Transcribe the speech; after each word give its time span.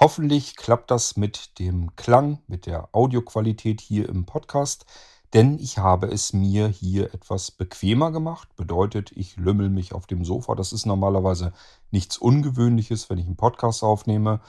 Hoffentlich 0.00 0.54
klappt 0.54 0.92
das 0.92 1.16
mit 1.16 1.58
dem 1.58 1.96
Klang, 1.96 2.38
mit 2.46 2.66
der 2.66 2.88
Audioqualität 2.92 3.80
hier 3.80 4.08
im 4.08 4.26
Podcast, 4.26 4.86
denn 5.32 5.58
ich 5.58 5.78
habe 5.78 6.06
es 6.06 6.32
mir 6.32 6.68
hier 6.68 7.12
etwas 7.12 7.50
bequemer 7.50 8.12
gemacht. 8.12 8.54
Bedeutet, 8.54 9.10
ich 9.16 9.36
lümmel 9.36 9.70
mich 9.70 9.92
auf 9.92 10.06
dem 10.06 10.24
Sofa. 10.24 10.54
Das 10.54 10.72
ist 10.72 10.86
normalerweise 10.86 11.52
nichts 11.90 12.16
Ungewöhnliches, 12.16 13.10
wenn 13.10 13.18
ich 13.18 13.26
einen 13.26 13.34
Podcast 13.34 13.82
aufnehme. 13.82 14.40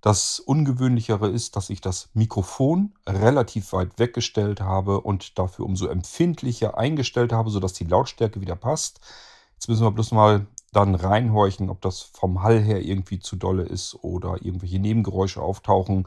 Das 0.00 0.40
Ungewöhnlichere 0.40 1.28
ist, 1.28 1.54
dass 1.56 1.68
ich 1.68 1.82
das 1.82 2.08
Mikrofon 2.14 2.94
relativ 3.06 3.74
weit 3.74 3.98
weggestellt 3.98 4.62
habe 4.62 5.02
und 5.02 5.38
dafür 5.38 5.66
umso 5.66 5.86
empfindlicher 5.86 6.78
eingestellt 6.78 7.32
habe, 7.34 7.50
sodass 7.50 7.74
die 7.74 7.84
Lautstärke 7.84 8.40
wieder 8.40 8.56
passt. 8.56 9.00
Jetzt 9.52 9.68
müssen 9.68 9.84
wir 9.84 9.90
bloß 9.90 10.12
mal 10.12 10.46
dann 10.74 10.94
reinhorchen, 10.94 11.70
ob 11.70 11.80
das 11.80 12.00
vom 12.00 12.42
Hall 12.42 12.60
her 12.60 12.82
irgendwie 12.82 13.18
zu 13.18 13.36
dolle 13.36 13.62
ist 13.62 13.96
oder 14.02 14.38
irgendwelche 14.42 14.78
Nebengeräusche 14.78 15.40
auftauchen. 15.40 16.06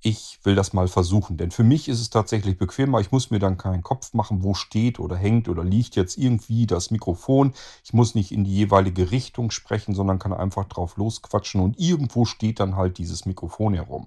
Ich 0.00 0.38
will 0.44 0.54
das 0.54 0.72
mal 0.72 0.88
versuchen, 0.88 1.36
denn 1.36 1.50
für 1.50 1.64
mich 1.64 1.88
ist 1.88 2.00
es 2.00 2.10
tatsächlich 2.10 2.58
bequemer. 2.58 3.00
Ich 3.00 3.10
muss 3.10 3.30
mir 3.30 3.38
dann 3.38 3.58
keinen 3.58 3.82
Kopf 3.82 4.14
machen, 4.14 4.44
wo 4.44 4.54
steht 4.54 5.00
oder 5.00 5.16
hängt 5.16 5.48
oder 5.48 5.64
liegt 5.64 5.96
jetzt 5.96 6.16
irgendwie 6.16 6.66
das 6.66 6.90
Mikrofon. 6.90 7.54
Ich 7.82 7.92
muss 7.92 8.14
nicht 8.14 8.30
in 8.30 8.44
die 8.44 8.54
jeweilige 8.54 9.10
Richtung 9.10 9.50
sprechen, 9.50 9.94
sondern 9.94 10.18
kann 10.18 10.32
einfach 10.32 10.66
drauf 10.66 10.96
losquatschen 10.96 11.60
und 11.60 11.78
irgendwo 11.80 12.24
steht 12.24 12.60
dann 12.60 12.76
halt 12.76 12.98
dieses 12.98 13.26
Mikrofon 13.26 13.74
herum. 13.74 14.06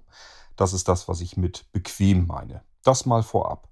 Das 0.56 0.74
ist 0.74 0.88
das, 0.88 1.08
was 1.08 1.22
ich 1.22 1.38
mit 1.38 1.66
bequem 1.72 2.28
meine. 2.28 2.62
Das 2.84 3.06
mal 3.06 3.24
vorab. 3.24 3.68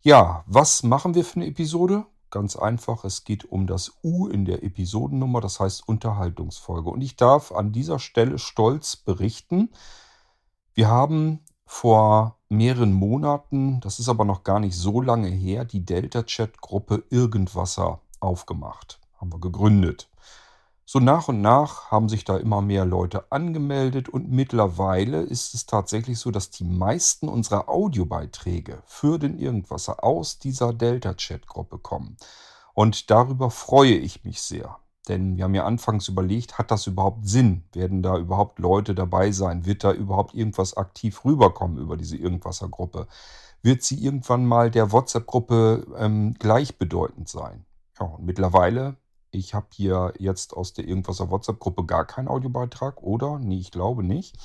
Ja, 0.00 0.42
was 0.46 0.82
machen 0.82 1.14
wir 1.14 1.24
für 1.24 1.36
eine 1.36 1.46
Episode? 1.46 2.06
Ganz 2.32 2.56
einfach, 2.56 3.04
es 3.04 3.24
geht 3.24 3.44
um 3.44 3.66
das 3.66 3.92
U 4.02 4.26
in 4.26 4.46
der 4.46 4.64
Episodennummer, 4.64 5.42
das 5.42 5.60
heißt 5.60 5.86
Unterhaltungsfolge. 5.86 6.88
Und 6.88 7.02
ich 7.02 7.16
darf 7.16 7.52
an 7.52 7.72
dieser 7.72 7.98
Stelle 7.98 8.38
stolz 8.38 8.96
berichten, 8.96 9.68
wir 10.72 10.88
haben 10.88 11.40
vor 11.66 12.38
mehreren 12.48 12.94
Monaten, 12.94 13.80
das 13.80 13.98
ist 13.98 14.08
aber 14.08 14.24
noch 14.24 14.44
gar 14.44 14.60
nicht 14.60 14.74
so 14.74 15.02
lange 15.02 15.28
her, 15.28 15.66
die 15.66 15.84
Delta-Chat-Gruppe 15.84 17.04
Irgendwasser 17.10 18.00
aufgemacht. 18.18 18.98
Haben 19.20 19.30
wir 19.34 19.38
gegründet. 19.38 20.08
So 20.84 20.98
nach 20.98 21.28
und 21.28 21.40
nach 21.40 21.90
haben 21.90 22.08
sich 22.08 22.24
da 22.24 22.36
immer 22.36 22.60
mehr 22.60 22.84
Leute 22.84 23.30
angemeldet 23.30 24.08
und 24.08 24.30
mittlerweile 24.30 25.22
ist 25.22 25.54
es 25.54 25.64
tatsächlich 25.66 26.18
so, 26.18 26.30
dass 26.30 26.50
die 26.50 26.64
meisten 26.64 27.28
unserer 27.28 27.68
Audiobeiträge 27.68 28.82
für 28.84 29.18
den 29.18 29.38
Irgendwasser 29.38 30.02
aus 30.02 30.38
dieser 30.38 30.72
Delta-Chat-Gruppe 30.72 31.78
kommen. 31.78 32.16
Und 32.74 33.10
darüber 33.10 33.50
freue 33.50 33.94
ich 33.94 34.24
mich 34.24 34.42
sehr. 34.42 34.78
Denn 35.08 35.36
wir 35.36 35.44
haben 35.44 35.54
ja 35.54 35.64
anfangs 35.64 36.08
überlegt, 36.08 36.58
hat 36.58 36.70
das 36.70 36.86
überhaupt 36.86 37.26
Sinn? 37.26 37.64
Werden 37.72 38.02
da 38.02 38.16
überhaupt 38.18 38.58
Leute 38.58 38.94
dabei 38.94 39.32
sein? 39.32 39.66
Wird 39.66 39.84
da 39.84 39.92
überhaupt 39.92 40.34
irgendwas 40.34 40.76
aktiv 40.76 41.24
rüberkommen 41.24 41.78
über 41.78 41.96
diese 41.96 42.16
Irgendwasser-Gruppe? 42.16 43.08
Wird 43.62 43.82
sie 43.82 44.02
irgendwann 44.02 44.46
mal 44.46 44.70
der 44.70 44.92
WhatsApp-Gruppe 44.92 45.86
ähm, 45.96 46.34
gleichbedeutend 46.38 47.28
sein? 47.28 47.64
Ja, 47.98 48.06
und 48.06 48.24
mittlerweile 48.24 48.96
ich 49.32 49.54
habe 49.54 49.66
hier 49.72 50.12
jetzt 50.18 50.54
aus 50.54 50.74
der 50.74 50.86
Irgendwaser 50.86 51.30
WhatsApp-Gruppe 51.30 51.86
gar 51.86 52.06
keinen 52.06 52.28
Audiobeitrag, 52.28 53.02
oder? 53.02 53.38
Nee, 53.38 53.58
ich 53.58 53.70
glaube 53.70 54.04
nicht. 54.04 54.36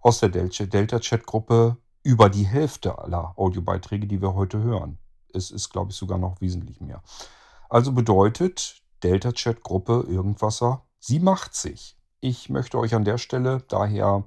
Aus 0.00 0.18
der 0.18 0.30
Delta-Chat-Gruppe 0.30 1.76
über 2.02 2.28
die 2.28 2.46
Hälfte 2.46 2.98
aller 2.98 3.34
Audiobeiträge, 3.36 4.06
die 4.06 4.20
wir 4.20 4.34
heute 4.34 4.60
hören. 4.62 4.98
Es 5.32 5.50
ist, 5.50 5.70
glaube 5.70 5.92
ich, 5.92 5.96
sogar 5.96 6.18
noch 6.18 6.40
wesentlich 6.40 6.80
mehr. 6.80 7.02
Also 7.68 7.92
bedeutet 7.92 8.82
Delta-Chat-Gruppe 9.02 10.06
Irgendwasser, 10.08 10.86
sie 10.98 11.20
macht 11.20 11.54
sich. 11.54 11.96
Ich 12.20 12.48
möchte 12.48 12.78
euch 12.78 12.94
an 12.94 13.04
der 13.04 13.18
Stelle 13.18 13.62
daher 13.68 14.24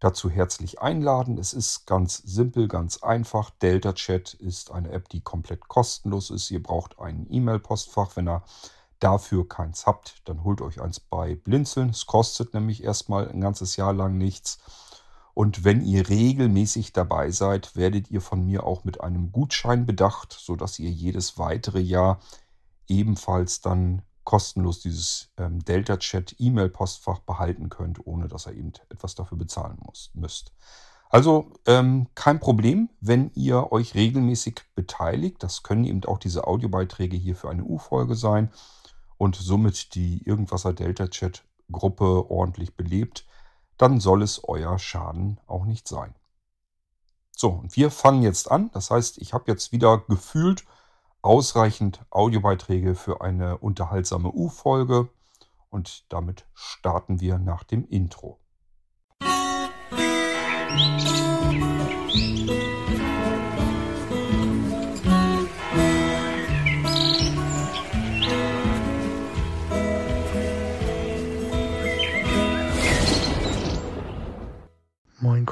dazu 0.00 0.28
herzlich 0.28 0.80
einladen. 0.80 1.38
Es 1.38 1.52
ist 1.52 1.86
ganz 1.86 2.18
simpel, 2.18 2.68
ganz 2.68 3.02
einfach. 3.02 3.50
Delta 3.50 3.92
Chat 3.92 4.34
ist 4.34 4.70
eine 4.70 4.90
App, 4.90 5.08
die 5.08 5.20
komplett 5.20 5.68
kostenlos 5.68 6.30
ist. 6.30 6.50
Ihr 6.50 6.62
braucht 6.62 6.98
ein 6.98 7.26
E-Mail-Postfach, 7.30 8.16
wenn 8.16 8.28
ihr 8.28 8.42
dafür 9.00 9.48
keins 9.48 9.86
habt, 9.86 10.22
dann 10.24 10.44
holt 10.44 10.60
euch 10.60 10.80
eins 10.80 11.00
bei 11.00 11.34
Blinzeln. 11.34 11.90
Es 11.90 12.06
kostet 12.06 12.54
nämlich 12.54 12.82
erstmal 12.82 13.28
ein 13.28 13.40
ganzes 13.40 13.76
Jahr 13.76 13.92
lang 13.92 14.18
nichts. 14.18 14.58
Und 15.34 15.64
wenn 15.64 15.82
ihr 15.82 16.08
regelmäßig 16.08 16.94
dabei 16.94 17.30
seid, 17.30 17.76
werdet 17.76 18.10
ihr 18.10 18.22
von 18.22 18.44
mir 18.44 18.64
auch 18.64 18.84
mit 18.84 19.02
einem 19.02 19.32
Gutschein 19.32 19.84
bedacht, 19.84 20.32
sodass 20.32 20.78
ihr 20.78 20.90
jedes 20.90 21.38
weitere 21.38 21.80
Jahr 21.80 22.20
ebenfalls 22.88 23.60
dann 23.60 24.02
kostenlos 24.24 24.80
dieses 24.80 25.28
ähm, 25.36 25.64
Delta 25.64 25.98
Chat 25.98 26.34
E-Mail-Postfach 26.38 27.20
behalten 27.20 27.68
könnt, 27.68 28.06
ohne 28.06 28.28
dass 28.28 28.46
ihr 28.46 28.54
eben 28.54 28.72
etwas 28.88 29.14
dafür 29.14 29.36
bezahlen 29.36 29.78
muss, 29.84 30.10
müsst. 30.14 30.52
Also 31.08 31.52
ähm, 31.66 32.08
kein 32.14 32.40
Problem, 32.40 32.88
wenn 33.00 33.30
ihr 33.34 33.72
euch 33.72 33.94
regelmäßig 33.94 34.62
beteiligt. 34.74 35.42
Das 35.42 35.62
können 35.62 35.84
eben 35.84 36.04
auch 36.04 36.18
diese 36.18 36.46
Audiobeiträge 36.46 37.16
hier 37.16 37.36
für 37.36 37.48
eine 37.48 37.64
U-Folge 37.64 38.16
sein 38.16 38.50
und 39.18 39.36
somit 39.36 39.94
die 39.94 40.22
Irgendwasser 40.24 40.72
Delta 40.72 41.08
Chat 41.08 41.44
Gruppe 41.70 42.30
ordentlich 42.30 42.76
belebt, 42.76 43.26
dann 43.76 44.00
soll 44.00 44.22
es 44.22 44.42
euer 44.44 44.78
Schaden 44.78 45.40
auch 45.46 45.64
nicht 45.64 45.88
sein. 45.88 46.14
So, 47.32 47.50
und 47.50 47.76
wir 47.76 47.90
fangen 47.90 48.22
jetzt 48.22 48.50
an. 48.50 48.70
Das 48.72 48.90
heißt, 48.90 49.18
ich 49.18 49.34
habe 49.34 49.50
jetzt 49.50 49.72
wieder 49.72 49.98
gefühlt 49.98 50.64
ausreichend 51.22 52.00
Audiobeiträge 52.10 52.94
für 52.94 53.20
eine 53.20 53.58
unterhaltsame 53.58 54.30
U-Folge 54.32 55.08
und 55.68 56.10
damit 56.10 56.46
starten 56.54 57.20
wir 57.20 57.38
nach 57.38 57.64
dem 57.64 57.86
Intro. 57.88 58.38
Musik 60.70 62.65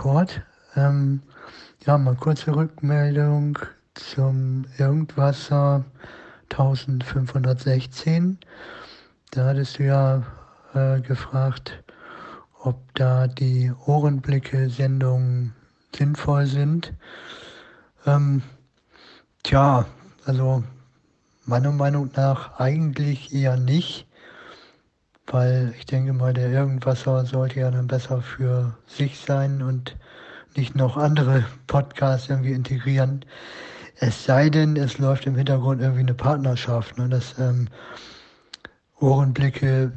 Moin 0.04 0.28
Ähm, 0.76 1.22
ja, 1.86 1.96
mal 1.96 2.14
kurze 2.14 2.54
Rückmeldung 2.54 3.58
zum 3.94 4.66
Irgendwasser 4.76 5.82
1516. 6.50 8.38
Da 9.30 9.46
hattest 9.46 9.78
du 9.78 9.84
ja 9.84 10.22
äh, 10.74 11.00
gefragt, 11.00 11.82
ob 12.60 12.76
da 12.94 13.28
die 13.28 13.72
Ohrenblicke-Sendungen 13.86 15.54
sinnvoll 15.96 16.44
sind. 16.48 16.92
Ähm, 18.04 18.42
tja, 19.42 19.86
also 20.26 20.62
meiner 21.46 21.72
Meinung 21.72 22.10
nach 22.14 22.60
eigentlich 22.60 23.32
eher 23.32 23.56
nicht 23.56 24.06
weil 25.26 25.74
ich 25.78 25.86
denke 25.86 26.12
mal, 26.12 26.32
der 26.32 26.50
Irgendwasser 26.50 27.24
sollte 27.24 27.60
ja 27.60 27.70
dann 27.70 27.86
besser 27.86 28.20
für 28.20 28.76
sich 28.86 29.18
sein 29.18 29.62
und 29.62 29.96
nicht 30.56 30.74
noch 30.76 30.96
andere 30.96 31.44
Podcasts 31.66 32.28
irgendwie 32.28 32.52
integrieren. 32.52 33.24
Es 33.96 34.24
sei 34.24 34.50
denn, 34.50 34.76
es 34.76 34.98
läuft 34.98 35.26
im 35.26 35.36
Hintergrund 35.36 35.80
irgendwie 35.80 36.00
eine 36.00 36.14
Partnerschaft, 36.14 36.98
ne, 36.98 37.08
dass 37.08 37.38
ähm, 37.38 37.68
Ohrenblicke 39.00 39.92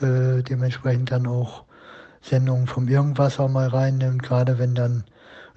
äh, 0.00 0.42
dementsprechend 0.42 1.10
dann 1.10 1.26
auch 1.26 1.64
Sendungen 2.22 2.66
vom 2.66 2.88
Irgendwasser 2.88 3.48
mal 3.48 3.68
reinnimmt, 3.68 4.22
gerade 4.22 4.58
wenn 4.58 4.74
dann 4.74 5.04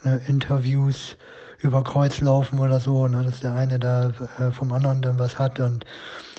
äh, 0.03 0.17
Interviews 0.27 1.17
über 1.59 1.83
Kreuz 1.83 2.19
laufen 2.21 2.59
oder 2.59 2.79
so, 2.79 3.07
ne, 3.07 3.23
dass 3.23 3.39
der 3.39 3.53
eine 3.53 3.79
da 3.79 4.11
äh, 4.39 4.51
vom 4.51 4.71
anderen 4.71 5.01
dann 5.01 5.19
was 5.19 5.39
hat 5.39 5.59
und 5.59 5.85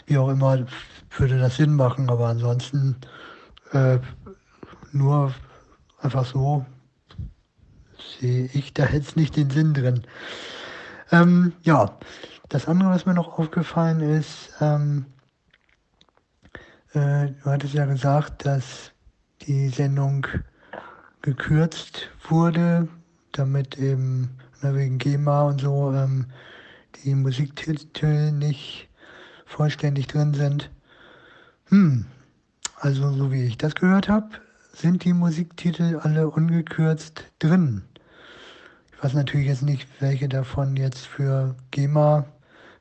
wie 0.07 0.19
auch 0.19 0.29
immer 0.29 0.67
würde 1.21 1.39
das 1.39 1.57
Sinn 1.57 1.75
machen, 1.75 2.11
aber 2.11 2.29
ansonsten 2.29 2.97
äh, 3.73 3.99
nur 4.93 5.35
einfach 6.01 6.25
so 6.25 6.65
sehe 8.21 8.49
ich 8.53 8.75
da 8.75 8.87
jetzt 8.87 9.17
nicht 9.17 9.37
den 9.37 9.51
Sinn 9.51 9.75
drin. 9.75 10.03
Ähm, 11.11 11.53
ja, 11.63 11.99
das 12.49 12.69
andere, 12.69 12.91
was 12.91 13.07
mir 13.07 13.15
noch 13.15 13.39
aufgefallen 13.39 14.01
ist, 14.01 14.53
ähm, 14.61 15.07
äh, 16.93 17.29
du 17.43 17.45
hattest 17.45 17.75
ja 17.75 17.87
gesagt, 17.87 18.47
dass 18.47 18.93
die 19.43 19.69
Sendung 19.69 20.27
gekürzt 21.23 22.11
wurde, 22.29 22.89
damit 23.33 23.79
eben 23.79 24.39
na, 24.63 24.75
wegen 24.75 24.99
GEMA 24.99 25.43
und 25.43 25.61
so 25.61 25.93
ähm, 25.93 26.27
die 27.03 27.15
Musiktitel 27.15 28.33
nicht 28.33 28.89
vollständig 29.47 30.07
drin 30.07 30.35
sind. 30.35 30.71
Hm, 31.75 32.07
also 32.77 33.11
so 33.11 33.33
wie 33.33 33.43
ich 33.43 33.59
das 33.59 33.75
gehört 33.75 34.09
habe, 34.09 34.29
sind 34.75 35.03
die 35.03 35.13
Musiktitel 35.13 35.99
alle 36.01 36.31
ungekürzt 36.31 37.25
drin. 37.41 37.83
Ich 38.93 39.03
weiß 39.03 39.15
natürlich 39.15 39.49
jetzt 39.49 39.63
nicht, 39.63 39.89
welche 39.99 40.29
davon 40.29 40.77
jetzt 40.77 41.05
für 41.05 41.57
GEMA 41.73 42.27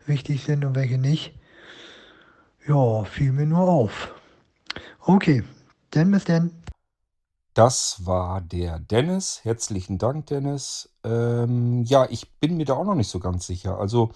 wichtig 0.05 0.43
sind 0.43 0.63
und 0.63 0.75
welche 0.75 0.99
nicht. 0.99 1.33
Ja, 2.67 3.03
fiel 3.03 3.31
mir 3.31 3.47
nur 3.47 3.67
auf. 3.67 4.13
Okay, 4.99 5.43
dann 5.89 6.11
bis 6.11 6.25
dann. 6.25 6.51
Das 7.55 8.05
war 8.05 8.41
der 8.41 8.77
Dennis. 8.77 9.39
Herzlichen 9.41 9.97
Dank, 9.97 10.27
Dennis. 10.27 10.87
Ähm, 11.03 11.81
ja, 11.81 12.05
ich 12.11 12.31
bin 12.39 12.57
mir 12.57 12.65
da 12.65 12.75
auch 12.75 12.85
noch 12.85 12.93
nicht 12.93 13.09
so 13.09 13.19
ganz 13.19 13.47
sicher. 13.47 13.79
Also, 13.79 14.11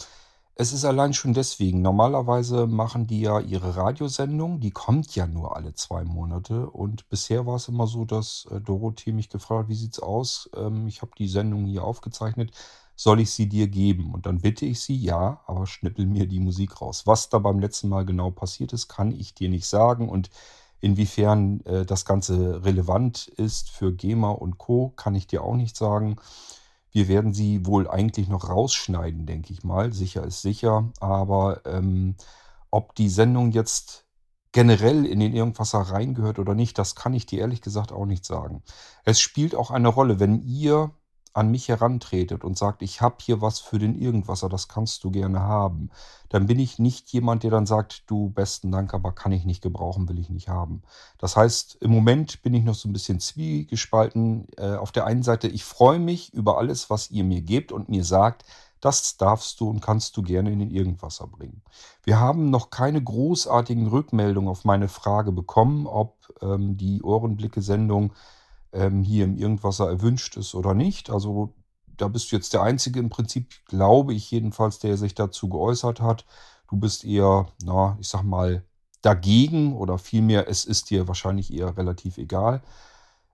es 0.59 0.73
ist 0.73 0.85
allein 0.85 1.13
schon 1.13 1.33
deswegen. 1.33 1.81
Normalerweise 1.81 2.65
machen 2.65 3.05
die 3.05 3.21
ja 3.21 3.39
ihre 3.39 3.75
Radiosendung. 3.75 4.59
Die 4.59 4.71
kommt 4.71 5.15
ja 5.15 5.27
nur 5.27 5.55
alle 5.55 5.73
zwei 5.75 6.03
Monate. 6.03 6.69
Und 6.69 7.07
bisher 7.09 7.45
war 7.45 7.57
es 7.57 7.67
immer 7.67 7.85
so, 7.85 8.05
dass 8.05 8.47
äh, 8.51 8.59
Dorothee 8.59 9.11
mich 9.11 9.29
gefragt 9.29 9.63
hat, 9.63 9.69
wie 9.69 9.75
sieht's 9.75 9.99
aus? 9.99 10.49
Ähm, 10.55 10.87
ich 10.87 11.01
habe 11.03 11.11
die 11.17 11.27
Sendung 11.27 11.65
hier 11.65 11.83
aufgezeichnet. 11.83 12.51
Soll 12.95 13.19
ich 13.19 13.29
sie 13.31 13.47
dir 13.47 13.67
geben? 13.67 14.13
Und 14.13 14.25
dann 14.25 14.41
bitte 14.41 14.65
ich 14.65 14.79
sie, 14.79 14.95
ja, 14.95 15.41
aber 15.45 15.67
schnippel 15.67 16.07
mir 16.07 16.27
die 16.27 16.39
Musik 16.39 16.81
raus. 16.81 17.03
Was 17.05 17.29
da 17.29 17.37
beim 17.37 17.59
letzten 17.59 17.89
Mal 17.89 18.05
genau 18.05 18.31
passiert 18.31 18.73
ist, 18.73 18.87
kann 18.87 19.11
ich 19.11 19.35
dir 19.35 19.49
nicht 19.49 19.67
sagen. 19.67 20.09
Und 20.09 20.31
Inwiefern 20.79 21.61
äh, 21.65 21.85
das 21.85 22.05
Ganze 22.05 22.63
relevant 22.63 23.27
ist 23.27 23.69
für 23.71 23.91
GEMA 23.91 24.29
und 24.29 24.57
Co., 24.59 24.93
kann 24.95 25.15
ich 25.15 25.25
dir 25.25 25.43
auch 25.43 25.55
nicht 25.55 25.75
sagen. 25.75 26.17
Wir 26.91 27.07
werden 27.07 27.33
sie 27.33 27.65
wohl 27.65 27.87
eigentlich 27.87 28.27
noch 28.27 28.49
rausschneiden, 28.49 29.25
denke 29.25 29.53
ich 29.53 29.63
mal. 29.63 29.93
Sicher 29.93 30.23
ist 30.23 30.41
sicher. 30.41 30.91
Aber 30.99 31.61
ähm, 31.65 32.15
ob 32.71 32.95
die 32.95 33.09
Sendung 33.09 33.51
jetzt 33.51 34.05
generell 34.51 35.05
in 35.05 35.19
den 35.19 35.33
Irgendwasser 35.33 35.79
reingehört 35.79 36.39
oder 36.39 36.55
nicht, 36.55 36.77
das 36.77 36.95
kann 36.95 37.13
ich 37.13 37.25
dir 37.25 37.41
ehrlich 37.41 37.61
gesagt 37.61 37.91
auch 37.91 38.05
nicht 38.05 38.25
sagen. 38.25 38.63
Es 39.03 39.19
spielt 39.19 39.55
auch 39.55 39.71
eine 39.71 39.89
Rolle, 39.89 40.19
wenn 40.19 40.41
ihr 40.41 40.91
an 41.33 41.49
mich 41.49 41.67
herantretet 41.67 42.43
und 42.43 42.57
sagt, 42.57 42.81
ich 42.81 43.01
habe 43.01 43.17
hier 43.21 43.41
was 43.41 43.59
für 43.59 43.79
den 43.79 43.99
Irgendwasser, 43.99 44.49
das 44.49 44.67
kannst 44.67 45.03
du 45.03 45.11
gerne 45.11 45.39
haben, 45.39 45.89
dann 46.29 46.47
bin 46.47 46.59
ich 46.59 46.79
nicht 46.79 47.09
jemand, 47.09 47.43
der 47.43 47.51
dann 47.51 47.65
sagt, 47.65 48.03
du 48.07 48.29
besten 48.29 48.71
Dank, 48.71 48.93
aber 48.93 49.11
kann 49.11 49.31
ich 49.31 49.45
nicht 49.45 49.61
gebrauchen, 49.61 50.09
will 50.09 50.19
ich 50.19 50.29
nicht 50.29 50.49
haben. 50.49 50.81
Das 51.17 51.35
heißt, 51.35 51.77
im 51.81 51.91
Moment 51.91 52.41
bin 52.41 52.53
ich 52.53 52.63
noch 52.63 52.75
so 52.75 52.89
ein 52.89 52.93
bisschen 52.93 53.19
zwiegespalten. 53.19 54.47
Äh, 54.57 54.75
auf 54.75 54.91
der 54.91 55.05
einen 55.05 55.23
Seite, 55.23 55.47
ich 55.47 55.63
freue 55.63 55.99
mich 55.99 56.33
über 56.33 56.57
alles, 56.57 56.89
was 56.89 57.11
ihr 57.11 57.23
mir 57.23 57.41
gebt 57.41 57.71
und 57.71 57.89
mir 57.89 58.03
sagt, 58.03 58.43
das 58.81 59.17
darfst 59.17 59.59
du 59.59 59.69
und 59.69 59.81
kannst 59.81 60.15
du 60.17 60.21
gerne 60.21 60.51
in 60.51 60.59
den 60.59 60.71
Irgendwasser 60.71 61.27
bringen. 61.27 61.61
Wir 62.03 62.19
haben 62.19 62.49
noch 62.49 62.69
keine 62.69 63.03
großartigen 63.03 63.87
Rückmeldungen 63.87 64.49
auf 64.49 64.65
meine 64.65 64.87
Frage 64.87 65.31
bekommen, 65.31 65.87
ob 65.87 66.15
ähm, 66.41 66.77
die 66.77 67.01
Ohrenblicke-Sendung 67.01 68.13
ähm, 68.73 69.03
hier 69.03 69.25
im 69.25 69.37
Irgendwasser 69.37 69.89
erwünscht 69.89 70.37
ist 70.37 70.55
oder 70.55 70.73
nicht. 70.73 71.09
Also 71.09 71.53
da 71.97 72.07
bist 72.07 72.31
du 72.31 72.35
jetzt 72.35 72.53
der 72.53 72.61
Einzige 72.61 72.99
im 72.99 73.09
Prinzip, 73.09 73.53
glaube 73.65 74.13
ich 74.13 74.29
jedenfalls, 74.31 74.79
der 74.79 74.97
sich 74.97 75.15
dazu 75.15 75.49
geäußert 75.49 76.01
hat. 76.01 76.25
Du 76.69 76.77
bist 76.77 77.05
eher, 77.05 77.47
na, 77.63 77.97
ich 77.99 78.07
sag 78.07 78.23
mal, 78.23 78.63
dagegen 79.01 79.75
oder 79.75 79.97
vielmehr, 79.97 80.47
es 80.49 80.65
ist 80.65 80.89
dir 80.89 81.07
wahrscheinlich 81.07 81.53
eher 81.53 81.77
relativ 81.77 82.17
egal. 82.17 82.61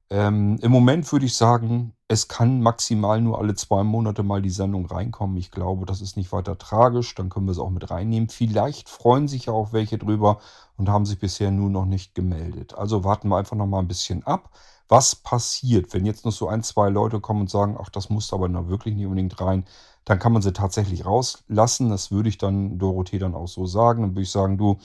Ähm, 0.10 0.60
Im 0.62 0.72
Moment 0.72 1.12
würde 1.12 1.26
ich 1.26 1.36
sagen, 1.36 1.94
es 2.08 2.28
kann 2.28 2.62
maximal 2.62 3.20
nur 3.20 3.40
alle 3.40 3.56
zwei 3.56 3.84
Monate 3.84 4.22
mal 4.22 4.42
die 4.42 4.52
Sendung 4.52 4.86
reinkommen. 4.86 5.38
Ich 5.38 5.50
glaube, 5.50 5.86
das 5.88 6.02
ist 6.02 6.18
nicht 6.18 6.32
weiter 6.32 6.58
tragisch. 6.58 7.16
Dann 7.16 7.30
können 7.30 7.48
wir 7.48 7.52
es 7.54 7.60
auch 7.60 7.72
mit 7.72 7.90
reinnehmen. 7.90 8.30
Vielleicht 8.30 8.90
freuen 8.90 9.28
sich 9.28 9.48
ja 9.48 9.54
auch 9.54 9.74
welche 9.74 9.98
drüber 9.98 10.40
und 10.78 10.90
haben 10.90 11.06
sich 11.08 11.18
bisher 11.20 11.50
nur 11.50 11.70
noch 11.72 11.86
nicht 11.86 12.14
gemeldet. 12.14 12.76
Also 12.76 13.04
warten 13.04 13.30
wir 13.30 13.38
einfach 13.38 13.58
noch 13.58 13.66
mal 13.66 13.80
ein 13.80 13.88
bisschen 13.88 14.24
ab 14.24 14.52
was 14.90 15.16
passiert, 15.16 15.94
wenn 15.94 16.06
jetzt 16.06 16.26
noch 16.26 16.32
so 16.32 16.48
ein, 16.48 16.64
zwei 16.64 16.90
Leute 16.90 17.20
kommen 17.20 17.42
und 17.42 17.50
sagen, 17.50 17.78
ach, 17.80 17.90
das 17.90 18.10
muss 18.10 18.34
aber 18.34 18.50
noch 18.50 18.68
wirklich 18.68 18.96
nicht 18.96 19.06
unbedingt 19.06 19.40
rein, 19.42 19.66
dann 20.06 20.20
kann 20.20 20.34
man 20.34 20.42
sie 20.42 20.54
tatsächlich 20.54 21.06
rauslassen. 21.06 21.90
Das 21.90 22.12
würde 22.12 22.30
ich 22.30 22.38
dann 22.38 22.78
Dorothee 22.78 23.20
dann 23.20 23.36
auch 23.36 23.48
so 23.48 23.66
sagen. 23.66 24.02
Dann 24.02 24.12
würde 24.12 24.24
ich 24.24 24.32
sagen, 24.32 24.58
du, 24.58 24.78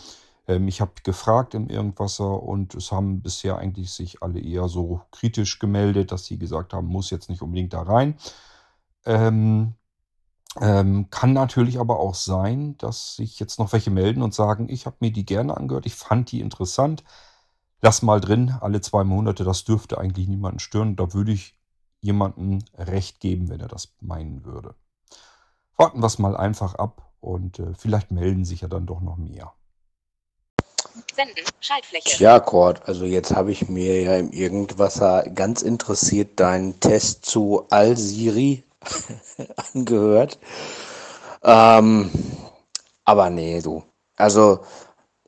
ähm, 0.47 0.69
ich 0.69 0.81
habe 0.81 0.93
gefragt 1.03 1.55
im 1.55 1.69
Irgendwasser 1.69 2.43
und 2.43 2.75
es 2.75 2.93
haben 2.93 3.21
bisher 3.23 3.59
eigentlich 3.59 3.91
sich 3.91 4.23
alle 4.23 4.41
eher 4.41 4.69
so 4.69 5.03
kritisch 5.11 5.59
gemeldet, 5.59 6.12
dass 6.12 6.25
sie 6.27 6.39
gesagt 6.39 6.73
haben, 6.73 6.87
muss 6.87 7.11
jetzt 7.11 7.29
nicht 7.29 7.43
unbedingt 7.43 7.73
da 7.73 7.83
rein. 7.83 8.17
Ähm, 9.06 9.75
ähm, 10.61 11.11
kann 11.11 11.33
natürlich 11.33 11.79
aber 11.79 12.00
auch 12.00 12.15
sein, 12.15 12.77
dass 12.79 13.17
sich 13.17 13.39
jetzt 13.39 13.59
noch 13.59 13.73
welche 13.73 13.91
melden 13.91 14.23
und 14.23 14.35
sagen, 14.35 14.69
ich 14.69 14.87
habe 14.87 14.97
mir 15.00 15.12
die 15.12 15.27
gerne 15.27 15.56
angehört, 15.56 15.87
ich 15.87 15.95
fand 15.95 16.33
die 16.33 16.41
interessant, 16.41 17.05
lass 17.81 18.03
mal 18.03 18.21
drin, 18.21 18.55
alle 18.61 18.81
zwei 18.81 19.05
Monate, 19.05 19.45
das 19.45 19.65
dürfte 19.65 19.99
eigentlich 19.99 20.29
niemanden 20.29 20.59
stören. 20.59 20.97
Da 20.97 21.13
würde 21.13 21.33
ich 21.33 21.59
jemandem 22.01 22.65
recht 22.77 23.21
geben, 23.21 23.49
wenn 23.49 23.61
er 23.61 23.69
das 23.69 23.95
meinen 24.01 24.45
würde. 24.45 24.75
Warten 25.77 26.01
wir 26.01 26.07
es 26.07 26.19
mal 26.19 26.37
einfach 26.37 26.75
ab 26.75 27.13
und 27.21 27.59
äh, 27.59 27.75
vielleicht 27.77 28.11
melden 28.11 28.45
sich 28.45 28.63
ja 28.63 28.69
dann 28.69 28.87
doch 28.87 29.01
noch 29.01 29.17
mehr. 29.17 29.53
Senden, 31.15 31.45
Schaltfläche. 31.61 32.23
Ja, 32.23 32.41
Cord, 32.41 32.89
also 32.89 33.05
jetzt 33.05 33.35
habe 33.35 33.53
ich 33.53 33.69
mir 33.69 34.03
ja 34.03 34.17
im 34.17 34.33
Irgendwasser 34.33 35.23
ganz 35.31 35.63
interessiert 35.63 36.41
deinen 36.41 36.81
Test 36.81 37.25
zu 37.25 37.67
Al-Siri 37.71 38.65
angehört. 39.75 40.39
Ähm, 41.43 42.11
aber 43.05 43.31
nee, 43.31 43.61
du. 43.61 43.85
Also 44.17 44.61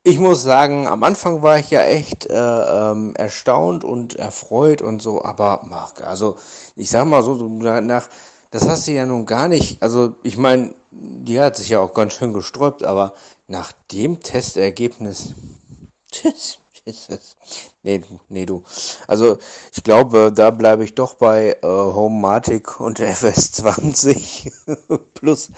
ich 0.03 0.19
muss 0.19 0.43
sagen, 0.43 0.87
am 0.87 1.03
Anfang 1.03 1.43
war 1.43 1.59
ich 1.59 1.71
ja 1.71 1.83
echt 1.83 2.27
äh, 2.27 2.35
ähm, 2.35 3.15
erstaunt 3.17 3.85
und 3.85 4.17
erfreut 4.17 4.81
und 4.81 5.03
so, 5.03 5.23
aber 5.23 5.67
ach, 5.71 5.93
also 6.03 6.37
ich 6.75 6.91
sag 6.91 7.07
mal 7.07 7.23
so, 7.23 7.35
nach, 7.35 8.09
das 8.51 8.67
hast 8.67 8.89
du 8.89 8.93
ja 8.93 9.05
nun 9.05 9.27
gar 9.27 9.49
nicht, 9.49 9.83
also 9.83 10.15
ich 10.23 10.39
meine, 10.39 10.75
die 10.91 11.41
hat 11.41 11.57
sich 11.57 11.69
ja 11.69 11.81
auch 11.81 11.93
ganz 11.95 12.15
schön 12.15 12.33
gesträubt, 12.33 12.83
aber 12.83 13.13
nach 13.47 13.73
dem 13.93 14.21
Testergebnis, 14.21 15.35
nee, 17.83 18.03
nee, 18.29 18.47
du. 18.47 18.63
Also 19.07 19.39
ich 19.75 19.83
glaube, 19.83 20.33
da 20.35 20.51
bleibe 20.51 20.85
ich 20.85 20.95
doch 20.95 21.15
bei 21.15 21.53
äh, 21.63 21.67
Homematic 21.67 22.81
und 22.81 23.01
FS20 23.01 24.53
plus 25.15 25.51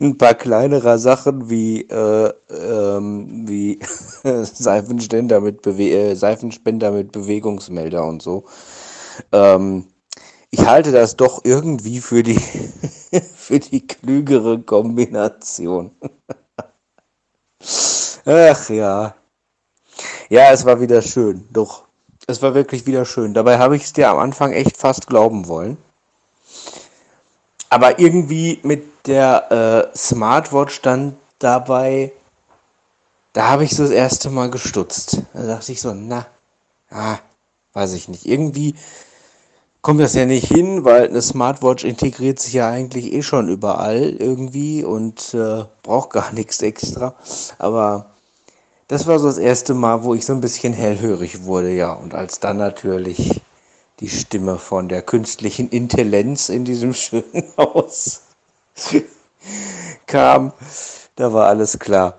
ein 0.00 0.18
paar 0.18 0.34
kleinerer 0.34 0.98
Sachen 0.98 1.50
wie, 1.50 1.82
äh, 1.82 2.32
ähm, 2.50 3.48
wie 3.48 3.78
Seifenständer 4.24 5.40
mit 5.40 5.62
Bewe 5.62 5.90
äh, 5.90 6.14
Seifenspender 6.14 6.90
mit 6.92 7.12
Bewegungsmelder 7.12 8.04
und 8.04 8.22
so. 8.22 8.44
Ähm, 9.32 9.86
ich 10.50 10.66
halte 10.66 10.92
das 10.92 11.16
doch 11.16 11.42
irgendwie 11.44 12.00
für 12.00 12.22
die, 12.22 12.40
für 13.36 13.58
die 13.60 13.86
klügere 13.86 14.58
Kombination. 14.60 15.92
Ach 18.24 18.68
ja, 18.70 19.14
ja, 20.28 20.50
es 20.52 20.64
war 20.64 20.80
wieder 20.80 21.02
schön. 21.02 21.46
Doch, 21.52 21.84
es 22.26 22.42
war 22.42 22.54
wirklich 22.54 22.86
wieder 22.86 23.04
schön. 23.04 23.34
Dabei 23.34 23.58
habe 23.58 23.76
ich 23.76 23.84
es 23.84 23.92
dir 23.92 24.10
am 24.10 24.18
Anfang 24.18 24.52
echt 24.52 24.76
fast 24.76 25.06
glauben 25.06 25.48
wollen. 25.48 25.76
Aber 27.70 27.98
irgendwie 27.98 28.60
mit 28.62 29.06
der 29.06 29.90
äh, 29.92 29.96
Smartwatch 29.96 30.80
dann 30.82 31.16
dabei, 31.38 32.12
da 33.32 33.48
habe 33.50 33.64
ich 33.64 33.74
so 33.74 33.82
das 33.82 33.92
erste 33.92 34.30
Mal 34.30 34.50
gestutzt. 34.50 35.22
Da 35.34 35.46
dachte 35.46 35.72
ich 35.72 35.80
so, 35.80 35.92
na, 35.94 36.26
ah, 36.90 37.18
weiß 37.74 37.92
ich 37.94 38.08
nicht. 38.08 38.26
Irgendwie 38.26 38.74
kommt 39.82 40.00
das 40.00 40.14
ja 40.14 40.26
nicht 40.26 40.48
hin, 40.48 40.84
weil 40.84 41.08
eine 41.08 41.22
Smartwatch 41.22 41.84
integriert 41.84 42.38
sich 42.40 42.54
ja 42.54 42.68
eigentlich 42.68 43.12
eh 43.12 43.22
schon 43.22 43.48
überall 43.48 44.16
irgendwie 44.18 44.84
und 44.84 45.34
äh, 45.34 45.64
braucht 45.82 46.10
gar 46.10 46.32
nichts 46.32 46.60
extra. 46.62 47.14
Aber 47.58 48.10
das 48.88 49.06
war 49.06 49.18
so 49.18 49.26
das 49.26 49.38
erste 49.38 49.74
Mal, 49.74 50.02
wo 50.02 50.14
ich 50.14 50.24
so 50.24 50.32
ein 50.32 50.40
bisschen 50.40 50.72
hellhörig 50.72 51.44
wurde, 51.44 51.70
ja. 51.72 51.92
Und 51.92 52.14
als 52.14 52.40
dann 52.40 52.56
natürlich 52.56 53.42
die 54.00 54.08
Stimme 54.08 54.58
von 54.58 54.88
der 54.88 55.02
künstlichen 55.02 55.68
Intelligenz 55.68 56.48
in 56.48 56.64
diesem 56.64 56.94
schönen 56.94 57.44
Haus 57.58 58.22
kam, 60.06 60.52
da 61.16 61.32
war 61.32 61.48
alles 61.48 61.78
klar. 61.78 62.18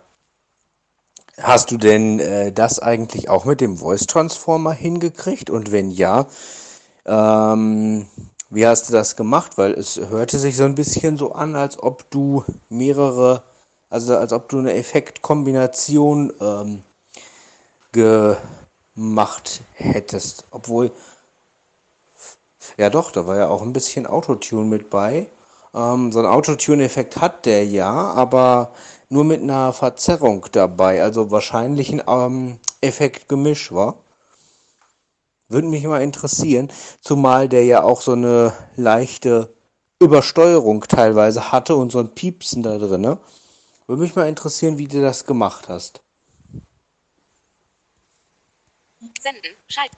Hast 1.41 1.71
du 1.71 1.77
denn 1.77 2.19
äh, 2.19 2.51
das 2.51 2.79
eigentlich 2.79 3.29
auch 3.29 3.45
mit 3.45 3.61
dem 3.61 3.77
Voice 3.77 4.05
Transformer 4.07 4.73
hingekriegt? 4.73 5.49
Und 5.49 5.71
wenn 5.71 5.89
ja, 5.89 6.27
ähm, 7.05 8.07
wie 8.49 8.67
hast 8.67 8.89
du 8.89 8.93
das 8.93 9.15
gemacht? 9.15 9.57
Weil 9.57 9.73
es 9.73 9.97
hörte 9.97 10.37
sich 10.37 10.57
so 10.57 10.65
ein 10.65 10.75
bisschen 10.75 11.17
so 11.17 11.31
an, 11.31 11.55
als 11.55 11.81
ob 11.81 12.09
du 12.11 12.43
mehrere 12.69 13.43
also 13.89 14.17
als 14.17 14.33
ob 14.33 14.49
du 14.49 14.59
eine 14.59 14.73
Effektkombination 14.73 16.33
ähm, 16.39 16.83
gemacht 17.91 19.61
hättest. 19.73 20.45
Obwohl, 20.51 20.91
ja 22.77 22.89
doch, 22.89 23.11
da 23.11 23.25
war 23.25 23.37
ja 23.37 23.49
auch 23.49 23.61
ein 23.61 23.73
bisschen 23.73 24.05
Autotune 24.05 24.65
mit 24.65 24.89
bei. 24.89 25.27
Ähm, 25.73 26.11
so 26.11 26.19
ein 26.19 26.25
Autotune-Effekt 26.25 27.17
hat 27.17 27.45
der 27.45 27.65
ja, 27.65 27.91
aber 27.91 28.71
nur 29.09 29.23
mit 29.23 29.41
einer 29.41 29.73
Verzerrung 29.73 30.45
dabei. 30.51 31.01
Also 31.01 31.31
wahrscheinlich 31.31 31.91
ein 31.91 32.03
ähm, 32.07 32.59
Effektgemisch 32.81 33.71
war. 33.73 33.97
Würde 35.47 35.67
mich 35.67 35.83
mal 35.83 36.03
interessieren, 36.03 36.71
zumal 37.01 37.49
der 37.49 37.65
ja 37.65 37.81
auch 37.81 38.01
so 38.01 38.11
eine 38.11 38.53
leichte 38.75 39.49
Übersteuerung 39.99 40.81
teilweise 40.87 41.51
hatte 41.51 41.75
und 41.75 41.91
so 41.91 41.99
ein 41.99 42.13
Piepsen 42.13 42.61
da 42.61 42.77
drin. 42.77 43.01
Ne? 43.01 43.17
Würde 43.89 44.03
mich 44.03 44.15
mal 44.15 44.29
interessieren, 44.29 44.77
wie 44.77 44.87
du 44.87 45.01
das 45.01 45.25
gemacht 45.25 45.67
hast. 45.67 46.03
Senden, 49.19 49.55
Schalt. 49.67 49.89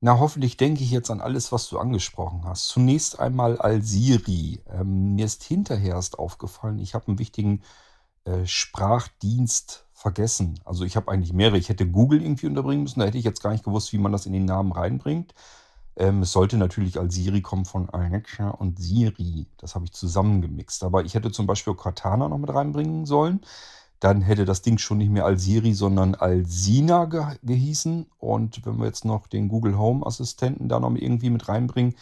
Na, 0.00 0.18
hoffentlich 0.18 0.56
denke 0.56 0.82
ich 0.82 0.90
jetzt 0.90 1.12
an 1.12 1.20
alles, 1.20 1.52
was 1.52 1.68
du 1.68 1.78
angesprochen 1.78 2.42
hast. 2.42 2.66
Zunächst 2.66 3.20
einmal 3.20 3.56
Al-Siri. 3.58 4.62
Ähm, 4.68 5.14
mir 5.14 5.26
ist 5.26 5.44
hinterher 5.44 5.94
erst 5.94 6.18
aufgefallen, 6.18 6.80
ich 6.80 6.94
habe 6.94 7.06
einen 7.06 7.20
wichtigen 7.20 7.62
äh, 8.24 8.44
Sprachdienst 8.46 9.86
vergessen. 9.92 10.58
Also 10.64 10.84
ich 10.84 10.96
habe 10.96 11.12
eigentlich 11.12 11.32
mehrere. 11.32 11.56
Ich 11.56 11.68
hätte 11.68 11.86
Google 11.86 12.22
irgendwie 12.22 12.48
unterbringen 12.48 12.82
müssen. 12.82 12.98
Da 12.98 13.06
hätte 13.06 13.18
ich 13.18 13.24
jetzt 13.24 13.44
gar 13.44 13.52
nicht 13.52 13.62
gewusst, 13.62 13.92
wie 13.92 13.98
man 13.98 14.10
das 14.10 14.26
in 14.26 14.32
den 14.32 14.44
Namen 14.44 14.72
reinbringt. 14.72 15.34
Ähm, 15.96 16.22
es 16.22 16.32
sollte 16.32 16.56
natürlich 16.58 16.98
Al-Siri 16.98 17.42
kommen 17.42 17.64
von 17.64 17.90
Alexa 17.90 18.50
und 18.50 18.78
Siri. 18.78 19.46
Das 19.58 19.74
habe 19.74 19.84
ich 19.86 19.92
zusammengemixt. 19.92 20.84
Aber 20.84 21.04
ich 21.04 21.14
hätte 21.14 21.30
zum 21.32 21.46
Beispiel 21.46 21.74
Cortana 21.74 22.28
noch 22.28 22.38
mit 22.38 22.52
reinbringen 22.52 23.06
sollen 23.06 23.40
dann 24.00 24.20
hätte 24.20 24.44
das 24.44 24.62
Ding 24.62 24.78
schon 24.78 24.98
nicht 24.98 25.10
mehr 25.10 25.24
Al-Siri, 25.24 25.72
sondern 25.72 26.14
Al-Sina 26.14 27.06
ge 27.06 27.24
gehießen. 27.42 28.06
Und 28.18 28.64
wenn 28.66 28.78
wir 28.78 28.86
jetzt 28.86 29.04
noch 29.04 29.26
den 29.26 29.48
Google 29.48 29.78
Home 29.78 30.04
Assistenten 30.06 30.68
da 30.68 30.80
noch 30.80 30.94
irgendwie 30.94 31.30
mit 31.30 31.48
reinbringen, 31.48 31.94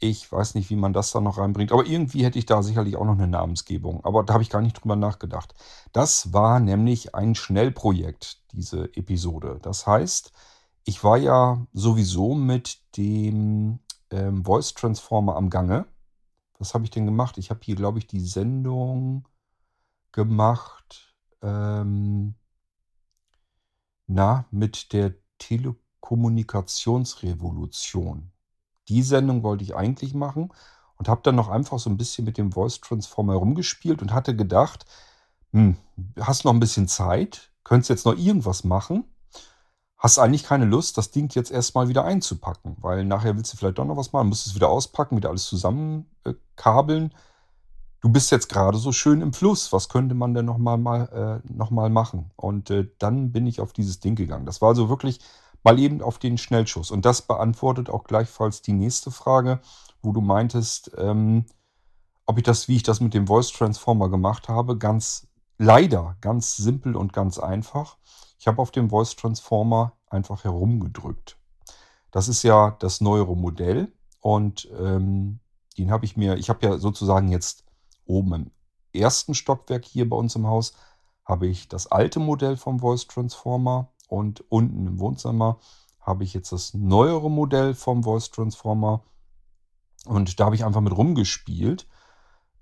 ich 0.00 0.30
weiß 0.30 0.54
nicht, 0.54 0.70
wie 0.70 0.76
man 0.76 0.92
das 0.94 1.12
da 1.12 1.20
noch 1.20 1.38
reinbringt, 1.38 1.72
aber 1.72 1.84
irgendwie 1.86 2.24
hätte 2.24 2.38
ich 2.38 2.46
da 2.46 2.62
sicherlich 2.62 2.96
auch 2.96 3.04
noch 3.04 3.18
eine 3.18 3.26
Namensgebung. 3.26 4.02
Aber 4.04 4.22
da 4.24 4.34
habe 4.34 4.42
ich 4.42 4.48
gar 4.50 4.62
nicht 4.62 4.82
drüber 4.82 4.96
nachgedacht. 4.96 5.54
Das 5.92 6.32
war 6.32 6.58
nämlich 6.58 7.14
ein 7.14 7.34
Schnellprojekt, 7.34 8.38
diese 8.52 8.84
Episode. 8.96 9.58
Das 9.62 9.86
heißt, 9.86 10.32
ich 10.90 11.02
war 11.04 11.18
ja 11.18 11.64
sowieso 11.72 12.34
mit 12.34 12.80
dem 12.96 13.78
ähm, 14.10 14.44
Voice 14.44 14.74
Transformer 14.74 15.36
am 15.36 15.48
Gange. 15.48 15.86
Was 16.58 16.74
habe 16.74 16.82
ich 16.82 16.90
denn 16.90 17.06
gemacht? 17.06 17.38
Ich 17.38 17.50
habe 17.50 17.60
hier, 17.62 17.76
glaube 17.76 18.00
ich, 18.00 18.08
die 18.08 18.18
Sendung 18.18 19.28
gemacht 20.10 21.14
ähm, 21.42 22.34
na, 24.08 24.46
mit 24.50 24.92
der 24.92 25.14
Telekommunikationsrevolution. 25.38 28.32
Die 28.88 29.04
Sendung 29.04 29.44
wollte 29.44 29.62
ich 29.62 29.76
eigentlich 29.76 30.12
machen 30.12 30.52
und 30.96 31.08
habe 31.08 31.20
dann 31.22 31.36
noch 31.36 31.50
einfach 31.50 31.78
so 31.78 31.88
ein 31.88 31.98
bisschen 31.98 32.24
mit 32.24 32.36
dem 32.36 32.50
Voice 32.50 32.80
Transformer 32.80 33.34
rumgespielt 33.34 34.02
und 34.02 34.12
hatte 34.12 34.34
gedacht, 34.34 34.86
hm, 35.52 35.76
hast 36.18 36.44
noch 36.44 36.52
ein 36.52 36.58
bisschen 36.58 36.88
Zeit, 36.88 37.52
könntest 37.62 37.90
jetzt 37.90 38.06
noch 38.06 38.18
irgendwas 38.18 38.64
machen, 38.64 39.04
hast 40.00 40.18
eigentlich 40.18 40.44
keine 40.44 40.64
Lust, 40.64 40.96
das 40.96 41.10
Ding 41.10 41.30
jetzt 41.34 41.50
erstmal 41.50 41.88
wieder 41.88 42.04
einzupacken, 42.04 42.76
weil 42.80 43.04
nachher 43.04 43.36
willst 43.36 43.52
du 43.52 43.58
vielleicht 43.58 43.78
doch 43.78 43.84
noch 43.84 43.98
was 43.98 44.12
machen, 44.12 44.28
musst 44.28 44.46
es 44.46 44.54
wieder 44.54 44.70
auspacken, 44.70 45.16
wieder 45.16 45.28
alles 45.28 45.44
zusammenkabeln. 45.44 47.14
Du 48.00 48.08
bist 48.08 48.30
jetzt 48.30 48.48
gerade 48.48 48.78
so 48.78 48.92
schön 48.92 49.20
im 49.20 49.34
Fluss, 49.34 49.74
was 49.74 49.90
könnte 49.90 50.14
man 50.14 50.32
denn 50.32 50.46
nochmal 50.46 50.78
mal, 50.78 51.42
äh, 51.44 51.52
noch 51.52 51.70
machen? 51.70 52.30
Und 52.36 52.70
äh, 52.70 52.88
dann 52.98 53.30
bin 53.30 53.46
ich 53.46 53.60
auf 53.60 53.74
dieses 53.74 54.00
Ding 54.00 54.14
gegangen. 54.14 54.46
Das 54.46 54.62
war 54.62 54.70
also 54.70 54.88
wirklich 54.88 55.20
mal 55.62 55.78
eben 55.78 56.00
auf 56.00 56.18
den 56.18 56.38
Schnellschuss. 56.38 56.90
Und 56.90 57.04
das 57.04 57.20
beantwortet 57.20 57.90
auch 57.90 58.04
gleichfalls 58.04 58.62
die 58.62 58.72
nächste 58.72 59.10
Frage, 59.10 59.60
wo 60.00 60.12
du 60.12 60.22
meintest, 60.22 60.92
ähm, 60.96 61.44
ob 62.24 62.38
ich 62.38 62.44
das, 62.44 62.68
wie 62.68 62.76
ich 62.76 62.82
das 62.82 63.00
mit 63.00 63.12
dem 63.12 63.26
Voice 63.26 63.52
Transformer 63.52 64.08
gemacht 64.08 64.48
habe, 64.48 64.78
ganz 64.78 65.26
leider, 65.58 66.16
ganz 66.22 66.56
simpel 66.56 66.96
und 66.96 67.12
ganz 67.12 67.38
einfach. 67.38 67.98
Ich 68.40 68.46
habe 68.46 68.62
auf 68.62 68.70
dem 68.70 68.88
Voice 68.88 69.16
Transformer 69.16 69.98
einfach 70.06 70.44
herumgedrückt. 70.44 71.38
Das 72.10 72.26
ist 72.26 72.42
ja 72.42 72.70
das 72.78 73.02
neuere 73.02 73.36
Modell 73.36 73.92
und 74.18 74.66
ähm, 74.78 75.40
den 75.76 75.90
habe 75.90 76.06
ich 76.06 76.16
mir, 76.16 76.36
ich 76.38 76.48
habe 76.48 76.66
ja 76.66 76.78
sozusagen 76.78 77.28
jetzt 77.28 77.64
oben 78.06 78.32
im 78.32 78.50
ersten 78.94 79.34
Stockwerk 79.34 79.84
hier 79.84 80.08
bei 80.08 80.16
uns 80.16 80.36
im 80.36 80.46
Haus 80.46 80.72
habe 81.26 81.48
ich 81.48 81.68
das 81.68 81.88
alte 81.88 82.18
Modell 82.18 82.56
vom 82.56 82.80
Voice 82.80 83.06
Transformer 83.06 83.92
und 84.08 84.42
unten 84.50 84.86
im 84.86 84.98
Wohnzimmer 84.98 85.58
habe 86.00 86.24
ich 86.24 86.32
jetzt 86.32 86.50
das 86.50 86.72
neuere 86.72 87.30
Modell 87.30 87.74
vom 87.74 88.02
Voice 88.02 88.30
Transformer 88.30 89.04
und 90.06 90.40
da 90.40 90.46
habe 90.46 90.54
ich 90.54 90.64
einfach 90.64 90.80
mit 90.80 90.96
rumgespielt. 90.96 91.86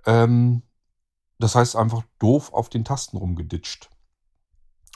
Ähm, 0.06 0.62
das 1.38 1.54
heißt 1.54 1.76
einfach 1.76 2.02
doof 2.18 2.52
auf 2.52 2.68
den 2.68 2.84
Tasten 2.84 3.16
rumgeditscht. 3.16 3.90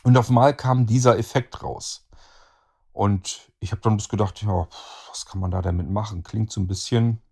Und 0.02 0.16
auf 0.16 0.28
einmal 0.28 0.54
kam 0.54 0.86
dieser 0.86 1.18
Effekt 1.18 1.62
raus. 1.62 2.06
Und 2.92 3.52
ich 3.60 3.72
habe 3.72 3.80
dann 3.82 3.96
das 3.96 4.08
gedacht, 4.08 4.42
ja, 4.42 4.68
was 5.08 5.26
kann 5.26 5.40
man 5.40 5.50
da 5.50 5.62
damit 5.62 5.88
machen? 5.88 6.22
Klingt 6.22 6.52
so 6.52 6.60
ein 6.60 6.66
bisschen 6.66 7.22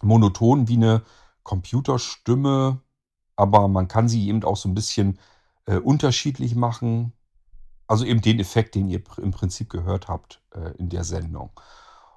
monoton 0.00 0.68
wie 0.68 0.76
eine 0.76 1.02
Computerstimme, 1.42 2.80
aber 3.36 3.68
man 3.68 3.88
kann 3.88 4.08
sie 4.08 4.28
eben 4.28 4.42
auch 4.44 4.56
so 4.56 4.68
ein 4.68 4.74
bisschen 4.74 5.18
äh, 5.66 5.76
unterschiedlich 5.76 6.54
machen. 6.54 7.12
Also 7.86 8.04
eben 8.04 8.22
den 8.22 8.40
Effekt, 8.40 8.74
den 8.74 8.88
ihr 8.88 9.02
im 9.18 9.30
Prinzip 9.30 9.70
gehört 9.70 10.08
habt 10.08 10.42
äh, 10.54 10.70
in 10.78 10.88
der 10.88 11.04
Sendung. 11.04 11.50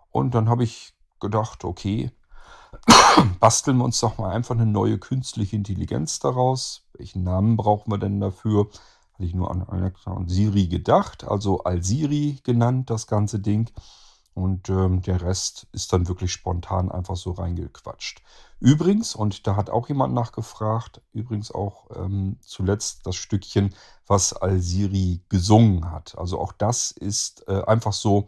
Und 0.10 0.34
dann 0.34 0.48
habe 0.50 0.64
ich 0.64 0.94
gedacht, 1.20 1.64
okay, 1.64 2.12
basteln 3.40 3.78
wir 3.78 3.84
uns 3.84 4.00
doch 4.00 4.18
mal 4.18 4.32
einfach 4.32 4.56
eine 4.56 4.66
neue 4.66 4.98
künstliche 4.98 5.56
Intelligenz 5.56 6.20
daraus. 6.20 6.88
Welchen 6.94 7.24
Namen 7.24 7.58
brauchen 7.58 7.92
wir 7.92 7.98
denn 7.98 8.20
dafür? 8.20 8.70
Hatte 9.16 9.24
ich 9.24 9.34
nur 9.34 9.50
an 9.50 9.64
Alexa 9.64 10.12
und 10.12 10.30
Siri 10.30 10.68
gedacht, 10.68 11.24
also 11.24 11.64
Al-Siri 11.64 12.40
genannt, 12.44 12.90
das 12.90 13.08
ganze 13.08 13.40
Ding. 13.40 13.72
Und 14.34 14.68
ähm, 14.68 15.02
der 15.02 15.22
Rest 15.22 15.68
ist 15.72 15.94
dann 15.94 16.10
wirklich 16.10 16.34
spontan 16.34 16.92
einfach 16.92 17.16
so 17.16 17.32
reingequatscht. 17.32 18.22
Übrigens, 18.60 19.16
und 19.16 19.48
da 19.48 19.56
hat 19.56 19.70
auch 19.70 19.88
jemand 19.88 20.14
nachgefragt, 20.14 21.02
übrigens 21.14 21.54
auch 21.54 21.86
ähm, 21.96 22.36
zuletzt 22.42 23.08
das 23.08 23.16
Stückchen, 23.16 23.74
was 24.06 24.34
Al-Siri 24.34 25.22
gesungen 25.30 25.90
hat. 25.90 26.18
Also 26.18 26.38
auch 26.38 26.52
das 26.52 26.92
ist 26.92 27.48
äh, 27.48 27.64
einfach 27.64 27.94
so, 27.94 28.28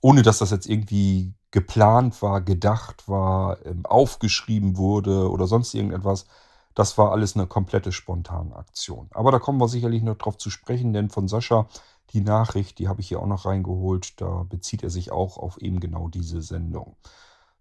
ohne 0.00 0.22
dass 0.22 0.38
das 0.38 0.50
jetzt 0.50 0.66
irgendwie 0.66 1.32
geplant 1.52 2.20
war, 2.22 2.40
gedacht 2.40 3.08
war, 3.08 3.64
ähm, 3.64 3.86
aufgeschrieben 3.86 4.76
wurde 4.76 5.30
oder 5.30 5.46
sonst 5.46 5.72
irgendetwas. 5.74 6.26
Das 6.76 6.98
war 6.98 7.10
alles 7.10 7.34
eine 7.34 7.46
komplette 7.46 7.90
spontane 7.90 8.54
Aktion. 8.54 9.08
Aber 9.12 9.32
da 9.32 9.38
kommen 9.38 9.58
wir 9.58 9.66
sicherlich 9.66 10.02
noch 10.02 10.16
drauf 10.16 10.36
zu 10.36 10.50
sprechen, 10.50 10.92
denn 10.92 11.08
von 11.08 11.26
Sascha 11.26 11.66
die 12.10 12.20
Nachricht, 12.20 12.78
die 12.78 12.86
habe 12.86 13.00
ich 13.00 13.08
hier 13.08 13.18
auch 13.18 13.26
noch 13.26 13.46
reingeholt. 13.46 14.20
Da 14.20 14.44
bezieht 14.44 14.82
er 14.82 14.90
sich 14.90 15.10
auch 15.10 15.38
auf 15.38 15.56
eben 15.58 15.80
genau 15.80 16.08
diese 16.08 16.42
Sendung. 16.42 16.96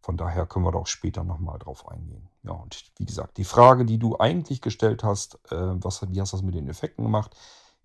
Von 0.01 0.17
daher 0.17 0.45
können 0.45 0.65
wir 0.65 0.73
da 0.73 0.79
auch 0.79 0.87
später 0.87 1.23
nochmal 1.23 1.57
drauf 1.57 1.87
eingehen. 1.87 2.27
Ja, 2.43 2.51
und 2.51 2.83
wie 2.97 3.05
gesagt, 3.05 3.37
die 3.37 3.45
Frage, 3.45 3.85
die 3.85 3.97
du 3.97 4.19
eigentlich 4.19 4.61
gestellt 4.61 5.03
hast, 5.03 5.35
äh, 5.49 5.55
was, 5.81 6.05
wie 6.11 6.19
hast 6.19 6.33
du 6.33 6.37
das 6.37 6.43
mit 6.43 6.53
den 6.53 6.67
Effekten 6.67 7.05
gemacht? 7.05 7.35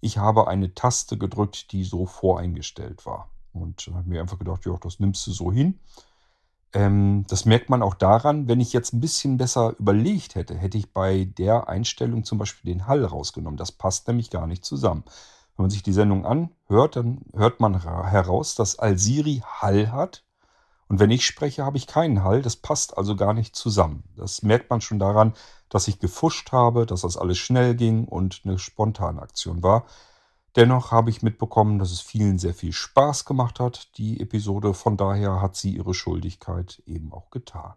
Ich 0.00 0.18
habe 0.18 0.48
eine 0.48 0.74
Taste 0.74 1.16
gedrückt, 1.16 1.70
die 1.70 1.84
so 1.84 2.06
voreingestellt 2.06 3.06
war. 3.06 3.30
Und 3.52 3.88
habe 3.94 4.08
mir 4.08 4.20
einfach 4.20 4.38
gedacht, 4.38 4.66
ja, 4.66 4.76
das 4.80 4.98
nimmst 4.98 5.26
du 5.28 5.30
so 5.30 5.52
hin. 5.52 5.78
Ähm, 6.72 7.24
das 7.28 7.44
merkt 7.44 7.68
man 7.68 7.82
auch 7.82 7.94
daran, 7.94 8.48
wenn 8.48 8.60
ich 8.60 8.72
jetzt 8.72 8.92
ein 8.92 9.00
bisschen 9.00 9.36
besser 9.38 9.74
überlegt 9.78 10.34
hätte, 10.34 10.54
hätte 10.56 10.78
ich 10.78 10.92
bei 10.92 11.24
der 11.24 11.68
Einstellung 11.68 12.24
zum 12.24 12.38
Beispiel 12.38 12.72
den 12.72 12.86
Hall 12.86 13.04
rausgenommen. 13.04 13.56
Das 13.56 13.72
passt 13.72 14.06
nämlich 14.08 14.30
gar 14.30 14.46
nicht 14.46 14.64
zusammen. 14.64 15.04
Wenn 15.56 15.64
man 15.64 15.70
sich 15.70 15.82
die 15.82 15.92
Sendung 15.92 16.24
anhört, 16.24 16.96
dann 16.96 17.22
hört 17.34 17.60
man 17.60 17.82
heraus, 17.82 18.54
dass 18.54 18.78
Al-Siri 18.78 19.42
Hall 19.44 19.90
hat. 19.92 20.24
Und 20.88 20.98
wenn 20.98 21.10
ich 21.10 21.24
spreche, 21.26 21.64
habe 21.64 21.76
ich 21.76 21.86
keinen 21.86 22.24
Hall. 22.24 22.42
Das 22.42 22.56
passt 22.56 22.98
also 22.98 23.14
gar 23.14 23.34
nicht 23.34 23.54
zusammen. 23.54 24.04
Das 24.16 24.42
merkt 24.42 24.70
man 24.70 24.80
schon 24.80 24.98
daran, 24.98 25.34
dass 25.68 25.86
ich 25.86 26.00
gefuscht 26.00 26.52
habe, 26.52 26.86
dass 26.86 27.02
das 27.02 27.16
alles 27.16 27.38
schnell 27.38 27.74
ging 27.74 28.06
und 28.06 28.42
eine 28.44 28.58
spontane 28.58 29.22
Aktion 29.22 29.62
war. 29.62 29.84
Dennoch 30.56 30.90
habe 30.90 31.10
ich 31.10 31.22
mitbekommen, 31.22 31.78
dass 31.78 31.92
es 31.92 32.00
vielen 32.00 32.38
sehr 32.38 32.54
viel 32.54 32.72
Spaß 32.72 33.24
gemacht 33.24 33.60
hat, 33.60 33.96
die 33.98 34.20
Episode. 34.20 34.74
Von 34.74 34.96
daher 34.96 35.40
hat 35.40 35.56
sie 35.56 35.76
ihre 35.76 35.94
Schuldigkeit 35.94 36.82
eben 36.86 37.12
auch 37.12 37.30
getan. 37.30 37.74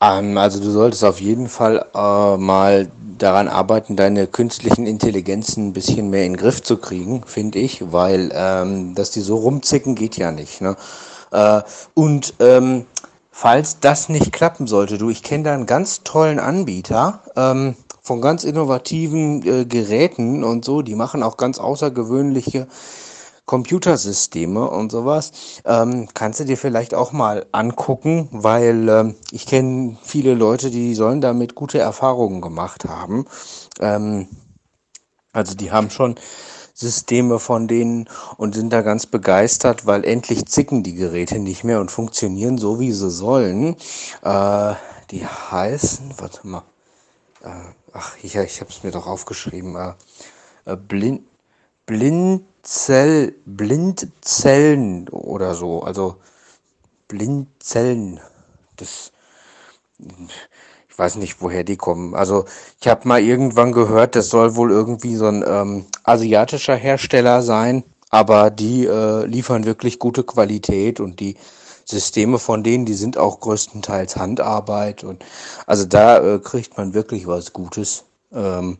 Ähm, 0.00 0.38
also 0.38 0.60
du 0.60 0.70
solltest 0.70 1.04
auf 1.04 1.20
jeden 1.20 1.48
Fall 1.48 1.84
äh, 1.94 2.36
mal 2.36 2.90
daran 3.18 3.48
arbeiten, 3.48 3.94
deine 3.96 4.26
künstlichen 4.26 4.86
Intelligenzen 4.86 5.68
ein 5.68 5.72
bisschen 5.72 6.10
mehr 6.10 6.24
in 6.24 6.32
den 6.32 6.38
Griff 6.38 6.62
zu 6.62 6.78
kriegen, 6.78 7.22
finde 7.24 7.58
ich, 7.58 7.92
weil 7.92 8.30
ähm, 8.34 8.94
dass 8.94 9.10
die 9.10 9.20
so 9.20 9.36
rumzicken 9.36 9.94
geht 9.94 10.16
ja 10.16 10.32
nicht. 10.32 10.60
Ne? 10.60 10.76
Äh, 11.30 11.62
und 11.94 12.34
ähm, 12.40 12.86
falls 13.30 13.80
das 13.80 14.08
nicht 14.08 14.32
klappen 14.32 14.66
sollte, 14.66 14.98
du, 14.98 15.10
ich 15.10 15.22
kenne 15.22 15.44
da 15.44 15.54
einen 15.54 15.66
ganz 15.66 16.02
tollen 16.02 16.38
Anbieter 16.38 17.20
ähm, 17.36 17.76
von 18.02 18.20
ganz 18.20 18.44
innovativen 18.44 19.46
äh, 19.46 19.64
Geräten 19.64 20.44
und 20.44 20.64
so, 20.64 20.82
die 20.82 20.96
machen 20.96 21.22
auch 21.22 21.36
ganz 21.36 21.58
außergewöhnliche 21.58 22.66
Computersysteme 23.46 24.68
und 24.68 24.92
sowas. 24.92 25.32
Ähm, 25.64 26.08
kannst 26.14 26.40
du 26.40 26.44
dir 26.44 26.56
vielleicht 26.56 26.94
auch 26.94 27.12
mal 27.12 27.46
angucken, 27.52 28.28
weil 28.30 28.88
ähm, 28.88 29.14
ich 29.30 29.46
kenne 29.46 29.96
viele 30.02 30.34
Leute, 30.34 30.70
die 30.70 30.94
sollen 30.94 31.20
damit 31.20 31.54
gute 31.54 31.78
Erfahrungen 31.78 32.40
gemacht 32.40 32.84
haben. 32.84 33.26
Ähm, 33.80 34.28
also 35.32 35.54
die 35.54 35.72
haben 35.72 35.90
schon 35.90 36.16
Systeme 36.74 37.38
von 37.38 37.68
denen 37.68 38.08
und 38.36 38.54
sind 38.54 38.72
da 38.72 38.82
ganz 38.82 39.06
begeistert, 39.06 39.86
weil 39.86 40.04
endlich 40.04 40.46
zicken 40.46 40.82
die 40.82 40.94
Geräte 40.94 41.38
nicht 41.38 41.64
mehr 41.64 41.80
und 41.80 41.90
funktionieren 41.90 42.58
so, 42.58 42.80
wie 42.80 42.92
sie 42.92 43.10
sollen. 43.10 43.76
Äh, 44.22 44.74
die 45.10 45.26
heißen, 45.26 46.14
warte 46.16 46.46
mal, 46.46 46.62
äh, 47.42 47.48
ach, 47.92 48.16
ich, 48.22 48.36
ich 48.36 48.60
habe 48.60 48.70
es 48.70 48.82
mir 48.82 48.90
doch 48.90 49.06
aufgeschrieben, 49.06 49.76
äh, 49.76 49.94
äh, 50.64 50.76
Blind, 50.76 51.22
Blindzell, 51.86 53.34
Blindzellen 53.44 55.08
oder 55.08 55.54
so. 55.54 55.82
Also 55.82 56.16
Blindzellen. 57.08 58.20
Das, 58.76 59.12
ich 59.98 60.98
weiß 60.98 61.16
nicht, 61.16 61.40
woher 61.40 61.64
die 61.64 61.76
kommen. 61.76 62.14
Also 62.14 62.44
ich 62.80 62.88
habe 62.88 63.08
mal 63.08 63.20
irgendwann 63.22 63.72
gehört, 63.72 64.16
das 64.16 64.28
soll 64.28 64.56
wohl 64.56 64.70
irgendwie 64.70 65.16
so 65.16 65.26
ein 65.26 65.44
ähm, 65.46 65.86
asiatischer 66.04 66.76
Hersteller 66.76 67.42
sein, 67.42 67.84
aber 68.10 68.50
die 68.50 68.86
äh, 68.86 69.24
liefern 69.26 69.64
wirklich 69.64 69.98
gute 69.98 70.24
Qualität 70.24 71.00
und 71.00 71.20
die 71.20 71.36
Systeme 71.84 72.38
von 72.38 72.62
denen, 72.62 72.86
die 72.86 72.94
sind 72.94 73.18
auch 73.18 73.40
größtenteils 73.40 74.16
Handarbeit 74.16 75.04
und 75.04 75.24
also 75.66 75.84
da 75.84 76.18
äh, 76.18 76.38
kriegt 76.38 76.76
man 76.76 76.94
wirklich 76.94 77.26
was 77.26 77.52
Gutes. 77.52 78.04
Ähm, 78.32 78.78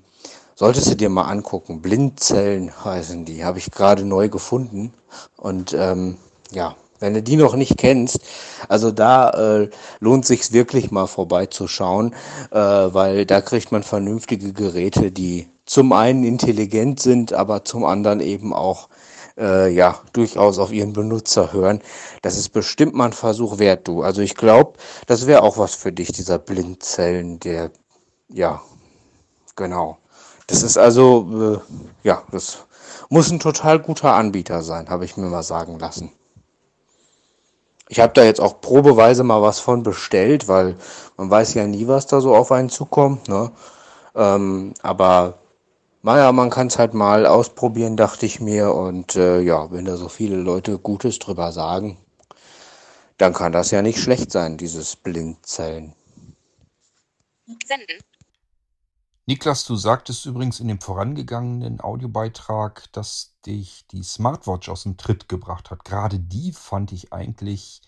solltest 0.54 0.90
du 0.90 0.97
dir 0.97 1.09
mal 1.09 1.25
angucken. 1.25 1.82
Blindzellen 1.82 2.73
heißen 2.85 3.25
die, 3.25 3.44
habe 3.44 3.59
ich 3.59 3.71
gerade 3.71 4.04
neu 4.04 4.28
gefunden 4.28 4.92
und 5.37 5.75
ähm, 5.75 6.18
ja, 6.50 6.76
wenn 7.02 7.14
du 7.14 7.23
die 7.23 7.37
noch 7.37 7.56
nicht 7.56 7.76
kennst, 7.78 8.21
also 8.68 8.92
da 8.92 9.30
äh, 9.30 9.71
lohnt 9.99 10.25
sich 10.25 10.52
wirklich 10.52 10.90
mal 10.92 11.09
vorbeizuschauen, 11.09 12.14
äh, 12.52 12.56
weil 12.56 13.26
da 13.26 13.40
kriegt 13.40 13.73
man 13.73 13.82
vernünftige 13.82 14.52
Geräte, 14.52 15.11
die 15.11 15.49
zum 15.66 15.92
einen 15.92 16.23
intelligent 16.23 17.00
sind, 17.00 17.32
aber 17.32 17.64
zum 17.64 17.85
anderen 17.85 18.21
eben 18.21 18.54
auch 18.54 18.88
äh, 19.39 19.73
ja 19.73 20.01
durchaus 20.12 20.59
auf 20.59 20.73
ihren 20.73 20.93
Benutzer 20.93 21.53
hören. 21.53 21.83
Das 22.23 22.37
ist 22.37 22.51
bestimmt 22.51 22.95
mal 22.95 23.07
ein 23.07 23.12
Versuch 23.12 23.59
wert, 23.59 23.89
du. 23.89 24.03
Also 24.03 24.23
ich 24.23 24.35
glaube, 24.35 24.75
das 25.07 25.27
wäre 25.27 25.43
auch 25.43 25.59
was 25.59 25.75
für 25.75 25.93
dich, 25.93 26.12
dieser 26.12 26.39
Blindzellen, 26.39 27.41
der 27.41 27.71
ja 28.29 28.62
genau. 29.57 29.99
Das 30.47 30.62
ist 30.62 30.77
also 30.79 31.62
äh, 31.62 32.07
ja, 32.07 32.23
das 32.31 32.59
muss 33.09 33.31
ein 33.31 33.41
total 33.41 33.79
guter 33.79 34.15
Anbieter 34.15 34.62
sein, 34.62 34.89
habe 34.89 35.05
ich 35.05 35.17
mir 35.17 35.29
mal 35.29 35.43
sagen 35.43 35.79
lassen. 35.79 36.12
Ich 37.89 38.01
habe 38.01 38.15
da 38.15 38.25
jetzt 38.25 38.41
auch 38.41 38.62
probeweise 38.62 39.23
mal 39.23 39.43
was 39.43 39.61
von 39.61 39.83
bestellt, 39.83 40.49
weil 40.49 40.77
man 41.19 41.31
weiß 41.31 41.53
ja 41.55 41.67
nie, 41.67 41.89
was 41.89 42.07
da 42.07 42.23
so 42.23 42.35
auf 42.35 42.51
einen 42.51 42.71
zukommt. 42.71 43.29
Ne? 43.29 43.53
Ähm, 44.15 44.73
aber 44.83 45.35
naja, 46.02 46.32
man 46.32 46.50
kann 46.50 46.66
es 46.66 46.78
halt 46.78 46.94
mal 46.94 47.26
ausprobieren, 47.26 47.97
dachte 47.97 48.26
ich 48.26 48.40
mir. 48.40 48.75
Und 48.75 49.16
äh, 49.16 49.40
ja, 49.40 49.71
wenn 49.71 49.85
da 49.85 49.97
so 49.97 50.09
viele 50.09 50.37
Leute 50.37 50.78
Gutes 50.78 51.18
drüber 51.18 51.52
sagen, 51.52 51.99
dann 53.18 53.32
kann 53.32 53.52
das 53.52 53.71
ja 53.71 53.82
nicht 53.82 53.99
schlecht 53.99 54.32
sein, 54.32 54.59
dieses 54.59 54.97
Blindzellen. 54.97 55.94
Senden. 57.64 57.99
Niklas, 59.26 59.64
du 59.64 59.76
sagtest 59.76 60.26
übrigens 60.26 60.59
in 60.59 60.66
dem 60.66 60.80
vorangegangenen 60.80 61.80
Audiobeitrag, 61.80 62.92
dass 62.92 63.37
dich 63.47 63.87
die 63.92 64.02
Smartwatch 64.02 64.68
aus 64.68 64.82
dem 64.82 64.97
Tritt 64.97 65.28
gebracht 65.28 65.71
hat. 65.71 65.85
Gerade 65.85 66.18
die 66.18 66.52
fand 66.52 66.90
ich 66.90 67.12
eigentlich 67.12 67.82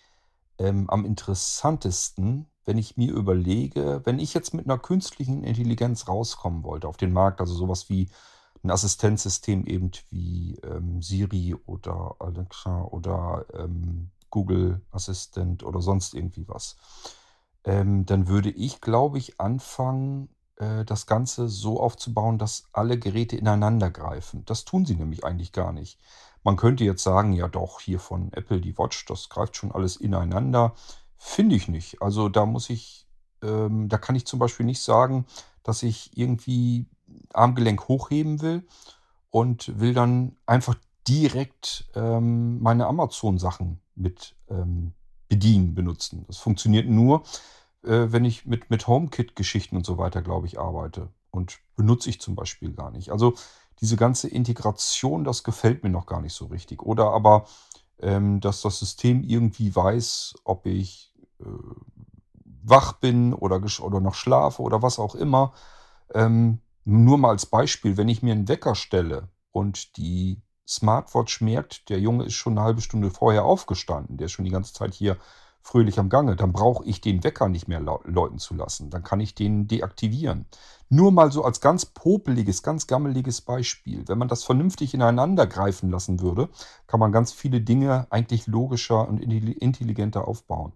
ähm, 0.57 0.89
am 0.89 1.03
interessantesten, 1.03 2.47
wenn 2.65 2.77
ich 2.77 2.97
mir 2.97 3.13
überlege, 3.13 4.01
wenn 4.05 4.19
ich 4.19 4.33
jetzt 4.33 4.53
mit 4.53 4.65
einer 4.65 4.77
künstlichen 4.77 5.43
Intelligenz 5.43 6.07
rauskommen 6.07 6.63
wollte 6.63 6.87
auf 6.87 6.97
den 6.97 7.13
Markt, 7.13 7.39
also 7.41 7.53
sowas 7.53 7.89
wie 7.89 8.09
ein 8.63 8.71
Assistenzsystem 8.71 9.65
eben 9.65 9.91
wie 10.09 10.57
ähm, 10.63 11.01
Siri 11.01 11.55
oder 11.65 12.15
Alexa 12.19 12.81
oder 12.83 13.45
ähm, 13.53 14.09
Google 14.29 14.81
Assistent 14.91 15.63
oder 15.63 15.81
sonst 15.81 16.13
irgendwie 16.13 16.47
was, 16.47 16.75
ähm, 17.63 18.05
dann 18.05 18.27
würde 18.27 18.49
ich, 18.49 18.81
glaube 18.81 19.17
ich, 19.17 19.39
anfangen, 19.39 20.29
äh, 20.57 20.85
das 20.85 21.05
Ganze 21.05 21.47
so 21.47 21.79
aufzubauen, 21.79 22.37
dass 22.37 22.67
alle 22.73 22.97
Geräte 22.97 23.37
ineinander 23.37 23.91
greifen. 23.91 24.43
Das 24.45 24.65
tun 24.65 24.85
sie 24.85 24.95
nämlich 24.95 25.23
eigentlich 25.23 25.51
gar 25.51 25.71
nicht. 25.71 25.99
Man 26.43 26.57
könnte 26.57 26.83
jetzt 26.83 27.03
sagen, 27.03 27.33
ja 27.33 27.47
doch, 27.47 27.79
hier 27.79 27.99
von 27.99 28.31
Apple 28.33 28.61
die 28.61 28.77
Watch, 28.77 29.05
das 29.05 29.29
greift 29.29 29.55
schon 29.55 29.71
alles 29.71 29.97
ineinander. 29.97 30.75
Finde 31.17 31.55
ich 31.55 31.67
nicht. 31.67 32.01
Also 32.01 32.29
da 32.29 32.45
muss 32.45 32.69
ich, 32.69 33.07
ähm, 33.41 33.89
da 33.89 33.97
kann 33.97 34.15
ich 34.15 34.25
zum 34.25 34.39
Beispiel 34.39 34.65
nicht 34.65 34.81
sagen, 34.81 35.25
dass 35.63 35.83
ich 35.83 36.15
irgendwie 36.17 36.85
Armgelenk 37.33 37.87
hochheben 37.87 38.41
will 38.41 38.67
und 39.29 39.79
will 39.79 39.93
dann 39.93 40.37
einfach 40.45 40.75
direkt 41.07 41.89
ähm, 41.95 42.61
meine 42.61 42.87
Amazon-Sachen 42.87 43.79
mit 43.95 44.35
ähm, 44.49 44.93
bedienen, 45.27 45.75
benutzen. 45.75 46.25
Das 46.27 46.37
funktioniert 46.37 46.87
nur, 46.87 47.23
äh, 47.83 48.07
wenn 48.11 48.25
ich 48.25 48.45
mit, 48.45 48.69
mit 48.69 48.87
HomeKit-Geschichten 48.87 49.75
und 49.75 49.85
so 49.85 49.97
weiter, 49.97 50.21
glaube 50.21 50.47
ich, 50.47 50.59
arbeite. 50.59 51.09
Und 51.31 51.59
benutze 51.75 52.09
ich 52.09 52.21
zum 52.21 52.35
Beispiel 52.35 52.71
gar 52.71 52.91
nicht. 52.91 53.11
Also 53.11 53.35
diese 53.81 53.97
ganze 53.97 54.29
Integration, 54.29 55.23
das 55.23 55.43
gefällt 55.43 55.83
mir 55.83 55.89
noch 55.89 56.05
gar 56.05 56.21
nicht 56.21 56.33
so 56.33 56.45
richtig. 56.45 56.81
Oder 56.81 57.11
aber, 57.11 57.45
ähm, 57.99 58.39
dass 58.39 58.61
das 58.61 58.79
System 58.79 59.23
irgendwie 59.23 59.75
weiß, 59.75 60.35
ob 60.43 60.65
ich 60.65 61.13
äh, 61.39 61.45
wach 62.63 62.93
bin 62.93 63.33
oder, 63.33 63.61
oder 63.81 63.99
noch 63.99 64.15
schlafe 64.15 64.61
oder 64.61 64.81
was 64.81 64.99
auch 64.99 65.15
immer. 65.15 65.53
Ähm, 66.13 66.61
nur 66.83 67.17
mal 67.17 67.29
als 67.29 67.45
Beispiel, 67.45 67.97
wenn 67.97 68.09
ich 68.09 68.23
mir 68.23 68.33
einen 68.33 68.47
Wecker 68.47 68.75
stelle 68.75 69.29
und 69.51 69.97
die 69.97 70.41
Smartwatch 70.67 71.41
merkt, 71.41 71.89
der 71.89 71.99
Junge 71.99 72.25
ist 72.25 72.33
schon 72.33 72.53
eine 72.53 72.65
halbe 72.65 72.81
Stunde 72.81 73.11
vorher 73.11 73.45
aufgestanden, 73.45 74.17
der 74.17 74.25
ist 74.25 74.31
schon 74.31 74.45
die 74.45 74.51
ganze 74.51 74.73
Zeit 74.73 74.93
hier 74.93 75.17
fröhlich 75.65 75.97
am 75.97 76.09
Gange, 76.09 76.35
dann 76.35 76.53
brauche 76.53 76.85
ich 76.85 77.01
den 77.01 77.23
Wecker 77.23 77.49
nicht 77.49 77.67
mehr 77.67 77.79
läuten 77.79 78.37
zu 78.37 78.53
lassen. 78.53 78.91
Dann 78.91 79.01
kann 79.01 79.19
ich 79.19 79.33
den 79.33 79.67
deaktivieren. 79.67 80.45
Nur 80.89 81.11
mal 81.11 81.31
so 81.31 81.43
als 81.43 81.59
ganz 81.59 81.87
popeliges, 81.87 82.61
ganz 82.61 82.85
gammeliges 82.85 83.41
Beispiel. 83.41 84.07
Wenn 84.07 84.19
man 84.19 84.27
das 84.27 84.43
vernünftig 84.43 84.93
ineinander 84.93 85.47
greifen 85.47 85.89
lassen 85.89 86.21
würde, 86.21 86.49
kann 86.85 86.99
man 86.99 87.11
ganz 87.11 87.31
viele 87.31 87.61
Dinge 87.61 88.05
eigentlich 88.11 88.45
logischer 88.45 89.07
und 89.07 89.17
intelligenter 89.17 90.27
aufbauen. 90.27 90.73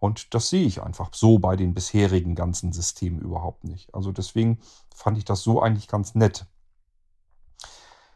Und 0.00 0.34
das 0.34 0.50
sehe 0.50 0.66
ich 0.66 0.82
einfach 0.82 1.10
so 1.14 1.38
bei 1.38 1.54
den 1.54 1.72
bisherigen 1.72 2.34
ganzen 2.34 2.72
Systemen 2.72 3.20
überhaupt 3.20 3.62
nicht. 3.62 3.94
Also 3.94 4.10
deswegen 4.10 4.58
fand 4.92 5.18
ich 5.18 5.24
das 5.24 5.44
so 5.44 5.62
eigentlich 5.62 5.86
ganz 5.86 6.16
nett. 6.16 6.46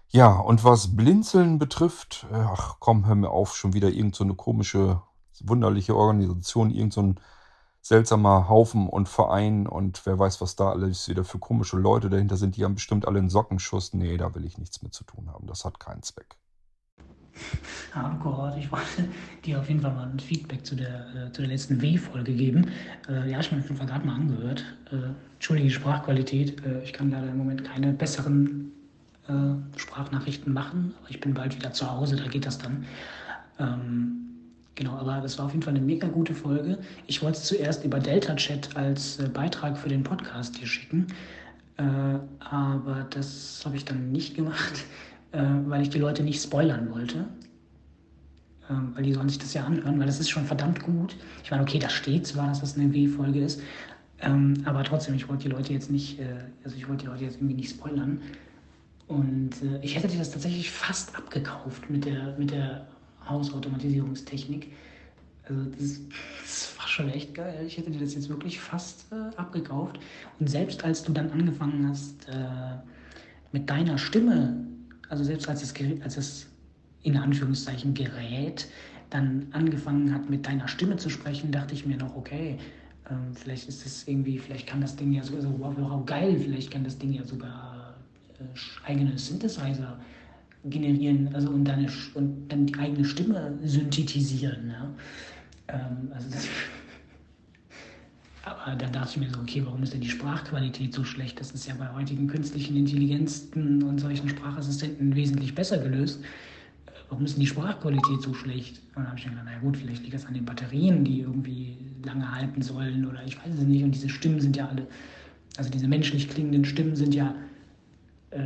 Ja, 0.09 0.33
und 0.33 0.65
was 0.65 0.97
Blinzeln 0.97 1.61
betrifft, 1.61 2.27
ach 2.33 2.79
komm, 2.81 3.07
hör 3.07 3.15
mir 3.15 3.31
auf, 3.31 3.57
schon 3.57 3.75
wieder 3.75 3.91
irgend 3.91 4.17
so 4.17 4.25
komische 4.35 5.03
wunderliche 5.45 5.97
Organisation, 5.97 6.71
irgend 6.71 6.93
so 6.93 7.15
seltsamer 7.83 8.49
Haufen 8.49 8.89
und 8.89 9.09
Verein 9.09 9.67
und 9.67 10.05
wer 10.07 10.19
weiß, 10.19 10.41
was 10.41 10.57
da 10.57 10.71
alles 10.71 11.09
wieder 11.09 11.25
für 11.25 11.39
komische 11.39 11.77
Leute 11.77 12.11
dahinter 12.11 12.37
sind. 12.37 12.57
Die 12.57 12.65
haben 12.65 12.75
bestimmt 12.75 13.07
alle 13.07 13.21
einen 13.21 13.31
Sockenschuss. 13.31 13.95
Nee, 13.95 14.17
da 14.17 14.35
will 14.35 14.45
ich 14.45 14.59
nichts 14.59 14.83
mit 14.83 14.93
zu 14.93 15.05
tun 15.05 15.31
haben. 15.31 15.47
Das 15.47 15.65
hat 15.65 15.79
keinen 15.79 16.03
Zweck. 16.03 16.37
Gott, 18.23 18.57
ich 18.59 18.71
wollte 18.73 19.09
dir 19.45 19.61
auf 19.61 19.69
jeden 19.69 19.81
Fall 19.81 19.95
mal 19.95 20.09
ein 20.09 20.19
Feedback 20.19 20.67
zu 20.67 20.75
der, 20.75 21.07
äh, 21.15 21.33
zu 21.33 21.43
der 21.43 21.51
letzten 21.51 21.81
W-Folge 21.81 22.33
geben. 22.33 22.71
Äh, 23.09 23.31
ja, 23.31 23.41
ich 23.41 23.51
habe 23.51 23.63
mir 23.63 23.87
gerade 23.87 24.07
mal 24.07 24.15
angehört. 24.15 24.65
Äh, 24.91 25.13
entschuldige 25.35 25.71
Sprachqualität. 25.71 26.65
Äh, 26.65 26.83
ich 26.83 26.93
kann 26.93 27.11
leider 27.11 27.29
im 27.29 27.39
Moment 27.39 27.65
keine 27.65 27.93
besseren 27.93 28.73
äh, 29.29 29.79
Sprachnachrichten 29.79 30.53
machen. 30.53 30.95
Aber 31.01 31.11
ich 31.11 31.21
bin 31.21 31.35
bald 31.35 31.55
wieder 31.55 31.73
zu 31.73 31.91
Hause, 31.91 32.17
da 32.17 32.27
geht 32.27 32.47
das 32.47 32.59
dann. 32.59 32.85
Ähm, 33.59 34.26
Genau, 34.77 34.93
aber 34.93 35.21
das 35.23 35.39
war 35.39 35.47
auf 35.47 35.53
jeden 35.53 35.63
Fall 35.63 35.75
eine 35.75 35.85
mega 35.85 36.07
gute 36.07 36.35
Folge. 36.35 36.79
Ich 37.07 37.23
wollte 37.23 37.39
es 37.39 37.45
zuerst 37.45 37.83
über 37.85 37.99
Delta 37.99 38.37
Chat 38.37 38.77
als 38.77 39.19
äh, 39.19 39.29
Beitrag 39.29 39.77
für 39.77 39.89
den 39.89 40.03
Podcast 40.03 40.57
hier 40.57 40.67
schicken, 40.67 41.07
äh, 41.79 41.83
aber 42.41 43.07
das 43.09 43.63
habe 43.65 43.77
ich 43.77 43.87
dann 43.87 44.13
nicht 44.13 44.37
gemacht, 44.37 44.85
äh, 45.33 45.43
weil 45.65 45.81
ich 45.81 45.89
die 45.89 45.99
Leute 45.99 46.23
nicht 46.23 46.43
spoilern 46.43 46.91
wollte. 46.91 47.25
Ähm, 48.69 48.93
weil 48.95 49.05
die 49.05 49.15
sollen 49.15 49.29
sich 49.31 49.39
das 49.39 49.55
ja 49.55 49.65
anhören, 49.65 49.99
weil 49.99 50.07
das 50.07 50.21
ist 50.21 50.29
schon 50.29 50.45
verdammt 50.45 50.83
gut. 50.83 51.17
Ich 51.43 51.51
meine, 51.51 51.63
okay, 51.63 51.79
da 51.79 51.89
steht 51.89 52.27
zwar, 52.27 52.49
dass 52.49 52.61
das 52.61 52.77
eine 52.77 52.93
W-Folge 52.93 53.41
ist, 53.41 53.63
ähm, 54.21 54.55
aber 54.67 54.85
trotzdem, 54.85 55.15
ich 55.15 55.27
wollte 55.29 55.45
die 55.45 55.55
Leute 55.55 55.73
jetzt 55.73 55.91
nicht, 55.91 56.19
äh, 56.19 56.25
also 56.65 56.77
ich 56.77 56.87
wollte 56.87 57.05
die 57.05 57.11
Leute 57.11 57.25
jetzt 57.25 57.37
irgendwie 57.37 57.55
nicht 57.55 57.71
spoilern. 57.71 58.21
Und 59.07 59.53
äh, 59.63 59.79
ich 59.83 59.97
hätte 59.97 60.09
dir 60.09 60.19
das 60.19 60.33
tatsächlich 60.33 60.71
fast 60.71 61.17
abgekauft 61.17 61.89
mit 61.89 62.05
der, 62.05 62.37
mit 62.37 62.51
der 62.51 62.87
Hausautomatisierungstechnik. 63.29 64.73
Also 65.49 65.63
das, 65.79 66.01
das, 66.43 66.79
war 66.79 66.89
schon 66.89 67.09
echt 67.11 67.35
geil. 67.35 67.65
Ich 67.67 67.77
hätte 67.77 67.91
dir 67.91 68.01
das 68.01 68.15
jetzt 68.15 68.29
wirklich 68.29 68.61
fast 68.61 69.07
äh, 69.13 69.37
abgekauft. 69.37 69.99
Und 70.41 70.49
selbst 70.49 70.85
als 70.85 71.03
du 71.03 71.13
dann 71.13 71.31
angefangen 71.31 71.89
hast 71.89 72.29
äh, 72.29 72.77
mit 73.53 73.71
deiner 73.71 73.99
Stimme, 73.99 74.57
also 75.09 75.23
selbst 75.23 75.49
als 75.49 75.61
das, 75.61 75.75
als 76.03 76.17
das 76.17 76.47
in 77.03 77.17
Anführungszeichen 77.17 77.95
Gerät 77.95 78.69
dann 79.11 79.47
angefangen 79.53 80.13
hat 80.13 80.29
mit 80.29 80.47
deiner 80.47 80.67
Stimme 80.67 80.97
zu 80.97 81.11
sprechen, 81.11 81.53
dachte 81.53 81.75
ich 81.75 81.87
mir 81.87 81.97
noch, 81.97 82.17
okay, 82.17 82.59
ähm, 83.09 83.35
vielleicht 83.35 83.69
ist 83.69 83.85
das 83.85 84.09
irgendwie, 84.09 84.39
vielleicht 84.39 84.67
kann 84.67 84.81
das 84.81 84.97
Ding 84.97 85.13
ja 85.13 85.23
sogar, 85.23 85.43
so, 85.43 85.55
wow, 85.59 85.73
wow, 85.77 86.05
geil, 86.05 86.39
vielleicht 86.41 86.73
kann 86.73 86.83
das 86.83 86.99
Ding 86.99 87.13
ja 87.13 87.25
sogar 87.25 87.95
äh, 88.41 88.89
eigene 88.89 89.17
Synthesizer 89.17 89.99
generieren, 90.71 91.35
also 91.35 91.51
und, 91.51 91.65
deine, 91.65 91.89
und 92.15 92.49
dann 92.49 92.67
die 92.67 92.75
eigene 92.77 93.05
Stimme 93.05 93.59
synthetisieren. 93.63 94.71
Ja? 94.71 94.95
Ähm, 95.69 96.11
also 96.13 96.29
das, 96.31 96.49
aber 98.45 98.77
dann 98.77 98.93
dachte 98.93 99.11
ich 99.13 99.17
mir 99.19 99.31
so, 99.33 99.41
okay, 99.41 99.63
warum 99.65 99.83
ist 99.83 99.93
denn 99.93 100.01
die 100.01 100.11
Sprachqualität 100.11 100.95
so 100.95 101.05
schlecht? 101.05 101.41
Das 101.41 101.51
ist 101.51 101.67
ja 101.67 101.75
bei 101.75 101.93
heutigen 101.93 102.27
künstlichen 102.27 102.77
Intelligenzen 102.77 103.83
und 103.83 103.99
solchen 104.01 104.29
Sprachassistenten 104.29 105.15
wesentlich 105.15 105.55
besser 105.55 105.79
gelöst. 105.79 106.21
Warum 107.09 107.25
ist 107.25 107.35
denn 107.35 107.41
die 107.41 107.47
Sprachqualität 107.47 108.21
so 108.21 108.35
schlecht? 108.35 108.81
Und 108.95 109.03
dann 109.03 109.09
habe 109.09 109.19
ich 109.19 109.25
mir 109.27 109.31
gedacht, 109.31 109.47
naja 109.47 109.59
gut, 109.61 109.77
vielleicht 109.77 110.03
liegt 110.03 110.15
das 110.15 110.27
an 110.27 110.35
den 110.35 110.45
Batterien, 110.45 111.05
die 111.05 111.21
irgendwie 111.21 111.77
lange 112.05 112.35
halten 112.35 112.63
sollen 112.63 113.07
oder 113.07 113.25
ich 113.25 113.37
weiß 113.39 113.55
es 113.55 113.65
nicht. 113.65 113.85
Und 113.85 113.93
diese 113.93 114.09
Stimmen 114.09 114.41
sind 114.41 114.57
ja 114.57 114.69
alle, 114.69 114.87
also 115.57 115.71
diese 115.71 115.87
menschlich 115.87 116.29
klingenden 116.29 116.65
Stimmen 116.65 116.97
sind 116.97 117.15
ja, 117.15 117.35
äh, 118.31 118.43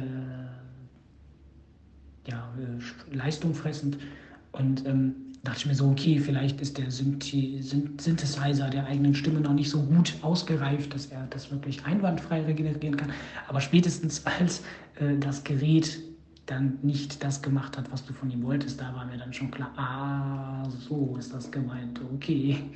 ja 2.31 2.53
äh, 2.59 3.15
leistungfressend. 3.15 3.99
Und 4.53 4.87
ähm, 4.87 5.15
dachte 5.43 5.61
ich 5.61 5.67
mir 5.67 5.75
so, 5.75 5.89
okay, 5.89 6.19
vielleicht 6.19 6.61
ist 6.61 6.77
der 6.77 6.91
Synthesizer 6.91 8.69
der 8.69 8.87
eigenen 8.87 9.15
Stimme 9.15 9.41
noch 9.41 9.55
nicht 9.55 9.71
so 9.71 9.83
gut 9.83 10.15
ausgereift, 10.23 10.95
dass 10.95 11.07
er 11.07 11.27
das 11.31 11.51
wirklich 11.51 11.85
einwandfrei 11.85 12.43
regenerieren 12.43 12.97
kann. 12.97 13.11
Aber 13.49 13.61
spätestens 13.61 14.27
als 14.39 14.63
äh, 14.97 15.17
das 15.19 15.45
Gerät 15.45 15.99
dann 16.47 16.79
nicht 16.83 17.23
das 17.23 17.43
gemacht 17.43 17.79
hat, 17.79 17.91
was 17.93 18.05
du 18.05 18.13
von 18.13 18.31
ihm 18.31 18.43
wolltest, 18.43 18.81
da 18.81 18.93
war 18.95 19.07
mir 19.07 19.17
dann 19.17 19.33
schon 19.33 19.53
klar, 19.53 19.71
ah, 19.77 20.69
so 20.69 21.17
ist 21.17 21.33
das 21.33 21.51
gemeint, 21.51 22.01
okay. 22.13 22.59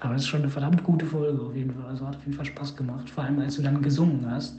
Aber 0.00 0.14
es 0.14 0.22
ist 0.22 0.28
schon 0.28 0.42
eine 0.42 0.50
verdammt 0.50 0.82
gute 0.84 1.04
Folge 1.04 1.42
auf 1.42 1.54
jeden 1.54 1.72
Fall. 1.72 1.86
Also 1.86 2.06
hat 2.06 2.16
auf 2.16 2.24
jeden 2.24 2.36
Fall 2.36 2.46
Spaß 2.46 2.76
gemacht. 2.76 3.10
Vor 3.10 3.24
allem, 3.24 3.40
als 3.40 3.56
du 3.56 3.62
dann 3.62 3.82
gesungen 3.82 4.24
hast. 4.30 4.58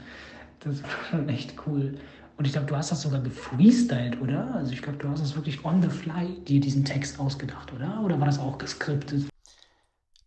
Das 0.60 0.82
war 0.82 0.90
schon 1.10 1.28
echt 1.28 1.54
cool. 1.66 1.94
Und 2.36 2.46
ich 2.46 2.52
glaube, 2.52 2.66
du 2.66 2.76
hast 2.76 2.90
das 2.90 3.02
sogar 3.02 3.20
gefreestylt, 3.20 4.20
oder? 4.20 4.54
Also 4.54 4.72
ich 4.72 4.82
glaube, 4.82 4.98
du 4.98 5.08
hast 5.08 5.22
das 5.22 5.36
wirklich 5.36 5.64
on 5.64 5.80
the 5.80 5.88
fly 5.88 6.40
dir 6.44 6.60
diesen 6.60 6.84
Text 6.84 7.20
ausgedacht, 7.20 7.72
oder? 7.72 8.00
Oder 8.04 8.18
war 8.18 8.26
das 8.26 8.38
auch 8.38 8.58
geskriptet? 8.58 9.28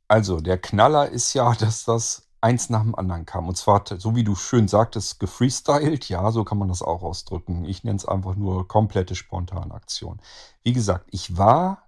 Also, 0.08 0.40
der 0.40 0.58
Knaller 0.58 1.10
ist 1.10 1.34
ja, 1.34 1.54
dass 1.54 1.84
das 1.84 2.28
eins 2.40 2.70
nach 2.70 2.84
dem 2.84 2.96
anderen 2.96 3.26
kam. 3.26 3.48
Und 3.48 3.58
zwar, 3.58 3.84
so 3.98 4.16
wie 4.16 4.24
du 4.24 4.36
schön 4.36 4.68
sagtest, 4.68 5.20
gefreestylt. 5.20 6.08
Ja, 6.08 6.32
so 6.32 6.44
kann 6.46 6.58
man 6.58 6.70
das 6.70 6.82
auch 6.82 7.04
ausdrücken. 7.04 7.66
Ich 7.66 7.84
nenne 7.84 7.98
es 7.98 8.06
einfach 8.06 8.36
nur 8.36 8.68
komplette 8.68 9.16
Spontanaktion. 9.16 10.22
Wie 10.64 10.74
gesagt, 10.74 11.10
ich 11.12 11.38
war 11.38 11.87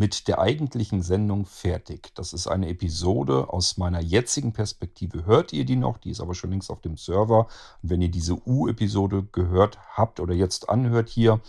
mit 0.00 0.26
der 0.28 0.38
eigentlichen 0.38 1.02
Sendung 1.02 1.44
fertig. 1.44 2.14
Das 2.14 2.32
ist 2.32 2.46
eine 2.46 2.70
Episode 2.70 3.50
aus 3.50 3.76
meiner 3.76 4.00
jetzigen 4.00 4.54
Perspektive. 4.54 5.26
Hört 5.26 5.52
ihr 5.52 5.66
die 5.66 5.76
noch? 5.76 5.98
Die 5.98 6.08
ist 6.08 6.22
aber 6.22 6.34
schon 6.34 6.52
längst 6.52 6.70
auf 6.70 6.80
dem 6.80 6.96
Server. 6.96 7.48
Und 7.82 7.90
wenn 7.90 8.00
ihr 8.00 8.10
diese 8.10 8.38
U-Episode 8.48 9.24
gehört 9.30 9.78
habt 9.94 10.18
oder 10.18 10.32
jetzt 10.32 10.70
anhört 10.70 11.10
hier, 11.10 11.42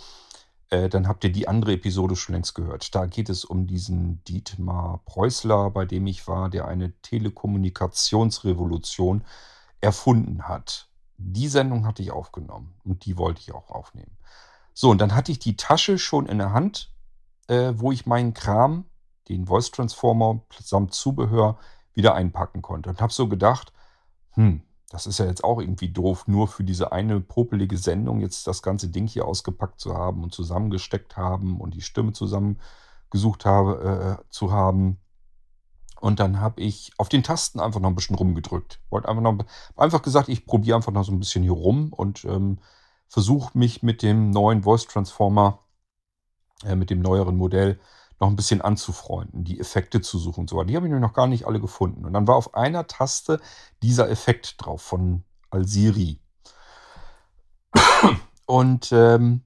äh, 0.70 0.90
dann 0.90 1.08
habt 1.08 1.24
ihr 1.24 1.32
die 1.32 1.48
andere 1.48 1.72
Episode 1.72 2.18
schon 2.18 2.36
längst 2.36 2.54
gehört. 2.54 2.94
Da 2.94 3.06
geht 3.06 3.30
es 3.30 3.46
um 3.46 3.68
diesen 3.68 4.22
Dietmar 4.26 5.00
Preußler, 5.06 5.70
bei 5.70 5.86
dem 5.86 6.06
ich 6.06 6.28
war, 6.28 6.50
der 6.50 6.68
eine 6.68 6.92
Telekommunikationsrevolution 7.04 9.24
erfunden 9.80 10.50
hat. 10.50 10.90
Die 11.16 11.48
Sendung 11.48 11.86
hatte 11.86 12.04
ich 12.04 12.12
aufgenommen 12.12 12.74
und 12.84 13.06
die 13.06 13.18
wollte 13.18 13.40
ich 13.40 13.54
auch 13.54 13.70
aufnehmen. 13.70 14.18
So, 14.74 14.90
und 14.90 15.00
dann 15.00 15.16
hatte 15.16 15.32
ich 15.32 15.40
die 15.40 15.56
Tasche 15.56 15.98
schon 15.98 16.26
in 16.26 16.38
der 16.38 16.52
Hand 16.52 16.91
äh, 17.52 17.74
wo 17.78 17.92
ich 17.92 18.06
meinen 18.06 18.34
Kram, 18.34 18.86
den 19.28 19.46
Voice 19.46 19.72
Transformer 19.72 20.42
samt 20.64 20.94
Zubehör, 20.94 21.58
wieder 21.94 22.16
einpacken 22.16 22.62
konnte. 22.62 22.90
Und 22.90 23.02
habe 23.02 23.12
so 23.12 23.28
gedacht, 23.28 23.74
hm, 24.32 24.62
das 24.90 25.06
ist 25.06 25.20
ja 25.20 25.26
jetzt 25.26 25.44
auch 25.44 25.60
irgendwie 25.60 25.90
doof, 25.90 26.28
nur 26.28 26.48
für 26.48 26.64
diese 26.64 26.94
eine 26.94 27.20
popelige 27.20 27.78
Sendung 27.78 28.22
jetzt 28.22 28.48
das 28.48 28.62
ganze 28.62 28.88
Ding 28.88 29.06
hier 29.06 29.26
ausgepackt 29.26 29.82
zu 29.82 29.94
haben 29.94 30.24
und 30.24 30.34
zusammengesteckt 30.34 31.18
haben 31.18 31.60
und 31.60 31.74
die 31.74 31.82
Stimme 31.82 32.14
zusammengesucht 32.14 33.44
habe, 33.44 34.20
äh, 34.22 34.30
zu 34.30 34.54
haben. 34.54 35.02
Und 36.00 36.22
dann 36.22 36.40
habe 36.40 36.62
ich 36.62 36.94
auf 36.98 37.10
den 37.10 37.22
Tasten 37.22 37.60
einfach 37.60 37.82
noch 37.82 37.90
ein 37.90 37.96
bisschen 37.96 38.16
rumgedrückt. 38.16 38.80
Wollte 38.90 39.10
einfach 39.10 39.22
noch 39.22 39.38
einfach 39.76 40.02
gesagt, 40.02 40.30
ich 40.30 40.46
probiere 40.46 40.78
einfach 40.78 40.94
noch 40.94 41.04
so 41.04 41.12
ein 41.12 41.20
bisschen 41.20 41.44
hier 41.44 41.52
rum 41.52 41.92
und 41.92 42.24
ähm, 42.24 42.60
versuche 43.10 43.58
mich 43.58 43.84
mit 43.84 44.02
dem 44.04 44.30
neuen 44.30 44.64
Voice 44.64 44.88
Transformer 44.88 45.60
äh, 46.66 46.76
mit 46.76 46.90
dem 46.90 47.02
neueren 47.02 47.38
Modell 47.38 47.80
noch 48.22 48.28
ein 48.30 48.36
bisschen 48.36 48.62
anzufreunden, 48.62 49.44
die 49.44 49.60
Effekte 49.60 50.00
zu 50.00 50.20
suchen 50.20 50.42
und 50.42 50.50
so 50.50 50.56
weiter. 50.56 50.68
Die 50.68 50.76
habe 50.76 50.88
ich 50.88 50.94
noch 50.94 51.14
gar 51.14 51.28
nicht 51.28 51.46
alle 51.46 51.60
gefunden. 51.60 52.06
Und 52.06 52.14
dann 52.14 52.28
war 52.28 52.36
auf 52.36 52.54
einer 52.54 52.88
Taste 52.88 53.42
dieser 53.82 54.10
Effekt 54.10 54.56
drauf 54.60 54.82
von 54.82 55.24
Alsiri. 55.50 56.20
Und 58.46 58.92
ähm, 58.92 59.44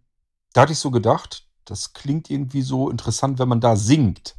da 0.54 0.62
hatte 0.62 0.74
ich 0.74 0.80
so 0.80 0.92
gedacht, 0.92 1.48
das 1.64 1.94
klingt 1.94 2.30
irgendwie 2.30 2.62
so 2.62 2.90
interessant, 2.90 3.40
wenn 3.40 3.48
man 3.48 3.62
da 3.62 3.76
singt. 3.76 4.36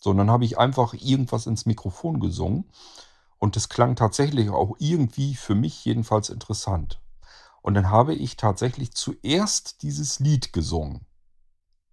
So, 0.00 0.10
und 0.10 0.18
dann 0.18 0.30
habe 0.30 0.44
ich 0.44 0.58
einfach 0.58 0.92
irgendwas 0.92 1.46
ins 1.46 1.64
Mikrofon 1.64 2.20
gesungen. 2.20 2.70
Und 3.38 3.56
das 3.56 3.68
klang 3.68 3.96
tatsächlich 3.96 4.50
auch 4.50 4.76
irgendwie 4.78 5.34
für 5.34 5.54
mich 5.54 5.84
jedenfalls 5.84 6.30
interessant. 6.30 7.00
Und 7.62 7.74
dann 7.74 7.90
habe 7.90 8.14
ich 8.14 8.36
tatsächlich 8.36 8.92
zuerst 8.92 9.82
dieses 9.82 10.18
Lied 10.18 10.52
gesungen 10.52 11.06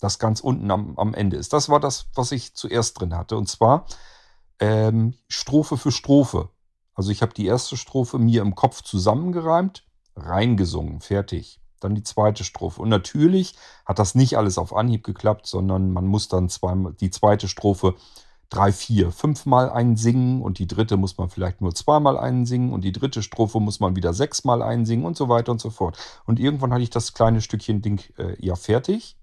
das 0.01 0.19
ganz 0.19 0.41
unten 0.41 0.69
am, 0.71 0.97
am 0.97 1.13
Ende 1.13 1.37
ist. 1.37 1.53
Das 1.53 1.69
war 1.69 1.79
das, 1.79 2.07
was 2.15 2.33
ich 2.33 2.55
zuerst 2.55 2.99
drin 2.99 3.15
hatte. 3.15 3.37
Und 3.37 3.47
zwar 3.47 3.85
ähm, 4.59 5.13
Strophe 5.29 5.77
für 5.77 5.91
Strophe. 5.91 6.49
Also 6.95 7.11
ich 7.11 7.21
habe 7.21 7.33
die 7.33 7.45
erste 7.45 7.77
Strophe 7.77 8.19
mir 8.19 8.41
im 8.41 8.55
Kopf 8.55 8.81
zusammengereimt, 8.81 9.85
reingesungen, 10.15 11.01
fertig. 11.01 11.61
Dann 11.79 11.95
die 11.95 12.03
zweite 12.03 12.43
Strophe. 12.43 12.81
Und 12.81 12.89
natürlich 12.89 13.55
hat 13.85 13.99
das 13.99 14.13
nicht 14.15 14.37
alles 14.37 14.57
auf 14.57 14.75
Anhieb 14.75 15.03
geklappt, 15.03 15.47
sondern 15.47 15.91
man 15.91 16.07
muss 16.07 16.27
dann 16.27 16.49
zweimal 16.49 16.93
die 16.93 17.11
zweite 17.11 17.47
Strophe 17.47 17.95
drei, 18.49 18.71
vier, 18.71 19.11
fünfmal 19.11 19.69
einsingen 19.69 20.41
und 20.41 20.59
die 20.59 20.67
dritte 20.67 20.97
muss 20.97 21.17
man 21.17 21.29
vielleicht 21.29 21.61
nur 21.61 21.73
zweimal 21.73 22.17
einsingen 22.17 22.73
und 22.73 22.83
die 22.83 22.91
dritte 22.91 23.23
Strophe 23.23 23.59
muss 23.59 23.79
man 23.79 23.95
wieder 23.95 24.13
sechsmal 24.13 24.61
einsingen 24.61 25.05
und 25.05 25.15
so 25.15 25.29
weiter 25.29 25.51
und 25.51 25.61
so 25.61 25.69
fort. 25.69 25.97
Und 26.25 26.39
irgendwann 26.39 26.73
hatte 26.73 26.83
ich 26.83 26.89
das 26.89 27.13
kleine 27.13 27.41
Stückchen 27.41 27.81
Ding 27.81 28.01
äh, 28.17 28.35
ja 28.45 28.55
fertig 28.55 29.15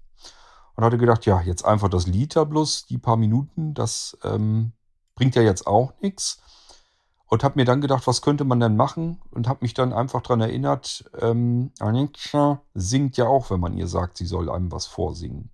und 0.79 0.85
hatte 0.85 0.97
gedacht, 0.97 1.25
ja, 1.25 1.41
jetzt 1.41 1.65
einfach 1.65 1.89
das 1.89 2.05
da 2.29 2.45
bloß, 2.45 2.85
die 2.85 2.97
paar 2.97 3.17
Minuten, 3.17 3.73
das 3.73 4.17
ähm, 4.23 4.71
bringt 5.13 5.35
ja 5.35 5.41
jetzt 5.41 5.67
auch 5.67 5.91
nichts. 5.99 6.41
Und 7.25 7.43
habe 7.43 7.59
mir 7.59 7.65
dann 7.65 7.81
gedacht, 7.81 8.07
was 8.07 8.21
könnte 8.21 8.45
man 8.45 8.61
denn 8.61 8.77
machen? 8.77 9.21
Und 9.31 9.49
habe 9.49 9.59
mich 9.63 9.73
dann 9.73 9.91
einfach 9.91 10.21
daran 10.21 10.39
erinnert, 10.39 11.03
ähm, 11.19 11.73
Annika 11.79 12.61
singt 12.75 13.17
ja 13.17 13.27
auch, 13.27 13.51
wenn 13.51 13.59
man 13.59 13.77
ihr 13.77 13.87
sagt, 13.87 14.15
sie 14.15 14.25
soll 14.25 14.49
einem 14.49 14.71
was 14.71 14.85
vorsingen. 14.85 15.49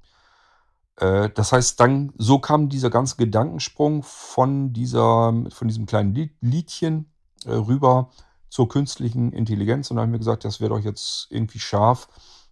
Äh, 0.98 1.32
das 1.32 1.52
heißt, 1.52 1.80
dann 1.80 2.14
so 2.20 2.38
kam 2.38 2.70
dieser 2.70 2.92
ganze 2.92 3.16
Gedankensprung 3.16 4.04
von, 4.04 4.74
dieser, 4.74 5.34
von 5.50 5.68
diesem 5.68 5.88
kleinen 5.88 6.14
Liedchen 6.40 7.12
äh, 7.46 7.52
rüber 7.52 8.12
zur 8.50 8.70
künstlichen 8.70 9.34
Intelligenz. 9.34 9.90
Und 9.90 9.96
dann 9.96 10.04
habe 10.04 10.10
ich 10.12 10.20
mir 10.20 10.20
gesagt, 10.20 10.46
das 10.46 10.60
wäre 10.62 10.70
doch 10.70 10.86
jetzt 10.86 11.26
irgendwie 11.32 11.58
scharf, 11.58 12.10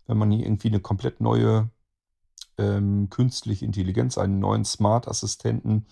wenn 0.07 0.17
man 0.17 0.31
hier 0.31 0.43
irgendwie 0.43 0.69
eine 0.69 0.79
komplett 0.79 1.21
neue 1.21 1.69
ähm, 2.57 3.09
künstliche 3.09 3.65
Intelligenz, 3.65 4.17
einen 4.17 4.39
neuen 4.39 4.65
Smart-Assistenten 4.65 5.85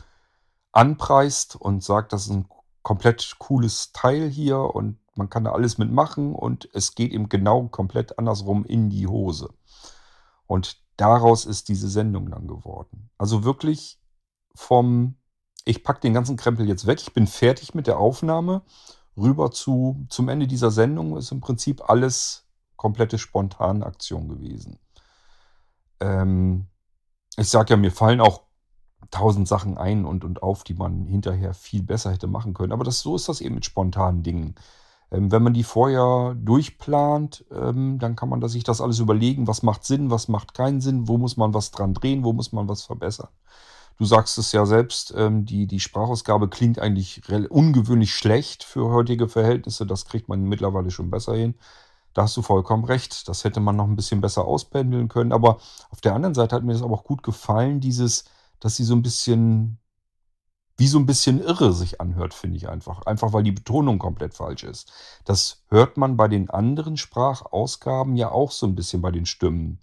anpreist 0.72 1.56
und 1.56 1.84
sagt, 1.84 2.14
das 2.14 2.24
ist 2.24 2.32
ein 2.32 2.48
komplett 2.82 3.36
cooles 3.40 3.92
Teil 3.92 4.30
hier 4.30 4.60
und 4.60 4.98
man 5.16 5.30
kann 5.30 5.44
da 5.44 5.52
alles 5.52 5.78
mitmachen 5.78 6.34
und 6.34 6.70
es 6.74 6.96
geht 6.96 7.12
eben 7.12 7.30
genau 7.30 7.68
komplett 7.68 8.18
andersrum 8.18 8.66
in 8.66 8.90
die 8.90 9.08
Hose. 9.08 9.54
Und 10.48 10.82
daraus 10.98 11.46
ist 11.46 11.70
diese 11.70 11.90
Sendung 11.90 12.30
dann 12.30 12.48
geworden. 12.48 13.10
Also 13.18 13.44
wirklich 13.44 14.00
vom, 14.56 15.16
ich 15.66 15.84
packe 15.84 16.02
den 16.02 16.14
ganzen 16.14 16.38
Krempel 16.38 16.68
jetzt 16.68 16.88
weg, 16.88 17.00
ich 17.02 17.14
bin 17.14 17.28
fertig 17.28 17.74
mit 17.74 17.88
der 17.88 18.00
Aufnahme, 18.00 18.64
rüber 19.18 19.52
zu, 19.52 20.06
zum 20.10 20.30
Ende 20.30 20.48
dieser 20.48 20.72
Sendung 20.72 21.18
ist 21.18 21.32
im 21.32 21.42
Prinzip 21.42 21.90
alles 21.90 22.48
komplette 22.78 23.18
spontane 23.18 23.86
Aktion 23.86 24.28
gewesen. 24.28 24.80
Ähm, 26.02 26.68
ich 27.38 27.50
sage 27.50 27.72
ja, 27.72 27.78
mir 27.78 27.92
fallen 27.92 28.22
auch 28.22 28.44
tausend 29.12 29.48
Sachen 29.48 29.78
ein 29.78 30.06
und, 30.06 30.24
und 30.24 30.44
auf, 30.44 30.64
die 30.64 30.74
man 30.74 31.06
hinterher 31.06 31.54
viel 31.54 31.84
besser 31.84 32.12
hätte 32.12 32.28
machen 32.28 32.54
können. 32.54 32.72
Aber 32.74 32.84
das, 32.84 33.00
so 33.02 33.16
ist 33.16 33.30
das 33.30 33.42
eben 33.42 33.56
mit 33.56 33.66
spontanen 33.66 34.24
Dingen. 34.24 34.56
Ähm, 35.12 35.32
wenn 35.32 35.44
man 35.44 35.54
die 35.54 35.64
vorher 35.64 36.36
durchplant, 36.36 37.46
ähm, 37.52 38.00
dann 38.00 38.16
kann 38.16 38.30
man 38.30 38.48
sich 38.48 38.64
das 38.64 38.82
alles 38.82 39.00
überlegen, 39.00 39.48
was 39.48 39.64
macht 39.64 39.86
Sinn, 39.86 40.10
was 40.12 40.28
macht 40.28 40.54
keinen 40.54 40.82
Sinn, 40.82 41.08
wo 41.08 41.18
muss 41.18 41.38
man 41.38 41.54
was 41.54 41.72
dran 41.72 41.94
drehen, 41.94 42.24
wo 42.24 42.34
muss 42.34 42.52
man 42.54 42.68
was 42.70 42.84
verbessern. 42.84 43.30
Du 43.98 44.06
sagst 44.06 44.38
es 44.38 44.52
ja 44.52 44.66
selbst, 44.66 45.14
ähm, 45.16 45.46
die, 45.46 45.68
die 45.68 45.80
Sprachausgabe 45.80 46.50
klingt 46.50 46.80
eigentlich 46.80 47.22
ungewöhnlich 47.50 48.14
schlecht 48.16 48.64
für 48.64 48.90
heutige 48.90 49.28
Verhältnisse. 49.30 49.86
Das 49.86 50.06
kriegt 50.06 50.30
man 50.30 50.44
mittlerweile 50.44 50.92
schon 50.92 51.12
besser 51.12 51.36
hin. 51.36 51.56
Da 52.14 52.24
hast 52.24 52.38
du 52.38 52.42
vollkommen 52.42 52.84
recht. 52.86 53.28
Das 53.28 53.44
hätte 53.44 53.60
man 53.60 53.76
noch 53.76 53.88
ein 53.88 53.96
bisschen 53.96 54.22
besser 54.22 54.46
auspendeln 54.46 55.08
können. 55.08 55.32
Aber 55.32 55.60
auf 55.90 56.02
der 56.02 56.14
anderen 56.16 56.36
Seite 56.36 56.56
hat 56.56 56.64
mir 56.64 56.74
das 56.74 56.82
aber 56.84 56.94
auch 56.96 57.04
gut 57.04 57.24
gefallen, 57.24 57.80
dieses, 57.80 58.26
dass 58.60 58.76
sie 58.76 58.84
so 58.84 58.94
ein 58.96 59.02
bisschen, 59.02 59.80
wie 60.78 60.88
so 60.88 60.98
ein 60.98 61.06
bisschen 61.06 61.40
irre 61.42 61.74
sich 61.74 62.02
anhört, 62.02 62.34
finde 62.34 62.58
ich 62.58 62.68
einfach. 62.70 63.04
Einfach 63.06 63.34
weil 63.34 63.44
die 63.44 63.52
Betonung 63.52 64.00
komplett 64.00 64.34
falsch 64.34 64.64
ist. 64.64 64.92
Das 65.26 65.64
hört 65.70 65.98
man 65.98 66.18
bei 66.18 66.28
den 66.28 66.50
anderen 66.50 66.98
Sprachausgaben 66.98 68.16
ja 68.16 68.32
auch 68.32 68.52
so 68.52 68.66
ein 68.68 68.76
bisschen 68.76 69.02
bei 69.02 69.12
den 69.12 69.26
Stimmen. 69.26 69.80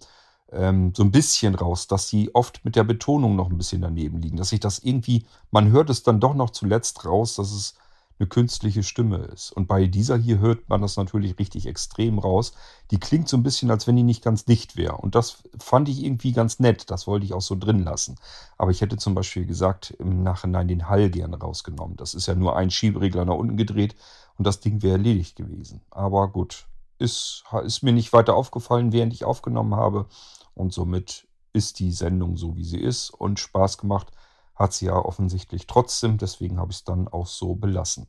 ähm, 0.51 0.93
so 0.95 1.03
ein 1.03 1.11
bisschen 1.11 1.55
raus, 1.55 1.87
dass 1.87 2.09
die 2.09 2.33
oft 2.35 2.65
mit 2.65 2.75
der 2.75 2.83
Betonung 2.83 3.35
noch 3.35 3.49
ein 3.49 3.57
bisschen 3.57 3.81
daneben 3.81 4.19
liegen. 4.21 4.37
Dass 4.37 4.49
sich 4.49 4.59
das 4.59 4.79
irgendwie, 4.79 5.25
man 5.51 5.71
hört 5.71 5.89
es 5.89 6.03
dann 6.03 6.19
doch 6.19 6.33
noch 6.35 6.51
zuletzt 6.51 7.05
raus, 7.05 7.35
dass 7.35 7.51
es 7.51 7.75
eine 8.19 8.27
künstliche 8.27 8.83
Stimme 8.83 9.17
ist. 9.17 9.51
Und 9.51 9.67
bei 9.67 9.87
dieser 9.87 10.17
hier 10.17 10.39
hört 10.39 10.67
man 10.67 10.81
das 10.81 10.97
natürlich 10.97 11.39
richtig 11.39 11.65
extrem 11.65 12.19
raus. 12.19 12.51
Die 12.91 12.99
klingt 12.99 13.29
so 13.29 13.37
ein 13.37 13.43
bisschen, 13.43 13.71
als 13.71 13.87
wenn 13.87 13.95
die 13.95 14.03
nicht 14.03 14.23
ganz 14.23 14.45
dicht 14.45 14.75
wäre. 14.75 14.97
Und 14.97 15.15
das 15.15 15.43
fand 15.57 15.87
ich 15.87 16.03
irgendwie 16.03 16.33
ganz 16.33 16.59
nett. 16.59 16.91
Das 16.91 17.07
wollte 17.07 17.25
ich 17.25 17.33
auch 17.33 17.41
so 17.41 17.55
drin 17.55 17.83
lassen. 17.83 18.17
Aber 18.57 18.71
ich 18.71 18.81
hätte 18.81 18.97
zum 18.97 19.15
Beispiel 19.15 19.45
gesagt, 19.45 19.91
im 19.99 20.21
Nachhinein 20.21 20.67
den 20.67 20.89
Hall 20.89 21.09
gerne 21.09 21.39
rausgenommen. 21.39 21.95
Das 21.95 22.13
ist 22.13 22.27
ja 22.27 22.35
nur 22.35 22.57
ein 22.57 22.71
Schieberegler 22.71 23.23
nach 23.23 23.35
unten 23.35 23.57
gedreht 23.57 23.95
und 24.37 24.45
das 24.45 24.59
Ding 24.59 24.81
wäre 24.81 24.97
erledigt 24.97 25.35
gewesen. 25.37 25.81
Aber 25.89 26.27
gut, 26.27 26.65
ist, 26.97 27.43
ist 27.63 27.83
mir 27.83 27.93
nicht 27.93 28.11
weiter 28.11 28.35
aufgefallen, 28.35 28.91
während 28.91 29.13
ich 29.13 29.23
aufgenommen 29.23 29.75
habe. 29.75 30.07
Und 30.53 30.73
somit 30.73 31.27
ist 31.53 31.79
die 31.79 31.91
Sendung 31.91 32.35
so, 32.35 32.57
wie 32.57 32.65
sie 32.65 32.79
ist. 32.79 33.09
Und 33.11 33.39
Spaß 33.39 33.77
gemacht 33.77 34.11
hat 34.59 34.73
sie 34.73 34.87
ja 34.87 34.95
offensichtlich 34.95 35.65
trotzdem. 35.65 36.17
Deswegen 36.17 36.59
habe 36.59 36.71
ich 36.71 36.79
es 36.79 36.83
dann 36.83 37.07
auch 37.07 37.27
so 37.27 37.55
belassen. 37.55 38.07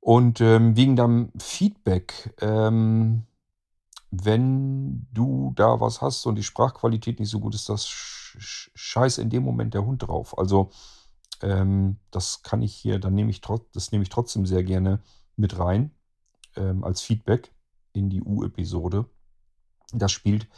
Und 0.00 0.40
ähm, 0.40 0.76
wegen 0.76 0.96
deinem 0.96 1.30
Feedback, 1.38 2.34
ähm, 2.40 3.26
wenn 4.10 5.06
du 5.12 5.52
da 5.54 5.80
was 5.80 6.02
hast 6.02 6.26
und 6.26 6.34
die 6.34 6.42
Sprachqualität 6.42 7.20
nicht 7.20 7.30
so 7.30 7.38
gut 7.38 7.54
ist, 7.54 7.68
das 7.68 7.86
scheiß 7.86 9.18
in 9.18 9.30
dem 9.30 9.44
Moment 9.44 9.74
der 9.74 9.84
Hund 9.84 10.02
drauf. 10.02 10.36
Also 10.36 10.70
ähm, 11.42 11.98
das 12.10 12.42
kann 12.42 12.62
ich 12.62 12.74
hier, 12.74 12.98
dann 12.98 13.14
nehme 13.14 13.30
ich 13.30 13.40
das 13.40 13.92
nehme 13.92 14.02
ich 14.02 14.08
trotzdem 14.08 14.46
sehr 14.46 14.64
gerne 14.64 15.00
mit 15.36 15.58
rein 15.58 15.92
ähm, 16.56 16.82
als 16.82 17.02
Feedback 17.02 17.52
in 17.92 18.10
die 18.10 18.22
U-Episode. 18.22 19.06
Das 19.92 20.12
spielt 20.12 20.48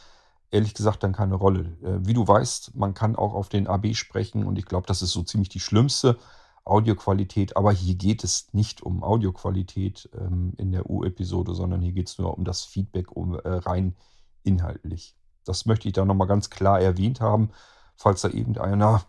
ehrlich 0.52 0.74
gesagt 0.74 1.02
dann 1.02 1.12
keine 1.12 1.34
Rolle. 1.34 1.76
Äh, 1.82 2.06
wie 2.06 2.14
du 2.14 2.28
weißt, 2.28 2.76
man 2.76 2.94
kann 2.94 3.16
auch 3.16 3.34
auf 3.34 3.48
den 3.48 3.66
AB 3.66 3.94
sprechen 3.94 4.44
und 4.44 4.58
ich 4.58 4.66
glaube, 4.66 4.86
das 4.86 5.02
ist 5.02 5.12
so 5.12 5.22
ziemlich 5.22 5.48
die 5.48 5.60
schlimmste 5.60 6.18
Audioqualität. 6.64 7.56
Aber 7.56 7.72
hier 7.72 7.96
geht 7.96 8.22
es 8.22 8.52
nicht 8.52 8.82
um 8.82 9.02
Audioqualität 9.02 10.08
ähm, 10.16 10.52
in 10.58 10.70
der 10.70 10.88
U-Episode, 10.88 11.54
sondern 11.54 11.80
hier 11.80 11.92
geht 11.92 12.08
es 12.08 12.18
nur 12.18 12.36
um 12.36 12.44
das 12.44 12.64
Feedback 12.64 13.08
äh, 13.16 13.48
rein 13.48 13.96
inhaltlich. 14.44 15.16
Das 15.44 15.66
möchte 15.66 15.88
ich 15.88 15.94
da 15.94 16.04
nochmal 16.04 16.28
ganz 16.28 16.50
klar 16.50 16.80
erwähnt 16.80 17.20
haben, 17.20 17.50
falls 17.96 18.20
da 18.20 18.28
irgendeiner, 18.28 19.02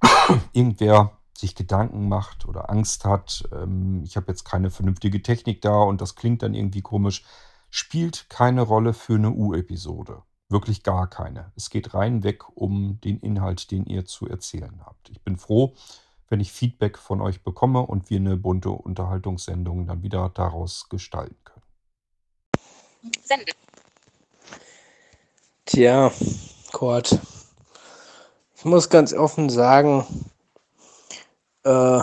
irgendwer 0.52 1.12
sich 1.36 1.54
Gedanken 1.54 2.08
macht 2.08 2.46
oder 2.46 2.70
Angst 2.70 3.04
hat. 3.04 3.48
Ähm, 3.52 4.02
ich 4.04 4.16
habe 4.16 4.26
jetzt 4.28 4.44
keine 4.44 4.70
vernünftige 4.70 5.22
Technik 5.22 5.60
da 5.60 5.82
und 5.82 6.00
das 6.00 6.16
klingt 6.16 6.42
dann 6.42 6.54
irgendwie 6.54 6.82
komisch. 6.82 7.24
Spielt 7.70 8.28
keine 8.30 8.62
Rolle 8.62 8.94
für 8.94 9.14
eine 9.14 9.30
U-Episode. 9.30 10.22
Wirklich 10.50 10.82
gar 10.82 11.08
keine. 11.08 11.52
Es 11.54 11.70
geht 11.70 11.94
rein 11.94 12.24
weg 12.24 12.56
um 12.56 13.00
den 13.02 13.20
Inhalt, 13.20 13.70
den 13.70 13.86
ihr 13.86 14.04
zu 14.04 14.28
erzählen 14.28 14.82
habt. 14.84 15.08
Ich 15.08 15.22
bin 15.22 15.36
froh, 15.36 15.74
wenn 16.28 16.40
ich 16.40 16.52
Feedback 16.52 16.98
von 16.98 17.20
euch 17.20 17.44
bekomme 17.44 17.82
und 17.82 18.10
wir 18.10 18.18
eine 18.18 18.36
bunte 18.36 18.70
Unterhaltungssendung 18.70 19.86
dann 19.86 20.02
wieder 20.02 20.28
daraus 20.28 20.88
gestalten 20.88 21.36
können. 21.44 21.62
Senden. 23.22 23.54
Tja, 25.66 26.10
Kurt. 26.72 27.16
Ich 28.56 28.64
muss 28.64 28.90
ganz 28.90 29.12
offen 29.12 29.50
sagen, 29.50 30.04
äh, 31.62 32.02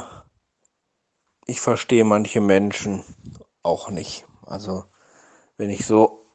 ich 1.48 1.60
verstehe 1.60 2.06
manche 2.06 2.40
Menschen 2.40 3.04
auch 3.62 3.90
nicht. 3.90 4.26
Also, 4.46 4.86
wenn 5.58 5.70
ich 5.70 5.86
so 5.86 6.27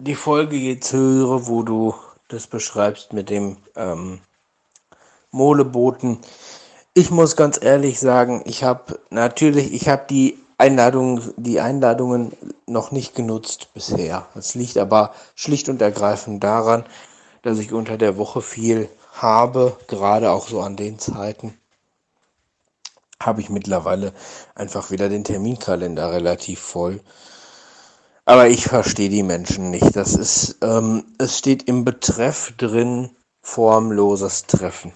die 0.00 0.14
Folge 0.14 0.56
jetzt 0.56 0.92
höre, 0.92 1.46
wo 1.46 1.62
du 1.62 1.94
das 2.28 2.46
beschreibst 2.46 3.12
mit 3.12 3.30
dem 3.30 3.58
ähm, 3.76 4.20
Moleboten. 5.30 6.18
Ich 6.94 7.10
muss 7.10 7.36
ganz 7.36 7.62
ehrlich 7.62 8.00
sagen, 8.00 8.42
ich 8.46 8.64
habe 8.64 8.98
natürlich, 9.10 9.72
ich 9.72 9.88
habe 9.88 10.04
die 10.08 10.38
Einladung, 10.58 11.20
die 11.36 11.60
Einladungen 11.60 12.32
noch 12.66 12.90
nicht 12.90 13.14
genutzt 13.14 13.68
bisher. 13.74 14.26
Das 14.34 14.54
liegt 14.54 14.78
aber 14.78 15.14
schlicht 15.34 15.68
und 15.68 15.80
ergreifend 15.82 16.42
daran, 16.42 16.84
dass 17.42 17.58
ich 17.58 17.72
unter 17.72 17.96
der 17.96 18.16
Woche 18.16 18.42
viel 18.42 18.88
habe, 19.12 19.76
gerade 19.86 20.30
auch 20.30 20.48
so 20.48 20.60
an 20.60 20.76
den 20.76 20.98
Zeiten 20.98 21.54
habe 23.22 23.42
ich 23.42 23.50
mittlerweile 23.50 24.12
einfach 24.54 24.90
wieder 24.90 25.08
den 25.08 25.24
Terminkalender 25.24 26.10
relativ 26.12 26.60
voll. 26.60 27.00
Aber 28.30 28.48
ich 28.48 28.66
verstehe 28.66 29.08
die 29.08 29.24
Menschen 29.24 29.70
nicht. 29.72 29.96
Das 29.96 30.14
ist, 30.14 30.58
ähm, 30.62 31.02
es 31.18 31.36
steht 31.36 31.64
im 31.64 31.84
Betreff 31.84 32.54
drin, 32.56 33.10
formloses 33.42 34.46
Treffen. 34.46 34.92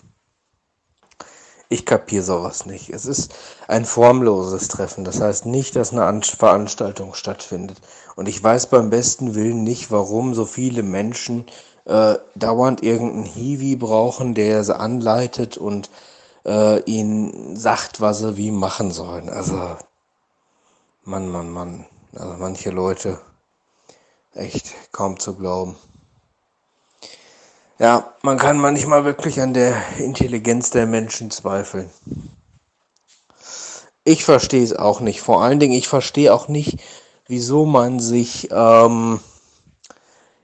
Ich 1.68 1.84
kapiere 1.84 2.22
sowas 2.22 2.64
nicht. 2.64 2.90
Es 2.90 3.06
ist 3.06 3.34
ein 3.66 3.86
formloses 3.86 4.68
Treffen. 4.68 5.02
Das 5.02 5.20
heißt 5.20 5.46
nicht, 5.46 5.74
dass 5.74 5.92
eine 5.92 6.22
Veranstaltung 6.22 7.14
stattfindet. 7.14 7.80
Und 8.14 8.28
ich 8.28 8.40
weiß 8.40 8.68
beim 8.68 8.88
besten 8.88 9.34
Willen 9.34 9.64
nicht, 9.64 9.90
warum 9.90 10.34
so 10.34 10.46
viele 10.46 10.84
Menschen 10.84 11.46
äh, 11.86 12.14
dauernd 12.36 12.84
irgendeinen 12.84 13.24
Hiwi 13.24 13.74
brauchen, 13.74 14.34
der 14.34 14.62
sie 14.62 14.78
anleitet 14.78 15.56
und 15.56 15.90
äh, 16.46 16.80
ihnen 16.84 17.56
sagt, 17.56 18.00
was 18.00 18.20
sie 18.20 18.36
wie 18.36 18.52
machen 18.52 18.92
sollen. 18.92 19.28
Also, 19.28 19.76
Mann, 21.02 21.28
Mann, 21.28 21.50
Mann. 21.50 21.86
Also 22.16 22.34
manche 22.38 22.70
Leute, 22.70 23.20
echt 24.34 24.74
kaum 24.92 25.18
zu 25.18 25.34
glauben. 25.34 25.76
Ja, 27.78 28.14
man 28.22 28.38
kann 28.38 28.58
manchmal 28.58 29.04
wirklich 29.04 29.40
an 29.40 29.52
der 29.52 29.74
Intelligenz 29.98 30.70
der 30.70 30.86
Menschen 30.86 31.32
zweifeln. 31.32 31.90
Ich 34.04 34.24
verstehe 34.24 34.62
es 34.62 34.76
auch 34.76 35.00
nicht. 35.00 35.22
Vor 35.22 35.42
allen 35.42 35.58
Dingen, 35.58 35.72
ich 35.72 35.88
verstehe 35.88 36.32
auch 36.32 36.46
nicht, 36.46 36.78
wieso 37.26 37.64
man 37.64 37.98
sich, 37.98 38.48
ähm, 38.52 39.18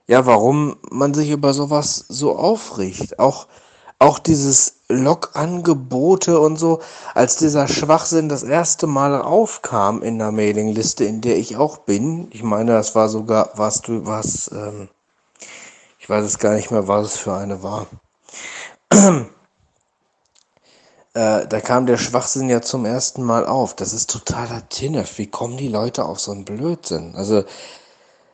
ja, 0.08 0.26
warum 0.26 0.76
man 0.90 1.14
sich 1.14 1.30
über 1.30 1.52
sowas 1.54 2.04
so 2.08 2.36
aufregt. 2.36 3.20
Auch, 3.20 3.46
auch 4.00 4.18
dieses 4.18 4.79
Log-Angebote 4.90 6.38
und 6.40 6.56
so, 6.56 6.80
als 7.14 7.36
dieser 7.36 7.68
Schwachsinn 7.68 8.28
das 8.28 8.42
erste 8.42 8.86
Mal 8.86 9.20
aufkam 9.20 10.02
in 10.02 10.18
der 10.18 10.32
Mailingliste, 10.32 11.04
in 11.04 11.20
der 11.20 11.38
ich 11.38 11.56
auch 11.56 11.78
bin. 11.78 12.28
Ich 12.32 12.42
meine, 12.42 12.72
das 12.72 12.94
war 12.94 13.08
sogar, 13.08 13.50
warst 13.54 13.88
du 13.88 14.06
was, 14.06 14.50
ähm, 14.52 14.88
ich 15.98 16.08
weiß 16.08 16.24
es 16.24 16.38
gar 16.38 16.54
nicht 16.54 16.70
mehr, 16.70 16.88
was 16.88 17.06
es 17.06 17.16
für 17.16 17.34
eine 17.34 17.62
war. 17.62 17.86
äh, 18.90 19.26
da 21.46 21.60
kam 21.60 21.86
der 21.86 21.98
Schwachsinn 21.98 22.48
ja 22.50 22.60
zum 22.60 22.84
ersten 22.84 23.22
Mal 23.22 23.46
auf. 23.46 23.74
Das 23.76 23.92
ist 23.92 24.10
totaler 24.10 24.68
Tinnef. 24.68 25.18
Wie 25.18 25.28
kommen 25.28 25.56
die 25.56 25.68
Leute 25.68 26.04
auf 26.04 26.20
so 26.20 26.32
einen 26.32 26.44
Blödsinn? 26.44 27.14
Also, 27.14 27.44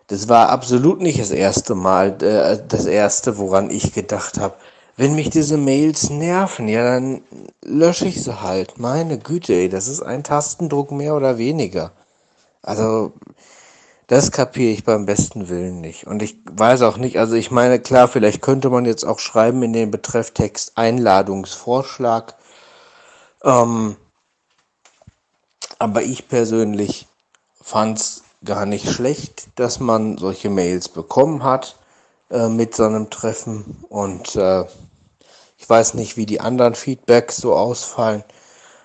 das 0.09 0.29
war 0.29 0.49
absolut 0.51 1.01
nicht 1.01 1.21
das 1.21 1.31
erste 1.31 1.75
Mal, 1.75 2.23
äh, 2.23 2.62
das 2.66 2.87
erste, 2.87 3.38
woran 3.38 3.71
ich 3.71 3.92
gedacht 3.92 4.38
habe 4.38 4.55
wenn 4.97 5.15
mich 5.15 5.31
diese 5.31 5.59
Mails 5.59 6.11
nerven, 6.11 6.69
ja, 6.69 6.83
dann 6.83 7.23
lösche 7.63 8.07
ich 8.07 8.23
sie 8.23 8.41
halt. 8.41 8.79
Meine 8.79 9.19
Güte, 9.19 9.53
ey, 9.53 9.69
das 9.69 9.89
ist 9.89 10.03
ein 10.03 10.25
Tastendruck 10.25 10.91
mehr 10.91 11.15
oder 11.15 11.39
weniger. 11.39 11.93
Also, 12.63 13.13
das 14.07 14.31
kapiere 14.31 14.73
ich 14.73 14.85
beim 14.85 15.05
besten 15.05 15.49
Willen 15.49 15.81
nicht. 15.81 16.07
Und 16.07 16.23
ich 16.23 16.39
weiß 16.51 16.83
auch 16.83 16.97
nicht, 16.97 17.19
also 17.19 17.35
ich 17.35 17.51
meine, 17.51 17.81
klar, 17.81 18.09
vielleicht 18.09 18.41
könnte 18.41 18.71
man 18.71 18.85
jetzt 18.85 19.05
auch 19.05 19.19
schreiben 19.19 19.63
in 19.63 19.73
den 19.73 19.91
Betrefftext 19.91 20.73
Einladungsvorschlag. 20.77 22.35
Ähm, 23.45 23.97
aber 25.79 26.03
ich 26.03 26.29
persönlich 26.29 27.07
fand 27.61 27.99
es 27.99 28.23
gar 28.45 28.65
nicht 28.65 28.89
schlecht, 28.91 29.49
dass 29.57 29.81
man 29.81 30.19
solche 30.19 30.51
Mails 30.51 30.89
bekommen 30.89 31.43
hat 31.43 31.77
äh, 32.31 32.49
mit 32.49 32.75
so 32.75 32.85
einem 32.85 33.11
Treffen. 33.11 33.85
Und 33.89 34.37
äh, 34.37 34.65
ich 35.57 35.69
weiß 35.69 35.95
nicht, 35.95 36.16
wie 36.16 36.27
die 36.27 36.40
anderen 36.40 36.75
Feedbacks 36.75 37.37
so 37.37 37.55
ausfallen, 37.55 38.25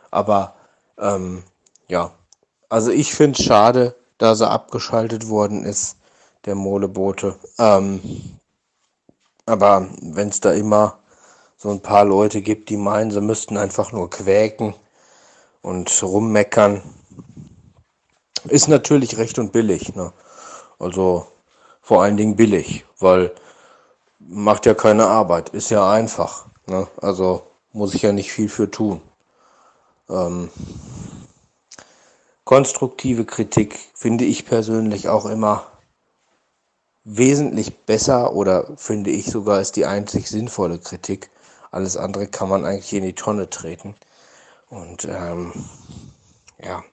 aber 0.09 0.55
ähm, 0.97 1.43
ja, 1.87 2.11
also 2.69 2.91
ich 2.91 3.13
finde 3.13 3.39
es 3.39 3.45
schade, 3.45 3.95
dass 4.17 4.39
er 4.39 4.51
abgeschaltet 4.51 5.27
worden 5.27 5.65
ist, 5.65 5.97
der 6.45 6.55
Molebote. 6.55 7.37
Ähm, 7.57 8.01
aber 9.45 9.87
wenn 10.01 10.29
es 10.29 10.39
da 10.39 10.51
immer 10.53 10.99
so 11.57 11.69
ein 11.69 11.81
paar 11.81 12.05
Leute 12.05 12.41
gibt, 12.41 12.69
die 12.69 12.77
meinen, 12.77 13.11
sie 13.11 13.21
müssten 13.21 13.57
einfach 13.57 13.91
nur 13.91 14.09
quäken 14.09 14.73
und 15.61 16.01
rummeckern, 16.03 16.81
ist 18.45 18.67
natürlich 18.67 19.17
recht 19.17 19.37
und 19.37 19.51
billig. 19.51 19.95
Ne? 19.95 20.13
Also 20.79 21.27
vor 21.81 22.03
allen 22.03 22.17
Dingen 22.17 22.35
billig, 22.35 22.85
weil 22.99 23.33
macht 24.19 24.65
ja 24.65 24.73
keine 24.73 25.07
Arbeit, 25.07 25.49
ist 25.49 25.69
ja 25.69 25.89
einfach. 25.91 26.45
Ne? 26.67 26.87
Also 26.97 27.43
muss 27.73 27.93
ich 27.93 28.03
ja 28.03 28.11
nicht 28.11 28.31
viel 28.31 28.49
für 28.49 28.69
tun. 28.69 29.01
Ähm, 30.09 30.49
konstruktive 32.43 33.25
Kritik 33.25 33.79
finde 33.93 34.25
ich 34.25 34.45
persönlich 34.45 35.09
auch 35.09 35.25
immer 35.25 35.65
wesentlich 37.03 37.77
besser 37.85 38.33
oder 38.33 38.77
finde 38.77 39.09
ich 39.09 39.25
sogar 39.25 39.61
ist 39.61 39.75
die 39.75 39.85
einzig 39.85 40.29
sinnvolle 40.29 40.79
Kritik. 40.79 41.29
Alles 41.71 41.97
andere 41.97 42.27
kann 42.27 42.49
man 42.49 42.65
eigentlich 42.65 42.93
in 42.93 43.03
die 43.03 43.15
Tonne 43.15 43.49
treten. 43.49 43.95
Und 44.69 45.05
ähm, 45.05 45.53
ja, 46.63 46.83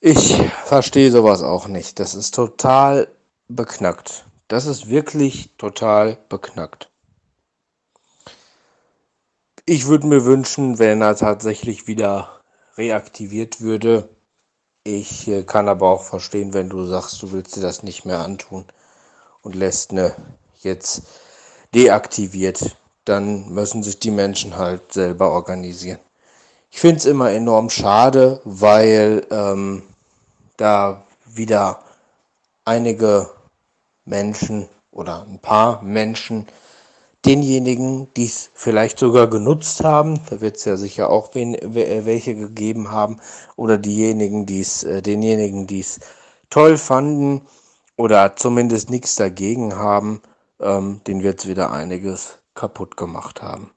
ich 0.00 0.34
verstehe 0.64 1.10
sowas 1.12 1.42
auch 1.42 1.68
nicht. 1.68 2.00
Das 2.00 2.14
ist 2.14 2.34
total 2.34 3.08
beknackt. 3.48 4.26
Das 4.48 4.66
ist 4.66 4.88
wirklich 4.88 5.50
total 5.58 6.18
beknackt. 6.28 6.91
Ich 9.64 9.86
würde 9.86 10.08
mir 10.08 10.24
wünschen, 10.24 10.80
wenn 10.80 11.00
er 11.02 11.14
tatsächlich 11.14 11.86
wieder 11.86 12.40
reaktiviert 12.76 13.60
würde, 13.60 14.08
ich 14.82 15.28
äh, 15.28 15.44
kann 15.44 15.68
aber 15.68 15.88
auch 15.88 16.02
verstehen, 16.02 16.52
wenn 16.52 16.68
du 16.68 16.84
sagst, 16.84 17.22
du 17.22 17.30
willst 17.30 17.54
dir 17.54 17.60
das 17.60 17.84
nicht 17.84 18.04
mehr 18.04 18.18
antun 18.18 18.64
und 19.42 19.54
lässt 19.54 19.92
eine 19.92 20.16
jetzt 20.62 21.02
deaktiviert, 21.74 22.76
dann 23.04 23.50
müssen 23.50 23.84
sich 23.84 24.00
die 24.00 24.10
Menschen 24.10 24.56
halt 24.56 24.92
selber 24.92 25.30
organisieren. 25.30 26.00
Ich 26.72 26.80
finde 26.80 26.96
es 26.96 27.04
immer 27.04 27.30
enorm 27.30 27.70
schade, 27.70 28.40
weil 28.44 29.24
ähm, 29.30 29.84
da 30.56 31.04
wieder 31.24 31.84
einige 32.64 33.30
Menschen 34.04 34.68
oder 34.90 35.22
ein 35.22 35.38
paar 35.38 35.82
Menschen 35.82 36.48
denjenigen, 37.24 38.12
die 38.14 38.26
es 38.26 38.50
vielleicht 38.54 38.98
sogar 38.98 39.28
genutzt 39.28 39.84
haben, 39.84 40.20
da 40.28 40.40
wird 40.40 40.56
es 40.56 40.64
ja 40.64 40.76
sicher 40.76 41.10
auch 41.10 41.34
wen, 41.34 41.56
welche 41.62 42.34
gegeben 42.34 42.90
haben, 42.90 43.20
oder 43.56 43.78
diejenigen, 43.78 44.46
die 44.46 44.60
es, 44.60 44.82
äh, 44.82 45.02
denjenigen, 45.02 45.66
die 45.66 45.80
es 45.80 46.00
toll 46.50 46.76
fanden 46.76 47.42
oder 47.96 48.36
zumindest 48.36 48.90
nichts 48.90 49.14
dagegen 49.14 49.76
haben, 49.76 50.20
ähm, 50.60 51.00
den 51.06 51.22
wird 51.22 51.40
es 51.40 51.48
wieder 51.48 51.70
einiges 51.72 52.38
kaputt 52.54 52.96
gemacht 52.96 53.42
haben. 53.42 53.70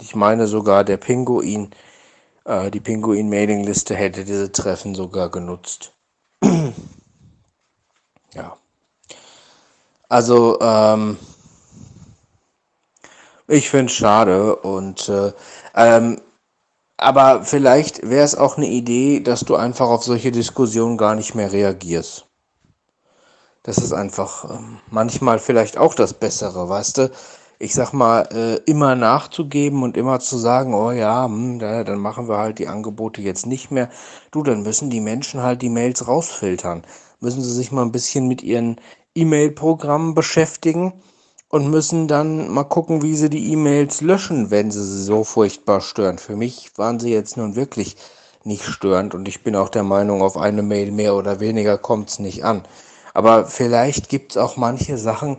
Ich 0.00 0.14
meine 0.14 0.46
sogar, 0.46 0.84
der 0.84 0.96
Pinguin, 0.96 1.70
äh, 2.44 2.70
die 2.70 2.80
Pinguin-Mailingliste 2.80 3.94
hätte 3.94 4.24
diese 4.24 4.52
Treffen 4.52 4.94
sogar 4.94 5.30
genutzt. 5.30 5.92
ja. 8.34 8.56
Also, 10.08 10.58
ähm, 10.60 11.18
ich 13.48 13.70
finde 13.70 13.86
es 13.86 13.92
schade 13.92 14.56
und 14.56 15.08
äh, 15.08 15.32
ähm, 15.74 16.20
aber 16.96 17.44
vielleicht 17.44 18.08
wäre 18.08 18.24
es 18.24 18.34
auch 18.34 18.56
eine 18.56 18.66
Idee, 18.66 19.20
dass 19.20 19.40
du 19.40 19.54
einfach 19.56 19.88
auf 19.88 20.04
solche 20.04 20.32
Diskussionen 20.32 20.96
gar 20.96 21.14
nicht 21.14 21.34
mehr 21.34 21.52
reagierst. 21.52 22.26
Das 23.62 23.78
ist 23.78 23.92
einfach 23.92 24.50
ähm, 24.50 24.78
manchmal 24.90 25.38
vielleicht 25.38 25.76
auch 25.76 25.94
das 25.94 26.14
Bessere, 26.14 26.68
weißt 26.68 26.98
du? 26.98 27.10
Ich 27.58 27.74
sag 27.74 27.92
mal, 27.92 28.22
äh, 28.32 28.70
immer 28.70 28.94
nachzugeben 28.96 29.82
und 29.82 29.96
immer 29.96 30.20
zu 30.20 30.36
sagen, 30.38 30.74
oh 30.74 30.90
ja, 30.90 31.24
hm, 31.24 31.58
da, 31.58 31.84
dann 31.84 31.98
machen 31.98 32.28
wir 32.28 32.38
halt 32.38 32.58
die 32.58 32.68
Angebote 32.68 33.22
jetzt 33.22 33.46
nicht 33.46 33.70
mehr. 33.70 33.90
Du, 34.30 34.42
dann 34.42 34.62
müssen 34.62 34.90
die 34.90 35.00
Menschen 35.00 35.42
halt 35.42 35.62
die 35.62 35.70
Mails 35.70 36.06
rausfiltern. 36.06 36.84
Müssen 37.20 37.42
sie 37.42 37.52
sich 37.52 37.72
mal 37.72 37.82
ein 37.82 37.92
bisschen 37.92 38.28
mit 38.28 38.42
ihren 38.42 38.80
E-Mail-Programmen 39.14 40.14
beschäftigen 40.14 40.92
und 41.48 41.70
müssen 41.70 42.08
dann 42.08 42.50
mal 42.50 42.64
gucken, 42.64 43.02
wie 43.02 43.14
sie 43.16 43.30
die 43.30 43.52
E-Mails 43.52 44.00
löschen, 44.00 44.50
wenn 44.50 44.70
sie 44.70 44.84
sie 44.84 45.02
so 45.02 45.24
furchtbar 45.24 45.80
stören. 45.80 46.18
Für 46.18 46.36
mich 46.36 46.72
waren 46.76 46.98
sie 46.98 47.12
jetzt 47.12 47.36
nun 47.36 47.56
wirklich 47.56 47.96
nicht 48.44 48.64
störend 48.64 49.14
und 49.14 49.28
ich 49.28 49.42
bin 49.42 49.56
auch 49.56 49.68
der 49.68 49.82
Meinung, 49.82 50.22
auf 50.22 50.36
eine 50.36 50.62
Mail 50.62 50.92
mehr 50.92 51.14
oder 51.14 51.40
weniger 51.40 51.78
kommt 51.78 52.10
es 52.10 52.18
nicht 52.18 52.44
an. 52.44 52.62
Aber 53.14 53.46
vielleicht 53.46 54.08
gibt 54.08 54.32
es 54.32 54.36
auch 54.36 54.56
manche 54.56 54.98
Sachen, 54.98 55.38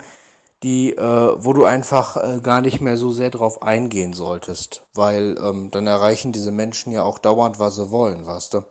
die, 0.64 0.94
äh, 0.96 1.36
wo 1.38 1.54
du 1.54 1.66
einfach 1.66 2.18
äh, 2.18 2.40
gar 2.42 2.62
nicht 2.62 2.82
mehr 2.82 2.98
so 2.98 3.12
sehr 3.12 3.30
drauf 3.30 3.62
eingehen 3.62 4.14
solltest, 4.14 4.88
weil 4.94 5.38
ähm, 5.42 5.70
dann 5.72 5.88
erreichen 5.88 6.32
diese 6.32 6.52
Menschen 6.52 6.92
ja 6.92 7.04
auch 7.04 7.20
dauernd, 7.20 7.60
was 7.60 7.76
sie 7.76 7.92
wollen, 7.92 8.26
weißt 8.26 8.56
du. 8.56 8.64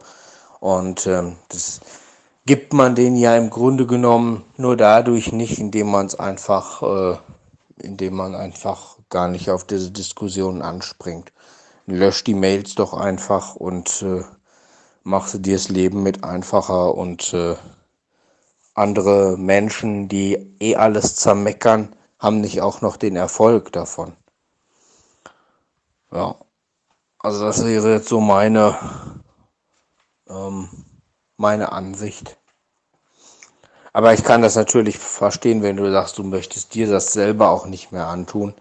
Und 0.61 1.07
ähm, 1.07 1.37
das 1.49 1.81
gibt 2.47 2.73
man 2.73 2.95
den 2.95 3.17
ja 3.17 3.37
im 3.37 3.51
Grunde 3.51 3.87
genommen 3.87 4.45
nur 4.57 4.77
dadurch 4.77 5.33
nicht, 5.33 5.59
indem 5.59 5.91
man 5.91 6.07
es 6.07 6.19
einfach, 6.19 6.83
äh, 6.83 7.19
indem 7.83 8.15
man 8.15 8.35
einfach 8.37 8.97
gar 9.11 9.29
nicht 9.29 9.51
auf 9.51 9.65
diese 9.65 9.91
Diskussion 9.91 10.63
anspringt. 10.63 11.33
Lösch 11.87 12.25
die 12.25 12.35
Mails 12.35 12.75
doch 12.77 12.95
einfach 12.95 13.57
und 13.57 14.03
äh, 14.03 14.23
mach 15.03 15.31
dir 15.33 15.55
das 15.55 15.69
Leben 15.69 16.03
mit 16.03 16.25
einfacher 16.25 16.95
und 16.95 17.35
äh, 17.35 17.57
andere 18.75 19.37
Menschen, 19.37 20.09
die 20.09 20.55
eh 20.61 20.77
alles 20.77 21.17
zermeckern, 21.17 21.95
haben 22.19 22.41
nicht 22.41 22.61
auch 22.61 22.81
noch 22.81 22.97
den 22.97 23.17
Erfolg 23.17 23.73
davon. 23.73 24.13
Ja, 26.13 26.37
also 27.19 27.45
das 27.45 27.65
wäre 27.65 27.95
jetzt 27.95 28.09
so 28.09 28.21
meine 28.21 28.79
ähm, 30.29 30.69
meine 31.37 31.73
Ansicht. 31.73 32.37
Aber 33.93 34.13
ich 34.13 34.25
kann 34.25 34.43
das 34.43 34.57
natürlich 34.57 34.99
verstehen, 34.99 35.63
wenn 35.63 35.77
du 35.77 35.91
sagst, 35.91 36.19
du 36.19 36.23
möchtest 36.23 36.75
dir 36.75 36.87
das 36.87 37.13
selber 37.13 37.51
auch 37.51 37.67
nicht 37.67 37.93
mehr 37.93 38.09
antun. 38.09 38.55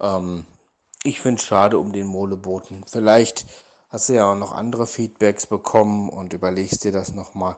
Ähm, 0.00 0.46
ich 1.02 1.20
finde 1.20 1.40
es 1.40 1.46
schade 1.46 1.78
um 1.78 1.92
den 1.92 2.06
Moleboten. 2.06 2.84
Vielleicht 2.86 3.46
hast 3.88 4.08
du 4.08 4.14
ja 4.14 4.30
auch 4.30 4.36
noch 4.36 4.52
andere 4.52 4.86
Feedbacks 4.86 5.46
bekommen 5.46 6.08
und 6.08 6.32
überlegst 6.32 6.84
dir 6.84 6.92
das 6.92 7.12
nochmal. 7.12 7.56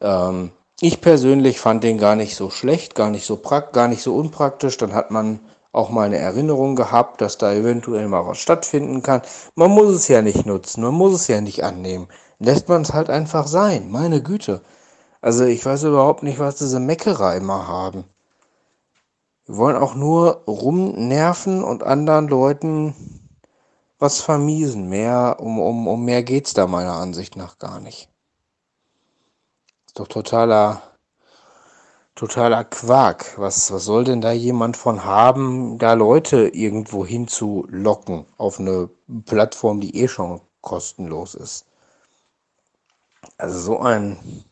Ähm, 0.00 0.52
ich 0.80 1.02
persönlich 1.02 1.60
fand 1.60 1.84
den 1.84 1.98
gar 1.98 2.16
nicht 2.16 2.36
so 2.36 2.48
schlecht, 2.48 2.94
gar 2.94 3.10
nicht 3.10 3.26
so 3.26 3.36
gar 3.36 3.88
nicht 3.88 4.02
so 4.02 4.16
unpraktisch. 4.16 4.78
Dann 4.78 4.94
hat 4.94 5.10
man 5.10 5.40
auch 5.72 5.90
mal 5.90 6.06
eine 6.06 6.16
Erinnerung 6.16 6.74
gehabt, 6.74 7.20
dass 7.20 7.36
da 7.36 7.52
eventuell 7.52 8.08
mal 8.08 8.26
was 8.26 8.38
stattfinden 8.38 9.02
kann. 9.02 9.20
Man 9.56 9.70
muss 9.70 9.94
es 9.94 10.08
ja 10.08 10.22
nicht 10.22 10.46
nutzen, 10.46 10.82
man 10.82 10.94
muss 10.94 11.12
es 11.12 11.28
ja 11.28 11.42
nicht 11.42 11.64
annehmen 11.64 12.08
lässt 12.40 12.68
man 12.68 12.82
es 12.82 12.92
halt 12.92 13.10
einfach 13.10 13.46
sein. 13.46 13.90
Meine 13.90 14.22
Güte. 14.22 14.62
Also 15.20 15.44
ich 15.44 15.64
weiß 15.64 15.84
überhaupt 15.84 16.22
nicht, 16.22 16.38
was 16.38 16.56
diese 16.56 16.80
Meckerer 16.80 17.36
immer 17.36 17.68
haben. 17.68 18.04
Wir 19.46 19.56
wollen 19.56 19.76
auch 19.76 19.94
nur 19.94 20.42
rumnerven 20.46 21.62
und 21.62 21.82
anderen 21.82 22.28
Leuten 22.28 22.94
was 23.98 24.20
vermiesen. 24.20 24.88
Mehr, 24.88 25.36
um, 25.40 25.58
um, 25.60 25.86
um 25.86 26.04
mehr 26.04 26.22
geht's 26.22 26.54
da 26.54 26.66
meiner 26.66 26.94
Ansicht 26.94 27.36
nach 27.36 27.58
gar 27.58 27.80
nicht. 27.80 28.08
Ist 29.86 29.98
doch 29.98 30.08
totaler, 30.08 30.82
totaler 32.14 32.64
Quark. 32.64 33.34
Was, 33.38 33.70
was 33.72 33.84
soll 33.84 34.04
denn 34.04 34.22
da 34.22 34.32
jemand 34.32 34.78
von 34.78 35.04
haben, 35.04 35.78
da 35.78 35.92
Leute 35.92 36.48
irgendwo 36.48 37.04
hinzulocken 37.04 38.24
auf 38.38 38.58
eine 38.58 38.88
Plattform, 39.26 39.80
die 39.80 40.00
eh 40.00 40.08
schon 40.08 40.40
kostenlos 40.62 41.34
ist? 41.34 41.66
Also 43.38 43.58
so 43.58 43.80
ein, 43.80 44.44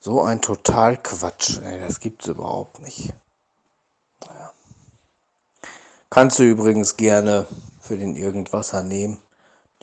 so 0.00 0.22
ein 0.22 0.40
total 0.40 0.96
Quatsch, 0.96 1.58
ey, 1.62 1.80
das 1.80 2.00
gibt's 2.00 2.26
überhaupt 2.26 2.80
nicht. 2.80 3.12
Naja. 4.26 4.52
Kannst 6.10 6.38
du 6.38 6.44
übrigens 6.44 6.96
gerne 6.96 7.46
für 7.80 7.96
den 7.96 8.16
Irgendwasser 8.16 8.82
nehmen, 8.82 9.22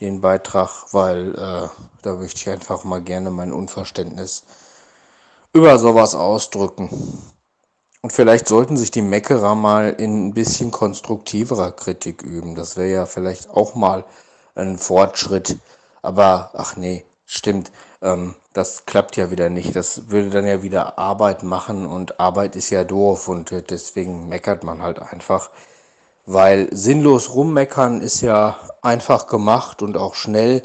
den 0.00 0.20
Beitrag, 0.20 0.92
weil 0.92 1.34
äh, 1.34 1.68
da 2.02 2.14
möchte 2.14 2.40
ich 2.40 2.48
einfach 2.48 2.84
mal 2.84 3.02
gerne 3.02 3.30
mein 3.30 3.52
Unverständnis 3.52 4.44
über 5.52 5.78
sowas 5.78 6.14
ausdrücken. 6.14 6.90
Und 8.02 8.12
vielleicht 8.12 8.46
sollten 8.46 8.76
sich 8.76 8.90
die 8.90 9.02
Meckerer 9.02 9.54
mal 9.54 9.90
in 9.90 10.28
ein 10.28 10.34
bisschen 10.34 10.70
konstruktiverer 10.70 11.72
Kritik 11.72 12.22
üben. 12.22 12.54
Das 12.54 12.76
wäre 12.76 12.90
ja 12.90 13.06
vielleicht 13.06 13.50
auch 13.50 13.74
mal 13.74 14.04
ein 14.54 14.78
Fortschritt. 14.78 15.58
Aber 16.02 16.50
ach 16.54 16.76
nee, 16.76 17.04
Stimmt, 17.28 17.72
ähm, 18.02 18.36
das 18.52 18.86
klappt 18.86 19.16
ja 19.16 19.30
wieder 19.32 19.50
nicht. 19.50 19.74
Das 19.74 20.10
würde 20.10 20.30
dann 20.30 20.46
ja 20.46 20.62
wieder 20.62 20.96
Arbeit 20.98 21.42
machen 21.42 21.84
und 21.86 22.20
Arbeit 22.20 22.54
ist 22.56 22.70
ja 22.70 22.84
doof 22.84 23.28
und 23.28 23.50
äh, 23.52 23.62
deswegen 23.62 24.28
meckert 24.28 24.62
man 24.64 24.80
halt 24.80 25.00
einfach. 25.00 25.50
Weil 26.26 26.68
sinnlos 26.74 27.34
rummeckern 27.34 28.00
ist 28.00 28.20
ja 28.22 28.58
einfach 28.82 29.26
gemacht 29.28 29.82
und 29.82 29.96
auch 29.96 30.14
schnell. 30.14 30.62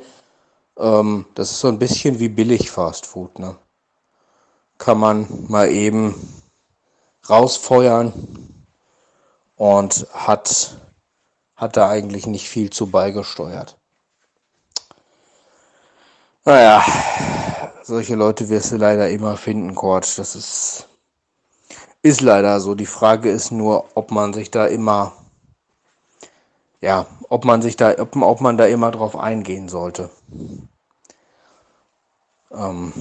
Ähm, 0.77 1.25
das 1.35 1.51
ist 1.51 1.61
so 1.61 1.67
ein 1.69 1.79
bisschen 1.79 2.19
wie 2.19 2.29
billig 2.29 2.71
Fast 2.71 3.07
Food, 3.07 3.39
ne? 3.39 3.57
Kann 4.77 4.99
man 4.99 5.27
mal 5.47 5.69
eben 5.69 6.15
rausfeuern 7.29 8.13
und 9.55 10.07
hat, 10.13 10.77
hat 11.55 11.77
da 11.77 11.89
eigentlich 11.89 12.27
nicht 12.27 12.49
viel 12.49 12.69
zu 12.71 12.87
beigesteuert. 12.87 13.80
Naja, 16.43 16.83
solche 17.83 18.15
Leute 18.15 18.49
wirst 18.49 18.71
du 18.71 18.77
leider 18.77 19.09
immer 19.09 19.37
finden, 19.37 19.75
Cord. 19.75 20.17
Das 20.17 20.35
ist, 20.35 20.87
ist 22.01 22.21
leider 22.21 22.59
so. 22.59 22.73
Die 22.73 22.87
Frage 22.87 23.29
ist 23.29 23.51
nur, 23.51 23.85
ob 23.95 24.09
man 24.11 24.33
sich 24.33 24.49
da 24.49 24.65
immer, 24.65 25.13
ja, 26.81 27.05
ob 27.29 27.45
man 27.45 27.61
sich 27.61 27.75
da, 27.77 27.93
ob, 27.99 28.15
ob 28.15 28.41
man 28.41 28.57
da 28.57 28.65
immer 28.65 28.89
drauf 28.91 29.15
eingehen 29.15 29.69
sollte. 29.69 30.09
Ähm, 32.51 32.91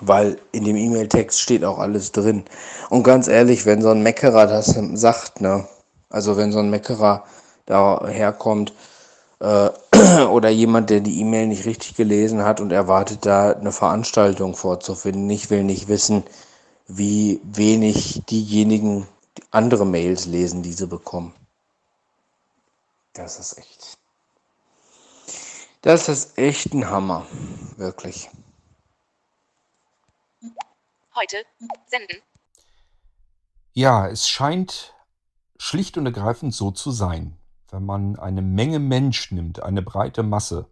Weil 0.00 0.38
in 0.52 0.64
dem 0.64 0.76
E-Mail-Text 0.76 1.40
steht 1.40 1.64
auch 1.64 1.78
alles 1.78 2.12
drin. 2.12 2.44
Und 2.90 3.04
ganz 3.04 3.26
ehrlich, 3.26 3.64
wenn 3.64 3.80
so 3.80 3.90
ein 3.90 4.02
Meckerer 4.02 4.46
das 4.46 4.66
sagt, 4.94 5.40
ne, 5.40 5.66
also 6.10 6.36
wenn 6.36 6.52
so 6.52 6.58
ein 6.58 6.70
Meckerer 6.70 7.24
da 7.66 8.06
herkommt, 8.06 8.74
äh, 9.40 9.70
oder 10.30 10.48
jemand, 10.48 10.90
der 10.90 11.00
die 11.00 11.20
E-Mail 11.20 11.46
nicht 11.46 11.64
richtig 11.66 11.94
gelesen 11.94 12.42
hat 12.44 12.60
und 12.60 12.72
erwartet 12.72 13.26
da 13.26 13.52
eine 13.52 13.72
Veranstaltung 13.72 14.54
vorzufinden. 14.54 15.28
Ich 15.30 15.50
will 15.50 15.64
nicht 15.64 15.88
wissen, 15.88 16.24
wie 16.86 17.40
wenig 17.44 18.22
diejenigen 18.28 19.06
andere 19.50 19.86
Mails 19.86 20.26
lesen, 20.26 20.62
die 20.62 20.72
sie 20.72 20.86
bekommen. 20.86 21.34
Das 23.12 23.38
ist 23.38 23.58
echt. 23.58 23.98
Das 25.82 26.08
ist 26.08 26.38
echt 26.38 26.72
ein 26.72 26.88
Hammer. 26.88 27.26
Wirklich. 27.76 28.30
Heute 31.14 31.44
senden. 31.86 32.20
Ja, 33.72 34.08
es 34.08 34.28
scheint 34.28 34.94
schlicht 35.58 35.96
und 35.96 36.06
ergreifend 36.06 36.54
so 36.54 36.70
zu 36.70 36.90
sein. 36.90 37.36
Wenn 37.70 37.84
man 37.84 38.16
eine 38.16 38.42
Menge 38.42 38.78
Mensch 38.78 39.32
nimmt, 39.32 39.62
eine 39.62 39.82
breite 39.82 40.22
Masse, 40.22 40.66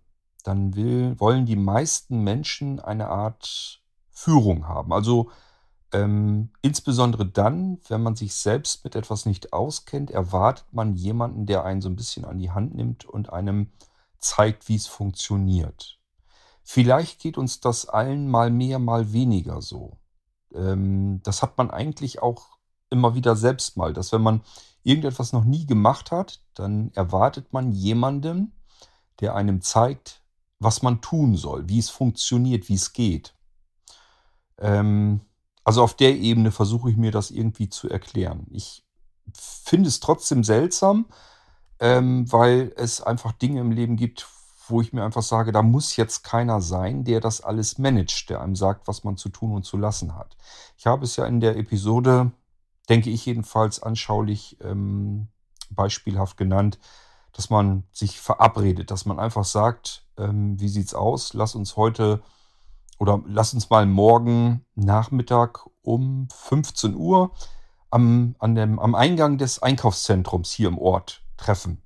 dann 0.45 0.75
will, 0.75 1.19
wollen 1.19 1.47
die 1.47 1.57
meisten 1.57 2.23
Menschen 2.23 2.81
eine 2.81 3.09
Art 3.09 3.81
Führung 4.11 4.69
haben. 4.69 4.93
Also 4.93 5.31
ähm, 5.93 6.51
insbesondere 6.63 7.27
dann, 7.27 7.79
wenn 7.89 8.03
man 8.03 8.17
sich 8.17 8.35
selbst 8.35 8.85
mit 8.85 8.95
etwas 8.97 9.27
nicht 9.27 9.53
auskennt, 9.53 10.11
erwartet 10.11 10.67
man 10.73 10.95
jemanden, 10.95 11.47
der 11.47 11.65
einen 11.65 11.81
so 11.81 11.89
ein 11.89 11.97
bisschen 11.97 12.25
an 12.25 12.39
die 12.39 12.51
Hand 12.51 12.75
nimmt 12.75 13.05
und 13.05 13.33
einem 13.33 13.71
zeigt, 14.19 14.69
wie 14.69 14.77
es 14.77 14.87
funktioniert. 14.87 15.99
Vielleicht 16.63 17.21
geht 17.21 17.37
uns 17.37 17.61
das 17.61 17.89
allen 17.89 18.29
mal 18.29 18.51
mehr, 18.51 18.79
mal 18.79 19.13
weniger 19.13 19.61
so. 19.61 19.99
Ähm, 20.55 21.21
das 21.25 21.43
hat 21.43 21.59
man 21.59 21.71
eigentlich 21.71 22.23
auch 22.23 22.59
immer 22.89 23.15
wieder 23.15 23.37
selbst 23.37 23.77
mal, 23.77 23.93
dass 23.93 24.13
wenn 24.13 24.23
man 24.23 24.43
irgendetwas 24.85 25.33
noch 25.33 25.45
nie 25.45 25.67
gemacht 25.67 26.11
hat, 26.11 26.41
dann 26.55 26.91
erwartet 26.95 27.53
man 27.53 27.73
jemanden, 27.73 28.53
der 29.21 29.35
einem 29.35 29.63
zeigt, 29.63 30.23
was 30.59 30.83
man 30.83 31.01
tun 31.01 31.37
soll, 31.37 31.69
wie 31.69 31.79
es 31.79 31.91
funktioniert, 31.91 32.69
wie 32.69 32.75
es 32.75 32.93
geht. 32.93 33.35
Ähm, 34.59 35.21
also 35.65 35.83
auf 35.83 35.95
der 35.95 36.17
Ebene 36.17 36.51
versuche 36.51 36.91
ich 36.91 36.97
mir 36.97 37.11
das 37.11 37.31
irgendwie 37.31 37.69
zu 37.69 37.89
erklären. 37.89 38.47
Ich 38.51 38.85
finde 39.35 39.89
es 39.89 40.01
trotzdem 40.01 40.45
seltsam, 40.45 41.07
ähm, 41.79 42.31
weil 42.31 42.73
es 42.77 43.01
einfach 43.01 43.33
Dinge 43.33 43.61
im 43.61 43.71
Leben 43.71 43.97
gibt, 43.97 44.29
wo 44.69 44.81
ich 44.81 44.93
mir 44.93 45.05
einfach 45.05 45.23
sage, 45.23 45.53
da 45.53 45.63
muss 45.63 45.97
jetzt 45.97 46.23
keiner 46.23 46.61
sein, 46.61 47.05
der 47.05 47.21
das 47.21 47.41
alles 47.41 47.79
managt, 47.79 48.31
der 48.31 48.41
einem 48.41 48.57
sagt, 48.57 48.87
was 48.87 49.05
man 49.05 49.17
zu 49.17 49.29
tun 49.29 49.53
und 49.53 49.65
zu 49.65 49.77
lassen 49.77 50.15
hat. 50.17 50.37
Ich 50.77 50.87
habe 50.87 51.05
es 51.05 51.17
ja 51.17 51.27
in 51.27 51.41
der 51.41 51.57
Episode, 51.57 52.33
denke 52.89 53.11
ich 53.11 53.25
jedenfalls, 53.27 53.83
anschaulich 53.83 54.59
ähm, 54.61 55.29
beispielhaft 55.71 56.37
genannt, 56.37 56.79
dass 57.33 57.51
man 57.51 57.85
sich 57.93 58.21
verabredet, 58.21 58.91
dass 58.91 59.07
man 59.07 59.19
einfach 59.19 59.45
sagt, 59.45 60.05
ähm, 60.19 60.61
wie 60.61 60.67
es 60.67 60.95
aus? 60.95 61.33
Lass 61.35 61.55
uns 61.55 61.77
heute 61.77 62.23
oder 62.99 63.23
lass 63.27 63.55
uns 63.55 63.71
mal 63.71 63.87
morgen 63.87 64.65
Nachmittag 64.75 65.67
um 65.83 66.29
15 66.31 66.95
Uhr 66.95 67.33
am, 67.91 68.37
an 68.39 68.55
dem, 68.55 68.79
am 68.79 68.95
Eingang 68.95 69.39
des 69.39 69.63
Einkaufszentrums 69.63 70.53
hier 70.53 70.69
im 70.69 70.79
Ort 70.79 71.25
treffen. 71.37 71.83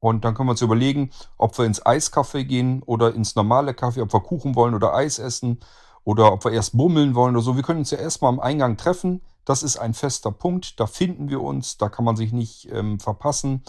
Und 0.00 0.24
dann 0.24 0.34
können 0.34 0.48
wir 0.48 0.52
uns 0.52 0.62
überlegen, 0.62 1.10
ob 1.38 1.58
wir 1.58 1.64
ins 1.64 1.84
Eiscafé 1.84 2.44
gehen 2.44 2.82
oder 2.84 3.14
ins 3.14 3.34
normale 3.34 3.74
Kaffee, 3.74 4.00
ob 4.00 4.12
wir 4.12 4.20
Kuchen 4.20 4.54
wollen 4.54 4.74
oder 4.74 4.94
Eis 4.94 5.18
essen 5.18 5.58
oder 6.04 6.32
ob 6.32 6.44
wir 6.44 6.52
erst 6.52 6.76
bummeln 6.76 7.14
wollen 7.14 7.34
oder 7.34 7.44
so. 7.44 7.56
Wir 7.56 7.62
können 7.62 7.80
uns 7.80 7.90
ja 7.90 7.98
erstmal 7.98 8.32
am 8.32 8.40
Eingang 8.40 8.76
treffen. 8.76 9.22
Das 9.48 9.62
ist 9.62 9.78
ein 9.78 9.94
fester 9.94 10.30
Punkt. 10.30 10.78
Da 10.78 10.86
finden 10.86 11.30
wir 11.30 11.40
uns. 11.40 11.78
Da 11.78 11.88
kann 11.88 12.04
man 12.04 12.16
sich 12.16 12.34
nicht 12.34 12.70
ähm, 12.70 13.00
verpassen. 13.00 13.62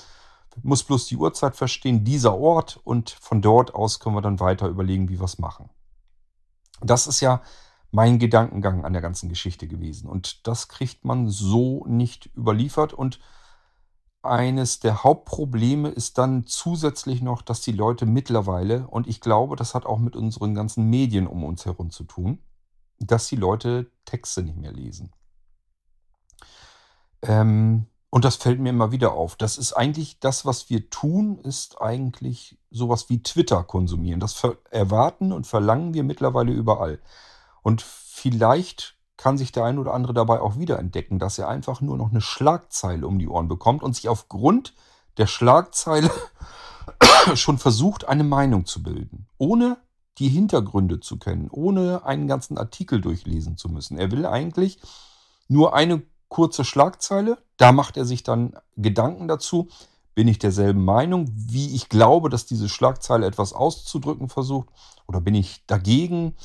Muss 0.61 0.83
bloß 0.83 1.05
die 1.07 1.15
Uhrzeit 1.15 1.55
verstehen, 1.55 2.03
dieser 2.03 2.37
Ort. 2.37 2.81
Und 2.83 3.11
von 3.11 3.41
dort 3.41 3.73
aus 3.73 4.01
können 4.01 4.17
wir 4.17 4.21
dann 4.21 4.41
weiter 4.41 4.67
überlegen, 4.67 5.07
wie 5.07 5.19
wir 5.19 5.23
es 5.23 5.39
machen. 5.39 5.69
Das 6.81 7.07
ist 7.07 7.21
ja 7.21 7.41
mein 7.91 8.19
Gedankengang 8.19 8.83
an 8.83 8.91
der 8.91 9.01
ganzen 9.01 9.29
Geschichte 9.29 9.69
gewesen. 9.69 10.09
Und 10.09 10.45
das 10.47 10.67
kriegt 10.67 11.05
man 11.05 11.29
so 11.29 11.85
nicht 11.87 12.29
überliefert. 12.35 12.91
Und 12.91 13.21
eines 14.21 14.81
der 14.81 15.05
Hauptprobleme 15.05 15.87
ist 15.87 16.17
dann 16.17 16.45
zusätzlich 16.45 17.21
noch, 17.21 17.41
dass 17.41 17.61
die 17.61 17.71
Leute 17.71 18.05
mittlerweile, 18.05 18.85
und 18.87 19.07
ich 19.07 19.21
glaube, 19.21 19.55
das 19.55 19.75
hat 19.75 19.85
auch 19.85 19.99
mit 19.99 20.17
unseren 20.17 20.55
ganzen 20.55 20.89
Medien 20.89 21.25
um 21.25 21.45
uns 21.45 21.65
herum 21.65 21.89
zu 21.89 22.03
tun, 22.03 22.39
dass 22.99 23.29
die 23.29 23.37
Leute 23.37 23.89
Texte 24.03 24.43
nicht 24.43 24.57
mehr 24.57 24.73
lesen. 24.73 25.13
Ähm, 27.21 27.85
und 28.11 28.25
das 28.25 28.37
fällt 28.37 28.59
mir 28.59 28.69
immer 28.69 28.91
wieder 28.91 29.13
auf. 29.13 29.35
Das 29.35 29.57
ist 29.57 29.73
eigentlich 29.73 30.19
das, 30.19 30.45
was 30.45 30.69
wir 30.69 30.89
tun, 30.89 31.37
ist 31.39 31.79
eigentlich 31.81 32.57
sowas 32.71 33.09
wie 33.09 33.21
Twitter 33.21 33.63
konsumieren. 33.63 34.19
Das 34.19 34.41
erwarten 34.71 35.31
und 35.31 35.45
verlangen 35.45 35.93
wir 35.93 36.03
mittlerweile 36.03 36.51
überall. 36.51 36.99
Und 37.61 37.81
vielleicht 37.81 38.95
kann 39.15 39.37
sich 39.37 39.51
der 39.51 39.65
ein 39.65 39.77
oder 39.77 39.93
andere 39.93 40.13
dabei 40.13 40.39
auch 40.39 40.57
wiederentdecken, 40.57 41.19
dass 41.19 41.37
er 41.37 41.49
einfach 41.49 41.81
nur 41.81 41.97
noch 41.97 42.09
eine 42.09 42.21
Schlagzeile 42.21 43.05
um 43.05 43.19
die 43.19 43.27
Ohren 43.27 43.47
bekommt 43.47 43.83
und 43.83 43.95
sich 43.95 44.09
aufgrund 44.09 44.73
der 45.17 45.27
Schlagzeile 45.27 46.09
schon 47.35 47.57
versucht, 47.57 48.07
eine 48.07 48.23
Meinung 48.23 48.65
zu 48.65 48.81
bilden, 48.81 49.27
ohne 49.37 49.77
die 50.17 50.29
Hintergründe 50.29 50.99
zu 50.99 51.19
kennen, 51.19 51.49
ohne 51.51 52.05
einen 52.05 52.27
ganzen 52.27 52.57
Artikel 52.57 53.01
durchlesen 53.01 53.57
zu 53.57 53.69
müssen. 53.69 53.97
Er 53.97 54.09
will 54.11 54.25
eigentlich 54.25 54.79
nur 55.47 55.75
eine 55.75 56.01
kurze 56.29 56.63
Schlagzeile. 56.63 57.37
Da 57.57 57.71
macht 57.71 57.97
er 57.97 58.05
sich 58.05 58.23
dann 58.23 58.53
Gedanken 58.77 59.27
dazu. 59.27 59.67
Bin 60.15 60.27
ich 60.27 60.39
derselben 60.39 60.85
Meinung, 60.85 61.29
wie 61.33 61.75
ich 61.75 61.89
glaube, 61.89 62.29
dass 62.29 62.45
diese 62.45 62.69
Schlagzeile 62.69 63.25
etwas 63.25 63.53
auszudrücken 63.53 64.29
versucht? 64.29 64.69
Oder 65.07 65.21
bin 65.21 65.35
ich 65.35 65.65
dagegen? 65.67 66.35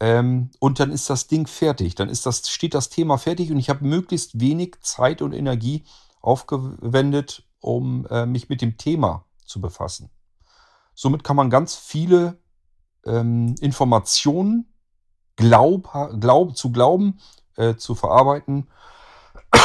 Ähm, 0.00 0.50
und 0.58 0.80
dann 0.80 0.90
ist 0.90 1.10
das 1.10 1.26
Ding 1.26 1.46
fertig. 1.46 1.94
Dann 1.94 2.08
ist 2.08 2.26
das, 2.26 2.48
steht 2.48 2.74
das 2.74 2.88
Thema 2.88 3.18
fertig 3.18 3.50
und 3.50 3.58
ich 3.58 3.70
habe 3.70 3.84
möglichst 3.84 4.40
wenig 4.40 4.76
Zeit 4.80 5.22
und 5.22 5.32
Energie 5.32 5.84
aufgewendet, 6.20 7.44
um 7.60 8.06
äh, 8.06 8.26
mich 8.26 8.48
mit 8.48 8.60
dem 8.62 8.76
Thema 8.76 9.24
zu 9.44 9.60
befassen. 9.60 10.10
Somit 10.94 11.24
kann 11.24 11.36
man 11.36 11.50
ganz 11.50 11.74
viele 11.74 12.38
ähm, 13.06 13.54
Informationen 13.60 14.72
glaub, 15.36 15.92
glaub, 16.20 16.56
zu 16.56 16.70
glauben, 16.72 17.18
äh, 17.56 17.76
zu 17.76 17.94
verarbeiten 17.94 18.68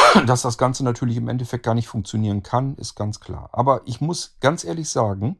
dass 0.26 0.42
das 0.42 0.58
Ganze 0.58 0.84
natürlich 0.84 1.16
im 1.16 1.28
Endeffekt 1.28 1.64
gar 1.64 1.74
nicht 1.74 1.88
funktionieren 1.88 2.42
kann, 2.42 2.74
ist 2.76 2.94
ganz 2.94 3.20
klar. 3.20 3.50
Aber 3.52 3.82
ich 3.84 4.00
muss 4.00 4.36
ganz 4.40 4.64
ehrlich 4.64 4.88
sagen, 4.88 5.38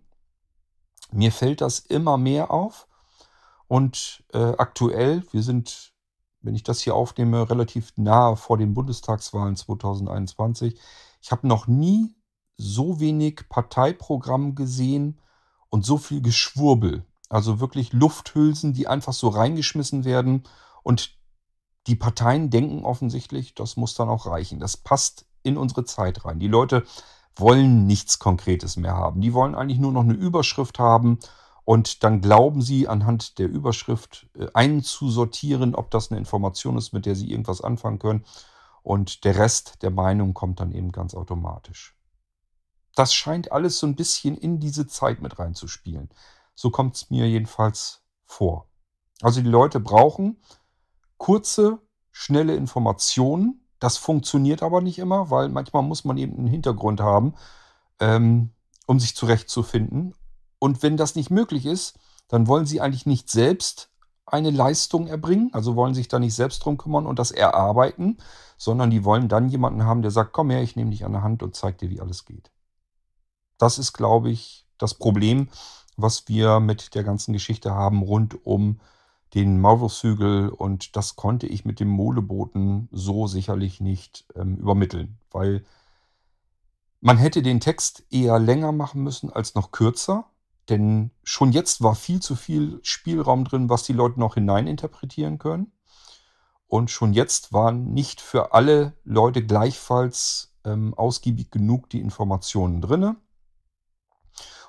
mir 1.10 1.32
fällt 1.32 1.60
das 1.60 1.78
immer 1.78 2.18
mehr 2.18 2.50
auf. 2.50 2.86
Und 3.66 4.24
äh, 4.32 4.54
aktuell, 4.58 5.22
wir 5.30 5.42
sind, 5.42 5.92
wenn 6.40 6.54
ich 6.54 6.62
das 6.62 6.80
hier 6.80 6.94
aufnehme, 6.94 7.48
relativ 7.48 7.92
nahe 7.96 8.36
vor 8.36 8.56
den 8.56 8.74
Bundestagswahlen 8.74 9.56
2021. 9.56 10.78
Ich 11.20 11.30
habe 11.30 11.46
noch 11.46 11.66
nie 11.66 12.14
so 12.56 13.00
wenig 13.00 13.48
Parteiprogramm 13.48 14.54
gesehen 14.54 15.20
und 15.68 15.84
so 15.84 15.98
viel 15.98 16.22
Geschwurbel. 16.22 17.04
Also 17.28 17.60
wirklich 17.60 17.92
Lufthülsen, 17.92 18.72
die 18.72 18.88
einfach 18.88 19.12
so 19.12 19.28
reingeschmissen 19.28 20.04
werden 20.04 20.44
und 20.82 21.17
die 21.88 21.96
Parteien 21.96 22.50
denken 22.50 22.84
offensichtlich, 22.84 23.54
das 23.54 23.76
muss 23.76 23.94
dann 23.94 24.08
auch 24.08 24.26
reichen. 24.26 24.60
Das 24.60 24.76
passt 24.76 25.26
in 25.42 25.56
unsere 25.56 25.84
Zeit 25.84 26.24
rein. 26.24 26.38
Die 26.38 26.48
Leute 26.48 26.84
wollen 27.34 27.86
nichts 27.86 28.18
Konkretes 28.18 28.76
mehr 28.76 28.94
haben. 28.94 29.20
Die 29.20 29.32
wollen 29.32 29.54
eigentlich 29.54 29.78
nur 29.78 29.92
noch 29.92 30.02
eine 30.02 30.14
Überschrift 30.14 30.78
haben 30.78 31.18
und 31.64 32.02
dann 32.04 32.20
glauben 32.20 32.62
sie 32.62 32.88
anhand 32.88 33.38
der 33.38 33.48
Überschrift 33.48 34.28
äh, 34.34 34.46
einzusortieren, 34.54 35.74
ob 35.74 35.90
das 35.90 36.10
eine 36.10 36.18
Information 36.18 36.76
ist, 36.76 36.92
mit 36.92 37.06
der 37.06 37.14
sie 37.14 37.30
irgendwas 37.30 37.60
anfangen 37.60 37.98
können. 37.98 38.24
Und 38.82 39.24
der 39.24 39.36
Rest 39.36 39.82
der 39.82 39.90
Meinung 39.90 40.34
kommt 40.34 40.60
dann 40.60 40.72
eben 40.72 40.92
ganz 40.92 41.14
automatisch. 41.14 41.94
Das 42.94 43.14
scheint 43.14 43.52
alles 43.52 43.78
so 43.78 43.86
ein 43.86 43.96
bisschen 43.96 44.36
in 44.36 44.60
diese 44.60 44.86
Zeit 44.86 45.22
mit 45.22 45.38
reinzuspielen. 45.38 46.10
So 46.54 46.70
kommt 46.70 46.96
es 46.96 47.10
mir 47.10 47.28
jedenfalls 47.28 48.02
vor. 48.24 48.68
Also 49.22 49.40
die 49.40 49.48
Leute 49.48 49.78
brauchen 49.80 50.38
kurze, 51.18 51.78
schnelle 52.10 52.54
Informationen. 52.54 53.64
Das 53.78 53.96
funktioniert 53.96 54.62
aber 54.62 54.80
nicht 54.80 54.98
immer, 54.98 55.30
weil 55.30 55.48
manchmal 55.48 55.82
muss 55.82 56.04
man 56.04 56.16
eben 56.16 56.36
einen 56.36 56.46
Hintergrund 56.48 57.00
haben, 57.00 57.34
ähm, 58.00 58.50
um 58.86 58.98
sich 58.98 59.14
zurechtzufinden. 59.14 60.14
Und 60.58 60.82
wenn 60.82 60.96
das 60.96 61.14
nicht 61.14 61.30
möglich 61.30 61.66
ist, 61.66 61.98
dann 62.28 62.46
wollen 62.46 62.66
sie 62.66 62.80
eigentlich 62.80 63.06
nicht 63.06 63.30
selbst 63.30 63.90
eine 64.26 64.50
Leistung 64.50 65.06
erbringen, 65.06 65.50
also 65.52 65.76
wollen 65.76 65.94
sich 65.94 66.08
da 66.08 66.18
nicht 66.18 66.34
selbst 66.34 66.64
drum 66.64 66.76
kümmern 66.76 67.06
und 67.06 67.18
das 67.18 67.30
erarbeiten, 67.30 68.18
sondern 68.56 68.90
die 68.90 69.04
wollen 69.04 69.28
dann 69.28 69.48
jemanden 69.48 69.84
haben, 69.84 70.02
der 70.02 70.10
sagt, 70.10 70.32
komm 70.32 70.50
her, 70.50 70.62
ich 70.62 70.76
nehme 70.76 70.90
dich 70.90 71.04
an 71.04 71.12
der 71.12 71.22
Hand 71.22 71.42
und 71.42 71.56
zeig 71.56 71.78
dir, 71.78 71.90
wie 71.90 72.00
alles 72.00 72.24
geht. 72.24 72.50
Das 73.56 73.78
ist, 73.78 73.92
glaube 73.92 74.30
ich, 74.30 74.66
das 74.76 74.94
Problem, 74.94 75.48
was 75.96 76.28
wir 76.28 76.60
mit 76.60 76.94
der 76.94 77.04
ganzen 77.04 77.32
Geschichte 77.32 77.74
haben 77.74 78.02
rund 78.02 78.46
um 78.46 78.80
den 79.34 79.60
Maulwurfshügel 79.60 80.48
und 80.48 80.96
das 80.96 81.16
konnte 81.16 81.46
ich 81.46 81.64
mit 81.64 81.80
dem 81.80 81.88
Moleboten 81.88 82.88
so 82.90 83.26
sicherlich 83.26 83.80
nicht 83.80 84.26
ähm, 84.34 84.56
übermitteln, 84.56 85.18
weil 85.30 85.64
man 87.00 87.18
hätte 87.18 87.42
den 87.42 87.60
Text 87.60 88.04
eher 88.10 88.38
länger 88.38 88.72
machen 88.72 89.02
müssen 89.02 89.30
als 89.30 89.54
noch 89.54 89.70
kürzer, 89.70 90.30
denn 90.68 91.10
schon 91.22 91.52
jetzt 91.52 91.82
war 91.82 91.94
viel 91.94 92.20
zu 92.20 92.36
viel 92.36 92.80
Spielraum 92.82 93.44
drin, 93.44 93.68
was 93.68 93.84
die 93.84 93.92
Leute 93.92 94.18
noch 94.18 94.34
hineininterpretieren 94.34 95.38
können. 95.38 95.72
Und 96.66 96.90
schon 96.90 97.14
jetzt 97.14 97.52
waren 97.52 97.92
nicht 97.94 98.20
für 98.20 98.52
alle 98.52 98.92
Leute 99.04 99.44
gleichfalls 99.44 100.54
ähm, 100.64 100.92
ausgiebig 100.94 101.50
genug 101.50 101.88
die 101.88 102.00
Informationen 102.00 102.82
drinne. 102.82 103.16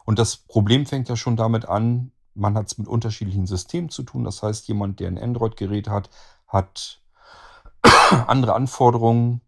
Und 0.06 0.18
das 0.18 0.38
Problem 0.38 0.86
fängt 0.86 1.10
ja 1.10 1.18
schon 1.18 1.36
damit 1.36 1.66
an, 1.66 2.12
man 2.40 2.56
hat 2.56 2.68
es 2.68 2.78
mit 2.78 2.88
unterschiedlichen 2.88 3.46
Systemen 3.46 3.90
zu 3.90 4.04
tun. 4.04 4.24
Das 4.24 4.42
heißt, 4.42 4.68
jemand, 4.68 5.00
der 5.00 5.08
ein 5.08 5.18
Android-Gerät 5.18 5.90
hat, 5.90 6.10
hat 6.48 7.02
andere 8.28 8.54
Anforderungen 8.56 9.42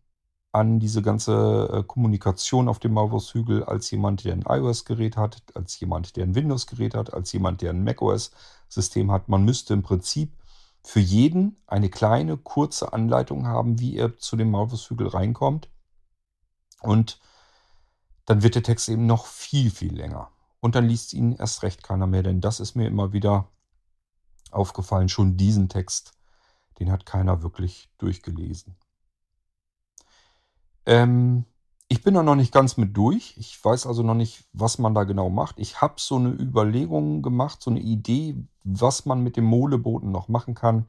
an 0.52 0.80
diese 0.80 1.02
ganze 1.02 1.70
äh, 1.72 1.84
Kommunikation 1.84 2.68
auf 2.68 2.80
dem 2.80 2.94
Maulwurfshügel 2.94 3.64
als 3.64 3.90
jemand, 3.92 4.26
der 4.26 4.34
ein 4.34 4.44
iOS-Gerät 4.48 5.16
hat, 5.16 5.42
als 5.54 5.80
jemand, 5.80 6.18
der 6.18 6.26
ein 6.26 6.36
Windows-Gerät 6.36 6.94
hat, 6.94 7.14
als 7.14 7.32
jemand, 7.32 7.62
der 7.62 7.70
ein 7.72 7.84
macOS-System 7.84 9.12
hat. 9.12 9.30
Man 9.30 9.46
müsste 9.46 9.74
im 9.74 9.84
Prinzip 9.84 10.34
für 10.84 11.00
jeden 11.00 11.58
eine 11.68 11.90
kleine, 11.90 12.38
kurze 12.38 12.92
Anleitung 12.92 13.48
haben, 13.48 13.80
wie 13.80 13.96
er 13.96 14.18
zu 14.18 14.36
dem 14.36 14.52
Maulwurfshügel 14.52 15.08
reinkommt. 15.08 15.70
Und 16.82 17.20
dann 18.26 18.44
wird 18.44 18.56
der 18.56 18.64
Text 18.64 18.90
eben 18.90 19.06
noch 19.06 19.26
viel, 19.26 19.72
viel 19.72 19.96
länger. 19.96 20.30
Und 20.62 20.76
dann 20.76 20.88
liest 20.88 21.14
ihn 21.14 21.34
erst 21.34 21.64
recht 21.64 21.84
keiner 21.84 22.08
mehr, 22.08 22.24
denn 22.24 22.40
das 22.40 22.60
ist 22.60 22.76
mir 22.76 22.88
immer 22.88 23.14
wieder 23.14 23.50
aufgefallen. 24.52 25.10
Schon 25.10 25.36
diesen 25.36 25.70
Text, 25.70 26.14
den 26.80 26.92
hat 26.92 27.06
keiner 27.06 27.42
wirklich 27.42 27.90
durchgelesen. 27.98 28.78
Ähm, 30.86 31.46
ich 31.88 32.04
bin 32.04 32.14
da 32.14 32.24
noch 32.24 32.36
nicht 32.36 32.54
ganz 32.54 32.78
mit 32.78 32.96
durch. 32.96 33.36
Ich 33.38 33.64
weiß 33.64 33.86
also 33.86 34.04
noch 34.04 34.14
nicht, 34.14 34.46
was 34.54 34.78
man 34.78 34.94
da 34.94 35.04
genau 35.04 35.30
macht. 35.30 35.60
Ich 35.60 35.82
habe 35.82 35.96
so 35.98 36.16
eine 36.16 36.30
Überlegung 36.30 37.22
gemacht, 37.22 37.62
so 37.62 37.70
eine 37.72 37.82
Idee, 37.82 38.48
was 38.64 39.06
man 39.06 39.22
mit 39.22 39.38
dem 39.38 39.46
Moleboten 39.46 40.12
noch 40.12 40.28
machen 40.28 40.54
kann, 40.54 40.86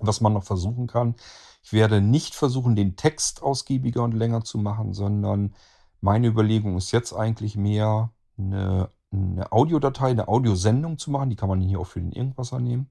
was 0.00 0.20
man 0.20 0.32
noch 0.32 0.44
versuchen 0.44 0.88
kann. 0.88 1.14
Ich 1.62 1.72
werde 1.72 2.00
nicht 2.00 2.34
versuchen, 2.34 2.76
den 2.76 2.96
Text 2.96 3.42
ausgiebiger 3.42 4.02
und 4.02 4.12
länger 4.12 4.44
zu 4.44 4.58
machen, 4.58 4.92
sondern 4.92 5.54
meine 6.00 6.26
Überlegung 6.26 6.76
ist 6.76 6.92
jetzt 6.92 7.14
eigentlich 7.14 7.56
mehr 7.56 8.12
eine, 8.38 8.90
eine 9.12 9.52
Audiodatei, 9.52 10.10
eine 10.10 10.28
Audiosendung 10.28 10.98
zu 10.98 11.10
machen. 11.10 11.30
Die 11.30 11.36
kann 11.36 11.48
man 11.48 11.60
hier 11.60 11.80
auch 11.80 11.86
für 11.86 12.00
den 12.00 12.12
Irgendwasser 12.12 12.60
nehmen. 12.60 12.90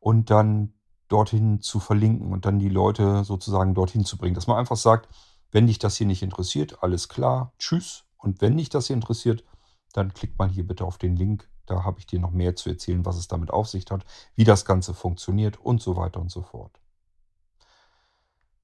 Und 0.00 0.30
dann 0.30 0.74
dorthin 1.08 1.60
zu 1.60 1.80
verlinken 1.80 2.32
und 2.32 2.44
dann 2.46 2.58
die 2.58 2.68
Leute 2.68 3.24
sozusagen 3.24 3.74
dorthin 3.74 4.04
zu 4.04 4.16
bringen. 4.16 4.34
Dass 4.34 4.46
man 4.46 4.58
einfach 4.58 4.76
sagt, 4.76 5.08
wenn 5.52 5.66
dich 5.66 5.78
das 5.78 5.96
hier 5.96 6.06
nicht 6.06 6.22
interessiert, 6.22 6.82
alles 6.82 7.08
klar, 7.08 7.52
tschüss. 7.58 8.04
Und 8.16 8.40
wenn 8.40 8.56
dich 8.56 8.68
das 8.68 8.88
hier 8.88 8.94
interessiert, 8.94 9.44
dann 9.92 10.12
klick 10.12 10.38
mal 10.38 10.48
hier 10.48 10.66
bitte 10.66 10.84
auf 10.84 10.98
den 10.98 11.14
Link. 11.16 11.48
Da 11.66 11.84
habe 11.84 11.98
ich 11.98 12.06
dir 12.06 12.20
noch 12.20 12.32
mehr 12.32 12.56
zu 12.56 12.68
erzählen, 12.68 13.04
was 13.06 13.16
es 13.16 13.28
damit 13.28 13.50
auf 13.50 13.68
sich 13.68 13.84
hat, 13.90 14.04
wie 14.34 14.44
das 14.44 14.64
Ganze 14.64 14.92
funktioniert 14.94 15.58
und 15.60 15.80
so 15.80 15.96
weiter 15.96 16.20
und 16.20 16.30
so 16.30 16.42
fort. 16.42 16.80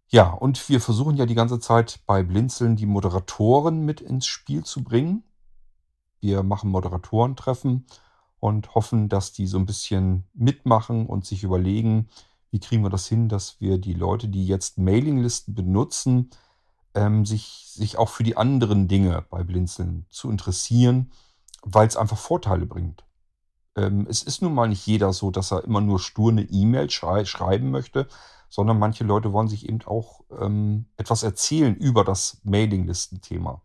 Ja, 0.08 0.30
und 0.30 0.68
wir 0.68 0.80
versuchen 0.80 1.16
ja 1.16 1.24
die 1.24 1.36
ganze 1.36 1.60
Zeit 1.60 2.00
bei 2.04 2.24
Blinzeln 2.24 2.74
die 2.74 2.86
Moderatoren 2.86 3.84
mit 3.84 4.00
ins 4.00 4.26
Spiel 4.26 4.64
zu 4.64 4.82
bringen. 4.82 5.22
Wir 6.20 6.42
machen 6.42 6.70
Moderatorentreffen 6.70 7.86
und 8.38 8.74
hoffen, 8.74 9.08
dass 9.08 9.32
die 9.32 9.46
so 9.46 9.58
ein 9.58 9.66
bisschen 9.66 10.24
mitmachen 10.34 11.06
und 11.06 11.26
sich 11.26 11.42
überlegen, 11.42 12.08
wie 12.50 12.60
kriegen 12.60 12.82
wir 12.82 12.90
das 12.90 13.06
hin, 13.06 13.28
dass 13.28 13.60
wir 13.60 13.78
die 13.78 13.94
Leute, 13.94 14.28
die 14.28 14.46
jetzt 14.46 14.78
Mailinglisten 14.78 15.54
benutzen, 15.54 16.30
ähm, 16.94 17.24
sich, 17.24 17.70
sich 17.72 17.98
auch 17.98 18.08
für 18.08 18.24
die 18.24 18.36
anderen 18.36 18.88
Dinge 18.88 19.24
bei 19.30 19.44
Blinzeln 19.44 20.06
zu 20.10 20.30
interessieren, 20.30 21.12
weil 21.62 21.86
es 21.86 21.96
einfach 21.96 22.18
Vorteile 22.18 22.66
bringt. 22.66 23.04
Ähm, 23.76 24.06
es 24.08 24.22
ist 24.22 24.42
nun 24.42 24.54
mal 24.54 24.68
nicht 24.68 24.86
jeder 24.86 25.12
so, 25.12 25.30
dass 25.30 25.52
er 25.52 25.64
immer 25.64 25.80
nur 25.80 26.00
stur 26.00 26.32
eine 26.32 26.42
E-Mail 26.42 26.90
schrei 26.90 27.24
schreiben 27.24 27.70
möchte, 27.70 28.08
sondern 28.48 28.78
manche 28.78 29.04
Leute 29.04 29.32
wollen 29.32 29.48
sich 29.48 29.68
eben 29.68 29.80
auch 29.86 30.22
ähm, 30.40 30.86
etwas 30.96 31.22
erzählen 31.22 31.76
über 31.76 32.04
das 32.04 32.40
Mailinglistenthema. 32.42 33.62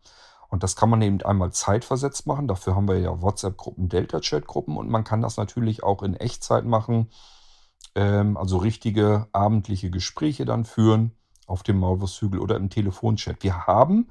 Und 0.55 0.63
das 0.63 0.75
kann 0.75 0.89
man 0.89 1.01
eben 1.01 1.21
einmal 1.21 1.51
zeitversetzt 1.51 2.27
machen. 2.27 2.47
Dafür 2.47 2.75
haben 2.75 2.87
wir 2.87 2.97
ja 2.97 3.21
WhatsApp-Gruppen, 3.21 3.89
Delta-Chat-Gruppen 3.89 4.77
und 4.77 4.89
man 4.89 5.03
kann 5.03 5.21
das 5.21 5.37
natürlich 5.37 5.83
auch 5.83 6.01
in 6.01 6.15
Echtzeit 6.15 6.65
machen 6.65 7.09
ähm, 7.95 8.37
also 8.37 8.57
richtige 8.57 9.27
abendliche 9.31 9.89
Gespräche 9.89 10.45
dann 10.45 10.65
führen 10.65 11.11
auf 11.47 11.63
dem 11.63 11.79
Maulwurfshügel 11.79 12.39
oder 12.39 12.57
im 12.57 12.69
Telefonchat. 12.69 13.43
Wir 13.43 13.67
haben 13.67 14.09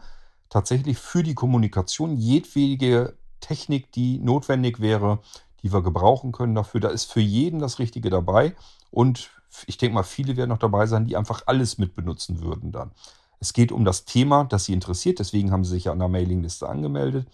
tatsächlich 0.49 0.99
für 0.99 1.23
die 1.23 1.35
Kommunikation 1.35 2.17
jedwede 2.17 3.17
Technik, 3.41 3.93
die 3.93 4.19
notwendig 4.19 4.81
wäre, 4.81 5.21
die 5.63 5.73
wir 5.73 5.83
gebrauchen 5.83 6.33
können 6.33 6.55
dafür. 6.55 6.81
Da 6.81 6.89
ist 6.89 7.13
für 7.13 7.21
jeden 7.21 7.59
das 7.59 7.79
Richtige 7.79 8.09
dabei. 8.09 8.55
Und 8.91 9.31
ich 9.67 9.77
denke 9.77 9.95
mal, 9.95 10.03
viele 10.03 10.37
werden 10.37 10.51
noch 10.51 10.59
dabei 10.59 10.87
sein, 10.87 11.07
die 11.07 11.17
einfach 11.17 11.43
alles 11.47 11.79
mitbenutzen 11.79 12.41
würden 12.41 12.73
dann. 12.73 12.93
Es 13.45 13.53
geht 13.53 13.73
um 13.73 13.85
das 13.85 14.07
Thema, 14.07 14.45
das 14.45 14.65
Sie 14.65 14.73
interessiert. 14.73 15.19
Deswegen 15.19 15.53
haben 15.53 15.65
Sie 15.65 15.73
sich 15.73 15.91
an 15.91 15.99
der 15.99 16.09
Mailingliste 16.09 16.67
angemeldet. 16.67 17.29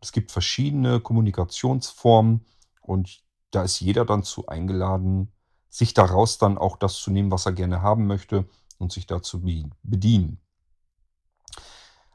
Es 0.00 0.12
gibt 0.12 0.30
verschiedene 0.30 1.00
Kommunikationsformen 1.00 2.46
und 2.82 3.24
da 3.50 3.64
ist 3.64 3.80
jeder 3.80 4.04
dann 4.04 4.22
zu 4.22 4.46
eingeladen, 4.46 5.32
sich 5.68 5.92
daraus 5.92 6.38
dann 6.38 6.56
auch 6.56 6.76
das 6.76 6.94
zu 7.00 7.10
nehmen, 7.10 7.32
was 7.32 7.46
er 7.46 7.52
gerne 7.52 7.82
haben 7.82 8.06
möchte 8.06 8.48
und 8.78 8.92
sich 8.92 9.08
dazu 9.08 9.42
bedienen. 9.82 10.38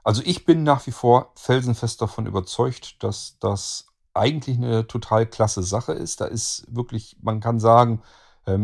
Also 0.05 0.21
ich 0.23 0.45
bin 0.45 0.63
nach 0.63 0.87
wie 0.87 0.91
vor 0.91 1.33
felsenfest 1.35 2.01
davon 2.01 2.27
überzeugt, 2.27 3.03
dass 3.03 3.37
das 3.39 3.87
eigentlich 4.13 4.55
eine 4.55 4.87
total 4.87 5.25
klasse 5.25 5.61
Sache 5.61 5.91
ist. 5.91 6.21
Da 6.21 6.25
ist 6.25 6.65
wirklich, 6.69 7.17
man 7.21 7.41
kann 7.41 7.59
sagen, 7.59 8.01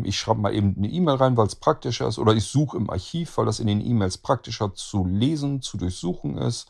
ich 0.03 0.19
schreibe 0.19 0.41
mal 0.41 0.53
eben 0.55 0.75
eine 0.77 0.87
E-Mail 0.89 1.15
rein, 1.15 1.37
weil 1.37 1.47
es 1.47 1.55
praktischer 1.55 2.07
ist, 2.07 2.19
oder 2.19 2.33
ich 2.33 2.45
suche 2.45 2.77
im 2.77 2.89
Archiv, 2.89 3.37
weil 3.37 3.45
das 3.45 3.59
in 3.59 3.67
den 3.67 3.85
E-Mails 3.85 4.17
praktischer 4.17 4.73
zu 4.73 5.05
lesen, 5.05 5.61
zu 5.61 5.77
durchsuchen 5.77 6.37
ist. 6.37 6.67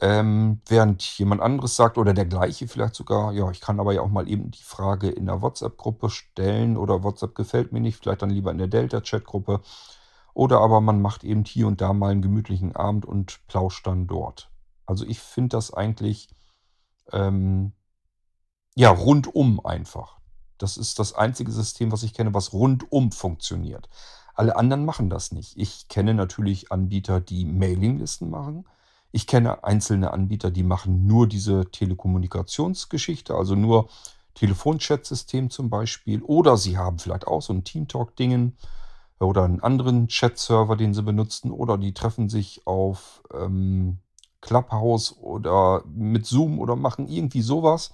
Ähm, 0.00 0.60
während 0.66 1.02
jemand 1.18 1.40
anderes 1.40 1.74
sagt 1.74 1.98
oder 1.98 2.14
der 2.14 2.26
gleiche 2.26 2.68
vielleicht 2.68 2.94
sogar, 2.94 3.32
ja, 3.32 3.50
ich 3.50 3.60
kann 3.60 3.80
aber 3.80 3.92
ja 3.92 4.00
auch 4.02 4.10
mal 4.10 4.28
eben 4.28 4.52
die 4.52 4.62
Frage 4.62 5.08
in 5.08 5.26
der 5.26 5.42
WhatsApp-Gruppe 5.42 6.08
stellen 6.10 6.76
oder 6.76 7.02
WhatsApp 7.02 7.34
gefällt 7.34 7.72
mir 7.72 7.80
nicht, 7.80 7.98
vielleicht 7.98 8.22
dann 8.22 8.30
lieber 8.30 8.52
in 8.52 8.58
der 8.58 8.68
Delta-Chat-Gruppe. 8.68 9.60
Oder 10.34 10.60
aber 10.60 10.80
man 10.80 11.02
macht 11.02 11.24
eben 11.24 11.44
hier 11.44 11.66
und 11.66 11.80
da 11.80 11.92
mal 11.92 12.12
einen 12.12 12.22
gemütlichen 12.22 12.76
Abend 12.76 13.06
und 13.06 13.40
plauscht 13.48 13.86
dann 13.88 14.06
dort. 14.06 14.50
Also 14.86 15.04
ich 15.04 15.18
finde 15.18 15.56
das 15.56 15.74
eigentlich 15.74 16.28
ähm, 17.12 17.72
ja 18.76 18.90
rundum 18.90 19.64
einfach. 19.64 20.17
Das 20.58 20.76
ist 20.76 20.98
das 20.98 21.14
einzige 21.14 21.52
System, 21.52 21.92
was 21.92 22.02
ich 22.02 22.14
kenne, 22.14 22.34
was 22.34 22.52
rundum 22.52 23.12
funktioniert. 23.12 23.88
Alle 24.34 24.56
anderen 24.56 24.84
machen 24.84 25.10
das 25.10 25.32
nicht. 25.32 25.56
Ich 25.56 25.88
kenne 25.88 26.14
natürlich 26.14 26.70
Anbieter, 26.70 27.20
die 27.20 27.44
Mailinglisten 27.44 28.30
machen. 28.30 28.66
Ich 29.10 29.26
kenne 29.26 29.64
einzelne 29.64 30.12
Anbieter, 30.12 30.50
die 30.50 30.62
machen 30.62 31.06
nur 31.06 31.26
diese 31.26 31.70
Telekommunikationsgeschichte, 31.70 33.34
also 33.34 33.54
nur 33.54 33.88
Telefonchatsystem 34.34 35.50
zum 35.50 35.70
Beispiel. 35.70 36.22
Oder 36.22 36.56
sie 36.56 36.78
haben 36.78 36.98
vielleicht 36.98 37.26
auch 37.26 37.42
so 37.42 37.52
ein 37.52 37.64
Teamtalk-Dingen 37.64 38.56
oder 39.18 39.44
einen 39.44 39.60
anderen 39.60 40.08
Chat-Server, 40.08 40.76
den 40.76 40.94
sie 40.94 41.02
benutzen. 41.02 41.50
Oder 41.50 41.78
die 41.78 41.92
treffen 41.92 42.28
sich 42.28 42.66
auf 42.66 43.22
ähm, 43.34 43.98
Clubhouse 44.40 45.16
oder 45.18 45.82
mit 45.86 46.26
Zoom 46.26 46.60
oder 46.60 46.76
machen 46.76 47.08
irgendwie 47.08 47.42
sowas. 47.42 47.92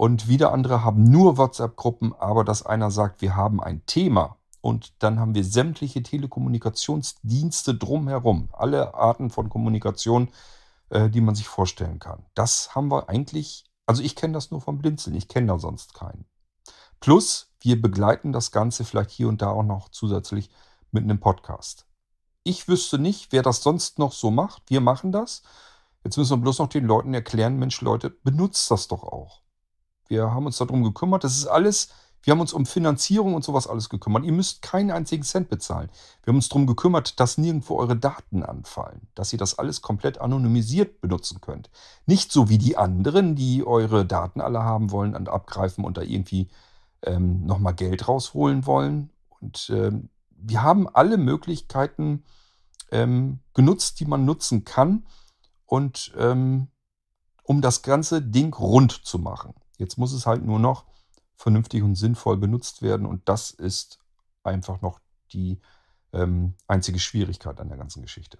Und 0.00 0.28
wieder 0.28 0.50
andere 0.50 0.82
haben 0.82 1.04
nur 1.04 1.36
WhatsApp-Gruppen, 1.36 2.14
aber 2.14 2.42
dass 2.42 2.64
einer 2.64 2.90
sagt, 2.90 3.20
wir 3.20 3.36
haben 3.36 3.62
ein 3.62 3.84
Thema 3.84 4.38
und 4.62 4.94
dann 5.02 5.20
haben 5.20 5.34
wir 5.34 5.44
sämtliche 5.44 6.02
Telekommunikationsdienste 6.02 7.74
drumherum. 7.74 8.48
Alle 8.54 8.94
Arten 8.94 9.28
von 9.28 9.50
Kommunikation, 9.50 10.30
äh, 10.88 11.10
die 11.10 11.20
man 11.20 11.34
sich 11.34 11.48
vorstellen 11.48 11.98
kann. 11.98 12.24
Das 12.32 12.74
haben 12.74 12.90
wir 12.90 13.10
eigentlich, 13.10 13.66
also 13.84 14.02
ich 14.02 14.16
kenne 14.16 14.32
das 14.32 14.50
nur 14.50 14.62
vom 14.62 14.78
Blinzeln, 14.78 15.14
ich 15.14 15.28
kenne 15.28 15.48
da 15.48 15.58
sonst 15.58 15.92
keinen. 15.92 16.24
Plus, 17.00 17.52
wir 17.60 17.78
begleiten 17.78 18.32
das 18.32 18.52
Ganze 18.52 18.86
vielleicht 18.86 19.10
hier 19.10 19.28
und 19.28 19.42
da 19.42 19.50
auch 19.50 19.64
noch 19.64 19.90
zusätzlich 19.90 20.48
mit 20.92 21.04
einem 21.04 21.20
Podcast. 21.20 21.84
Ich 22.42 22.68
wüsste 22.68 22.98
nicht, 22.98 23.32
wer 23.32 23.42
das 23.42 23.62
sonst 23.62 23.98
noch 23.98 24.12
so 24.12 24.30
macht. 24.30 24.62
Wir 24.68 24.80
machen 24.80 25.12
das. 25.12 25.42
Jetzt 26.04 26.16
müssen 26.16 26.38
wir 26.38 26.42
bloß 26.42 26.58
noch 26.60 26.68
den 26.68 26.86
Leuten 26.86 27.12
erklären, 27.12 27.58
Mensch, 27.58 27.82
Leute, 27.82 28.08
benutzt 28.08 28.70
das 28.70 28.88
doch 28.88 29.02
auch. 29.02 29.42
Wir 30.10 30.32
haben 30.32 30.44
uns 30.44 30.58
darum 30.58 30.82
gekümmert. 30.82 31.24
Das 31.24 31.36
ist 31.36 31.46
alles 31.46 31.88
wir 32.22 32.32
haben 32.32 32.40
uns 32.40 32.52
um 32.52 32.66
Finanzierung 32.66 33.34
und 33.34 33.44
sowas 33.44 33.66
alles 33.66 33.88
gekümmert. 33.88 34.24
Ihr 34.24 34.32
müsst 34.32 34.60
keinen 34.60 34.90
einzigen 34.90 35.22
Cent 35.22 35.48
bezahlen. 35.48 35.88
Wir 36.22 36.32
haben 36.32 36.36
uns 36.36 36.48
darum 36.48 36.66
gekümmert, 36.66 37.18
dass 37.18 37.38
nirgendwo 37.38 37.76
eure 37.76 37.96
Daten 37.96 38.42
anfallen, 38.42 39.08
dass 39.14 39.32
ihr 39.32 39.38
das 39.38 39.58
alles 39.58 39.80
komplett 39.80 40.18
anonymisiert 40.18 41.00
benutzen 41.00 41.40
könnt. 41.40 41.70
Nicht 42.06 42.30
so 42.30 42.48
wie 42.48 42.58
die 42.58 42.76
anderen, 42.76 43.36
die 43.36 43.66
eure 43.66 44.04
Daten 44.04 44.40
alle 44.40 44.62
haben 44.62 44.90
wollen 44.90 45.16
und 45.16 45.28
abgreifen 45.28 45.84
und 45.84 45.96
da 45.96 46.02
irgendwie 46.02 46.48
ähm, 47.02 47.46
nochmal 47.46 47.74
Geld 47.74 48.06
rausholen 48.06 48.66
wollen. 48.66 49.10
Und 49.40 49.70
ähm, 49.74 50.10
wir 50.30 50.62
haben 50.62 50.88
alle 50.88 51.16
Möglichkeiten 51.16 52.24
ähm, 52.90 53.40
genutzt, 53.54 53.98
die 54.00 54.06
man 54.06 54.26
nutzen 54.26 54.64
kann. 54.64 55.06
Und 55.64 56.12
ähm, 56.18 56.68
um 57.44 57.62
das 57.62 57.80
ganze 57.82 58.20
Ding 58.20 58.52
rund 58.52 58.92
zu 58.92 59.18
machen. 59.18 59.54
Jetzt 59.80 59.98
muss 59.98 60.12
es 60.12 60.26
halt 60.26 60.44
nur 60.44 60.58
noch 60.58 60.84
vernünftig 61.36 61.82
und 61.82 61.94
sinnvoll 61.96 62.36
benutzt 62.36 62.82
werden. 62.82 63.06
Und 63.06 63.28
das 63.28 63.50
ist 63.50 63.98
einfach 64.42 64.82
noch 64.82 65.00
die 65.32 65.60
ähm, 66.12 66.54
einzige 66.68 66.98
Schwierigkeit 66.98 67.60
an 67.60 67.68
der 67.68 67.78
ganzen 67.78 68.02
Geschichte. 68.02 68.38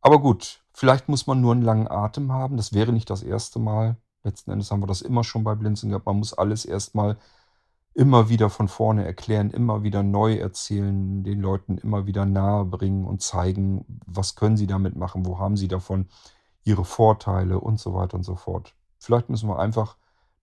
Aber 0.00 0.20
gut, 0.20 0.64
vielleicht 0.72 1.08
muss 1.08 1.26
man 1.26 1.40
nur 1.40 1.52
einen 1.52 1.62
langen 1.62 1.88
Atem 1.88 2.32
haben. 2.32 2.56
Das 2.56 2.72
wäre 2.72 2.92
nicht 2.92 3.08
das 3.08 3.22
erste 3.22 3.58
Mal. 3.58 3.96
Letzten 4.22 4.50
Endes 4.50 4.70
haben 4.70 4.82
wir 4.82 4.86
das 4.86 5.02
immer 5.02 5.24
schon 5.24 5.44
bei 5.44 5.54
Blinzeln 5.54 5.90
gehabt. 5.90 6.06
Man 6.06 6.18
muss 6.18 6.34
alles 6.34 6.64
erstmal 6.64 7.18
immer 7.94 8.28
wieder 8.28 8.50
von 8.50 8.68
vorne 8.68 9.04
erklären, 9.04 9.50
immer 9.50 9.82
wieder 9.82 10.02
neu 10.02 10.36
erzählen, 10.36 11.22
den 11.22 11.40
Leuten 11.40 11.78
immer 11.78 12.06
wieder 12.06 12.24
nahe 12.24 12.64
bringen 12.64 13.04
und 13.04 13.22
zeigen, 13.22 13.84
was 14.06 14.36
können 14.36 14.56
sie 14.56 14.66
damit 14.66 14.96
machen, 14.96 15.26
wo 15.26 15.38
haben 15.38 15.56
sie 15.56 15.68
davon 15.68 16.08
ihre 16.62 16.84
Vorteile 16.84 17.58
und 17.60 17.80
so 17.80 17.94
weiter 17.94 18.16
und 18.16 18.22
so 18.22 18.36
fort. 18.36 18.74
Vielleicht 19.00 19.28
müssen 19.30 19.48
wir 19.48 19.58
einfach 19.58 19.96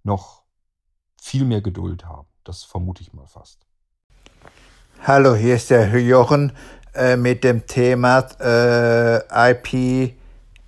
noch 0.04 0.42
viel 1.22 1.46
mehr 1.46 1.62
Geduld 1.62 2.04
haben. 2.06 2.28
Das 2.44 2.64
vermute 2.64 3.04
ich 3.04 3.14
mal 3.14 3.28
fast. 3.28 3.60
Hallo, 5.06 5.36
hier 5.36 5.54
ist 5.56 5.70
der 5.70 5.96
Jochen 6.00 6.52
äh, 6.96 7.16
mit 7.16 7.44
dem 7.44 7.68
Thema 7.68 8.26
äh, 8.40 9.52
IP, 9.52 10.16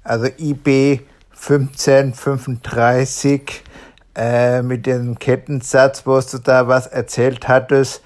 also 0.04 0.28
IB 0.38 1.00
1535 1.32 3.64
äh, 4.16 4.62
mit 4.62 4.86
dem 4.86 5.18
Kettensatz, 5.18 6.06
wo 6.06 6.20
du 6.20 6.38
da 6.38 6.68
was 6.68 6.86
erzählt 6.86 7.48
hattest, 7.48 8.04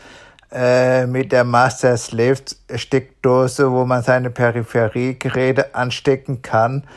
äh, 0.51 1.05
mit 1.07 1.33
der 1.33 1.43
Master 1.43 1.97
Slave 1.97 2.39
Steckdose, 2.73 3.71
wo 3.71 3.83
man 3.85 4.01
seine 4.01 4.29
Peripheriegeräte 4.29 5.75
anstecken 5.75 6.41
kann. 6.41 6.87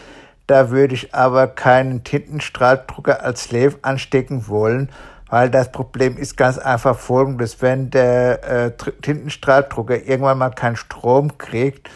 Da 0.46 0.70
würde 0.70 0.94
ich 0.94 1.14
aber 1.14 1.48
keinen 1.48 2.04
Tintenstrahldrucker 2.04 3.22
als 3.22 3.44
Slave 3.44 3.74
anstecken 3.82 4.46
wollen, 4.48 4.90
weil 5.28 5.50
das 5.50 5.72
Problem 5.72 6.16
ist 6.16 6.36
ganz 6.36 6.58
einfach 6.58 6.96
folgendes. 6.96 7.60
Wenn 7.60 7.90
der 7.90 8.44
äh, 8.44 8.70
Tintenstrahldrucker 9.02 10.04
irgendwann 10.04 10.38
mal 10.38 10.50
keinen 10.50 10.76
Strom 10.76 11.36
kriegt 11.36 11.90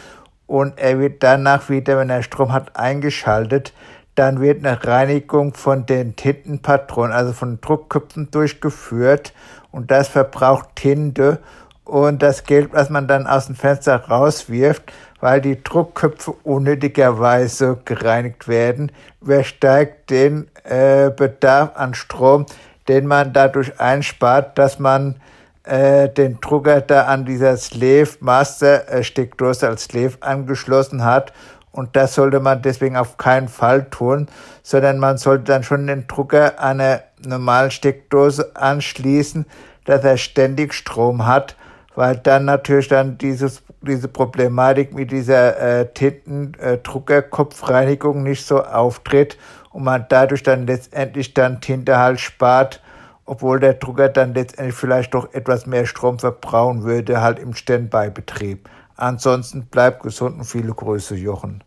und 0.47 0.77
er 0.77 0.99
wird 0.99 1.23
danach 1.23 1.69
wieder, 1.69 1.97
wenn 1.97 2.09
er 2.09 2.23
Strom 2.23 2.51
hat, 2.51 2.75
eingeschaltet, 2.75 3.73
dann 4.15 4.41
wird 4.41 4.65
eine 4.65 4.83
Reinigung 4.83 5.53
von 5.53 5.85
den 5.85 6.17
Tintenpatronen, 6.17 7.13
also 7.13 7.31
von 7.31 7.61
Druckköpfen 7.61 8.29
durchgeführt 8.31 9.33
und 9.71 9.89
das 9.91 10.09
verbraucht 10.09 10.75
Tinte 10.75 11.39
und 11.85 12.21
das 12.21 12.43
Geld, 12.43 12.73
was 12.73 12.89
man 12.89 13.07
dann 13.07 13.27
aus 13.27 13.47
dem 13.47 13.55
Fenster 13.55 13.95
rauswirft, 13.95 14.91
weil 15.21 15.39
die 15.39 15.63
Druckköpfe 15.63 16.31
unnötigerweise 16.43 17.79
gereinigt 17.85 18.47
werden, 18.47 18.91
übersteigt 19.21 20.09
den 20.09 20.47
äh, 20.63 21.09
Bedarf 21.09 21.71
an 21.75 21.93
Strom, 21.93 22.45
den 22.87 23.07
man 23.07 23.31
dadurch 23.31 23.79
einspart, 23.79 24.57
dass 24.57 24.79
man 24.79 25.15
äh, 25.63 26.09
den 26.09 26.41
Drucker 26.41 26.81
da 26.81 27.03
an 27.05 27.25
dieser 27.25 27.55
Slave 27.55 28.09
Master 28.19 28.91
äh, 28.91 29.03
Steckdose 29.03 29.67
als 29.67 29.83
Slave 29.85 30.13
angeschlossen 30.21 31.05
hat. 31.05 31.31
Und 31.71 31.95
das 31.95 32.15
sollte 32.15 32.41
man 32.41 32.61
deswegen 32.61 32.97
auf 32.97 33.17
keinen 33.17 33.47
Fall 33.47 33.89
tun, 33.89 34.27
sondern 34.63 34.99
man 34.99 35.17
sollte 35.17 35.45
dann 35.45 35.63
schon 35.63 35.87
den 35.87 36.07
Drucker 36.07 36.59
an 36.59 36.81
eine 36.81 37.03
normale 37.25 37.71
Steckdose 37.71 38.55
anschließen, 38.55 39.45
dass 39.85 40.03
er 40.03 40.17
ständig 40.17 40.73
Strom 40.73 41.25
hat, 41.25 41.55
weil 41.95 42.17
dann 42.17 42.45
natürlich 42.45 42.87
dann 42.87 43.17
dieses, 43.17 43.63
diese 43.81 44.07
Problematik 44.07 44.93
mit 44.93 45.11
dieser 45.11 45.59
äh, 45.59 45.91
Tintendruckerkopfreinigung 45.93 48.23
nicht 48.23 48.45
so 48.45 48.63
auftritt 48.63 49.37
und 49.71 49.83
man 49.83 50.05
dadurch 50.09 50.43
dann 50.43 50.67
letztendlich 50.67 51.33
dann 51.33 51.61
Tinte 51.61 51.97
halt 51.97 52.19
spart, 52.19 52.81
obwohl 53.25 53.59
der 53.59 53.75
Drucker 53.75 54.09
dann 54.09 54.33
letztendlich 54.33 54.75
vielleicht 54.75 55.13
doch 55.13 55.33
etwas 55.33 55.65
mehr 55.65 55.85
Strom 55.85 56.19
verbrauchen 56.19 56.83
würde, 56.83 57.21
halt 57.21 57.39
im 57.39 57.53
Standby-Betrieb. 57.53 58.69
Ansonsten 58.95 59.65
bleibt 59.65 60.03
gesund 60.03 60.37
und 60.37 60.45
viele 60.45 60.73
Grüße, 60.73 61.15
Jochen. 61.15 61.63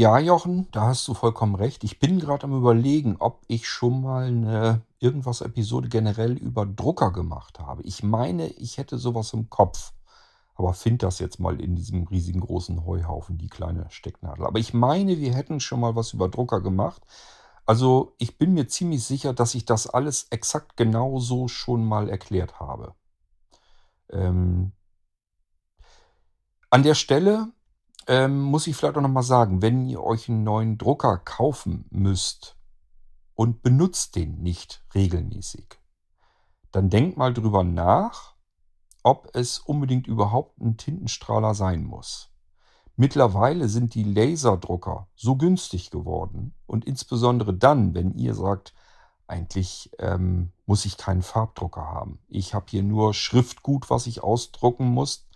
Ja, 0.00 0.18
Jochen, 0.18 0.66
da 0.70 0.86
hast 0.86 1.06
du 1.08 1.12
vollkommen 1.12 1.54
recht. 1.54 1.84
Ich 1.84 1.98
bin 1.98 2.20
gerade 2.20 2.44
am 2.44 2.56
überlegen, 2.56 3.16
ob 3.18 3.42
ich 3.48 3.68
schon 3.68 4.00
mal 4.00 4.28
eine 4.28 4.80
irgendwas 4.98 5.42
Episode 5.42 5.90
generell 5.90 6.38
über 6.38 6.64
Drucker 6.64 7.12
gemacht 7.12 7.58
habe. 7.58 7.82
Ich 7.82 8.02
meine, 8.02 8.46
ich 8.46 8.78
hätte 8.78 8.96
sowas 8.96 9.34
im 9.34 9.50
Kopf. 9.50 9.92
Aber 10.54 10.72
find 10.72 11.02
das 11.02 11.18
jetzt 11.18 11.38
mal 11.38 11.60
in 11.60 11.76
diesem 11.76 12.04
riesigen 12.04 12.40
großen 12.40 12.86
Heuhaufen, 12.86 13.36
die 13.36 13.48
kleine 13.48 13.90
Stecknadel. 13.90 14.46
Aber 14.46 14.58
ich 14.58 14.72
meine, 14.72 15.18
wir 15.18 15.34
hätten 15.34 15.60
schon 15.60 15.80
mal 15.80 15.94
was 15.96 16.14
über 16.14 16.30
Drucker 16.30 16.62
gemacht. 16.62 17.02
Also 17.66 18.14
ich 18.16 18.38
bin 18.38 18.54
mir 18.54 18.68
ziemlich 18.68 19.04
sicher, 19.04 19.34
dass 19.34 19.54
ich 19.54 19.66
das 19.66 19.86
alles 19.86 20.28
exakt 20.30 20.78
genauso 20.78 21.46
schon 21.46 21.84
mal 21.84 22.08
erklärt 22.08 22.58
habe. 22.58 22.94
Ähm, 24.08 24.72
an 26.70 26.84
der 26.84 26.94
Stelle 26.94 27.52
ähm, 28.10 28.40
muss 28.40 28.66
ich 28.66 28.74
vielleicht 28.74 28.96
auch 28.96 29.02
nochmal 29.02 29.22
sagen, 29.22 29.62
wenn 29.62 29.86
ihr 29.86 30.02
euch 30.02 30.28
einen 30.28 30.42
neuen 30.42 30.78
Drucker 30.78 31.16
kaufen 31.18 31.84
müsst 31.90 32.56
und 33.36 33.62
benutzt 33.62 34.16
den 34.16 34.42
nicht 34.42 34.84
regelmäßig, 34.96 35.78
dann 36.72 36.90
denkt 36.90 37.16
mal 37.16 37.32
drüber 37.32 37.62
nach, 37.62 38.34
ob 39.04 39.30
es 39.34 39.60
unbedingt 39.60 40.08
überhaupt 40.08 40.60
ein 40.60 40.76
Tintenstrahler 40.76 41.54
sein 41.54 41.84
muss. 41.84 42.32
Mittlerweile 42.96 43.68
sind 43.68 43.94
die 43.94 44.02
Laserdrucker 44.02 45.06
so 45.14 45.36
günstig 45.36 45.90
geworden 45.90 46.52
und 46.66 46.84
insbesondere 46.84 47.54
dann, 47.54 47.94
wenn 47.94 48.12
ihr 48.14 48.34
sagt, 48.34 48.74
eigentlich 49.28 49.92
ähm, 50.00 50.50
muss 50.66 50.84
ich 50.84 50.96
keinen 50.96 51.22
Farbdrucker 51.22 51.86
haben. 51.86 52.18
Ich 52.26 52.54
habe 52.54 52.66
hier 52.68 52.82
nur 52.82 53.14
Schriftgut, 53.14 53.88
was 53.88 54.08
ich 54.08 54.24
ausdrucken 54.24 54.88
muss. 54.88 55.28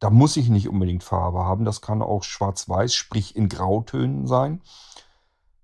Da 0.00 0.10
muss 0.10 0.36
ich 0.36 0.48
nicht 0.48 0.68
unbedingt 0.68 1.04
Farbe 1.04 1.40
haben. 1.44 1.64
Das 1.64 1.80
kann 1.80 2.02
auch 2.02 2.22
schwarz-weiß, 2.22 2.94
sprich 2.94 3.36
in 3.36 3.48
Grautönen 3.48 4.26
sein. 4.26 4.60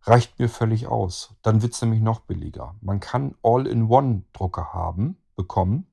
Reicht 0.02 0.38
mir 0.38 0.48
völlig 0.48 0.86
aus. 0.86 1.34
Dann 1.42 1.62
wird 1.62 1.74
es 1.74 1.82
nämlich 1.82 2.00
noch 2.00 2.20
billiger. 2.20 2.74
Man 2.80 3.00
kann 3.00 3.34
All-in-One-Drucker 3.42 4.72
haben, 4.72 5.18
bekommen 5.36 5.86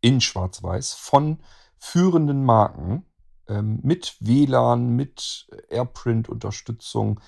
in 0.00 0.20
Schwarz-Weiß 0.20 0.92
von 0.92 1.38
führenden 1.78 2.44
Marken 2.44 3.04
ähm, 3.48 3.80
mit 3.82 4.16
WLAN, 4.20 4.90
mit 4.90 5.48
AirPrint-Unterstützung, 5.68 7.20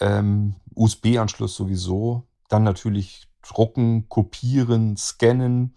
ähm, 0.00 0.56
USB-Anschluss 0.74 1.54
sowieso, 1.54 2.26
dann 2.48 2.64
natürlich 2.64 3.28
drucken, 3.42 4.08
kopieren, 4.08 4.96
scannen. 4.96 5.74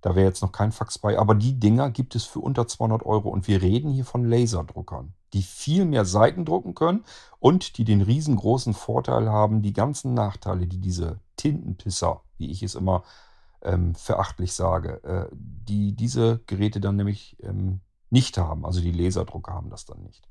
Da 0.00 0.14
wäre 0.14 0.26
jetzt 0.26 0.42
noch 0.42 0.52
kein 0.52 0.72
Fax 0.72 0.98
bei, 0.98 1.18
aber 1.18 1.34
die 1.34 1.58
Dinger 1.58 1.90
gibt 1.90 2.14
es 2.14 2.24
für 2.24 2.38
unter 2.38 2.68
200 2.68 3.04
Euro 3.04 3.28
und 3.30 3.48
wir 3.48 3.62
reden 3.62 3.90
hier 3.90 4.04
von 4.04 4.24
Laserdruckern, 4.24 5.12
die 5.32 5.42
viel 5.42 5.84
mehr 5.84 6.04
Seiten 6.04 6.44
drucken 6.44 6.74
können 6.74 7.04
und 7.40 7.78
die 7.78 7.84
den 7.84 8.00
riesengroßen 8.00 8.74
Vorteil 8.74 9.28
haben, 9.28 9.62
die 9.62 9.72
ganzen 9.72 10.14
Nachteile, 10.14 10.66
die 10.66 10.80
diese 10.80 11.20
Tintenpisser, 11.36 12.22
wie 12.36 12.50
ich 12.50 12.62
es 12.62 12.76
immer 12.76 13.02
ähm, 13.62 13.94
verachtlich 13.96 14.52
sage, 14.52 15.02
äh, 15.02 15.28
die 15.32 15.96
diese 15.96 16.40
Geräte 16.46 16.80
dann 16.80 16.96
nämlich 16.96 17.36
ähm, 17.42 17.80
nicht 18.10 18.38
haben. 18.38 18.64
Also 18.64 18.80
die 18.80 18.92
Laserdrucker 18.92 19.52
haben 19.52 19.70
das 19.70 19.84
dann 19.84 20.02
nicht. 20.02 20.28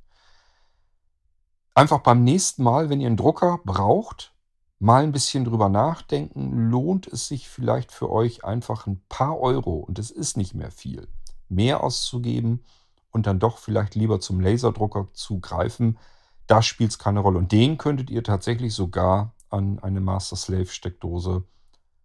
Einfach 1.73 1.99
beim 1.99 2.23
nächsten 2.23 2.63
Mal, 2.63 2.89
wenn 2.89 3.01
ihr 3.01 3.07
einen 3.07 3.17
Drucker 3.17 3.59
braucht, 3.63 4.33
mal 4.79 5.03
ein 5.03 5.11
bisschen 5.11 5.45
drüber 5.45 5.69
nachdenken, 5.69 6.69
lohnt 6.69 7.07
es 7.07 7.27
sich 7.27 7.49
vielleicht 7.49 7.91
für 7.91 8.11
euch 8.11 8.43
einfach 8.45 8.87
ein 8.87 9.01
paar 9.09 9.39
Euro, 9.39 9.75
und 9.75 9.99
es 9.99 10.11
ist 10.11 10.37
nicht 10.37 10.53
mehr 10.53 10.71
viel, 10.71 11.07
mehr 11.49 11.83
auszugeben 11.83 12.63
und 13.11 13.25
dann 13.25 13.39
doch 13.39 13.57
vielleicht 13.57 13.95
lieber 13.95 14.19
zum 14.19 14.39
Laserdrucker 14.39 15.07
zu 15.13 15.39
greifen. 15.39 15.97
Da 16.45 16.61
spielt 16.61 16.91
es 16.91 16.99
keine 16.99 17.19
Rolle. 17.19 17.39
Und 17.39 17.51
den 17.51 17.77
könntet 17.77 18.09
ihr 18.09 18.23
tatsächlich 18.23 18.73
sogar 18.73 19.33
an 19.49 19.79
eine 19.79 20.01
Master 20.01 20.35
Slave 20.35 20.67
Steckdose 20.67 21.43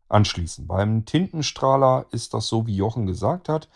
anschließen. 0.09 0.66
Beim 0.66 1.05
Tintenstrahler 1.05 2.07
ist 2.11 2.35
das 2.35 2.47
so, 2.49 2.66
wie 2.66 2.77
Jochen 2.77 3.07
gesagt 3.07 3.49
hat. 3.49 3.68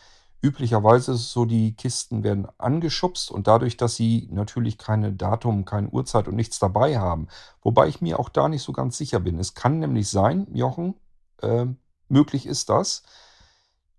Üblicherweise 0.43 1.13
ist 1.13 1.21
es 1.21 1.33
so, 1.33 1.45
die 1.45 1.75
Kisten 1.75 2.23
werden 2.23 2.47
angeschubst 2.59 3.31
und 3.31 3.47
dadurch, 3.47 3.77
dass 3.77 3.97
sie 3.97 4.29
natürlich 4.31 4.79
keine 4.79 5.13
Datum, 5.13 5.65
keine 5.65 5.89
Uhrzeit 5.89 6.29
und 6.29 6.37
nichts 6.37 6.59
dabei 6.59 6.99
haben, 6.99 7.29
wobei 7.63 7.89
ich 7.89 8.01
mir 8.01 8.21
auch 8.21 8.29
da 8.29 8.49
nicht 8.49 8.63
so 8.63 8.73
ganz 8.73 8.99
sicher 8.99 9.19
bin. 9.19 9.39
Es 9.39 9.55
kann 9.55 9.79
nämlich 9.79 10.09
sein, 10.09 10.47
Jochen, 10.53 10.95
äh, 11.43 11.67
möglich 12.09 12.47
ist 12.47 12.69
das. 12.69 13.03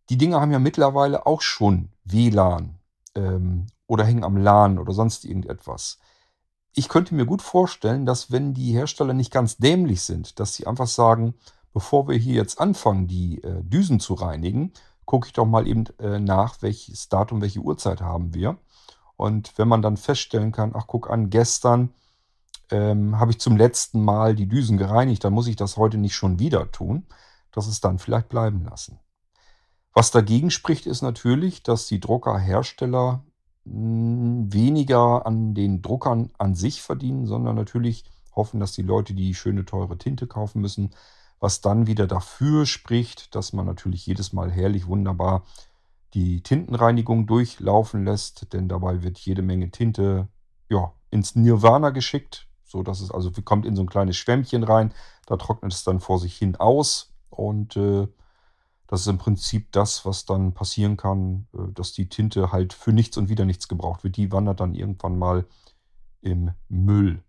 Die 0.10 0.18
Dinger 0.18 0.40
haben 0.40 0.52
ja 0.52 0.60
mittlerweile 0.60 1.26
auch 1.26 1.42
schon 1.42 1.90
WLAN 2.06 2.80
ähm, 3.16 3.68
oder 3.88 4.06
hängen 4.06 4.24
am 4.24 4.38
LAN 4.38 4.80
oder 4.80 4.94
sonst 4.94 5.26
irgendetwas. 5.26 6.00
Ich 6.74 6.88
könnte 6.88 7.16
mir 7.16 7.26
gut 7.26 7.42
vorstellen, 7.42 8.06
dass 8.06 8.32
wenn 8.32 8.54
die 8.54 8.72
Hersteller 8.72 9.14
nicht 9.14 9.34
ganz 9.34 9.58
dämlich 9.58 10.04
sind, 10.04 10.40
dass 10.40 10.54
sie 10.54 10.68
einfach 10.68 10.88
sagen, 10.88 11.34
bevor 11.74 12.08
wir 12.08 12.16
hier 12.16 12.36
jetzt 12.36 12.60
anfangen, 12.60 13.08
die 13.08 13.44
äh, 13.44 13.64
Düsen 13.64 14.00
zu 14.00 14.14
reinigen, 14.14 14.72
gucke 15.08 15.28
ich 15.28 15.34
doch 15.34 15.46
mal 15.46 15.68
eben 15.68 15.86
äh, 16.00 16.20
nach, 16.20 16.62
welches 16.62 17.10
Datum, 17.10 17.42
welche 17.42 17.62
Uhrzeit 17.62 18.02
haben 18.02 18.36
wir. 18.36 18.58
Und 19.16 19.58
wenn 19.58 19.68
man 19.68 19.82
dann 19.82 19.98
feststellen 19.98 20.52
kann, 20.52 20.74
ach 20.76 20.86
guck 20.86 21.10
an, 21.10 21.32
gestern 21.32 21.94
ähm, 22.70 23.18
habe 23.18 23.32
ich 23.32 23.40
zum 23.40 23.58
letzten 23.58 24.04
Mal 24.04 24.36
die 24.36 24.48
Düsen 24.48 24.78
gereinigt, 24.78 25.24
dann 25.24 25.34
muss 25.34 25.48
ich 25.48 25.56
das 25.56 25.78
heute 25.78 25.98
nicht 25.98 26.16
schon 26.16 26.40
wieder 26.40 26.72
tun, 26.72 27.08
dass 27.52 27.68
es 27.68 27.82
dann 27.82 27.98
vielleicht 27.98 28.30
bleiben 28.30 28.64
lassen. 28.66 29.00
Was 29.94 30.12
dagegen 30.12 30.52
spricht, 30.52 30.86
ist 30.86 31.02
natürlich, 31.02 31.64
dass 31.64 31.88
die 31.88 32.02
Druckerhersteller 32.02 33.24
hm, 33.66 34.54
weniger 34.54 35.26
an 35.26 35.56
den 35.56 35.82
Druckern 35.82 36.32
an 36.38 36.54
sich 36.54 36.82
verdienen, 36.82 37.26
sondern 37.26 37.56
natürlich 37.56 38.04
hoffen, 38.36 38.60
dass 38.60 38.74
die 38.74 38.84
Leute 38.84 39.14
die 39.14 39.34
schöne 39.34 39.66
teure 39.66 39.98
Tinte 39.98 40.28
kaufen 40.28 40.62
müssen, 40.62 40.92
was 41.40 41.62
dann 41.62 41.88
wieder 41.88 42.08
dafür 42.08 42.66
spricht, 42.66 43.36
dass 43.36 43.54
man 43.54 43.66
natürlich 43.66 44.06
jedes 44.06 44.34
Mal 44.34 44.52
herrlich 44.52 44.88
wunderbar 44.88 45.44
die 46.14 46.42
Tintenreinigung 46.42 47.28
durchlaufen 47.28 48.06
lässt, 48.06 48.54
denn 48.54 48.70
dabei 48.70 49.04
wird 49.04 49.18
jede 49.20 49.42
Menge 49.42 49.70
Tinte 49.72 50.28
ja, 50.70 50.94
ins 51.12 51.36
Nirvana 51.36 51.92
geschickt, 51.92 52.48
so 52.64 52.82
dass 52.82 53.02
es 53.02 53.12
also 53.12 53.32
kommt 53.44 53.66
in 53.66 53.76
so 53.76 53.84
ein 53.84 53.90
kleines 53.90 54.18
Schwämmchen 54.18 54.64
rein, 54.64 54.94
da 55.26 55.38
trocknet 55.38 55.74
es 55.74 55.84
dann 55.84 56.00
vor 56.00 56.20
sich 56.20 56.36
hin 56.36 56.56
aus 56.56 57.14
und 57.30 57.76
äh, 57.76 58.08
das 58.88 59.02
ist 59.02 59.08
im 59.08 59.18
Prinzip 59.18 59.72
das, 59.74 60.06
was 60.06 60.26
dann 60.26 60.54
passieren 60.54 60.96
kann, 60.98 61.48
äh, 61.54 61.72
dass 61.74 61.92
die 61.92 62.10
Tinte 62.10 62.52
halt 62.52 62.74
für 62.74 62.94
nichts 62.94 63.18
und 63.18 63.30
wieder 63.30 63.46
nichts 63.46 63.68
gebraucht 63.68 64.04
wird. 64.04 64.16
Die 64.16 64.32
wandert 64.32 64.62
dann 64.62 64.74
irgendwann 64.74 65.20
mal 65.20 65.46
im 66.22 66.52
Müll. 66.70 67.22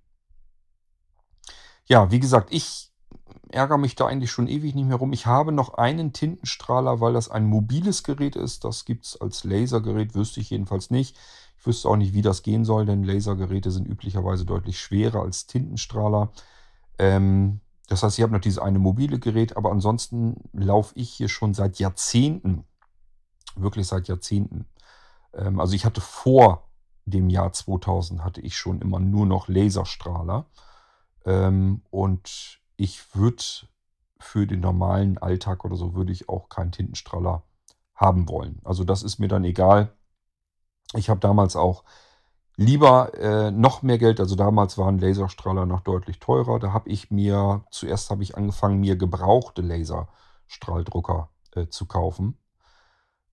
Ja, 1.87 2.11
wie 2.11 2.21
gesagt, 2.21 2.53
ich 2.53 2.88
ärgere 3.51 3.79
mich 3.79 3.95
da 3.95 4.07
eigentlich 4.07 4.31
schon 4.31 4.49
ewig 4.49 4.75
nicht 4.75 4.87
mehr 4.87 4.97
rum. 4.97 5.13
Ich 5.13 5.27
habe 5.27 5.53
noch 5.53 5.75
einen 5.75 6.13
Tintenstrahler, 6.13 7.01
weil 7.01 7.13
das 7.13 7.31
ein 7.31 7.47
mobiles 7.47 8.03
Gerät 8.03 8.37
ist. 8.37 8.65
Das 8.65 8.85
gibt 8.85 9.07
es 9.07 9.21
als 9.21 9.45
Lasergerät, 9.45 10.15
wüsste 10.15 10.41
ich 10.41 10.51
jedenfalls 10.51 10.91
nicht. 10.91 11.17
Ich 11.59 11.67
wüsste 11.67 11.89
auch 11.89 11.97
nicht, 11.97 12.15
wie 12.15 12.23
das 12.23 12.43
gehen 12.43 12.65
soll, 12.65 12.87
denn 12.87 13.03
Lasergeräte 13.03 13.71
sind 13.71 13.87
üblicherweise 13.87 14.45
deutlich 14.45 14.81
schwerer 14.81 15.23
als 15.23 15.47
Tintenstrahler. 15.47 16.31
Ähm, 16.99 17.61
das 17.89 18.03
heißt, 18.03 18.19
ich 18.19 18.23
habe 18.23 18.33
noch 18.33 18.41
dieses 18.41 18.59
eine 18.59 18.79
mobile 18.79 19.19
Gerät, 19.19 19.57
aber 19.57 19.71
ansonsten 19.71 20.37
laufe 20.53 20.93
ich 20.97 21.11
hier 21.11 21.29
schon 21.29 21.55
seit 21.55 21.79
Jahrzehnten, 21.79 22.65
wirklich 23.57 23.87
seit 23.87 24.09
Jahrzehnten. 24.09 24.67
Ähm, 25.33 25.59
also 25.59 25.75
ich 25.75 25.85
hatte 25.85 26.01
vor 26.01 26.69
dem 27.07 27.31
Jahr 27.31 27.53
2000 27.53 28.23
hatte 28.23 28.41
ich 28.41 28.57
schon 28.57 28.81
immer 28.81 29.01
nur 29.01 29.27
noch 29.27 29.49
Laserstrahler. 29.49 30.47
Ähm, 31.25 31.83
und 31.91 32.61
ich 32.79 33.15
würde 33.15 33.43
für 34.19 34.47
den 34.47 34.61
normalen 34.61 35.19
Alltag 35.19 35.65
oder 35.65 35.77
so 35.77 35.95
würde 35.95 36.13
ich 36.13 36.29
auch 36.29 36.49
keinen 36.49 36.73
Tintenstrahler 36.73 37.43
haben 37.95 38.29
wollen. 38.29 38.61
Also 38.65 38.85
das 38.85 39.03
ist 39.03 39.19
mir 39.19 39.29
dann 39.29 39.45
egal. 39.45 39.93
Ich 40.95 41.11
habe 41.11 41.21
damals 41.21 41.57
auch 41.57 41.85
lieber 42.57 43.15
äh, 43.15 43.51
noch 43.51 43.83
mehr 43.83 43.99
Geld, 43.99 44.21
also 44.21 44.37
damals 44.37 44.79
waren 44.79 44.99
Laserstrahler 44.99 45.67
noch 45.67 45.81
deutlich 45.81 46.21
teurer. 46.21 46.59
Da 46.61 46.73
habe 46.73 46.89
ich 46.89 47.11
mir, 47.11 47.65
zuerst 47.71 48.11
habe 48.11 48.23
ich 48.23 48.37
angefangen, 48.37 48.81
mir 48.81 48.97
gebrauchte 48.97 49.63
Laserstrahldrucker 49.63 51.31
äh, 51.57 51.67
zu 51.69 51.87
kaufen 51.87 52.39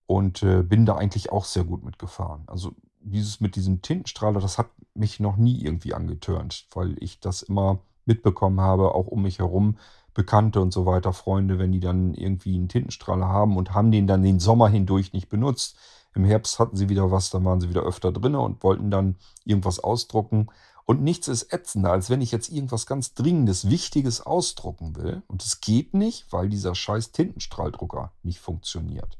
und 0.06 0.42
äh, 0.42 0.62
bin 0.62 0.86
da 0.86 0.96
eigentlich 0.96 1.30
auch 1.30 1.44
sehr 1.44 1.64
gut 1.64 1.84
mitgefahren. 1.84 2.44
Also 2.48 2.74
dieses 3.00 3.40
mit 3.40 3.54
diesem 3.54 3.80
Tintenstrahler, 3.80 4.40
das 4.40 4.58
hat 4.58 4.70
mich 4.94 5.20
noch 5.20 5.36
nie 5.36 5.62
irgendwie 5.62 5.94
angetörnt, 5.94 6.66
weil 6.72 6.96
ich 7.00 7.20
das 7.20 7.42
immer 7.42 7.78
mitbekommen 8.06 8.60
habe, 8.60 8.94
auch 8.94 9.06
um 9.06 9.22
mich 9.22 9.38
herum, 9.38 9.76
Bekannte 10.14 10.60
und 10.60 10.72
so 10.72 10.86
weiter, 10.86 11.12
Freunde, 11.12 11.58
wenn 11.58 11.72
die 11.72 11.80
dann 11.80 12.14
irgendwie 12.14 12.54
einen 12.54 12.68
Tintenstrahler 12.68 13.28
haben 13.28 13.56
und 13.56 13.74
haben 13.74 13.90
den 13.90 14.06
dann 14.06 14.22
den 14.22 14.40
Sommer 14.40 14.68
hindurch 14.68 15.12
nicht 15.12 15.28
benutzt, 15.28 15.76
im 16.16 16.24
Herbst 16.24 16.58
hatten 16.58 16.76
sie 16.76 16.88
wieder 16.88 17.10
was, 17.10 17.28
dann 17.28 17.44
waren 17.44 17.60
sie 17.60 17.68
wieder 17.68 17.82
öfter 17.82 18.10
drin 18.10 18.34
und 18.34 18.62
wollten 18.62 18.90
dann 18.90 19.16
irgendwas 19.44 19.78
ausdrucken. 19.78 20.48
Und 20.86 21.02
nichts 21.02 21.28
ist 21.28 21.52
ätzender, 21.52 21.92
als 21.92 22.08
wenn 22.08 22.22
ich 22.22 22.32
jetzt 22.32 22.48
irgendwas 22.48 22.86
ganz 22.86 23.12
Dringendes, 23.12 23.68
Wichtiges 23.68 24.24
ausdrucken 24.24 24.96
will. 24.96 25.22
Und 25.26 25.44
es 25.44 25.60
geht 25.60 25.92
nicht, 25.92 26.32
weil 26.32 26.48
dieser 26.48 26.74
scheiß 26.74 27.12
Tintenstrahldrucker 27.12 28.12
nicht 28.22 28.40
funktioniert. 28.40 29.18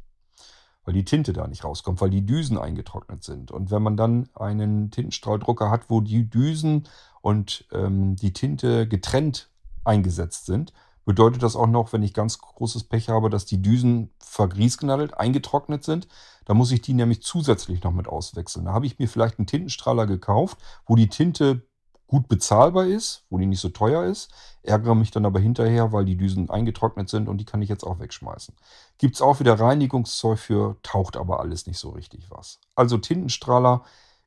Weil 0.84 0.94
die 0.94 1.04
Tinte 1.04 1.34
da 1.34 1.46
nicht 1.46 1.64
rauskommt, 1.64 2.00
weil 2.00 2.10
die 2.10 2.24
Düsen 2.24 2.56
eingetrocknet 2.56 3.24
sind. 3.24 3.50
Und 3.50 3.70
wenn 3.70 3.82
man 3.82 3.98
dann 3.98 4.30
einen 4.34 4.90
Tintenstrahldrucker 4.90 5.70
hat, 5.70 5.90
wo 5.90 6.00
die 6.00 6.30
Düsen 6.30 6.88
und 7.26 7.64
ähm, 7.72 8.14
die 8.14 8.32
Tinte 8.32 8.86
getrennt 8.86 9.50
eingesetzt 9.82 10.46
sind, 10.46 10.72
bedeutet 11.04 11.42
das 11.42 11.56
auch 11.56 11.66
noch, 11.66 11.92
wenn 11.92 12.04
ich 12.04 12.14
ganz 12.14 12.38
großes 12.38 12.84
Pech 12.84 13.08
habe, 13.08 13.30
dass 13.30 13.44
die 13.46 13.60
Düsen 13.60 14.10
vergriesgenadelt, 14.20 15.18
eingetrocknet 15.18 15.82
sind. 15.82 16.06
Da 16.44 16.54
muss 16.54 16.70
ich 16.70 16.82
die 16.82 16.94
nämlich 16.94 17.24
zusätzlich 17.24 17.82
noch 17.82 17.90
mit 17.90 18.06
auswechseln. 18.06 18.66
Da 18.66 18.72
habe 18.72 18.86
ich 18.86 19.00
mir 19.00 19.08
vielleicht 19.08 19.40
einen 19.40 19.48
Tintenstrahler 19.48 20.06
gekauft, 20.06 20.58
wo 20.86 20.94
die 20.94 21.08
Tinte 21.08 21.66
gut 22.06 22.28
bezahlbar 22.28 22.86
ist, 22.86 23.24
wo 23.28 23.38
die 23.38 23.46
nicht 23.46 23.58
so 23.60 23.70
teuer 23.70 24.04
ist, 24.04 24.30
ärgere 24.62 24.94
mich 24.94 25.10
dann 25.10 25.26
aber 25.26 25.40
hinterher, 25.40 25.90
weil 25.90 26.04
die 26.04 26.16
Düsen 26.16 26.48
eingetrocknet 26.48 27.08
sind 27.08 27.28
und 27.28 27.38
die 27.38 27.44
kann 27.44 27.60
ich 27.60 27.68
jetzt 27.68 27.82
auch 27.82 27.98
wegschmeißen. 27.98 28.54
Gibt 28.98 29.16
es 29.16 29.20
auch 29.20 29.40
wieder 29.40 29.58
Reinigungszeug 29.58 30.38
für, 30.38 30.76
taucht 30.84 31.16
aber 31.16 31.40
alles 31.40 31.66
nicht 31.66 31.78
so 31.80 31.88
richtig 31.90 32.30
was. 32.30 32.60
Also 32.76 32.98
Tintenstrahler 32.98 33.82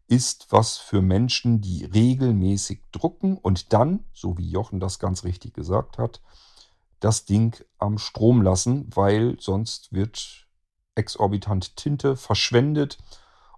ist 0.09 0.47
was 0.49 0.77
für 0.77 1.01
Menschen, 1.01 1.61
die 1.61 1.85
regelmäßig 1.85 2.81
drucken 2.91 3.37
und 3.37 3.73
dann, 3.73 4.05
so 4.11 4.37
wie 4.37 4.49
Jochen 4.49 4.79
das 4.79 4.97
ganz 4.97 5.23
richtig 5.23 5.53
gesagt 5.53 5.99
hat, 5.99 6.21
das 6.99 7.25
Ding 7.25 7.55
am 7.77 7.97
Strom 7.99 8.41
lassen, 8.41 8.89
weil 8.93 9.37
sonst 9.39 9.93
wird 9.93 10.47
exorbitant 10.95 11.77
Tinte 11.77 12.17
verschwendet 12.17 12.97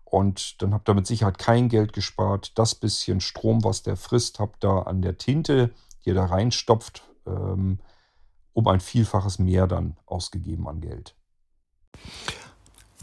und 0.03 0.61
dann 0.61 0.73
habt 0.73 0.89
ihr 0.89 0.93
mit 0.93 1.07
Sicherheit 1.07 1.37
kein 1.37 1.69
Geld 1.69 1.93
gespart. 1.93 2.57
Das 2.59 2.75
bisschen 2.75 3.21
Strom, 3.21 3.63
was 3.63 3.81
der 3.81 3.95
frisst, 3.95 4.39
habt 4.39 4.65
ihr 4.65 4.87
an 4.87 5.01
der 5.01 5.17
Tinte, 5.17 5.71
die 6.03 6.09
ihr 6.09 6.15
da 6.15 6.25
reinstopft, 6.25 7.03
ähm, 7.25 7.79
um 8.51 8.67
ein 8.67 8.81
Vielfaches 8.81 9.39
mehr 9.39 9.67
dann 9.67 9.95
ausgegeben 10.05 10.67
an 10.67 10.81
Geld. 10.81 11.15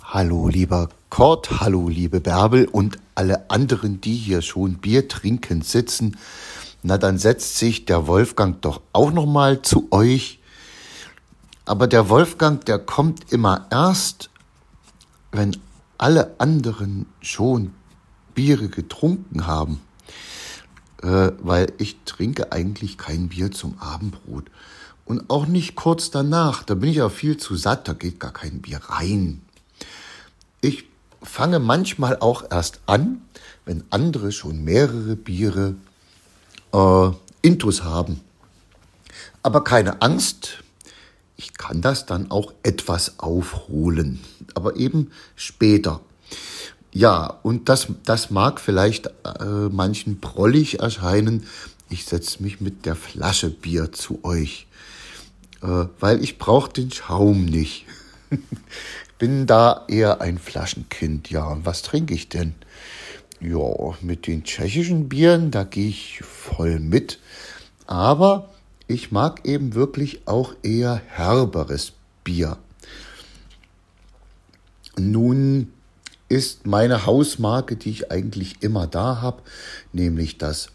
Hallo 0.08 0.48
lieber 0.48 0.88
Kurt, 1.10 1.60
hallo 1.60 1.88
liebe 1.88 2.20
Bärbel 2.20 2.66
und 2.66 2.98
alle 3.14 3.50
anderen, 3.50 4.00
die 4.00 4.14
hier 4.14 4.42
schon 4.42 4.74
Bier 4.74 5.06
trinkend 5.06 5.64
sitzen 5.64 6.16
na 6.82 6.96
dann 6.96 7.18
setzt 7.18 7.58
sich 7.58 7.84
der 7.84 8.06
Wolfgang 8.06 8.60
doch 8.62 8.80
auch 8.92 9.12
noch 9.12 9.26
mal 9.26 9.62
zu 9.62 9.88
euch. 9.90 10.38
Aber 11.64 11.86
der 11.86 12.08
Wolfgang, 12.08 12.64
der 12.64 12.78
kommt 12.78 13.32
immer 13.32 13.66
erst, 13.70 14.30
wenn 15.32 15.56
alle 15.98 16.34
anderen 16.38 17.06
schon 17.20 17.74
Biere 18.34 18.68
getrunken 18.68 19.46
haben. 19.46 19.80
Äh, 21.02 21.32
weil 21.40 21.72
ich 21.78 21.98
trinke 22.04 22.52
eigentlich 22.52 22.96
kein 22.96 23.28
Bier 23.28 23.50
zum 23.50 23.78
Abendbrot. 23.78 24.50
Und 25.04 25.30
auch 25.30 25.46
nicht 25.46 25.74
kurz 25.74 26.10
danach. 26.10 26.62
Da 26.62 26.74
bin 26.74 26.90
ich 26.90 26.96
ja 26.96 27.08
viel 27.08 27.36
zu 27.36 27.56
satt, 27.56 27.88
da 27.88 27.92
geht 27.92 28.20
gar 28.20 28.32
kein 28.32 28.62
Bier 28.62 28.80
rein. 28.88 29.42
Ich 30.60 30.84
fange 31.22 31.58
manchmal 31.58 32.18
auch 32.18 32.44
erst 32.50 32.80
an, 32.86 33.22
wenn 33.64 33.84
andere 33.90 34.32
schon 34.32 34.64
mehrere 34.64 35.16
Biere 35.16 35.74
äh, 36.72 37.10
Intus 37.42 37.84
haben. 37.84 38.20
Aber 39.42 39.62
keine 39.62 40.02
Angst, 40.02 40.64
ich 41.36 41.54
kann 41.54 41.80
das 41.80 42.06
dann 42.06 42.30
auch 42.30 42.52
etwas 42.62 43.20
aufholen, 43.20 44.18
aber 44.54 44.76
eben 44.76 45.12
später. 45.36 46.00
Ja, 46.92 47.26
und 47.42 47.68
das, 47.68 47.86
das 48.04 48.30
mag 48.30 48.60
vielleicht 48.60 49.06
äh, 49.06 49.68
manchen 49.70 50.20
prollig 50.20 50.80
erscheinen. 50.80 51.46
Ich 51.88 52.04
setze 52.06 52.42
mich 52.42 52.60
mit 52.60 52.86
der 52.86 52.96
Flasche 52.96 53.50
Bier 53.50 53.92
zu 53.92 54.24
euch, 54.24 54.66
äh, 55.62 55.84
weil 56.00 56.24
ich 56.24 56.38
brauche 56.38 56.72
den 56.72 56.90
Schaum 56.90 57.44
nicht. 57.44 57.86
Bin 59.18 59.46
da 59.46 59.84
eher 59.88 60.20
ein 60.20 60.38
Flaschenkind. 60.38 61.30
Ja, 61.30 61.46
und 61.48 61.66
was 61.66 61.82
trinke 61.82 62.14
ich 62.14 62.28
denn? 62.28 62.54
Ja, 63.40 63.96
mit 64.00 64.26
den 64.26 64.44
tschechischen 64.44 65.08
Bieren, 65.08 65.50
da 65.50 65.64
gehe 65.64 65.88
ich 65.88 66.20
voll 66.22 66.78
mit. 66.78 67.18
Aber 67.86 68.50
ich 68.86 69.12
mag 69.12 69.46
eben 69.46 69.74
wirklich 69.74 70.26
auch 70.26 70.54
eher 70.62 71.00
herberes 71.08 71.92
Bier. 72.24 72.58
Nun 74.96 75.72
ist 76.28 76.66
meine 76.66 77.06
Hausmarke, 77.06 77.76
die 77.76 77.90
ich 77.90 78.10
eigentlich 78.10 78.62
immer 78.62 78.86
da 78.86 79.20
habe, 79.20 79.42
nämlich 79.92 80.38
das 80.38 80.70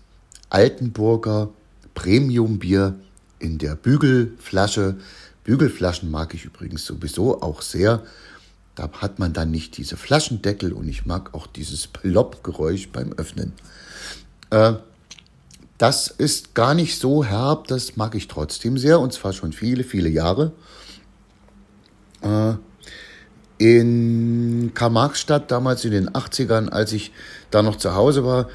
Altenburger 0.50 1.50
Premiumbier 1.94 2.96
in 3.39 3.58
der 3.58 3.76
Bügelflasche. 3.76 4.98
Bügelflaschen 5.44 6.10
mag 6.10 6.34
ich 6.34 6.46
übrigens 6.46 6.86
sowieso 6.86 7.41
auch 7.41 7.62
sehr. 7.62 8.04
Da 8.76 8.89
hat 8.91 9.19
man 9.19 9.34
dann 9.34 9.51
nicht 9.51 9.78
diese 9.78 9.97
Flaschendeckel 9.97 10.74
und 10.74 10.88
ich 10.88 11.05
mag 11.05 11.34
auch 11.34 11.47
dieses 11.47 11.88
Plopp-Geräusch 11.88 12.89
beim 12.89 13.13
Öffnen. 13.13 13.53
Äh, 14.49 14.74
das 15.78 16.07
ist 16.07 16.55
gar 16.55 16.74
nicht 16.74 16.99
so 16.99 17.24
herb, 17.24 17.67
das 17.67 17.97
mag 17.97 18.15
ich 18.15 18.28
trotzdem 18.28 18.78
sehr 18.78 18.99
und 18.99 19.13
zwar 19.13 19.34
schon 19.34 19.53
viele, 19.53 19.84
viele 19.84 20.09
Jahre. 20.09 20.53
Äh, 22.21 22.53
in 23.57 24.71
Karl-Marx-Stadt, 24.74 25.51
damals 25.51 25.86
in 25.86 25.91
den 25.91 26.09
80ern, 26.09 26.69
als 26.69 26.93
ich 26.93 27.11
da 27.51 27.61
noch 27.61 27.76
zu 27.76 27.95
Hause 27.95 28.26
war, 28.26 28.49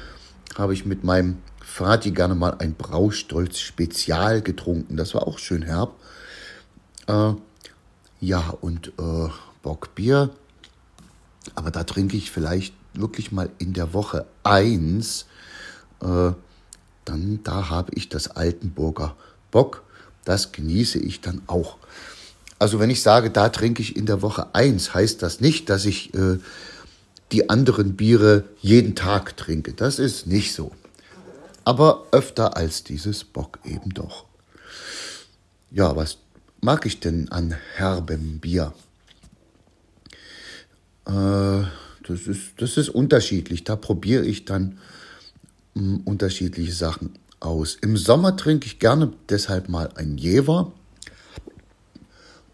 habe 0.57 0.73
ich 0.73 0.85
mit 0.85 1.03
meinem 1.03 1.37
Vati 1.61 2.11
gerne 2.11 2.35
mal 2.35 2.55
ein 2.59 2.75
Braustolz 2.75 3.59
Spezial 3.59 4.41
getrunken. 4.41 4.97
Das 4.97 5.13
war 5.13 5.27
auch 5.27 5.39
schön 5.39 5.61
herb. 5.61 5.93
Äh, 7.07 7.33
ja, 8.19 8.49
und 8.61 8.89
äh, 8.99 9.29
Bockbier. 9.61 10.29
Aber 11.55 11.71
da 11.71 11.83
trinke 11.83 12.17
ich 12.17 12.31
vielleicht 12.31 12.73
wirklich 12.93 13.31
mal 13.31 13.49
in 13.57 13.73
der 13.73 13.93
Woche 13.93 14.25
eins. 14.43 15.25
Äh, 16.01 16.31
dann 17.05 17.39
da 17.43 17.69
habe 17.69 17.91
ich 17.95 18.09
das 18.09 18.29
Altenburger 18.29 19.15
Bock. 19.51 19.83
Das 20.25 20.51
genieße 20.51 20.99
ich 20.99 21.21
dann 21.21 21.41
auch. 21.47 21.77
Also 22.59 22.79
wenn 22.79 22.89
ich 22.89 23.01
sage, 23.01 23.31
da 23.31 23.49
trinke 23.49 23.81
ich 23.81 23.95
in 23.95 24.05
der 24.05 24.21
Woche 24.21 24.53
eins, 24.53 24.93
heißt 24.93 25.21
das 25.23 25.39
nicht, 25.39 25.69
dass 25.69 25.85
ich 25.85 26.13
äh, 26.13 26.39
die 27.31 27.49
anderen 27.49 27.95
Biere 27.95 28.43
jeden 28.59 28.95
Tag 28.95 29.37
trinke. 29.37 29.73
Das 29.73 29.97
ist 29.97 30.27
nicht 30.27 30.53
so. 30.53 30.71
Aber 31.63 32.07
öfter 32.11 32.57
als 32.57 32.83
dieses 32.83 33.23
Bock 33.23 33.59
eben 33.63 33.93
doch. 33.93 34.25
Ja, 35.71 35.95
was 35.95 36.17
mag 36.61 36.85
ich 36.85 36.99
denn 36.99 37.31
an 37.31 37.55
herbem 37.75 38.39
Bier? 38.39 38.73
Äh, 41.09 41.65
das, 42.07 42.27
ist, 42.27 42.53
das 42.57 42.77
ist 42.77 42.89
unterschiedlich. 42.89 43.63
Da 43.63 43.75
probiere 43.75 44.25
ich 44.25 44.45
dann 44.45 44.77
hm, 45.75 46.01
unterschiedliche 46.05 46.71
Sachen 46.73 47.13
aus. 47.39 47.77
Im 47.81 47.97
Sommer 47.97 48.37
trinke 48.37 48.67
ich 48.67 48.79
gerne 48.79 49.11
deshalb 49.27 49.69
mal 49.69 49.89
ein 49.95 50.17
Jever. 50.17 50.71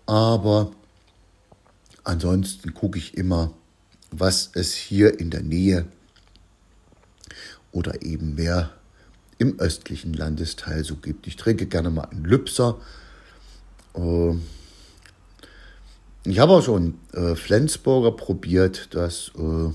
Aber 0.05 0.71
ansonsten 2.03 2.73
gucke 2.73 2.97
ich 2.97 3.17
immer, 3.17 3.51
was 4.11 4.51
es 4.53 4.73
hier 4.73 5.19
in 5.19 5.31
der 5.31 5.41
Nähe 5.41 5.85
oder 7.71 8.03
eben 8.03 8.35
mehr 8.35 8.71
im 9.37 9.59
östlichen 9.59 10.13
Landesteil 10.13 10.85
so 10.85 10.95
gibt. 10.95 11.27
Ich 11.27 11.35
trinke 11.35 11.65
gerne 11.65 11.89
mal 11.89 12.05
einen 12.05 12.23
Lübser. 12.23 12.79
Ähm, 13.95 14.43
ich 16.25 16.39
habe 16.39 16.53
auch 16.53 16.63
schon 16.63 16.95
äh, 17.13 17.35
Flensburger 17.35 18.11
probiert. 18.11 18.89
Das 18.91 19.31
äh, 19.37 19.71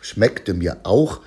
schmeckte 0.00 0.54
mir 0.54 0.80
auch. 0.84 1.20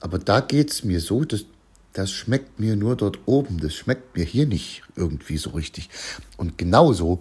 Aber 0.00 0.18
da 0.18 0.40
geht 0.40 0.70
es 0.70 0.84
mir 0.84 1.00
so, 1.00 1.24
dass 1.24 1.44
das 1.92 2.10
schmeckt 2.10 2.60
mir 2.60 2.76
nur 2.76 2.96
dort 2.96 3.18
oben. 3.26 3.58
Das 3.60 3.74
schmeckt 3.74 4.16
mir 4.16 4.24
hier 4.24 4.46
nicht 4.46 4.82
irgendwie 4.94 5.38
so 5.38 5.50
richtig. 5.50 5.88
Und 6.36 6.58
genauso 6.58 7.20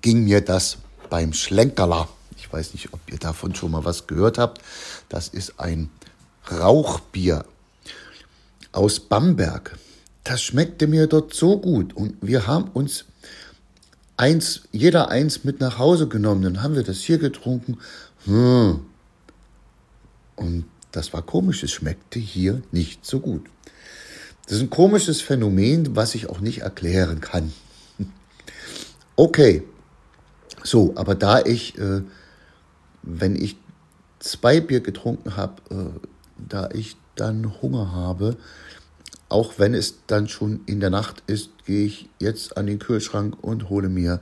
ging 0.00 0.24
mir 0.24 0.40
das 0.40 0.78
beim 1.10 1.32
Schlenkerler. 1.32 2.08
Ich 2.36 2.52
weiß 2.52 2.72
nicht, 2.72 2.92
ob 2.92 3.00
ihr 3.10 3.18
davon 3.18 3.54
schon 3.54 3.72
mal 3.72 3.84
was 3.84 4.06
gehört 4.06 4.38
habt. 4.38 4.62
Das 5.08 5.28
ist 5.28 5.58
ein 5.60 5.90
Rauchbier 6.50 7.44
aus 8.72 9.00
Bamberg. 9.00 9.78
Das 10.22 10.42
schmeckte 10.42 10.86
mir 10.86 11.06
dort 11.06 11.34
so 11.34 11.58
gut 11.58 11.94
und 11.94 12.16
wir 12.22 12.46
haben 12.46 12.70
uns 12.72 13.04
eins, 14.16 14.62
jeder 14.72 15.08
eins 15.08 15.44
mit 15.44 15.60
nach 15.60 15.78
Hause 15.78 16.08
genommen. 16.08 16.42
Dann 16.42 16.62
haben 16.62 16.74
wir 16.74 16.82
das 16.82 16.98
hier 16.98 17.18
getrunken. 17.18 17.78
Hm. 18.24 18.80
Und 20.36 20.64
das 20.92 21.12
war 21.12 21.22
komisch, 21.22 21.62
es 21.62 21.72
schmeckte 21.72 22.18
hier 22.18 22.62
nicht 22.70 23.04
so 23.04 23.20
gut. 23.20 23.46
Das 24.46 24.56
ist 24.56 24.62
ein 24.62 24.70
komisches 24.70 25.20
Phänomen, 25.20 25.96
was 25.96 26.14
ich 26.14 26.28
auch 26.28 26.40
nicht 26.40 26.62
erklären 26.62 27.20
kann. 27.20 27.52
Okay, 29.16 29.62
so, 30.64 30.92
aber 30.96 31.14
da 31.14 31.40
ich, 31.40 31.78
äh, 31.78 32.02
wenn 33.04 33.36
ich 33.36 33.56
zwei 34.18 34.60
Bier 34.60 34.80
getrunken 34.80 35.36
habe, 35.36 35.62
äh, 35.70 36.08
da 36.48 36.68
ich 36.72 36.96
dann 37.14 37.62
Hunger 37.62 37.92
habe, 37.92 38.36
auch 39.34 39.58
wenn 39.58 39.74
es 39.74 40.06
dann 40.06 40.28
schon 40.28 40.60
in 40.66 40.78
der 40.78 40.90
Nacht 40.90 41.24
ist, 41.26 41.64
gehe 41.66 41.86
ich 41.86 42.08
jetzt 42.20 42.56
an 42.56 42.68
den 42.68 42.78
Kühlschrank 42.78 43.36
und 43.42 43.68
hole 43.68 43.88
mir 43.88 44.20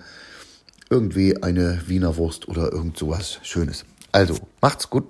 irgendwie 0.89 1.43
eine 1.43 1.83
Wiener 1.87 2.17
Wurst 2.17 2.49
oder 2.49 2.73
irgend 2.73 2.97
sowas 2.97 3.39
Schönes. 3.43 3.85
Also, 4.11 4.37
macht's 4.63 4.89
gut. 4.89 5.05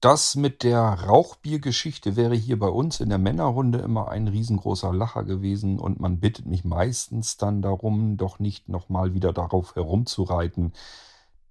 Das 0.00 0.36
mit 0.36 0.62
der 0.62 0.80
Rauchbiergeschichte 0.80 2.16
wäre 2.16 2.34
hier 2.34 2.58
bei 2.58 2.68
uns 2.68 3.00
in 3.00 3.10
der 3.10 3.18
Männerrunde 3.18 3.80
immer 3.80 4.08
ein 4.08 4.26
riesengroßer 4.26 4.92
Lacher 4.94 5.24
gewesen 5.24 5.78
und 5.78 6.00
man 6.00 6.18
bittet 6.18 6.46
mich 6.46 6.64
meistens 6.64 7.36
dann 7.36 7.60
darum, 7.60 8.16
doch 8.16 8.38
nicht 8.38 8.70
nochmal 8.70 9.12
wieder 9.12 9.34
darauf 9.34 9.76
herumzureiten. 9.76 10.72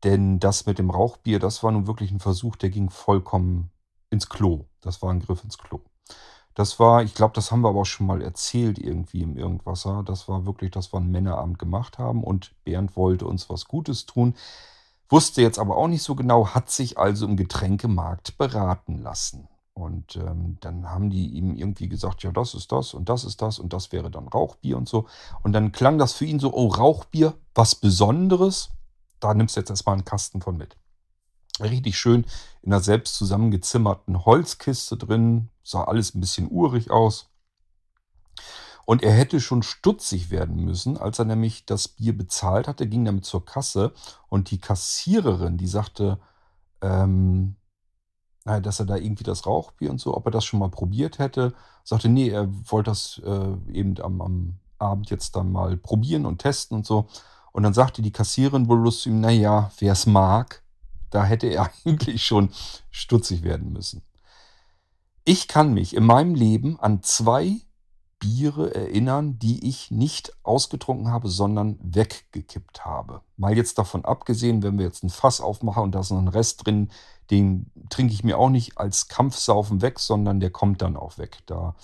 Denn 0.04 0.40
das 0.40 0.66
mit 0.66 0.80
dem 0.80 0.90
Rauchbier, 0.90 1.38
das 1.38 1.62
war 1.62 1.72
nun 1.72 1.86
wirklich 1.86 2.10
ein 2.10 2.20
Versuch, 2.20 2.56
der 2.56 2.72
ging 2.72 2.90
vollkommen 2.90 3.70
ins 4.10 4.28
Klo. 4.28 4.66
Das 4.82 5.04
war 5.04 5.12
ein 5.12 5.20
Griff 5.20 5.44
ins 5.44 5.60
Klo. 5.60 5.82
Das 6.54 6.80
war, 6.80 7.04
ich 7.04 7.14
glaube, 7.14 7.34
das 7.34 7.52
haben 7.52 7.62
wir 7.62 7.70
aber 7.70 7.82
auch 7.82 7.86
schon 7.86 8.08
mal 8.08 8.22
erzählt 8.22 8.78
irgendwie 8.78 9.22
im 9.22 9.38
Irgendwasser. 9.38 10.04
Das 10.06 10.28
war 10.28 10.46
wirklich, 10.46 10.72
dass 10.72 10.94
wir 10.94 11.00
ein 11.00 11.10
Männerabend 11.10 11.60
gemacht 11.60 11.98
haben 11.98 12.24
und 12.24 12.54
Bernd 12.64 12.96
wollte 12.96 13.26
uns 13.26 13.50
was 13.50 13.66
Gutes 13.66 14.06
tun. 14.06 14.36
Wusste 15.10 15.42
jetzt 15.42 15.60
aber 15.60 15.78
auch 15.78 15.88
nicht 15.88 16.04
so 16.04 16.16
genau, 16.16 16.50
hat 16.50 16.70
sich 16.70 16.98
also 16.98 17.26
im 17.26 17.38
Getränkemarkt 17.38 18.38
beraten 18.38 18.98
lassen. 18.98 19.48
Und 19.74 20.18
ähm, 20.18 20.58
dann 20.60 20.90
haben 20.90 21.10
die 21.10 21.28
ihm 21.30 21.56
irgendwie 21.56 21.88
gesagt, 21.88 22.24
ja, 22.24 22.32
das 22.32 22.54
ist 22.54 22.72
das 22.72 22.94
und 22.94 23.08
das 23.08 23.24
ist 23.24 23.42
das 23.42 23.58
und 23.58 23.72
das 23.72 23.92
wäre 23.92 24.12
dann 24.12 24.28
Rauchbier 24.28 24.78
und 24.78 24.90
so. 24.90 25.08
Und 25.44 25.54
dann 25.54 25.72
klang 25.72 25.98
das 25.98 26.14
für 26.14 26.26
ihn 26.26 26.40
so, 26.40 26.54
oh, 26.54 26.68
Rauchbier, 26.68 27.34
was 27.56 27.76
Besonderes. 27.76 28.70
Da 29.20 29.34
nimmst 29.34 29.56
du 29.56 29.62
jetzt 29.62 29.70
erstmal 29.70 29.94
einen 29.94 30.06
Kasten 30.06 30.42
von 30.42 30.58
mit. 30.58 30.78
Richtig 31.62 31.98
schön 31.98 32.26
in 32.62 32.74
einer 32.74 32.82
selbst 32.82 33.16
zusammengezimmerten 33.16 34.26
Holzkiste 34.26 34.98
drin. 34.98 35.50
Sah 35.64 35.84
alles 35.84 36.16
ein 36.16 36.22
bisschen 36.22 36.50
urig 36.50 36.92
aus. 36.92 37.30
Und 38.86 39.04
er 39.04 39.14
hätte 39.14 39.40
schon 39.40 39.64
stutzig 39.64 40.32
werden 40.32 40.66
müssen, 40.66 40.98
als 40.98 41.20
er 41.20 41.26
nämlich 41.26 41.66
das 41.66 41.88
Bier 41.88 42.18
bezahlt 42.18 42.68
hatte, 42.68 42.88
ging 42.88 43.06
damit 43.06 43.26
zur 43.26 43.46
Kasse 43.46 43.94
und 44.28 44.52
die 44.52 44.58
Kassiererin, 44.60 45.58
die 45.58 45.68
sagte, 45.68 46.20
ähm, 46.82 47.56
dass 48.44 48.80
er 48.80 48.88
da 48.88 48.96
irgendwie 48.96 49.24
das 49.24 49.46
Rauchbier 49.46 49.92
und 49.92 50.02
so, 50.02 50.18
ob 50.18 50.26
er 50.26 50.32
das 50.32 50.46
schon 50.46 50.60
mal 50.60 50.70
probiert 50.70 51.20
hätte, 51.20 51.54
sagte, 51.84 52.10
nee, 52.10 52.30
er 52.30 52.50
wollte 52.70 52.90
das 52.90 53.22
äh, 53.24 53.72
eben 53.72 54.02
am, 54.02 54.20
am 54.22 54.60
Abend 54.80 55.12
jetzt 55.12 55.36
dann 55.36 55.52
mal 55.52 55.78
probieren 55.78 56.26
und 56.26 56.40
testen 56.40 56.78
und 56.78 56.86
so. 56.86 57.08
Und 57.52 57.64
dann 57.64 57.74
sagte 57.74 58.02
die 58.02 58.12
Kassiererin 58.12 58.68
wohl 58.68 58.80
lustig 58.80 59.12
ihm, 59.12 59.20
naja, 59.20 59.72
wer 59.80 59.94
es 59.94 60.06
mag, 60.08 60.61
da 61.12 61.24
hätte 61.24 61.48
er 61.48 61.70
eigentlich 61.86 62.26
schon 62.26 62.50
stutzig 62.90 63.44
werden 63.44 63.72
müssen. 63.72 64.02
Ich 65.24 65.48
kann 65.48 65.74
mich 65.74 65.96
in 65.96 66.04
meinem 66.04 66.34
Leben 66.34 66.80
an 66.80 67.04
zwei 67.04 67.62
Biere 68.22 68.74
erinnern, 68.76 69.40
die 69.40 69.68
ich 69.68 69.90
nicht 69.90 70.32
ausgetrunken 70.44 71.12
habe, 71.12 71.28
sondern 71.28 71.80
weggekippt 71.82 72.86
habe. 72.86 73.22
Mal 73.36 73.58
jetzt 73.58 73.80
davon 73.80 74.06
abgesehen, 74.06 74.62
wenn 74.62 74.78
wir 74.78 74.86
jetzt 74.86 75.04
ein 75.04 75.10
Fass 75.10 75.42
aufmachen 75.42 75.84
und 75.84 75.96
da 75.96 76.02
ist 76.02 76.12
noch 76.12 76.20
ein 76.20 76.28
Rest 76.28 76.66
drin, 76.66 76.90
den 77.32 77.72
trinke 77.90 78.14
ich 78.14 78.24
mir 78.24 78.38
auch 78.38 78.50
nicht 78.50 78.78
als 78.78 79.08
Kampfsaufen 79.08 79.82
weg, 79.82 80.00
sondern 80.00 80.40
der 80.40 80.52
kommt 80.52 80.84
dann 80.84 80.98
auch 80.98 81.18
weg. 81.18 81.40
Da, 81.48 81.76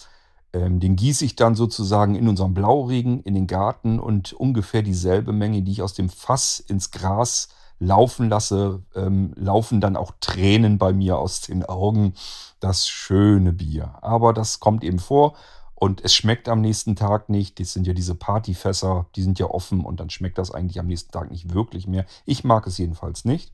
ähm, 0.53 0.79
den 0.79 0.95
gieße 0.95 1.25
ich 1.25 1.35
dann 1.35 1.55
sozusagen 1.55 2.13
in 2.13 2.27
unserem 2.27 2.53
Blauregen 2.53 3.21
in 3.23 3.33
den 3.33 3.47
Garten 3.47 3.99
und 3.99 4.33
ungefähr 4.33 4.83
dieselbe 4.83 5.33
Menge, 5.33 5.63
die 5.63 5.71
ich 5.71 5.81
aus 5.81 5.93
dem 5.95 6.09
Fass 6.09 6.59
ins 6.59 6.91
Gras 6.91 7.49
laufen 7.79 8.29
lasse, 8.29 8.83
ähm, 8.95 9.33
laufen 9.35 9.81
dann 9.81 9.95
auch 9.95 10.11
Tränen 10.19 10.77
bei 10.77 10.93
mir 10.93 11.17
aus 11.17 11.41
den 11.41 11.63
Augen. 11.63 12.13
Das 12.59 12.87
schöne 12.87 13.53
Bier. 13.53 13.95
Aber 14.01 14.33
das 14.33 14.59
kommt 14.59 14.83
eben 14.83 14.99
vor 14.99 15.35
und 15.75 16.03
es 16.03 16.15
schmeckt 16.15 16.49
am 16.49 16.61
nächsten 16.61 16.95
Tag 16.95 17.29
nicht. 17.29 17.59
Das 17.59 17.73
sind 17.73 17.85
ja 17.85 17.93
diese 17.93 18.15
Partyfässer, 18.15 19.05
die 19.15 19.21
sind 19.21 19.37
ja 19.39 19.47
offen 19.47 19.85
und 19.85 19.99
dann 19.99 20.09
schmeckt 20.09 20.37
das 20.37 20.51
eigentlich 20.51 20.79
am 20.79 20.87
nächsten 20.87 21.11
Tag 21.11 21.29
nicht 21.29 21.53
wirklich 21.53 21.87
mehr. 21.87 22.05
Ich 22.25 22.43
mag 22.43 22.65
es 22.65 22.77
jedenfalls 22.77 23.25
nicht. 23.25 23.53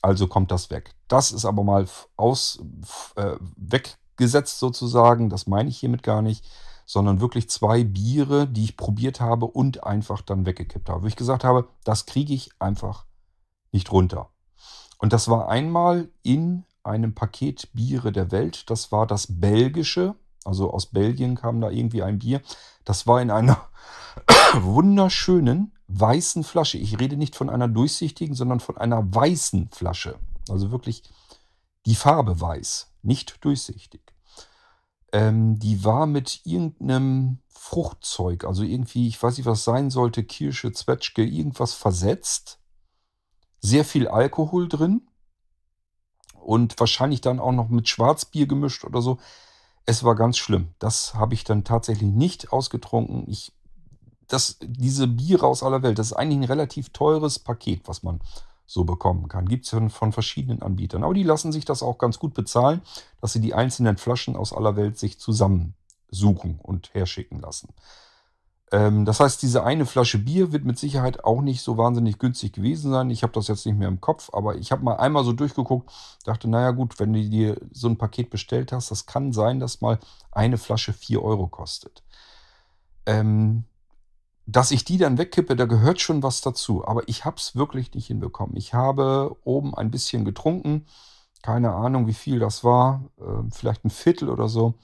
Also 0.00 0.26
kommt 0.26 0.50
das 0.50 0.70
weg. 0.70 0.94
Das 1.06 1.30
ist 1.30 1.44
aber 1.44 1.62
mal 1.62 1.86
aus, 2.16 2.60
äh, 3.14 3.36
weggesetzt 3.56 4.58
sozusagen. 4.58 5.30
Das 5.30 5.46
meine 5.46 5.68
ich 5.68 5.78
hiermit 5.78 6.02
gar 6.02 6.22
nicht 6.22 6.44
sondern 6.84 7.20
wirklich 7.20 7.48
zwei 7.48 7.84
Biere, 7.84 8.46
die 8.46 8.64
ich 8.64 8.76
probiert 8.76 9.20
habe 9.20 9.46
und 9.46 9.84
einfach 9.84 10.20
dann 10.20 10.44
weggekippt 10.44 10.88
habe. 10.88 11.02
Wo 11.02 11.06
ich 11.06 11.16
gesagt 11.16 11.44
habe, 11.44 11.68
das 11.84 12.06
kriege 12.06 12.34
ich 12.34 12.50
einfach 12.58 13.06
nicht 13.72 13.90
runter. 13.90 14.30
Und 14.98 15.12
das 15.12 15.28
war 15.28 15.48
einmal 15.48 16.10
in 16.22 16.64
einem 16.84 17.14
Paket 17.14 17.70
Biere 17.72 18.12
der 18.12 18.30
Welt. 18.30 18.70
Das 18.70 18.92
war 18.92 19.06
das 19.06 19.26
belgische, 19.28 20.14
also 20.44 20.72
aus 20.72 20.86
Belgien 20.86 21.36
kam 21.36 21.60
da 21.60 21.70
irgendwie 21.70 22.02
ein 22.02 22.18
Bier. 22.18 22.40
Das 22.84 23.06
war 23.06 23.20
in 23.20 23.30
einer 23.30 23.68
wunderschönen 24.54 25.72
weißen 25.88 26.44
Flasche. 26.44 26.78
Ich 26.78 26.98
rede 26.98 27.16
nicht 27.16 27.36
von 27.36 27.50
einer 27.50 27.68
durchsichtigen, 27.68 28.34
sondern 28.34 28.60
von 28.60 28.76
einer 28.76 29.02
weißen 29.14 29.70
Flasche. 29.70 30.18
Also 30.48 30.70
wirklich 30.70 31.02
die 31.86 31.94
Farbe 31.94 32.40
weiß, 32.40 32.92
nicht 33.02 33.44
durchsichtig. 33.44 34.02
Ähm, 35.12 35.58
die 35.58 35.84
war 35.84 36.06
mit 36.06 36.40
irgendeinem 36.44 37.38
Fruchtzeug, 37.48 38.44
also 38.44 38.62
irgendwie, 38.62 39.08
ich 39.08 39.22
weiß 39.22 39.36
nicht, 39.36 39.46
was 39.46 39.64
sein 39.64 39.90
sollte, 39.90 40.24
Kirsche, 40.24 40.72
Zwetschge, 40.72 41.24
irgendwas 41.24 41.74
versetzt. 41.74 42.58
Sehr 43.62 43.84
viel 43.84 44.08
Alkohol 44.08 44.68
drin 44.68 45.02
und 46.42 46.78
wahrscheinlich 46.78 47.20
dann 47.20 47.40
auch 47.40 47.52
noch 47.52 47.68
mit 47.68 47.88
Schwarzbier 47.88 48.46
gemischt 48.46 48.84
oder 48.84 49.00
so. 49.00 49.18
Es 49.86 50.04
war 50.04 50.14
ganz 50.14 50.36
schlimm. 50.36 50.74
Das 50.78 51.14
habe 51.14 51.34
ich 51.34 51.44
dann 51.44 51.64
tatsächlich 51.64 52.10
nicht 52.10 52.52
ausgetrunken. 52.52 53.24
Ich, 53.28 53.52
das, 54.28 54.58
diese 54.60 55.06
Biere 55.06 55.46
aus 55.46 55.62
aller 55.62 55.82
Welt, 55.82 55.98
das 55.98 56.08
ist 56.08 56.12
eigentlich 56.12 56.38
ein 56.38 56.44
relativ 56.44 56.90
teures 56.90 57.38
Paket, 57.38 57.82
was 57.86 58.02
man 58.02 58.20
so 58.66 58.84
bekommen 58.84 59.28
kann. 59.28 59.48
Gibt 59.48 59.64
es 59.64 59.70
von, 59.70 59.90
von 59.90 60.12
verschiedenen 60.12 60.62
Anbietern. 60.62 61.04
Aber 61.04 61.14
die 61.14 61.22
lassen 61.22 61.52
sich 61.52 61.64
das 61.64 61.82
auch 61.82 61.98
ganz 61.98 62.18
gut 62.18 62.34
bezahlen, 62.34 62.82
dass 63.20 63.32
sie 63.32 63.40
die 63.40 63.54
einzelnen 63.54 63.96
Flaschen 63.96 64.36
aus 64.36 64.52
aller 64.52 64.76
Welt 64.76 64.98
sich 64.98 65.18
zusammensuchen 65.18 66.58
und 66.62 66.94
herschicken 66.94 67.40
lassen. 67.40 67.68
Ähm, 68.72 69.04
das 69.04 69.20
heißt, 69.20 69.42
diese 69.42 69.64
eine 69.64 69.84
Flasche 69.84 70.18
Bier 70.18 70.50
wird 70.50 70.64
mit 70.64 70.78
Sicherheit 70.78 71.24
auch 71.24 71.42
nicht 71.42 71.60
so 71.62 71.76
wahnsinnig 71.76 72.18
günstig 72.18 72.54
gewesen 72.54 72.90
sein. 72.90 73.10
Ich 73.10 73.22
habe 73.22 73.34
das 73.34 73.46
jetzt 73.48 73.66
nicht 73.66 73.78
mehr 73.78 73.88
im 73.88 74.00
Kopf, 74.00 74.30
aber 74.32 74.56
ich 74.56 74.72
habe 74.72 74.82
mal 74.82 74.96
einmal 74.96 75.24
so 75.24 75.32
durchgeguckt, 75.34 75.92
dachte, 76.24 76.48
naja 76.48 76.70
gut, 76.70 76.98
wenn 76.98 77.12
du 77.12 77.20
dir 77.20 77.60
so 77.70 77.88
ein 77.88 77.98
Paket 77.98 78.30
bestellt 78.30 78.72
hast, 78.72 78.90
das 78.90 79.04
kann 79.06 79.32
sein, 79.32 79.60
dass 79.60 79.82
mal 79.82 79.98
eine 80.32 80.56
Flasche 80.56 80.94
4 80.94 81.22
Euro 81.22 81.48
kostet. 81.48 82.02
Ähm, 83.04 83.64
dass 84.46 84.70
ich 84.70 84.84
die 84.84 84.98
dann 84.98 85.18
wegkippe, 85.18 85.54
da 85.54 85.66
gehört 85.66 86.00
schon 86.00 86.22
was 86.22 86.40
dazu. 86.40 86.86
Aber 86.86 87.08
ich 87.08 87.24
habe 87.26 87.36
es 87.36 87.54
wirklich 87.54 87.92
nicht 87.94 88.06
hinbekommen. 88.06 88.56
Ich 88.56 88.74
habe 88.74 89.36
oben 89.44 89.74
ein 89.74 89.90
bisschen 89.90 90.24
getrunken. 90.24 90.86
Keine 91.42 91.72
Ahnung, 91.74 92.06
wie 92.06 92.14
viel 92.14 92.38
das 92.38 92.64
war. 92.64 93.02
Äh, 93.20 93.50
vielleicht 93.50 93.84
ein 93.84 93.90
Viertel 93.90 94.30
oder 94.30 94.48
so. 94.48 94.74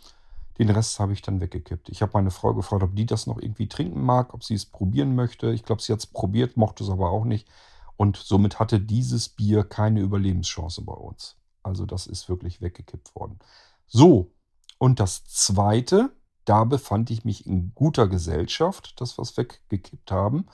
Den 0.58 0.70
Rest 0.70 0.98
habe 0.98 1.12
ich 1.12 1.22
dann 1.22 1.40
weggekippt. 1.40 1.88
Ich 1.88 2.02
habe 2.02 2.12
meine 2.14 2.32
Frau 2.32 2.52
gefragt, 2.52 2.82
ob 2.82 2.96
die 2.96 3.06
das 3.06 3.26
noch 3.26 3.38
irgendwie 3.38 3.68
trinken 3.68 4.02
mag, 4.02 4.34
ob 4.34 4.42
sie 4.42 4.54
es 4.54 4.66
probieren 4.66 5.14
möchte. 5.14 5.52
Ich 5.52 5.62
glaube, 5.62 5.82
sie 5.82 5.92
hat 5.92 6.00
es 6.00 6.06
probiert, 6.06 6.56
mochte 6.56 6.82
es 6.82 6.90
aber 6.90 7.10
auch 7.10 7.24
nicht. 7.24 7.48
Und 7.96 8.16
somit 8.16 8.58
hatte 8.58 8.80
dieses 8.80 9.28
Bier 9.28 9.64
keine 9.64 10.00
Überlebenschance 10.00 10.82
bei 10.82 10.94
uns. 10.94 11.36
Also 11.62 11.86
das 11.86 12.06
ist 12.06 12.28
wirklich 12.28 12.60
weggekippt 12.60 13.14
worden. 13.14 13.38
So, 13.86 14.32
und 14.78 15.00
das 15.00 15.24
Zweite, 15.24 16.10
da 16.44 16.64
befand 16.64 17.10
ich 17.10 17.24
mich 17.24 17.46
in 17.46 17.72
guter 17.74 18.08
Gesellschaft, 18.08 19.00
das 19.00 19.18
was 19.18 19.36
weggekippt 19.36 20.10
haben. 20.10 20.46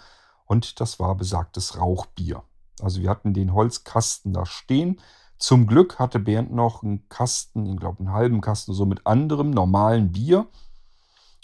Und 0.47 0.81
das 0.81 0.99
war 0.99 1.15
besagtes 1.15 1.79
Rauchbier. 1.79 2.43
Also 2.81 3.01
wir 3.01 3.11
hatten 3.11 3.33
den 3.33 3.55
Holzkasten 3.55 4.33
da 4.33 4.45
stehen. 4.45 5.01
Zum 5.45 5.67
Glück 5.67 5.99
hatte 5.99 6.21
Bernd 6.21 6.55
noch 6.55 6.83
einen 6.83 7.07
Kasten, 7.11 7.67
ich 7.67 7.77
glaube 7.77 7.99
einen 7.99 8.13
halben 8.13 8.41
Kasten, 8.41 8.73
so 8.73 8.87
mit 8.87 9.07
anderem 9.07 9.51
normalen 9.51 10.11
Bier. 10.11 10.47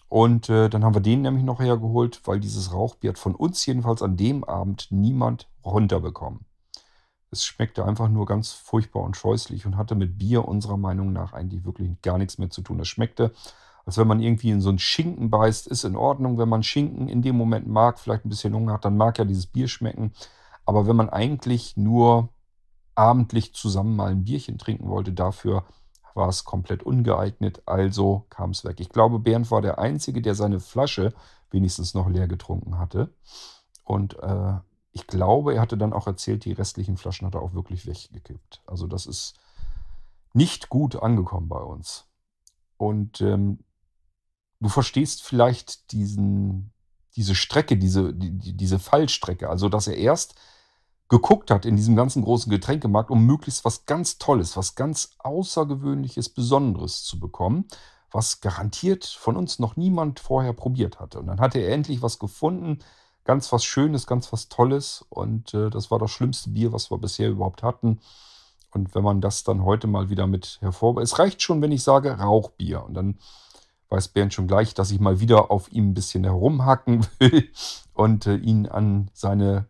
Und 0.08 0.48
äh, 0.48 0.70
dann 0.70 0.84
haben 0.84 0.94
wir 0.94 1.02
den 1.02 1.20
nämlich 1.20 1.44
noch 1.44 1.60
hergeholt, 1.60 2.22
weil 2.24 2.40
dieses 2.40 2.72
Rauchbier 2.72 3.10
hat 3.10 3.18
von 3.18 3.34
uns 3.34 3.66
jedenfalls 3.66 4.00
an 4.00 4.16
dem 4.16 4.42
Abend 4.44 4.86
niemand 4.88 5.50
runterbekommen. 5.66 6.46
Es 7.30 7.44
schmeckte 7.44 7.84
einfach 7.84 8.08
nur 8.08 8.24
ganz 8.24 8.52
furchtbar 8.52 9.02
und 9.02 9.18
scheußlich 9.18 9.66
und 9.66 9.76
hatte 9.76 9.94
mit 9.94 10.16
Bier 10.16 10.48
unserer 10.48 10.78
Meinung 10.78 11.12
nach 11.12 11.34
eigentlich 11.34 11.66
wirklich 11.66 11.90
gar 12.00 12.16
nichts 12.16 12.38
mehr 12.38 12.48
zu 12.48 12.62
tun. 12.62 12.80
Es 12.80 12.88
schmeckte 12.88 13.32
als 13.84 13.98
wenn 13.98 14.08
man 14.08 14.22
irgendwie 14.22 14.50
in 14.50 14.62
so 14.62 14.70
einen 14.70 14.78
Schinken 14.78 15.28
beißt, 15.28 15.66
ist 15.66 15.84
in 15.84 15.96
Ordnung. 15.96 16.38
Wenn 16.38 16.48
man 16.48 16.62
Schinken 16.62 17.06
in 17.06 17.20
dem 17.20 17.36
Moment 17.36 17.66
mag, 17.66 17.98
vielleicht 17.98 18.24
ein 18.24 18.30
bisschen 18.30 18.54
Hunger 18.54 18.72
hat, 18.72 18.86
dann 18.86 18.96
mag 18.96 19.18
ja 19.18 19.26
dieses 19.26 19.44
Bier 19.44 19.68
schmecken. 19.68 20.14
Aber 20.64 20.86
wenn 20.86 20.96
man 20.96 21.10
eigentlich 21.10 21.76
nur 21.76 22.30
abendlich 22.94 23.54
zusammen 23.54 23.96
mal 23.96 24.10
ein 24.10 24.24
Bierchen 24.24 24.58
trinken 24.58 24.88
wollte, 24.88 25.12
dafür 25.12 25.64
war 26.14 26.28
es 26.28 26.44
komplett 26.44 26.82
ungeeignet, 26.82 27.62
also 27.66 28.26
kam 28.30 28.50
es 28.50 28.64
weg. 28.64 28.80
Ich 28.80 28.88
glaube, 28.90 29.18
Bernd 29.18 29.50
war 29.50 29.62
der 29.62 29.78
Einzige, 29.78 30.22
der 30.22 30.34
seine 30.34 30.60
Flasche 30.60 31.12
wenigstens 31.50 31.94
noch 31.94 32.08
leer 32.08 32.28
getrunken 32.28 32.78
hatte. 32.78 33.12
Und 33.84 34.18
äh, 34.20 34.54
ich 34.92 35.06
glaube, 35.06 35.54
er 35.54 35.60
hatte 35.60 35.78
dann 35.78 35.92
auch 35.92 36.06
erzählt, 36.06 36.44
die 36.44 36.52
restlichen 36.52 36.96
Flaschen 36.96 37.26
hat 37.26 37.34
er 37.34 37.42
auch 37.42 37.54
wirklich 37.54 37.86
weggekippt. 37.86 38.62
Also 38.66 38.86
das 38.86 39.06
ist 39.06 39.34
nicht 40.32 40.68
gut 40.68 40.96
angekommen 40.96 41.48
bei 41.48 41.60
uns. 41.60 42.06
Und 42.76 43.20
ähm, 43.20 43.60
du 44.60 44.68
verstehst 44.68 45.22
vielleicht 45.22 45.92
diesen, 45.92 46.72
diese 47.16 47.34
Strecke, 47.34 47.76
diese, 47.76 48.14
die, 48.14 48.56
diese 48.56 48.78
Fallstrecke. 48.78 49.48
Also, 49.48 49.68
dass 49.68 49.86
er 49.86 49.96
erst 49.96 50.34
geguckt 51.10 51.50
hat 51.50 51.66
in 51.66 51.76
diesem 51.76 51.96
ganzen 51.96 52.22
großen 52.22 52.50
Getränkemarkt, 52.50 53.10
um 53.10 53.26
möglichst 53.26 53.64
was 53.64 53.84
ganz 53.84 54.18
Tolles, 54.18 54.56
was 54.56 54.76
ganz 54.76 55.10
Außergewöhnliches, 55.18 56.28
Besonderes 56.28 57.02
zu 57.02 57.18
bekommen, 57.18 57.66
was 58.12 58.40
garantiert 58.40 59.04
von 59.04 59.36
uns 59.36 59.58
noch 59.58 59.76
niemand 59.76 60.20
vorher 60.20 60.52
probiert 60.52 61.00
hatte. 61.00 61.18
Und 61.18 61.26
dann 61.26 61.40
hatte 61.40 61.58
er 61.58 61.74
endlich 61.74 62.00
was 62.00 62.20
gefunden, 62.20 62.78
ganz 63.24 63.52
was 63.52 63.64
Schönes, 63.64 64.06
ganz 64.06 64.32
was 64.32 64.48
Tolles. 64.48 65.04
Und 65.08 65.52
äh, 65.52 65.68
das 65.68 65.90
war 65.90 65.98
das 65.98 66.12
schlimmste 66.12 66.50
Bier, 66.50 66.72
was 66.72 66.92
wir 66.92 66.98
bisher 66.98 67.28
überhaupt 67.28 67.64
hatten. 67.64 67.98
Und 68.70 68.94
wenn 68.94 69.02
man 69.02 69.20
das 69.20 69.42
dann 69.42 69.64
heute 69.64 69.88
mal 69.88 70.10
wieder 70.10 70.28
mit 70.28 70.58
hervor... 70.60 70.96
Es 70.98 71.18
reicht 71.18 71.42
schon, 71.42 71.60
wenn 71.60 71.72
ich 71.72 71.82
sage 71.82 72.12
Rauchbier. 72.12 72.84
Und 72.84 72.94
dann 72.94 73.18
weiß 73.88 74.08
Bernd 74.08 74.32
schon 74.32 74.46
gleich, 74.46 74.74
dass 74.74 74.92
ich 74.92 75.00
mal 75.00 75.18
wieder 75.18 75.50
auf 75.50 75.72
ihm 75.72 75.90
ein 75.90 75.94
bisschen 75.94 76.22
herumhacken 76.22 77.04
will 77.18 77.50
und 77.94 78.28
äh, 78.28 78.36
ihn 78.36 78.66
an 78.66 79.10
seine 79.12 79.66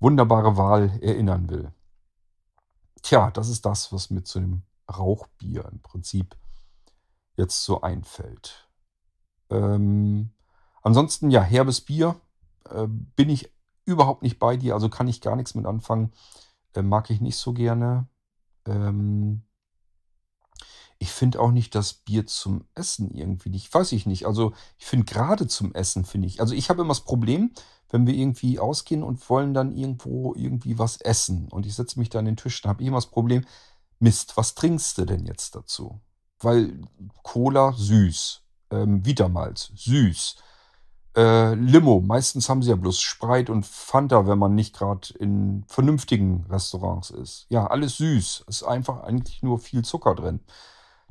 wunderbare 0.00 0.56
Wahl 0.56 0.98
erinnern 1.02 1.48
will. 1.50 1.72
Tja, 3.02 3.30
das 3.30 3.48
ist 3.48 3.64
das, 3.64 3.92
was 3.92 4.10
mir 4.10 4.24
zu 4.24 4.40
dem 4.40 4.62
Rauchbier 4.90 5.68
im 5.70 5.80
Prinzip 5.80 6.36
jetzt 7.36 7.62
so 7.62 7.80
einfällt. 7.80 8.68
Ähm, 9.50 10.30
ansonsten, 10.82 11.30
ja, 11.30 11.42
herbes 11.42 11.80
Bier 11.80 12.20
äh, 12.68 12.86
bin 12.86 13.30
ich 13.30 13.52
überhaupt 13.84 14.22
nicht 14.22 14.38
bei 14.38 14.56
dir, 14.56 14.74
also 14.74 14.88
kann 14.88 15.08
ich 15.08 15.20
gar 15.20 15.36
nichts 15.36 15.54
mit 15.54 15.66
anfangen. 15.66 16.12
Äh, 16.74 16.82
mag 16.82 17.10
ich 17.10 17.20
nicht 17.20 17.36
so 17.36 17.52
gerne. 17.52 18.06
Ähm, 18.66 19.42
ich 20.98 21.10
finde 21.12 21.40
auch 21.40 21.52
nicht 21.52 21.74
das 21.74 21.94
Bier 21.94 22.26
zum 22.26 22.64
Essen 22.74 23.12
irgendwie 23.12 23.50
nicht. 23.50 23.72
Weiß 23.72 23.92
ich 23.92 24.04
nicht. 24.04 24.26
Also 24.26 24.52
ich 24.78 24.86
finde 24.86 25.06
gerade 25.06 25.46
zum 25.46 25.72
Essen 25.74 26.04
finde 26.04 26.26
ich. 26.26 26.40
Also 26.40 26.54
ich 26.54 26.70
habe 26.70 26.82
immer 26.82 26.90
das 26.90 27.04
Problem, 27.04 27.52
wenn 27.90 28.06
wir 28.06 28.14
irgendwie 28.14 28.58
ausgehen 28.58 29.02
und 29.02 29.28
wollen 29.30 29.54
dann 29.54 29.72
irgendwo 29.76 30.34
irgendwie 30.34 30.78
was 30.78 31.00
essen 31.00 31.48
und 31.50 31.66
ich 31.66 31.74
setze 31.74 31.98
mich 31.98 32.10
da 32.10 32.18
an 32.18 32.26
den 32.26 32.36
Tisch, 32.36 32.60
dann 32.62 32.70
habe 32.70 32.82
ich 32.82 32.88
immer 32.88 32.98
das 32.98 33.06
Problem, 33.06 33.44
Mist, 33.98 34.36
was 34.36 34.54
trinkst 34.54 34.98
du 34.98 35.04
denn 35.04 35.26
jetzt 35.26 35.54
dazu? 35.54 36.00
Weil 36.40 36.80
Cola 37.22 37.72
süß, 37.72 38.42
ähm, 38.70 39.04
Vitamalz 39.04 39.72
süß, 39.74 40.36
äh, 41.16 41.54
Limo, 41.54 42.00
meistens 42.00 42.48
haben 42.48 42.62
sie 42.62 42.70
ja 42.70 42.76
bloß 42.76 43.00
Spreit 43.00 43.50
und 43.50 43.66
Fanta, 43.66 44.28
wenn 44.28 44.38
man 44.38 44.54
nicht 44.54 44.76
gerade 44.76 45.12
in 45.18 45.64
vernünftigen 45.66 46.46
Restaurants 46.48 47.10
ist. 47.10 47.46
Ja, 47.48 47.66
alles 47.66 47.96
süß, 47.96 48.44
ist 48.46 48.62
einfach 48.62 49.02
eigentlich 49.02 49.42
nur 49.42 49.58
viel 49.58 49.84
Zucker 49.84 50.14
drin. 50.14 50.38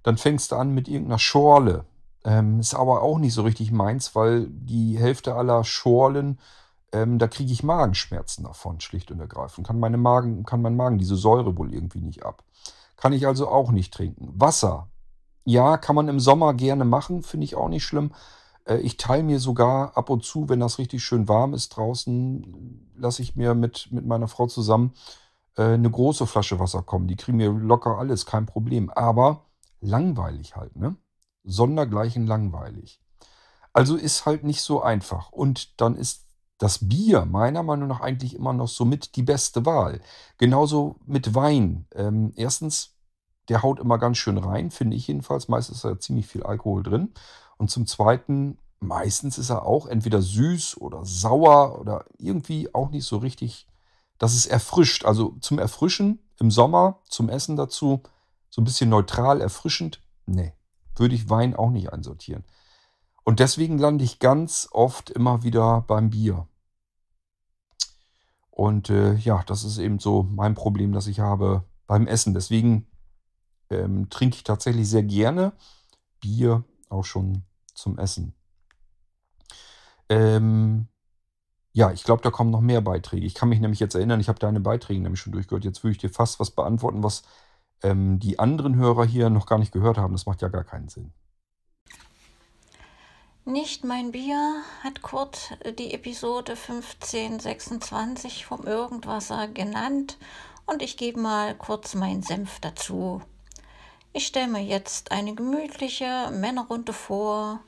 Dann 0.03 0.17
fängst 0.17 0.51
du 0.51 0.55
an 0.55 0.73
mit 0.73 0.87
irgendeiner 0.87 1.19
Schorle. 1.19 1.83
Ähm, 2.23 2.61
ist 2.61 2.73
aber 2.73 3.01
auch 3.01 3.19
nicht 3.19 3.33
so 3.33 3.41
richtig 3.41 3.71
meins, 3.71 4.15
weil 4.15 4.47
die 4.49 4.97
Hälfte 4.97 5.35
aller 5.35 5.65
Schorlen, 5.65 6.39
ähm, 6.91 7.19
da 7.19 7.27
kriege 7.27 7.51
ich 7.51 7.63
Magenschmerzen 7.63 8.43
davon, 8.43 8.79
schlicht 8.79 9.11
und 9.11 9.19
ergreifend. 9.19 9.67
Kann, 9.67 9.79
meine 9.79 9.97
Magen, 9.97 10.43
kann 10.45 10.61
mein 10.61 10.75
Magen 10.75 10.97
diese 10.97 11.15
Säure 11.15 11.57
wohl 11.57 11.73
irgendwie 11.73 12.01
nicht 12.01 12.23
ab. 12.23 12.43
Kann 12.95 13.13
ich 13.13 13.27
also 13.27 13.47
auch 13.49 13.71
nicht 13.71 13.93
trinken. 13.93 14.33
Wasser. 14.35 14.87
Ja, 15.43 15.77
kann 15.77 15.95
man 15.95 16.07
im 16.07 16.19
Sommer 16.19 16.53
gerne 16.53 16.85
machen, 16.85 17.23
finde 17.23 17.45
ich 17.45 17.55
auch 17.55 17.69
nicht 17.69 17.83
schlimm. 17.85 18.11
Äh, 18.65 18.77
ich 18.77 18.97
teile 18.97 19.23
mir 19.23 19.39
sogar 19.39 19.97
ab 19.97 20.09
und 20.09 20.23
zu, 20.23 20.49
wenn 20.49 20.59
das 20.59 20.77
richtig 20.77 21.03
schön 21.03 21.27
warm 21.27 21.53
ist 21.53 21.69
draußen, 21.69 22.91
lasse 22.95 23.21
ich 23.21 23.35
mir 23.35 23.53
mit, 23.53 23.89
mit 23.91 24.05
meiner 24.05 24.27
Frau 24.27 24.47
zusammen 24.47 24.93
äh, 25.57 25.63
eine 25.63 25.89
große 25.89 26.27
Flasche 26.27 26.59
Wasser 26.59 26.83
kommen. 26.83 27.07
Die 27.07 27.15
kriegen 27.15 27.37
mir 27.37 27.51
locker 27.51 27.97
alles, 27.97 28.25
kein 28.25 28.45
Problem. 28.45 28.89
Aber 28.89 29.45
langweilig 29.81 30.55
halt, 30.55 30.75
ne? 30.75 30.95
Sondergleichen 31.43 32.27
langweilig. 32.27 33.01
Also 33.73 33.95
ist 33.95 34.25
halt 34.25 34.43
nicht 34.43 34.61
so 34.61 34.81
einfach. 34.81 35.31
Und 35.31 35.79
dann 35.79 35.95
ist 35.95 36.26
das 36.57 36.87
Bier 36.87 37.25
meiner 37.25 37.63
Meinung 37.63 37.87
nach 37.87 38.01
eigentlich 38.01 38.35
immer 38.35 38.53
noch 38.53 38.67
somit 38.67 39.15
die 39.15 39.23
beste 39.23 39.65
Wahl. 39.65 40.01
Genauso 40.37 40.95
mit 41.05 41.35
Wein. 41.35 41.85
Ähm, 41.93 42.33
erstens, 42.35 42.95
der 43.49 43.63
haut 43.63 43.79
immer 43.79 43.97
ganz 43.97 44.17
schön 44.17 44.37
rein, 44.37 44.71
finde 44.71 44.97
ich 44.97 45.07
jedenfalls. 45.07 45.47
Meistens 45.47 45.77
ist 45.77 45.85
da 45.85 45.99
ziemlich 45.99 46.27
viel 46.27 46.43
Alkohol 46.43 46.83
drin. 46.83 47.13
Und 47.57 47.69
zum 47.69 47.85
Zweiten, 47.85 48.57
meistens 48.79 49.37
ist 49.37 49.49
er 49.49 49.65
auch 49.65 49.85
entweder 49.87 50.21
süß 50.21 50.81
oder 50.81 51.05
sauer 51.05 51.79
oder 51.79 52.05
irgendwie 52.17 52.73
auch 52.73 52.89
nicht 52.89 53.05
so 53.05 53.17
richtig, 53.17 53.67
dass 54.17 54.33
es 54.33 54.45
erfrischt. 54.47 55.05
Also 55.05 55.35
zum 55.41 55.59
Erfrischen 55.59 56.19
im 56.39 56.51
Sommer, 56.51 57.01
zum 57.07 57.29
Essen 57.29 57.55
dazu 57.55 58.01
so 58.49 58.61
ein 58.61 58.65
bisschen 58.65 58.89
neutral, 58.89 59.41
erfrischend, 59.41 60.01
nee, 60.25 60.53
würde 60.95 61.15
ich 61.15 61.29
Wein 61.29 61.55
auch 61.55 61.69
nicht 61.69 61.93
einsortieren. 61.93 62.43
Und 63.27 63.41
deswegen 63.41 63.77
lande 63.77 64.05
ich 64.05 64.19
ganz 64.19 64.69
oft 64.71 65.09
immer 65.09 65.43
wieder 65.43 65.81
beim 65.81 66.11
Bier. 66.11 66.47
Und 68.49 68.89
äh, 68.89 69.15
ja, 69.15 69.43
das 69.45 69.65
ist 69.65 69.79
eben 69.79 69.99
so 69.99 70.23
mein 70.23 70.55
Problem, 70.55 70.93
das 70.93 71.07
ich 71.07 71.19
habe 71.19 71.65
beim 71.87 72.07
Essen. 72.07 72.33
Deswegen 72.33 72.87
ähm, 73.69 74.09
trinke 74.09 74.37
ich 74.37 74.45
tatsächlich 74.45 74.89
sehr 74.89 75.03
gerne 75.03 75.51
Bier 76.21 76.63
auch 76.87 77.03
schon 77.03 77.43
zum 77.73 77.99
Essen. 77.99 78.33
Ähm, 80.07 80.87
ja, 81.73 81.91
ich 81.91 82.05
glaube, 82.05 82.21
da 82.21 82.31
kommen 82.31 82.51
noch 82.51 82.61
mehr 82.61 82.79
Beiträge. 82.79 83.25
Ich 83.25 83.35
kann 83.35 83.49
mich 83.49 83.59
nämlich 83.59 83.81
jetzt 83.81 83.95
erinnern, 83.95 84.21
ich 84.21 84.29
habe 84.29 84.39
deine 84.39 84.61
Beiträge 84.61 85.01
nämlich 85.01 85.19
schon 85.19 85.33
durchgehört. 85.33 85.65
Jetzt 85.65 85.83
würde 85.83 85.91
ich 85.91 85.97
dir 85.97 86.09
fast 86.09 86.39
was 86.39 86.51
beantworten, 86.51 87.03
was 87.03 87.23
ähm, 87.83 88.19
die 88.19 88.39
anderen 88.39 88.77
Hörer 88.77 89.03
hier 89.03 89.29
noch 89.29 89.47
gar 89.47 89.59
nicht 89.59 89.73
gehört 89.73 89.97
haben. 89.97 90.13
Das 90.13 90.27
macht 90.27 90.41
ja 90.41 90.47
gar 90.47 90.63
keinen 90.63 90.87
Sinn. 90.87 91.11
Nicht 93.47 93.85
mein 93.85 94.11
Bier 94.11 94.61
hat 94.83 95.01
Kurt 95.01 95.57
die 95.79 95.93
Episode 95.93 96.51
1526 96.51 98.45
vom 98.45 98.67
Irgendwasser 98.67 99.47
genannt 99.47 100.17
und 100.65 100.81
ich 100.81 100.97
gebe 100.97 101.21
mal 101.21 101.55
kurz 101.55 101.95
meinen 101.95 102.23
Senf 102.23 102.59
dazu. 102.59 103.21
Ich 104.11 104.27
stelle 104.27 104.49
mir 104.49 104.61
jetzt 104.61 105.13
eine 105.13 105.33
gemütliche 105.33 106.29
Männerrunde 106.33 106.91
vor. 106.91 107.61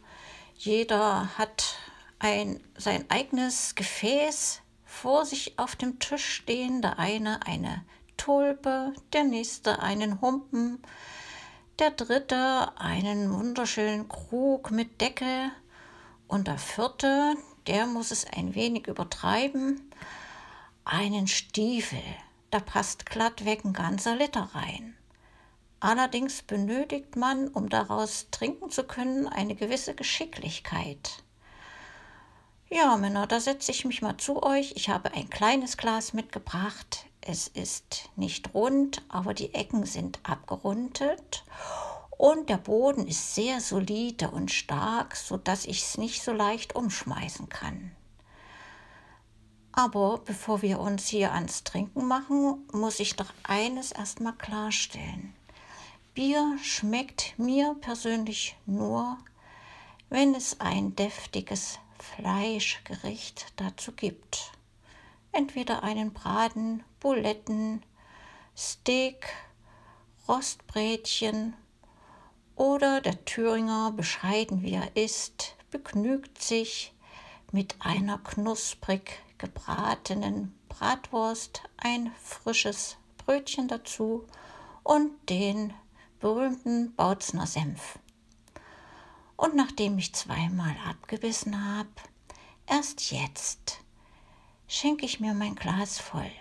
Jeder 0.58 1.38
hat 1.38 1.78
ein, 2.20 2.62
sein 2.76 3.06
eigenes 3.10 3.74
Gefäß 3.76 4.60
vor 4.84 5.26
sich 5.26 5.58
auf 5.58 5.78
dem 5.78 5.98
Tisch 6.00 6.26
stehen. 6.26 6.82
Der 6.82 7.00
eine 7.00 7.48
eine 7.48 7.86
Tulpe, 8.18 8.92
der 9.14 9.24
nächste 9.24 9.82
einen 9.82 10.20
Humpen, 10.20 10.84
der 11.80 11.92
dritte 11.92 12.74
einen 12.78 13.34
wunderschönen 13.34 14.10
Krug 14.10 14.72
mit 14.72 15.00
Deckel 15.00 15.54
und 16.30 16.48
der 16.48 16.58
vierte, 16.58 17.36
der 17.68 17.88
muss 17.88 18.12
es 18.12 18.26
ein 18.26 18.56
wenig 18.56 18.88
übertreiben, 18.88 19.92
einen 20.86 21.28
Stiefel. 21.28 22.02
Da 22.52 22.60
passt 22.60 23.06
glattweg 23.08 23.66
ein 23.66 23.74
ganzer 23.74 24.16
Liter 24.16 24.50
rein. 24.54 24.96
Allerdings 25.82 26.42
benötigt 26.42 27.16
man, 27.16 27.48
um 27.48 27.70
daraus 27.70 28.28
trinken 28.32 28.70
zu 28.70 28.84
können, 28.84 29.28
eine 29.28 29.56
gewisse 29.56 29.96
Geschicklichkeit. 29.96 31.24
Ja, 32.70 32.96
Männer, 32.98 33.26
da 33.26 33.40
setze 33.40 33.72
ich 33.72 33.86
mich 33.86 34.02
mal 34.02 34.18
zu 34.18 34.44
euch. 34.44 34.74
Ich 34.76 34.90
habe 34.90 35.14
ein 35.14 35.30
kleines 35.30 35.78
Glas 35.78 36.14
mitgebracht. 36.14 37.06
Es 37.22 37.48
ist 37.48 38.10
nicht 38.16 38.54
rund, 38.54 39.02
aber 39.10 39.34
die 39.34 39.54
Ecken 39.54 39.86
sind 39.86 40.20
abgerundet 40.24 41.44
und 42.20 42.50
der 42.50 42.58
Boden 42.58 43.08
ist 43.08 43.34
sehr 43.34 43.62
solide 43.62 44.30
und 44.30 44.52
stark, 44.52 45.16
sodass 45.16 45.64
ich 45.64 45.84
es 45.84 45.98
nicht 45.98 46.22
so 46.22 46.34
leicht 46.34 46.76
umschmeißen 46.76 47.48
kann. 47.48 47.96
Aber 49.72 50.18
bevor 50.26 50.62
wir 50.62 50.82
uns 50.82 51.08
hier 51.08 51.32
ans 51.32 51.64
Trinken 51.64 52.06
machen, 52.06 52.68
muss 52.74 53.00
ich 53.00 53.16
doch 53.16 53.32
eines 53.44 53.94
erstmal 53.94 54.34
klarstellen. 54.34 55.34
Bier 56.14 56.58
schmeckt 56.62 57.40
mir 57.40 57.78
persönlich 57.80 58.58
nur, 58.66 59.18
wenn 60.10 60.36
es 60.36 60.60
ein 60.60 60.98
deftiges 60.98 61.80
Fleischgericht 62.00 63.54
dazu 63.56 63.94
gibt. 63.94 64.52
Entweder 65.32 65.84
einen 65.84 66.12
Braten, 66.12 66.84
Buletten, 67.00 67.82
Steak, 68.58 69.26
Rostbrätchen 70.28 71.54
oder 72.60 73.00
der 73.00 73.24
Thüringer, 73.24 73.94
bescheiden 73.94 74.62
wie 74.62 74.74
er 74.74 74.94
ist, 74.98 75.56
begnügt 75.72 76.42
sich 76.42 76.94
mit 77.54 77.78
einer 77.80 78.18
knusprig 78.18 79.24
gebratenen 79.38 80.54
Bratwurst, 80.68 81.64
ein 81.78 82.12
frisches 82.22 82.98
Brötchen 83.18 83.70
dazu 83.70 84.28
und 84.84 85.12
den 85.30 85.74
berühmten 86.20 86.94
Bautzner 86.96 87.48
Senf. 87.48 87.98
Und 89.38 89.56
nachdem 89.56 89.98
ich 89.98 90.14
zweimal 90.14 90.76
abgebissen 90.86 91.66
habe, 91.76 91.88
erst 92.68 93.14
jetzt 93.14 93.80
schenke 94.68 95.06
ich 95.06 95.22
mir 95.22 95.34
mein 95.34 95.56
Glas 95.56 95.98
voll. 95.98 96.32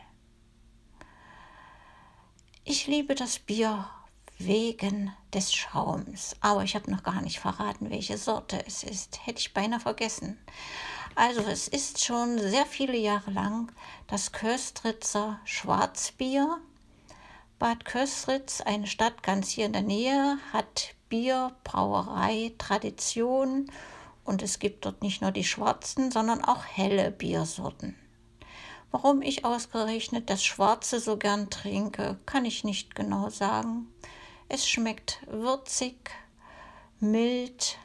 Ich 2.64 2.88
liebe 2.88 3.14
das 3.14 3.38
Bier 3.38 3.88
wegen 4.38 5.12
des 5.34 5.52
Schaums, 5.52 6.36
aber 6.40 6.62
ich 6.62 6.74
habe 6.74 6.90
noch 6.90 7.02
gar 7.02 7.20
nicht 7.22 7.40
verraten, 7.40 7.90
welche 7.90 8.16
Sorte 8.16 8.64
es 8.66 8.82
ist. 8.82 9.26
Hätte 9.26 9.40
ich 9.40 9.52
beinahe 9.52 9.80
vergessen. 9.80 10.38
Also 11.14 11.40
es 11.42 11.68
ist 11.68 12.04
schon 12.04 12.38
sehr 12.38 12.66
viele 12.66 12.96
Jahre 12.96 13.30
lang 13.30 13.72
das 14.06 14.32
Köstritzer 14.32 15.40
Schwarzbier 15.44 16.60
Bad 17.58 17.84
Köstritz, 17.84 18.60
eine 18.60 18.86
Stadt 18.86 19.24
ganz 19.24 19.48
hier 19.48 19.66
in 19.66 19.72
der 19.72 19.82
Nähe, 19.82 20.38
hat 20.52 20.94
Bier, 21.08 21.56
Brauerei, 21.64 22.52
Tradition 22.56 23.68
und 24.22 24.44
es 24.44 24.60
gibt 24.60 24.86
dort 24.86 25.02
nicht 25.02 25.22
nur 25.22 25.32
die 25.32 25.42
schwarzen, 25.42 26.12
sondern 26.12 26.44
auch 26.44 26.64
helle 26.64 27.10
Biersorten. 27.10 27.96
Warum 28.92 29.22
ich 29.22 29.44
ausgerechnet 29.44 30.30
das 30.30 30.44
Schwarze 30.44 31.00
so 31.00 31.16
gern 31.16 31.50
trinke, 31.50 32.20
kann 32.26 32.44
ich 32.44 32.62
nicht 32.62 32.94
genau 32.94 33.28
sagen. 33.28 33.92
Es 34.48 34.68
schmeckt 34.68 35.20
würzig, 35.26 36.10
mild 37.00 37.78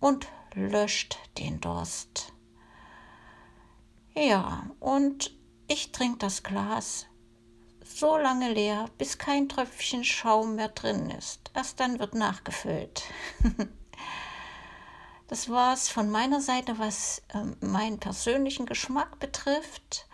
und 0.00 0.26
löscht 0.54 1.18
den 1.38 1.60
Durst. 1.60 2.32
Ja, 4.14 4.70
und 4.80 5.32
ich 5.68 5.92
trinke 5.92 6.18
das 6.18 6.42
Glas 6.42 7.06
so 8.00 8.16
lange 8.16 8.52
leer, 8.52 8.88
bis 8.98 9.18
kein 9.18 9.48
Tröpfchen 9.48 10.04
Schaum 10.04 10.56
mehr 10.56 10.68
drin 10.68 11.10
ist. 11.10 11.50
Erst 11.54 11.80
dann 11.80 11.98
wird 11.98 12.14
nachgefüllt. 12.14 13.02
das 15.28 15.48
war 15.48 15.74
es 15.74 15.88
von 15.88 16.10
meiner 16.10 16.40
Seite, 16.40 16.78
was 16.78 17.22
ähm, 17.34 17.56
meinen 17.60 17.98
persönlichen 17.98 18.66
Geschmack 18.66 19.18
betrifft. 19.18 20.06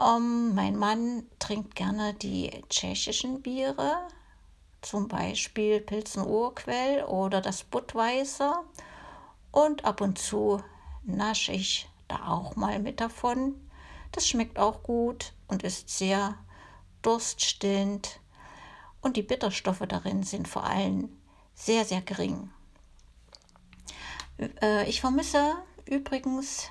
Ähm, 0.00 0.54
mein 0.54 0.76
Mann 0.76 1.26
trinkt 1.38 1.74
gerne 1.74 2.14
die 2.14 2.50
tschechischen 2.68 3.42
Biere, 3.42 4.08
zum 4.82 5.08
Beispiel 5.08 5.80
Pilzen 5.80 6.24
Urquell 6.26 7.04
oder 7.04 7.40
das 7.40 7.64
Budweiser. 7.64 8.64
Und 9.50 9.84
ab 9.84 10.00
und 10.00 10.18
zu 10.18 10.62
nasche 11.04 11.52
ich 11.52 11.88
da 12.06 12.28
auch 12.28 12.56
mal 12.56 12.78
mit 12.78 13.00
davon. 13.00 13.54
Das 14.12 14.26
schmeckt 14.26 14.58
auch 14.58 14.82
gut 14.82 15.32
und 15.48 15.62
ist 15.62 15.88
sehr 15.88 16.34
durststillend 17.02 18.20
und 19.00 19.16
die 19.16 19.22
Bitterstoffe 19.22 19.84
darin 19.88 20.22
sind 20.22 20.48
vor 20.48 20.64
allem 20.64 21.08
sehr, 21.54 21.84
sehr 21.84 22.00
gering. 22.00 22.50
Äh, 24.60 24.88
ich 24.88 25.00
vermisse 25.00 25.56
übrigens 25.86 26.68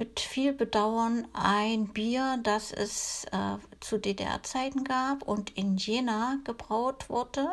mit 0.00 0.18
viel 0.18 0.54
Bedauern 0.54 1.28
ein 1.34 1.88
Bier, 1.88 2.38
das 2.42 2.72
es 2.72 3.26
äh, 3.32 3.58
zu 3.80 3.98
DDR-Zeiten 3.98 4.82
gab 4.82 5.22
und 5.22 5.58
in 5.58 5.76
Jena 5.76 6.38
gebraut 6.44 7.10
wurde. 7.10 7.46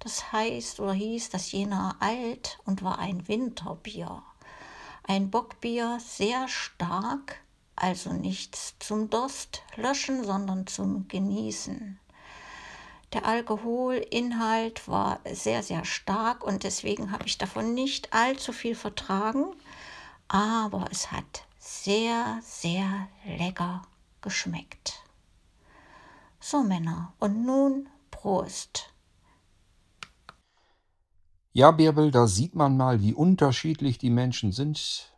Das 0.00 0.32
heißt 0.32 0.80
oder 0.80 0.92
hieß 0.92 1.30
das 1.30 1.52
Jena 1.52 1.94
Alt 2.00 2.58
und 2.64 2.82
war 2.82 2.98
ein 2.98 3.28
Winterbier. 3.28 4.24
Ein 5.04 5.30
Bockbier, 5.30 6.00
sehr 6.00 6.48
stark, 6.48 7.36
also 7.76 8.12
nichts 8.12 8.74
zum 8.80 9.08
Durst 9.08 9.62
löschen, 9.76 10.24
sondern 10.24 10.66
zum 10.66 11.06
Genießen. 11.06 12.00
Der 13.12 13.24
Alkoholinhalt 13.24 14.88
war 14.88 15.20
sehr, 15.32 15.62
sehr 15.62 15.84
stark 15.84 16.42
und 16.42 16.64
deswegen 16.64 17.12
habe 17.12 17.26
ich 17.26 17.38
davon 17.38 17.72
nicht 17.72 18.12
allzu 18.12 18.52
viel 18.52 18.74
vertragen, 18.74 19.54
aber 20.26 20.86
es 20.90 21.12
hat 21.12 21.44
sehr, 21.82 22.40
sehr 22.42 23.08
lecker 23.24 23.82
geschmeckt. 24.20 25.02
So 26.40 26.62
Männer, 26.62 27.14
und 27.18 27.44
nun 27.44 27.88
Prost. 28.10 28.92
Ja, 31.52 31.70
Bärbel, 31.70 32.10
da 32.10 32.26
sieht 32.26 32.54
man 32.54 32.76
mal, 32.76 33.00
wie 33.00 33.14
unterschiedlich 33.14 33.98
die 33.98 34.10
Menschen 34.10 34.52
sind. 34.52 35.12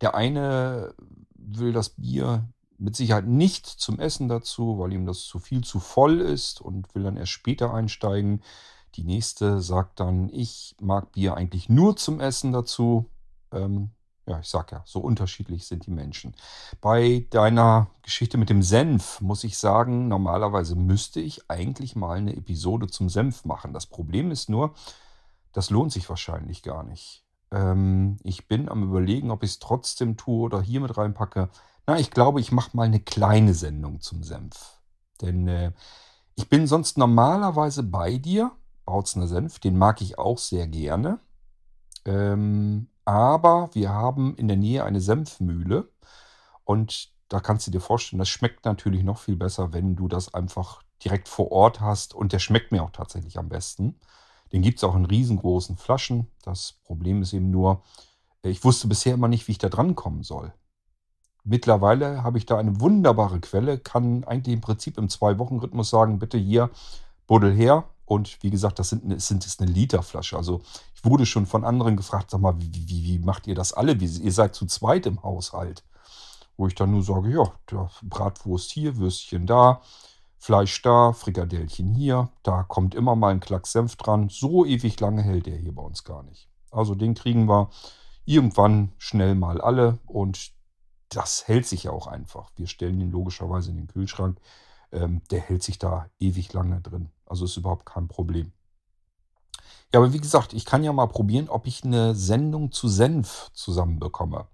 Der 0.00 0.14
eine 0.14 0.94
will 1.34 1.72
das 1.72 1.90
Bier 1.90 2.48
mit 2.78 2.96
Sicherheit 2.96 3.26
nicht 3.26 3.66
zum 3.66 3.98
Essen 3.98 4.28
dazu, 4.28 4.78
weil 4.78 4.92
ihm 4.92 5.06
das 5.06 5.24
zu 5.24 5.38
viel 5.38 5.62
zu 5.62 5.80
voll 5.80 6.20
ist 6.20 6.60
und 6.60 6.94
will 6.94 7.04
dann 7.04 7.16
erst 7.16 7.32
später 7.32 7.72
einsteigen. 7.72 8.42
Die 8.96 9.04
nächste 9.04 9.60
sagt 9.60 10.00
dann, 10.00 10.28
ich 10.28 10.76
mag 10.80 11.12
Bier 11.12 11.34
eigentlich 11.36 11.68
nur 11.68 11.96
zum 11.96 12.20
Essen 12.20 12.52
dazu. 12.52 13.06
Ähm, 13.52 13.90
ja, 14.26 14.38
ich 14.38 14.48
sag 14.48 14.70
ja, 14.72 14.82
so 14.86 15.00
unterschiedlich 15.00 15.66
sind 15.66 15.86
die 15.86 15.90
Menschen. 15.90 16.34
Bei 16.80 17.26
deiner 17.30 17.88
Geschichte 18.02 18.38
mit 18.38 18.50
dem 18.50 18.62
Senf 18.62 19.20
muss 19.20 19.42
ich 19.42 19.58
sagen, 19.58 20.08
normalerweise 20.08 20.76
müsste 20.76 21.20
ich 21.20 21.50
eigentlich 21.50 21.96
mal 21.96 22.18
eine 22.18 22.36
Episode 22.36 22.86
zum 22.86 23.08
Senf 23.08 23.44
machen. 23.44 23.72
Das 23.72 23.86
Problem 23.86 24.30
ist 24.30 24.48
nur, 24.48 24.74
das 25.52 25.70
lohnt 25.70 25.92
sich 25.92 26.08
wahrscheinlich 26.08 26.62
gar 26.62 26.84
nicht. 26.84 27.24
Ähm, 27.50 28.16
ich 28.22 28.46
bin 28.46 28.68
am 28.68 28.84
Überlegen, 28.84 29.30
ob 29.30 29.42
ich 29.42 29.52
es 29.52 29.58
trotzdem 29.58 30.16
tue 30.16 30.44
oder 30.44 30.62
hier 30.62 30.80
mit 30.80 30.96
reinpacke. 30.96 31.48
Na, 31.86 31.98
ich 31.98 32.10
glaube, 32.10 32.40
ich 32.40 32.52
mache 32.52 32.76
mal 32.76 32.84
eine 32.84 33.00
kleine 33.00 33.54
Sendung 33.54 34.00
zum 34.00 34.22
Senf. 34.22 34.80
Denn 35.20 35.48
äh, 35.48 35.72
ich 36.36 36.48
bin 36.48 36.66
sonst 36.66 36.96
normalerweise 36.96 37.82
bei 37.82 38.18
dir, 38.18 38.52
Bautzner 38.84 39.26
Senf. 39.26 39.58
Den 39.58 39.76
mag 39.76 40.00
ich 40.00 40.18
auch 40.18 40.38
sehr 40.38 40.68
gerne. 40.68 41.18
Ähm, 42.04 42.88
aber 43.04 43.70
wir 43.72 43.90
haben 43.90 44.36
in 44.36 44.48
der 44.48 44.56
Nähe 44.56 44.84
eine 44.84 45.00
Senfmühle. 45.00 45.88
Und 46.64 47.12
da 47.28 47.40
kannst 47.40 47.66
du 47.66 47.70
dir 47.70 47.80
vorstellen, 47.80 48.18
das 48.18 48.28
schmeckt 48.28 48.64
natürlich 48.64 49.02
noch 49.02 49.18
viel 49.18 49.36
besser, 49.36 49.72
wenn 49.72 49.96
du 49.96 50.08
das 50.08 50.34
einfach 50.34 50.82
direkt 51.04 51.28
vor 51.28 51.50
Ort 51.50 51.80
hast. 51.80 52.14
Und 52.14 52.32
der 52.32 52.38
schmeckt 52.38 52.72
mir 52.72 52.82
auch 52.82 52.90
tatsächlich 52.90 53.38
am 53.38 53.48
besten. 53.48 53.98
Den 54.52 54.62
gibt 54.62 54.78
es 54.78 54.84
auch 54.84 54.94
in 54.94 55.06
riesengroßen 55.06 55.76
Flaschen. 55.76 56.26
Das 56.42 56.74
Problem 56.84 57.22
ist 57.22 57.32
eben 57.32 57.50
nur, 57.50 57.82
ich 58.42 58.64
wusste 58.64 58.86
bisher 58.88 59.14
immer 59.14 59.28
nicht, 59.28 59.48
wie 59.48 59.52
ich 59.52 59.58
da 59.58 59.68
dran 59.68 59.94
kommen 59.94 60.22
soll. 60.22 60.52
Mittlerweile 61.44 62.22
habe 62.22 62.38
ich 62.38 62.46
da 62.46 62.58
eine 62.58 62.80
wunderbare 62.80 63.40
Quelle, 63.40 63.78
kann 63.78 64.24
eigentlich 64.24 64.54
im 64.54 64.60
Prinzip 64.60 64.98
im 64.98 65.08
Zwei-Wochen-Rhythmus 65.08 65.90
sagen, 65.90 66.18
bitte 66.18 66.38
hier, 66.38 66.70
buddel 67.26 67.52
her. 67.52 67.84
Und 68.12 68.42
wie 68.42 68.50
gesagt, 68.50 68.78
das 68.78 68.90
sind, 68.90 69.22
sind, 69.22 69.46
ist 69.46 69.62
eine 69.62 69.70
Literflasche. 69.70 70.36
Also 70.36 70.60
ich 70.94 71.02
wurde 71.02 71.24
schon 71.24 71.46
von 71.46 71.64
anderen 71.64 71.96
gefragt, 71.96 72.30
sag 72.30 72.42
mal, 72.42 72.60
wie, 72.60 72.70
wie, 72.70 73.04
wie 73.04 73.18
macht 73.18 73.46
ihr 73.46 73.54
das 73.54 73.72
alle? 73.72 74.00
Wie, 74.00 74.04
ihr 74.04 74.32
seid 74.32 74.54
zu 74.54 74.66
zweit 74.66 75.06
im 75.06 75.22
Haushalt. 75.22 75.82
Wo 76.58 76.66
ich 76.66 76.74
dann 76.74 76.90
nur 76.90 77.02
sage, 77.02 77.30
ja, 77.30 77.90
Bratwurst 78.02 78.70
hier, 78.70 78.98
Würstchen 78.98 79.46
da, 79.46 79.80
Fleisch 80.36 80.82
da, 80.82 81.14
Frikadellchen 81.14 81.94
hier. 81.94 82.28
Da 82.42 82.64
kommt 82.64 82.94
immer 82.94 83.16
mal 83.16 83.30
ein 83.30 83.40
Klack 83.40 83.66
Senf 83.66 83.96
dran. 83.96 84.28
So 84.28 84.66
ewig 84.66 85.00
lange 85.00 85.22
hält 85.22 85.46
der 85.46 85.56
hier 85.56 85.74
bei 85.74 85.82
uns 85.82 86.04
gar 86.04 86.22
nicht. 86.22 86.50
Also 86.70 86.94
den 86.94 87.14
kriegen 87.14 87.48
wir 87.48 87.70
irgendwann 88.26 88.92
schnell 88.98 89.34
mal 89.34 89.58
alle 89.58 90.00
und 90.04 90.52
das 91.08 91.48
hält 91.48 91.66
sich 91.66 91.84
ja 91.84 91.92
auch 91.92 92.08
einfach. 92.08 92.50
Wir 92.56 92.66
stellen 92.66 93.00
ihn 93.00 93.10
logischerweise 93.10 93.70
in 93.70 93.78
den 93.78 93.86
Kühlschrank. 93.86 94.38
Ähm, 94.92 95.22
der 95.30 95.40
hält 95.40 95.62
sich 95.62 95.78
da 95.78 96.10
ewig 96.20 96.52
lange 96.52 96.80
drin. 96.80 97.10
Also 97.26 97.46
ist 97.46 97.56
überhaupt 97.56 97.86
kein 97.86 98.08
Problem. 98.08 98.52
Ja, 99.92 100.00
aber 100.00 100.12
wie 100.12 100.20
gesagt, 100.20 100.52
ich 100.52 100.64
kann 100.64 100.84
ja 100.84 100.92
mal 100.92 101.06
probieren, 101.06 101.48
ob 101.48 101.66
ich 101.66 101.84
eine 101.84 102.14
Sendung 102.14 102.72
zu 102.72 102.88
Senf 102.88 103.50
zusammenbekomme. 103.52 104.46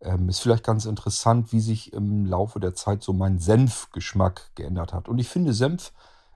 Ähm, 0.00 0.28
ist 0.28 0.40
vielleicht 0.40 0.64
ganz 0.64 0.84
interessant, 0.84 1.52
wie 1.52 1.60
sich 1.60 1.92
im 1.92 2.26
Laufe 2.26 2.58
der 2.58 2.74
Zeit 2.74 3.02
so 3.02 3.12
mein 3.12 3.38
Senfgeschmack 3.38 4.50
geändert 4.54 4.92
hat. 4.92 5.08
Und 5.08 5.18
ich 5.18 5.28
finde, 5.28 5.52
Senf 5.52 5.92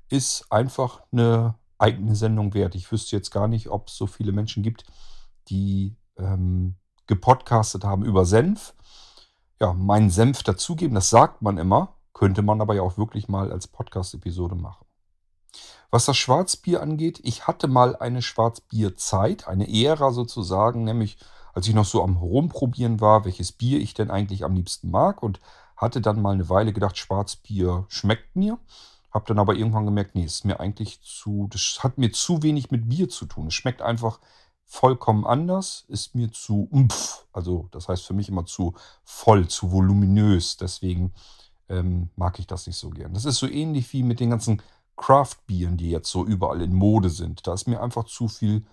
ist 0.09 0.51
einfach 0.53 1.03
eine 1.13 1.55
eigene 1.79 2.15
Sendung 2.15 2.55
wert. 2.55 2.75
Ich 2.75 2.91
wüsste 2.93 3.17
jetzt 3.17 3.31
gar 3.31 3.49
nicht, 3.49 3.69
ob 3.69 3.89
es 3.89 3.97
so 3.97 4.07
viele 4.07 4.33
Menschen 4.33 4.63
gibt, 4.63 4.85
die 5.49 5.97
ähm, 6.17 6.77
gepodcastet 7.07 7.85
haben 7.85 8.05
über 8.05 8.25
Senf. 8.25 8.75
Ja, 9.61 9.73
meinen 9.73 10.11
Senf 10.11 10.43
dazugeben, 10.43 10.95
das 10.95 11.09
sagt 11.09 11.41
man 11.41 11.57
immer, 11.57 11.96
könnte 12.17 12.41
man 12.41 12.63
aber 12.63 12.75
ja 12.75 12.81
auch 12.81 12.97
wirklich 12.97 13.29
mal 13.29 13.53
als 13.53 13.67
Podcast-Episode 13.67 14.55
machen. 14.55 14.87
Was 15.91 16.07
das 16.07 16.17
Schwarzbier 16.17 16.81
angeht, 16.81 17.21
ich 17.23 17.47
hatte 17.47 17.69
mal 17.69 17.95
eine 17.95 18.23
Schwarzbierzeit, 18.23 19.47
eine 19.47 19.69
Ära 19.69 20.13
sozusagen, 20.13 20.85
nämlich 20.85 21.19
als 21.53 21.69
ich 21.69 21.75
noch 21.75 21.85
so 21.85 22.03
am 22.03 22.17
Rumprobieren 22.17 23.03
war, 23.03 23.27
welches 23.27 23.53
Bier 23.53 23.81
ich 23.81 23.93
denn 23.93 24.11
eigentlich 24.11 24.45
am 24.45 24.55
liebsten 24.55 24.91
mag 24.91 25.23
und 25.23 25.41
hatte 25.77 26.01
dann 26.01 26.23
mal 26.23 26.33
eine 26.33 26.49
Weile 26.49 26.73
gedacht, 26.73 26.97
Schwarzbier 26.97 27.85
schmeckt 27.89 28.35
mir. 28.35 28.59
Hab 29.11 29.27
dann 29.27 29.39
aber 29.39 29.55
irgendwann 29.55 29.85
gemerkt, 29.85 30.15
nee, 30.15 30.25
ist 30.25 30.47
mir 30.47 30.59
eigentlich 30.59 31.03
zu, 31.03 31.49
das 31.53 31.81
hat 31.83 31.99
mir 31.99 32.13
zu 32.13 32.43
wenig 32.43 32.71
mit 32.71 32.89
Bier 32.89 33.11
zu 33.11 33.27
tun. 33.27 33.49
Es 33.49 33.55
schmeckt 33.55 33.83
einfach 33.83 34.21
vollkommen 34.65 35.27
anders, 35.27 35.85
ist 35.89 36.15
mir 36.15 36.33
zu 36.33 36.67
umpf, 36.71 37.27
also 37.35 37.69
das 37.73 37.89
heißt 37.89 38.07
für 38.07 38.15
mich 38.15 38.31
immer 38.31 38.47
zu 38.47 38.75
voll, 39.05 39.49
zu 39.49 39.71
voluminös. 39.71 40.57
Deswegen 40.57 41.13
ähm, 41.69 42.11
mag 42.17 42.39
ich 42.39 42.47
das 42.47 42.67
nicht 42.67 42.77
so 42.77 42.91
gern. 42.91 43.15
Das 43.15 43.25
ist 43.25 43.37
so 43.37 43.49
ähnlich 43.49 43.93
wie 43.93 44.03
mit 44.03 44.21
den 44.21 44.31
ganzen 44.31 44.63
Craft-Bieren, 44.97 45.77
die 45.77 45.91
jetzt 45.91 46.11
so 46.11 46.25
überall 46.25 46.63
in 46.63 46.75
Mode 46.75 47.11
sind. 47.11 47.47
Da 47.47 47.55
ist 47.55 47.67
mir 47.67 47.83
einfach 47.83 48.05
zu 48.05 48.29
viel, 48.29 48.65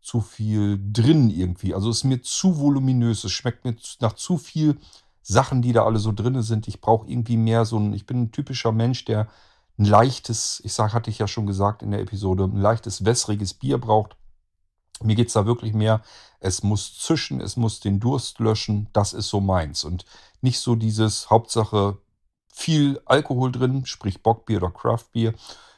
zu 0.00 0.20
viel 0.20 0.78
drin 0.92 1.30
irgendwie. 1.30 1.74
Also 1.74 1.90
ist 1.90 2.04
mir 2.04 2.22
zu 2.22 2.58
voluminös. 2.58 3.24
Es 3.24 3.32
schmeckt 3.32 3.64
mir 3.64 3.76
nach 4.00 4.12
zu 4.12 4.38
viel 4.38 4.78
Sachen, 5.22 5.62
die 5.62 5.72
da 5.72 5.84
alle 5.84 5.98
so 5.98 6.12
drin 6.12 6.40
sind. 6.42 6.68
Ich 6.68 6.80
brauche 6.80 7.08
irgendwie 7.08 7.36
mehr 7.36 7.64
so 7.64 7.78
ein, 7.78 7.92
ich 7.92 8.06
bin 8.06 8.22
ein 8.22 8.32
typischer 8.32 8.70
Mensch, 8.70 9.04
der 9.04 9.28
ein 9.78 9.84
leichtes, 9.84 10.60
ich 10.64 10.72
sag, 10.72 10.94
hatte 10.94 11.10
ich 11.10 11.18
ja 11.18 11.26
schon 11.26 11.46
gesagt 11.46 11.82
in 11.82 11.90
der 11.90 12.00
Episode, 12.00 12.44
ein 12.44 12.56
leichtes, 12.60 13.04
wässriges 13.04 13.54
Bier 13.54 13.78
braucht. 13.78 14.16
Mir 15.02 15.16
geht 15.16 15.28
es 15.28 15.34
da 15.34 15.44
wirklich 15.44 15.74
mehr, 15.74 16.00
es 16.40 16.62
muss 16.62 16.98
zischen, 16.98 17.40
es 17.40 17.56
muss 17.56 17.80
den 17.80 18.00
Durst 18.00 18.38
löschen, 18.38 18.88
das 18.94 19.12
ist 19.12 19.28
so 19.28 19.40
meins. 19.40 19.84
Und 19.84 20.06
nicht 20.40 20.60
so 20.60 20.74
dieses 20.74 21.28
Hauptsache 21.28 21.98
viel 22.56 23.02
Alkohol 23.04 23.52
drin, 23.52 23.84
sprich 23.84 24.22
Bockbier 24.22 24.56
oder 24.56 24.70
Craftbier, 24.70 25.34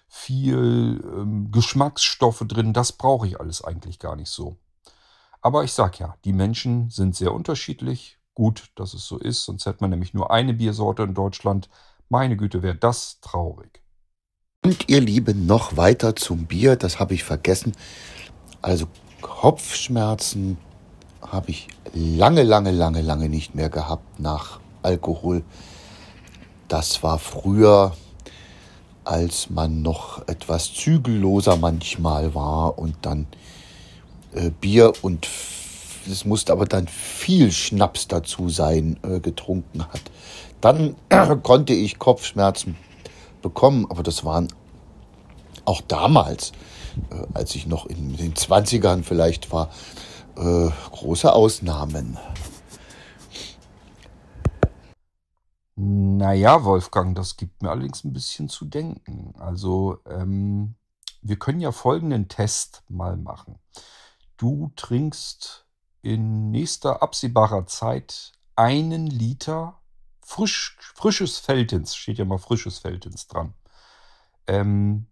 viel 0.06 1.02
ähm, 1.12 1.50
Geschmacksstoffe 1.50 2.44
drin, 2.46 2.72
das 2.72 2.92
brauche 2.92 3.26
ich 3.26 3.40
alles 3.40 3.64
eigentlich 3.64 3.98
gar 3.98 4.14
nicht 4.14 4.30
so. 4.30 4.56
Aber 5.42 5.64
ich 5.64 5.72
sag 5.72 5.98
ja, 5.98 6.14
die 6.24 6.32
Menschen 6.32 6.88
sind 6.88 7.16
sehr 7.16 7.34
unterschiedlich. 7.34 8.18
Gut, 8.32 8.70
dass 8.76 8.94
es 8.94 9.06
so 9.06 9.18
ist, 9.18 9.44
sonst 9.44 9.66
hätte 9.66 9.78
man 9.80 9.90
nämlich 9.90 10.14
nur 10.14 10.30
eine 10.30 10.54
Biersorte 10.54 11.02
in 11.02 11.14
Deutschland. 11.14 11.68
Meine 12.08 12.36
Güte, 12.36 12.62
wäre 12.62 12.76
das 12.76 13.20
traurig. 13.22 13.82
Und 14.64 14.88
ihr 14.88 15.00
Lieben, 15.00 15.46
noch 15.46 15.76
weiter 15.76 16.14
zum 16.14 16.46
Bier, 16.46 16.76
das 16.76 17.00
habe 17.00 17.14
ich 17.14 17.24
vergessen. 17.24 17.72
Also 18.62 18.86
Kopfschmerzen 19.20 20.58
habe 21.22 21.50
ich 21.50 21.66
lange, 21.92 22.44
lange, 22.44 22.70
lange, 22.70 23.02
lange 23.02 23.28
nicht 23.28 23.56
mehr 23.56 23.68
gehabt 23.68 24.20
nach 24.20 24.60
Alkohol. 24.82 25.42
Das 26.68 27.02
war 27.02 27.18
früher, 27.18 27.96
als 29.04 29.50
man 29.50 29.82
noch 29.82 30.26
etwas 30.28 30.72
zügelloser 30.72 31.56
manchmal 31.56 32.34
war 32.34 32.78
und 32.78 32.96
dann 33.02 33.26
äh, 34.32 34.50
Bier 34.50 34.92
und 35.02 35.26
es 36.10 36.24
musste 36.24 36.52
aber 36.52 36.66
dann 36.66 36.88
viel 36.88 37.50
Schnaps 37.52 38.08
dazu 38.08 38.48
sein, 38.48 38.98
äh, 39.02 39.20
getrunken 39.20 39.84
hat. 39.84 40.02
Dann 40.60 40.94
äh, 41.08 41.36
konnte 41.42 41.72
ich 41.72 41.98
Kopfschmerzen 41.98 42.76
bekommen, 43.42 43.86
aber 43.88 44.02
das 44.02 44.24
waren 44.24 44.48
auch 45.64 45.80
damals 45.82 46.52
äh, 47.10 47.26
als 47.34 47.54
ich 47.54 47.66
noch 47.66 47.86
in 47.86 48.16
den 48.16 48.34
20ern 48.34 49.02
vielleicht 49.02 49.52
war, 49.52 49.70
äh, 50.36 50.68
große 50.92 51.32
Ausnahmen. 51.32 52.18
Naja, 55.80 56.64
Wolfgang, 56.64 57.14
das 57.14 57.36
gibt 57.36 57.62
mir 57.62 57.70
allerdings 57.70 58.02
ein 58.02 58.12
bisschen 58.12 58.48
zu 58.48 58.64
denken. 58.64 59.32
Also, 59.38 59.98
ähm, 60.06 60.74
wir 61.22 61.38
können 61.38 61.60
ja 61.60 61.70
folgenden 61.70 62.26
Test 62.26 62.82
mal 62.88 63.16
machen. 63.16 63.60
Du 64.38 64.72
trinkst 64.74 65.66
in 66.02 66.50
nächster 66.50 67.00
absehbarer 67.00 67.66
Zeit 67.66 68.32
einen 68.56 69.06
Liter 69.06 69.80
frisch, 70.20 70.76
frisches 70.96 71.38
Feltins, 71.38 71.94
steht 71.94 72.18
ja 72.18 72.24
mal 72.24 72.38
frisches 72.38 72.80
Feltins 72.80 73.28
dran. 73.28 73.54
Ähm, 74.48 75.06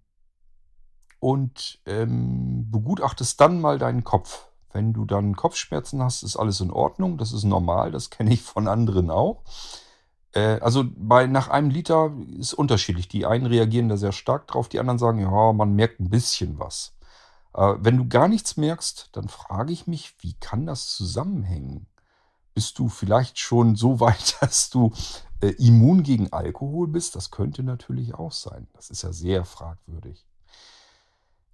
und 1.20 1.78
ähm, 1.86 2.72
begutachtest 2.72 3.40
dann 3.40 3.60
mal 3.60 3.78
deinen 3.78 4.02
Kopf. 4.02 4.48
Wenn 4.72 4.92
du 4.92 5.04
dann 5.04 5.36
Kopfschmerzen 5.36 6.02
hast, 6.02 6.24
ist 6.24 6.36
alles 6.36 6.60
in 6.60 6.72
Ordnung. 6.72 7.18
Das 7.18 7.32
ist 7.32 7.44
normal, 7.44 7.92
das 7.92 8.10
kenne 8.10 8.32
ich 8.32 8.42
von 8.42 8.66
anderen 8.66 9.10
auch. 9.10 9.44
Äh, 10.36 10.60
also 10.60 10.84
bei, 10.94 11.26
nach 11.26 11.48
einem 11.48 11.70
Liter 11.70 12.12
ist 12.38 12.54
unterschiedlich. 12.54 13.08
Die 13.08 13.26
einen 13.26 13.46
reagieren 13.46 13.88
da 13.88 13.96
sehr 13.96 14.12
stark 14.12 14.46
drauf, 14.46 14.68
die 14.68 14.78
anderen 14.78 14.98
sagen, 14.98 15.20
ja, 15.20 15.52
man 15.52 15.74
merkt 15.74 15.98
ein 15.98 16.10
bisschen 16.10 16.58
was. 16.58 16.94
Äh, 17.54 17.74
wenn 17.78 17.96
du 17.96 18.06
gar 18.08 18.28
nichts 18.28 18.56
merkst, 18.56 19.10
dann 19.12 19.28
frage 19.28 19.72
ich 19.72 19.86
mich, 19.86 20.14
wie 20.20 20.34
kann 20.34 20.66
das 20.66 20.94
zusammenhängen? 20.94 21.86
Bist 22.54 22.78
du 22.78 22.88
vielleicht 22.88 23.38
schon 23.38 23.76
so 23.76 24.00
weit, 24.00 24.36
dass 24.40 24.70
du 24.70 24.92
äh, 25.40 25.48
immun 25.58 26.02
gegen 26.02 26.32
Alkohol 26.32 26.88
bist? 26.88 27.16
Das 27.16 27.30
könnte 27.30 27.62
natürlich 27.62 28.14
auch 28.14 28.32
sein. 28.32 28.68
Das 28.74 28.90
ist 28.90 29.02
ja 29.02 29.12
sehr 29.12 29.44
fragwürdig. 29.44 30.26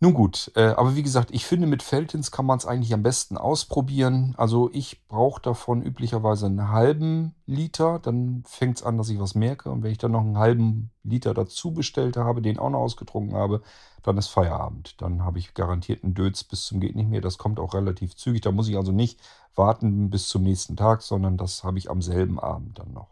Nun 0.03 0.15
gut, 0.15 0.51
äh, 0.57 0.63
aber 0.63 0.97
wie 0.97 1.05
gesagt, 1.05 1.31
ich 1.31 1.47
finde, 1.47 1.69
mit 1.69 1.81
Feltins 1.81 2.33
kann 2.33 2.45
man 2.45 2.59
es 2.59 2.67
eigentlich 2.67 2.93
am 2.93 3.05
besten 3.05 3.37
ausprobieren. 3.37 4.35
Also 4.37 4.69
ich 4.73 5.07
brauche 5.07 5.41
davon 5.41 5.81
üblicherweise 5.81 6.47
einen 6.47 6.71
halben 6.71 7.37
Liter. 7.47 8.01
Dann 8.01 8.43
fängt 8.45 8.79
es 8.79 8.83
an, 8.83 8.99
dass 8.99 9.11
ich 9.11 9.21
was 9.21 9.37
merke. 9.37 9.71
Und 9.71 9.85
wenn 9.85 9.93
ich 9.93 9.99
dann 9.99 10.11
noch 10.11 10.23
einen 10.23 10.39
halben 10.39 10.91
Liter 11.05 11.35
dazu 11.35 11.71
bestellt 11.73 12.17
habe, 12.17 12.43
den 12.43 12.59
auch 12.59 12.71
noch 12.71 12.81
ausgetrunken 12.81 13.37
habe, 13.37 13.63
dann 14.03 14.19
ist 14.19 14.27
Feierabend. 14.27 15.01
Dann 15.01 15.25
habe 15.25 15.39
ich 15.39 15.55
garantiert 15.55 16.03
einen 16.03 16.15
Dötz 16.15 16.43
bis 16.43 16.65
zum 16.65 16.81
geht 16.81 16.97
nicht 16.97 17.09
mehr. 17.09 17.21
Das 17.21 17.39
kommt 17.39 17.61
auch 17.61 17.73
relativ 17.73 18.17
zügig. 18.17 18.41
Da 18.41 18.51
muss 18.51 18.67
ich 18.67 18.77
also 18.77 18.91
nicht 18.91 19.21
warten 19.55 20.11
bis 20.11 20.27
zum 20.27 20.43
nächsten 20.43 20.77
Tag, 20.77 21.03
sondern 21.03 21.37
das 21.37 21.63
habe 21.63 21.79
ich 21.79 21.89
am 21.89 22.03
selben 22.03 22.41
Abend 22.41 22.81
dann 22.81 22.93
noch 22.93 23.12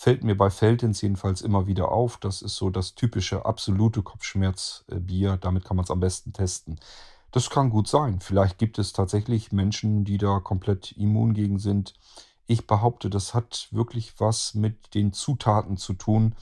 fällt 0.00 0.24
mir 0.24 0.34
bei 0.34 0.48
Feltins 0.48 1.02
jedenfalls 1.02 1.42
immer 1.42 1.66
wieder 1.66 1.92
auf. 1.92 2.16
Das 2.16 2.40
ist 2.40 2.56
so 2.56 2.70
das 2.70 2.94
typische 2.94 3.44
absolute 3.44 4.02
Kopfschmerzbier. 4.02 5.36
Damit 5.36 5.66
kann 5.66 5.76
man 5.76 5.84
es 5.84 5.90
am 5.90 6.00
besten 6.00 6.32
testen. 6.32 6.80
Das 7.32 7.50
kann 7.50 7.68
gut 7.68 7.86
sein. 7.86 8.20
Vielleicht 8.20 8.56
gibt 8.56 8.78
es 8.78 8.94
tatsächlich 8.94 9.52
Menschen, 9.52 10.06
die 10.06 10.16
da 10.16 10.40
komplett 10.40 10.92
immun 10.92 11.34
gegen 11.34 11.58
sind. 11.58 11.92
Ich 12.46 12.66
behaupte, 12.66 13.10
das 13.10 13.34
hat 13.34 13.68
wirklich 13.72 14.18
was 14.18 14.54
mit 14.54 14.94
den 14.94 15.12
Zutaten 15.12 15.76
zu 15.76 15.92
tun. 15.92 16.34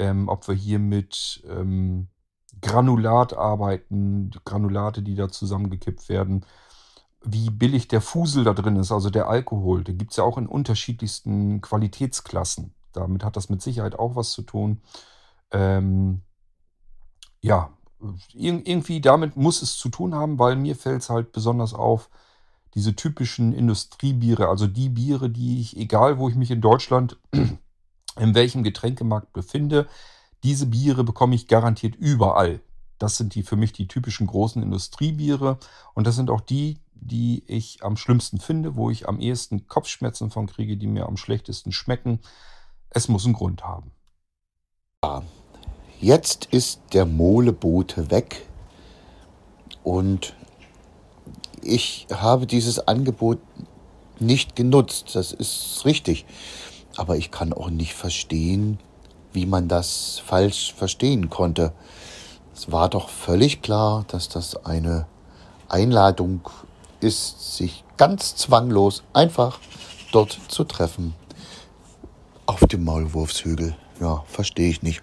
Ähm, 0.00 0.28
ob 0.28 0.48
wir 0.48 0.56
hier 0.56 0.80
mit 0.80 1.44
ähm, 1.48 2.08
Granulat 2.60 3.32
arbeiten, 3.32 4.32
Granulate, 4.44 5.02
die 5.02 5.14
da 5.14 5.28
zusammengekippt 5.28 6.08
werden, 6.08 6.44
wie 7.24 7.50
billig 7.50 7.86
der 7.86 8.00
Fusel 8.00 8.42
da 8.42 8.54
drin 8.54 8.74
ist, 8.74 8.90
also 8.90 9.08
der 9.08 9.28
Alkohol. 9.28 9.84
Da 9.84 9.92
gibt 9.92 10.10
es 10.10 10.16
ja 10.16 10.24
auch 10.24 10.36
in 10.36 10.48
unterschiedlichsten 10.48 11.60
Qualitätsklassen. 11.60 12.74
Damit 12.98 13.24
hat 13.24 13.36
das 13.36 13.48
mit 13.48 13.62
Sicherheit 13.62 13.98
auch 13.98 14.16
was 14.16 14.32
zu 14.32 14.42
tun. 14.42 14.80
Ähm, 15.50 16.22
ja, 17.40 17.70
irgendwie 18.34 19.00
damit 19.00 19.36
muss 19.36 19.62
es 19.62 19.76
zu 19.76 19.88
tun 19.88 20.14
haben, 20.14 20.38
weil 20.38 20.56
mir 20.56 20.76
fällt 20.76 21.02
es 21.02 21.10
halt 21.10 21.32
besonders 21.32 21.74
auf, 21.74 22.10
diese 22.74 22.94
typischen 22.94 23.52
Industriebiere, 23.52 24.48
also 24.48 24.66
die 24.66 24.88
Biere, 24.88 25.30
die 25.30 25.60
ich, 25.60 25.76
egal 25.76 26.18
wo 26.18 26.28
ich 26.28 26.34
mich 26.34 26.50
in 26.50 26.60
Deutschland, 26.60 27.16
in 27.32 28.34
welchem 28.34 28.62
Getränkemarkt 28.62 29.32
befinde, 29.32 29.88
diese 30.42 30.66
Biere 30.66 31.02
bekomme 31.02 31.34
ich 31.34 31.48
garantiert 31.48 31.96
überall. 31.96 32.60
Das 32.98 33.16
sind 33.16 33.34
die 33.34 33.42
für 33.42 33.56
mich 33.56 33.72
die 33.72 33.88
typischen 33.88 34.26
großen 34.26 34.62
Industriebiere 34.62 35.58
und 35.94 36.06
das 36.06 36.16
sind 36.16 36.30
auch 36.30 36.40
die, 36.40 36.78
die 36.94 37.44
ich 37.46 37.82
am 37.82 37.96
schlimmsten 37.96 38.38
finde, 38.38 38.76
wo 38.76 38.90
ich 38.90 39.08
am 39.08 39.20
ehesten 39.20 39.66
Kopfschmerzen 39.66 40.30
von 40.30 40.46
kriege, 40.46 40.76
die 40.76 40.88
mir 40.88 41.06
am 41.06 41.16
schlechtesten 41.16 41.72
schmecken. 41.72 42.20
Es 42.90 43.08
muss 43.08 43.24
einen 43.24 43.34
Grund 43.34 43.64
haben. 43.64 43.92
Jetzt 46.00 46.46
ist 46.46 46.80
der 46.92 47.06
Molebote 47.06 48.10
weg 48.10 48.46
und 49.82 50.34
ich 51.62 52.06
habe 52.12 52.46
dieses 52.46 52.86
Angebot 52.86 53.38
nicht 54.20 54.56
genutzt. 54.56 55.14
Das 55.14 55.32
ist 55.32 55.82
richtig. 55.84 56.24
Aber 56.96 57.16
ich 57.16 57.30
kann 57.30 57.52
auch 57.52 57.70
nicht 57.70 57.94
verstehen, 57.94 58.78
wie 59.32 59.46
man 59.46 59.68
das 59.68 60.20
falsch 60.24 60.74
verstehen 60.74 61.30
konnte. 61.30 61.72
Es 62.54 62.72
war 62.72 62.88
doch 62.88 63.08
völlig 63.08 63.62
klar, 63.62 64.04
dass 64.08 64.28
das 64.28 64.64
eine 64.66 65.06
Einladung 65.68 66.40
ist, 67.00 67.56
sich 67.56 67.84
ganz 67.96 68.34
zwanglos 68.36 69.04
einfach 69.12 69.60
dort 70.10 70.38
zu 70.48 70.64
treffen. 70.64 71.14
Auf 72.48 72.60
dem 72.60 72.82
Maulwurfshügel. 72.84 73.76
Ja, 74.00 74.24
verstehe 74.26 74.70
ich 74.70 74.82
nicht. 74.82 75.02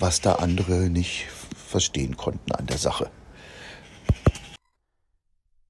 Was 0.00 0.20
da 0.20 0.34
andere 0.34 0.90
nicht 0.90 1.28
verstehen 1.54 2.16
konnten 2.16 2.50
an 2.50 2.66
der 2.66 2.78
Sache. 2.78 3.12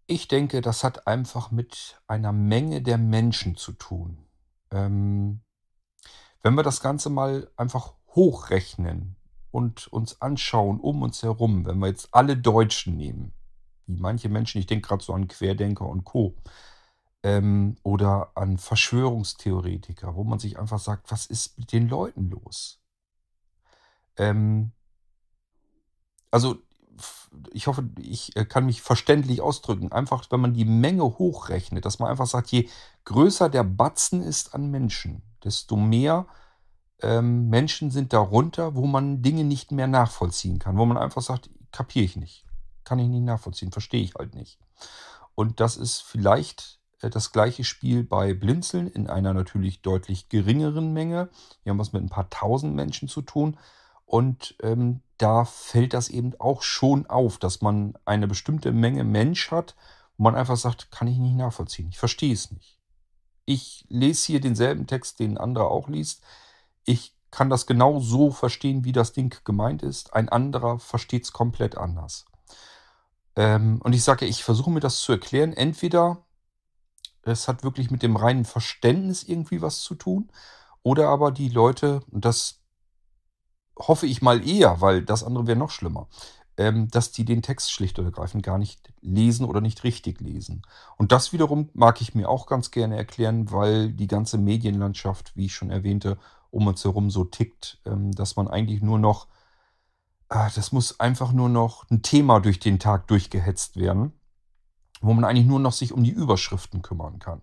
Ich 0.07 0.27
denke, 0.27 0.63
das 0.63 0.83
hat 0.83 1.07
einfach 1.07 1.51
mit 1.51 2.01
einer 2.07 2.33
Menge 2.33 2.81
der 2.81 2.97
Menschen 2.97 3.57
zu 3.57 3.73
tun. 3.73 4.17
Ähm, 4.71 5.43
wenn 6.43 6.55
wir 6.55 6.63
das 6.63 6.81
Ganze 6.81 7.11
mal 7.11 7.51
einfach 7.59 7.93
hochrechnen 8.15 9.17
und 9.51 9.89
uns 9.89 10.23
anschauen 10.23 10.81
um 10.81 11.03
uns 11.03 11.23
herum, 11.23 11.67
wenn 11.67 11.81
wir 11.81 11.89
jetzt 11.89 12.09
alle 12.13 12.35
Deutschen 12.35 12.97
nehmen, 12.97 13.35
wie 13.87 14.01
manche 14.01 14.31
Menschen, 14.31 14.59
ich 14.59 14.67
denke 14.67 14.89
gerade 14.89 15.05
so 15.05 15.13
an 15.13 15.29
Querdenker 15.29 15.87
und 15.87 16.05
Co. 16.05 16.35
Ähm, 17.23 17.77
oder 17.83 18.31
an 18.37 18.59
Verschwörungstheoretiker, 18.59 20.15
wo 20.15 20.25
man 20.25 20.39
sich 20.39 20.59
einfach 20.59 20.79
sagt, 20.79 21.11
was 21.11 21.27
ist 21.27 21.59
mit 21.59 21.73
den 21.73 21.89
Leuten 21.89 22.31
los? 22.31 22.81
Ähm, 24.17 24.73
also 26.31 26.59
ich 27.53 27.67
hoffe, 27.67 27.89
ich 27.99 28.37
äh, 28.37 28.45
kann 28.45 28.67
mich 28.67 28.83
verständlich 28.83 29.41
ausdrücken. 29.41 29.93
Einfach, 29.93 30.25
wenn 30.31 30.41
man 30.41 30.55
die 30.55 30.65
Menge 30.65 31.05
hochrechnet, 31.05 31.85
dass 31.85 31.99
man 31.99 32.11
einfach 32.11 32.27
sagt, 32.27 32.51
je 32.51 32.69
größer 33.05 33.49
der 33.49 33.65
Batzen 33.65 34.23
ist 34.23 34.55
an 34.55 34.71
Menschen, 34.71 35.23
desto 35.45 35.77
mehr 35.77 36.27
ähm, 37.01 37.49
Menschen 37.49 37.91
sind 37.91 38.13
darunter, 38.13 38.75
wo 38.75 38.87
man 38.87 39.23
Dinge 39.23 39.45
nicht 39.45 39.73
mehr 39.73 39.87
nachvollziehen 39.87 40.59
kann, 40.59 40.77
wo 40.77 40.85
man 40.85 40.99
einfach 40.99 41.23
sagt, 41.23 41.51
kapiere 41.71 42.05
ich 42.05 42.17
nicht, 42.17 42.45
kann 42.85 42.99
ich 42.99 43.09
nicht 43.09 43.23
nachvollziehen, 43.23 43.73
verstehe 43.73 44.03
ich 44.03 44.15
halt 44.15 44.35
nicht. 44.35 44.59
Und 45.35 45.61
das 45.61 45.77
ist 45.77 46.01
vielleicht 46.01 46.78
das 47.01 47.33
gleiche 47.33 47.65
Spiel 47.65 48.03
bei 48.03 48.35
Blinzeln 48.35 48.89
in 48.89 49.09
einer 49.09 49.33
natürlich 49.33 49.83
deutlich 49.83 50.29
geringeren 50.29 50.93
Menge. 50.93 51.29
Wir 51.63 51.71
haben 51.71 51.79
was 51.79 51.93
mit 51.93 52.03
ein 52.03 52.09
paar 52.09 52.29
tausend 52.31 52.75
Menschen 52.75 53.09
zu 53.09 53.23
tun. 53.23 53.57
Und 54.05 54.57
ähm, 54.63 55.03
da 55.19 55.45
fällt 55.45 55.95
das 55.95 56.09
eben 56.09 56.35
auch 56.39 56.63
schon 56.63 57.07
auf, 57.07 57.39
dass 57.39 57.61
man 57.61 57.97
eine 58.05 58.27
bestimmte 58.27 58.73
Menge 58.73 59.05
Mensch 59.05 59.51
hat, 59.51 59.77
wo 60.17 60.25
man 60.25 60.35
einfach 60.35 60.57
sagt, 60.57 60.91
kann 60.91 61.09
ich 61.09 61.19
nicht 61.19 61.37
nachvollziehen. 61.37 61.89
Ich 61.91 61.99
verstehe 61.99 62.33
es 62.33 62.51
nicht. 62.51 62.79
Ich 63.45 63.85
lese 63.89 64.27
hier 64.27 64.41
denselben 64.41 64.87
Text, 64.87 65.21
den 65.21 65.33
ein 65.33 65.39
anderer 65.39 65.71
auch 65.71 65.89
liest. 65.89 66.23
Ich 66.85 67.15
kann 67.31 67.51
das 67.51 67.67
genau 67.67 68.01
so 68.01 68.31
verstehen, 68.31 68.85
wie 68.85 68.93
das 68.93 69.13
Ding 69.13 69.35
gemeint 69.45 69.83
ist. 69.83 70.15
Ein 70.15 70.29
anderer 70.29 70.79
versteht 70.79 71.25
es 71.25 71.33
komplett 71.33 71.77
anders. 71.77 72.25
Ähm, 73.37 73.81
und 73.83 73.95
ich 73.95 74.03
sage, 74.03 74.25
ich 74.25 74.43
versuche 74.43 74.71
mir 74.71 74.81
das 74.81 75.01
zu 75.01 75.13
erklären. 75.13 75.53
Entweder 75.53 76.25
es 77.23 77.49
hat 77.49 77.65
wirklich 77.65 77.91
mit 77.91 78.03
dem 78.03 78.17
reinen 78.17 78.45
Verständnis 78.45 79.23
irgendwie 79.23 79.63
was 79.63 79.81
zu 79.81 79.95
tun, 79.95 80.31
oder 80.83 81.09
aber 81.09 81.33
die 81.33 81.49
Leute, 81.49 82.01
und 82.11 82.25
das 82.25 82.63
hoffe 83.79 84.07
ich 84.07 84.23
mal 84.23 84.47
eher, 84.47 84.81
weil 84.81 85.03
das 85.03 85.23
andere 85.25 85.47
wäre 85.47 85.59
noch 85.59 85.71
schlimmer, 85.71 86.09
ähm, 86.57 86.89
dass 86.89 87.13
die 87.13 87.25
den 87.25 87.43
Text 87.43 87.71
schlicht 87.71 87.99
und 87.99 88.05
ergreifend 88.07 88.43
gar 88.43 88.59
nicht 88.59 88.93
lesen 89.01 89.47
oder 89.47 89.61
nicht 89.61 89.85
richtig 89.85 90.21
lesen. 90.21 90.63
Und 90.97 91.13
das 91.13 91.33
wiederum 91.33 91.71
mag 91.75 92.01
ich 92.01 92.15
mir 92.15 92.29
auch 92.29 92.47
ganz 92.47 92.71
gerne 92.71 92.97
erklären, 92.97 93.51
weil 93.53 93.93
die 93.93 94.09
ganze 94.09 94.39
Medienlandschaft, 94.39 95.37
wie 95.37 95.47
ich 95.47 95.55
schon 95.55 95.71
erwähnte, 95.71 96.19
um 96.51 96.67
uns 96.67 96.85
herum 96.85 97.11
so 97.11 97.25
tickt, 97.25 97.81
ähm, 97.85 98.13
dass 98.13 98.37
man 98.37 98.49
eigentlich 98.49 98.83
nur 98.83 98.99
noch, 98.99 99.29
äh, 100.31 100.49
das 100.55 100.73
muss 100.73 100.99
einfach 101.01 101.33
nur 101.33 101.49
noch 101.49 101.89
ein 101.91 102.03
Thema 102.03 102.41
durch 102.41 102.59
den 102.59 102.79
Tag 102.79 103.07
durchgehetzt 103.09 103.77
werden, 103.77 104.13
wo 105.01 105.13
man 105.13 105.25
eigentlich 105.25 105.47
nur 105.47 105.61
noch 105.61 105.73
sich 105.73 105.93
um 105.93 106.05
die 106.05 106.11
Überschriften 106.11 106.83
kümmern 106.83 107.19
kann. 107.19 107.43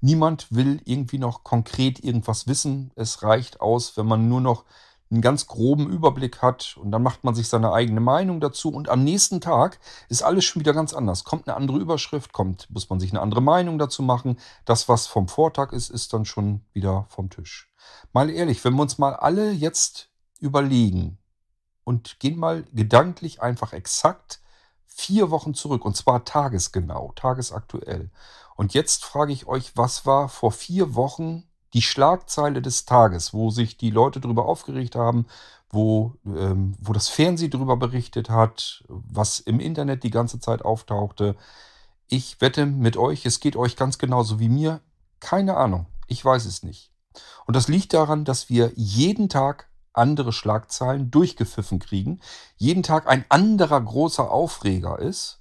Niemand 0.00 0.48
will 0.50 0.80
irgendwie 0.84 1.18
noch 1.18 1.44
konkret 1.44 2.02
irgendwas 2.02 2.46
wissen. 2.46 2.92
Es 2.94 3.22
reicht 3.22 3.60
aus, 3.60 3.96
wenn 3.96 4.06
man 4.06 4.28
nur 4.28 4.40
noch 4.40 4.64
einen 5.10 5.22
ganz 5.22 5.46
groben 5.46 5.88
Überblick 5.88 6.42
hat 6.42 6.76
und 6.76 6.90
dann 6.90 7.02
macht 7.02 7.24
man 7.24 7.34
sich 7.34 7.48
seine 7.48 7.72
eigene 7.72 8.00
Meinung 8.00 8.40
dazu 8.40 8.70
und 8.70 8.88
am 8.88 9.04
nächsten 9.04 9.40
Tag 9.40 9.78
ist 10.08 10.22
alles 10.22 10.44
schon 10.44 10.60
wieder 10.60 10.72
ganz 10.72 10.92
anders. 10.92 11.24
Kommt 11.24 11.48
eine 11.48 11.56
andere 11.56 11.78
Überschrift, 11.78 12.32
kommt, 12.32 12.68
muss 12.70 12.90
man 12.90 13.00
sich 13.00 13.12
eine 13.12 13.20
andere 13.20 13.42
Meinung 13.42 13.78
dazu 13.78 14.02
machen. 14.02 14.38
Das, 14.64 14.88
was 14.88 15.06
vom 15.06 15.28
Vortag 15.28 15.72
ist, 15.72 15.90
ist 15.90 16.12
dann 16.12 16.24
schon 16.24 16.62
wieder 16.72 17.06
vom 17.08 17.30
Tisch. 17.30 17.70
Mal 18.12 18.30
ehrlich, 18.30 18.64
wenn 18.64 18.74
wir 18.74 18.82
uns 18.82 18.98
mal 18.98 19.14
alle 19.14 19.52
jetzt 19.52 20.10
überlegen 20.40 21.18
und 21.84 22.18
gehen 22.18 22.38
mal 22.38 22.64
gedanklich 22.72 23.40
einfach 23.40 23.72
exakt 23.72 24.40
vier 24.94 25.30
Wochen 25.30 25.54
zurück 25.54 25.84
und 25.84 25.96
zwar 25.96 26.24
tagesgenau, 26.24 27.12
tagesaktuell. 27.16 28.10
Und 28.56 28.74
jetzt 28.74 29.04
frage 29.04 29.32
ich 29.32 29.46
euch, 29.46 29.76
was 29.76 30.06
war 30.06 30.28
vor 30.28 30.52
vier 30.52 30.94
Wochen 30.94 31.44
die 31.72 31.82
Schlagzeile 31.82 32.62
des 32.62 32.84
Tages, 32.84 33.34
wo 33.34 33.50
sich 33.50 33.76
die 33.76 33.90
Leute 33.90 34.20
darüber 34.20 34.46
aufgeregt 34.46 34.94
haben, 34.94 35.26
wo, 35.70 36.14
ähm, 36.24 36.76
wo 36.80 36.92
das 36.92 37.08
Fernsehen 37.08 37.50
darüber 37.50 37.76
berichtet 37.76 38.30
hat, 38.30 38.84
was 38.88 39.40
im 39.40 39.58
Internet 39.58 40.04
die 40.04 40.12
ganze 40.12 40.38
Zeit 40.38 40.62
auftauchte. 40.62 41.34
Ich 42.06 42.40
wette 42.40 42.64
mit 42.64 42.96
euch, 42.96 43.26
es 43.26 43.40
geht 43.40 43.56
euch 43.56 43.74
ganz 43.74 43.98
genauso 43.98 44.38
wie 44.38 44.48
mir. 44.48 44.80
Keine 45.18 45.56
Ahnung, 45.56 45.86
ich 46.06 46.24
weiß 46.24 46.44
es 46.44 46.62
nicht. 46.62 46.92
Und 47.46 47.56
das 47.56 47.66
liegt 47.66 47.92
daran, 47.92 48.24
dass 48.24 48.48
wir 48.48 48.70
jeden 48.76 49.28
Tag 49.28 49.68
andere 49.94 50.32
Schlagzeilen 50.32 51.10
durchgepfiffen 51.10 51.78
kriegen, 51.78 52.20
jeden 52.56 52.82
Tag 52.82 53.08
ein 53.08 53.24
anderer 53.28 53.80
großer 53.80 54.30
Aufreger 54.30 54.98
ist 54.98 55.40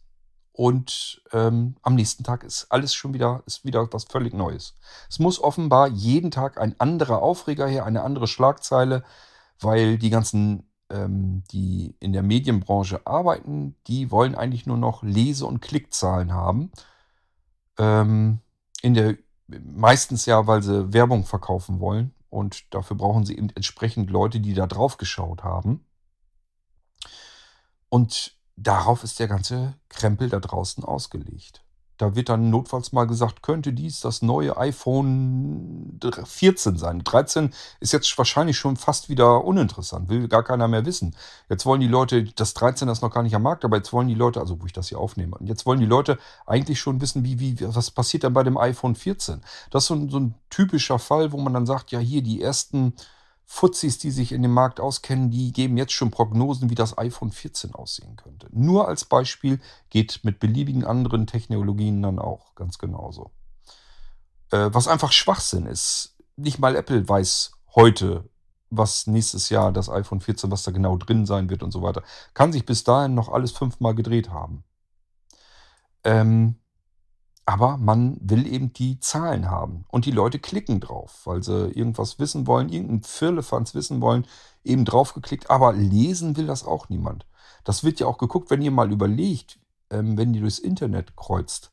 und 0.54 1.24
ähm, 1.32 1.76
am 1.82 1.96
nächsten 1.96 2.24
Tag 2.24 2.44
ist 2.44 2.68
alles 2.70 2.94
schon 2.94 3.14
wieder, 3.14 3.42
ist 3.48 3.66
wieder 3.66 3.92
was 3.92 4.04
völlig 4.04 4.34
Neues. 4.34 4.76
Es 5.10 5.18
muss 5.18 5.42
offenbar 5.42 5.88
jeden 5.88 6.30
Tag 6.30 6.60
ein 6.60 6.80
anderer 6.80 7.24
Aufreger 7.24 7.68
her, 7.68 7.86
eine 7.86 8.04
andere 8.04 8.28
Schlagzeile, 8.28 9.04
weil 9.60 9.98
die 9.98 10.12
ganzen, 10.12 10.70
ähm, 10.92 11.44
die 11.52 11.96
in 12.00 12.14
der 12.14 12.22
Medienbranche 12.22 13.02
arbeiten, 13.06 13.76
die 13.88 14.12
wollen 14.12 14.36
eigentlich 14.36 14.68
nur 14.68 14.78
noch 14.78 15.02
Lese- 15.02 15.48
und 15.48 15.60
Klickzahlen 15.60 16.34
haben. 16.34 16.72
Ähm, 17.80 18.40
in 18.84 18.94
der 18.94 19.18
meistens 19.48 20.26
ja, 20.26 20.46
weil 20.48 20.62
sie 20.62 20.94
Werbung 20.94 21.26
verkaufen 21.26 21.80
wollen 21.80 22.14
und 22.34 22.74
dafür 22.74 22.98
brauchen 22.98 23.26
sie 23.26 23.38
eben 23.38 23.50
entsprechend 23.52 24.10
Leute, 24.10 24.40
die 24.40 24.54
da 24.54 24.66
drauf 24.66 24.98
geschaut 24.98 25.44
haben. 25.44 25.86
Und 27.90 28.36
darauf 28.56 29.04
ist 29.04 29.20
der 29.20 29.28
ganze 29.28 29.76
Krempel 29.88 30.30
da 30.30 30.40
draußen 30.40 30.84
ausgelegt. 30.84 31.63
Da 32.04 32.16
wird 32.16 32.28
dann 32.28 32.50
notfalls 32.50 32.92
mal 32.92 33.08
gesagt, 33.08 33.44
könnte 33.44 33.72
dies 33.72 34.02
das 34.02 34.22
neue 34.22 34.58
iPhone 34.58 35.98
14 36.26 36.78
sein. 36.78 37.02
13 37.02 37.54
ist 37.80 37.94
jetzt 37.94 38.18
wahrscheinlich 38.18 38.58
schon 38.58 38.76
fast 38.76 39.08
wieder 39.08 39.46
uninteressant, 39.46 40.10
will 40.10 40.28
gar 40.28 40.44
keiner 40.44 40.68
mehr 40.68 40.86
wissen. 40.86 41.16
Jetzt 41.48 41.66
wollen 41.66 41.80
die 41.80 41.88
Leute, 41.88 42.26
das 42.26 42.56
13 42.56 42.90
ist 42.90 43.02
noch 43.02 43.14
gar 43.14 43.24
nicht 43.24 43.34
am 43.36 43.44
Markt, 43.44 43.64
aber 43.64 43.78
jetzt 43.78 43.94
wollen 43.94 44.10
die 44.10 44.16
Leute, 44.16 44.42
also 44.42 44.62
wo 44.62 44.66
ich 44.66 44.74
das 44.74 44.90
hier 44.90 45.00
aufnehme, 45.00 45.38
jetzt 45.46 45.66
wollen 45.66 45.80
die 45.80 45.86
Leute 45.86 46.20
eigentlich 46.46 46.82
schon 46.82 47.00
wissen, 47.00 47.24
wie, 47.24 47.40
wie, 47.40 47.56
was 47.74 47.90
passiert 47.90 48.26
dann 48.26 48.34
bei 48.34 48.44
dem 48.44 48.58
iPhone 48.58 48.96
14. 48.96 49.40
Das 49.72 49.84
ist 49.84 49.88
so 49.88 49.94
ein, 49.94 50.10
so 50.10 50.20
ein 50.20 50.36
typischer 50.50 51.00
Fall, 51.00 51.32
wo 51.32 51.38
man 51.38 51.54
dann 51.54 51.66
sagt, 51.66 51.92
ja 51.92 52.00
hier 52.00 52.22
die 52.22 52.42
ersten 52.42 52.96
Fuzis, 53.54 54.00
die 54.00 54.10
sich 54.10 54.32
in 54.32 54.42
dem 54.42 54.52
Markt 54.52 54.80
auskennen, 54.80 55.30
die 55.30 55.54
geben 55.54 55.78
jetzt 55.78 55.94
schon 55.94 56.10
Prognosen, 56.10 56.72
wie 56.72 56.76
das 56.76 56.98
iPhone 56.98 57.32
14 57.32 57.76
aussehen 57.76 58.16
könnte. 58.16 58.48
Nur 58.52 58.88
als 58.88 59.06
Beispiel 59.06 59.62
geht 59.92 60.22
mit 60.24 60.40
beliebigen 60.40 60.84
anderen 60.84 61.28
Technologien 61.28 62.02
dann 62.02 62.18
auch 62.18 62.56
ganz 62.56 62.80
genauso. 62.80 63.30
Äh, 64.50 64.70
was 64.74 64.88
einfach 64.88 65.12
Schwachsinn 65.12 65.68
ist. 65.68 66.16
Nicht 66.36 66.58
mal 66.58 66.76
Apple 66.76 67.08
weiß 67.08 67.52
heute, 67.76 68.28
was 68.72 69.06
nächstes 69.06 69.50
Jahr 69.50 69.72
das 69.72 69.88
iPhone 69.88 70.20
14, 70.20 70.50
was 70.50 70.64
da 70.64 70.72
genau 70.72 70.98
drin 70.98 71.28
sein 71.28 71.48
wird 71.52 71.62
und 71.62 71.70
so 71.70 71.84
weiter. 71.84 72.02
Kann 72.34 72.52
sich 72.52 72.66
bis 72.66 72.84
dahin 72.84 73.14
noch 73.14 73.30
alles 73.30 73.52
fünfmal 73.52 73.94
gedreht 73.94 74.32
haben. 74.32 74.64
Ähm, 76.04 76.56
aber 77.46 77.78
man 77.78 78.18
will 78.22 78.48
eben 78.48 78.72
die 78.72 79.00
Zahlen 79.00 79.50
haben. 79.50 79.86
Und 79.90 80.06
die 80.06 80.12
Leute 80.12 80.40
klicken 80.40 80.80
drauf, 80.80 81.22
weil 81.26 81.44
sie 81.44 81.70
irgendwas 81.72 82.18
wissen 82.20 82.48
wollen, 82.48 82.70
irgendein 82.70 83.04
Firlefanz 83.04 83.76
wissen 83.76 84.02
wollen, 84.02 84.26
eben 84.64 84.86
draufgeklickt. 84.86 85.50
Aber 85.50 85.74
lesen 85.74 86.38
will 86.38 86.48
das 86.48 86.64
auch 86.64 86.90
niemand. 86.90 87.26
Das 87.66 87.84
wird 87.84 88.00
ja 88.00 88.08
auch 88.08 88.18
geguckt, 88.18 88.50
wenn 88.50 88.62
ihr 88.62 88.72
mal 88.72 88.92
überlegt, 88.92 89.60
ähm, 89.90 90.18
wenn 90.18 90.34
ihr 90.34 90.42
durchs 90.42 90.60
Internet 90.60 91.16
kreuzt. 91.16 91.72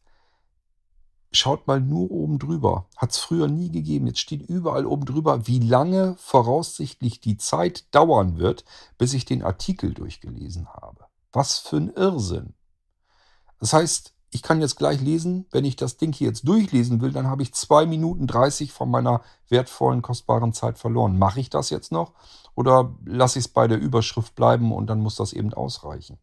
Schaut 1.32 1.68
mal 1.68 1.80
nur 1.80 2.10
oben 2.10 2.40
drüber. 2.40 2.88
Hat 2.96 3.12
es 3.12 3.18
früher 3.18 3.46
nie 3.46 3.70
gegeben. 3.70 4.08
Jetzt 4.08 4.18
steht 4.18 4.42
überall 4.42 4.84
oben 4.84 5.04
drüber, 5.04 5.46
wie 5.46 5.60
lange 5.60 6.16
voraussichtlich 6.18 7.20
die 7.20 7.36
Zeit 7.36 7.94
dauern 7.94 8.38
wird, 8.38 8.64
bis 8.98 9.14
ich 9.14 9.24
den 9.24 9.44
Artikel 9.44 9.94
durchgelesen 9.94 10.66
habe. 10.68 11.06
Was 11.32 11.58
für 11.58 11.76
ein 11.76 11.90
Irrsinn. 11.90 12.54
Das 13.60 13.72
heißt, 13.72 14.14
ich 14.30 14.42
kann 14.42 14.60
jetzt 14.60 14.76
gleich 14.76 15.00
lesen, 15.00 15.46
wenn 15.50 15.64
ich 15.64 15.76
das 15.76 15.96
Ding 15.96 16.12
hier 16.12 16.28
jetzt 16.28 16.46
durchlesen 16.46 17.00
will, 17.00 17.12
dann 17.12 17.26
habe 17.26 17.42
ich 17.42 17.52
zwei 17.52 17.84
Minuten 17.84 18.26
30 18.26 18.72
von 18.72 18.90
meiner 18.90 19.22
wertvollen, 19.48 20.02
kostbaren 20.02 20.52
Zeit 20.52 20.78
verloren. 20.78 21.18
Mache 21.18 21.40
ich 21.40 21.50
das 21.50 21.70
jetzt 21.70 21.90
noch 21.90 22.12
oder 22.54 22.94
lasse 23.04 23.38
ich 23.40 23.46
es 23.46 23.52
bei 23.52 23.66
der 23.66 23.80
Überschrift 23.80 24.36
bleiben 24.36 24.72
und 24.72 24.86
dann 24.86 25.00
muss 25.00 25.16
das 25.16 25.32
eben 25.32 25.52
ausreichen? 25.52 26.18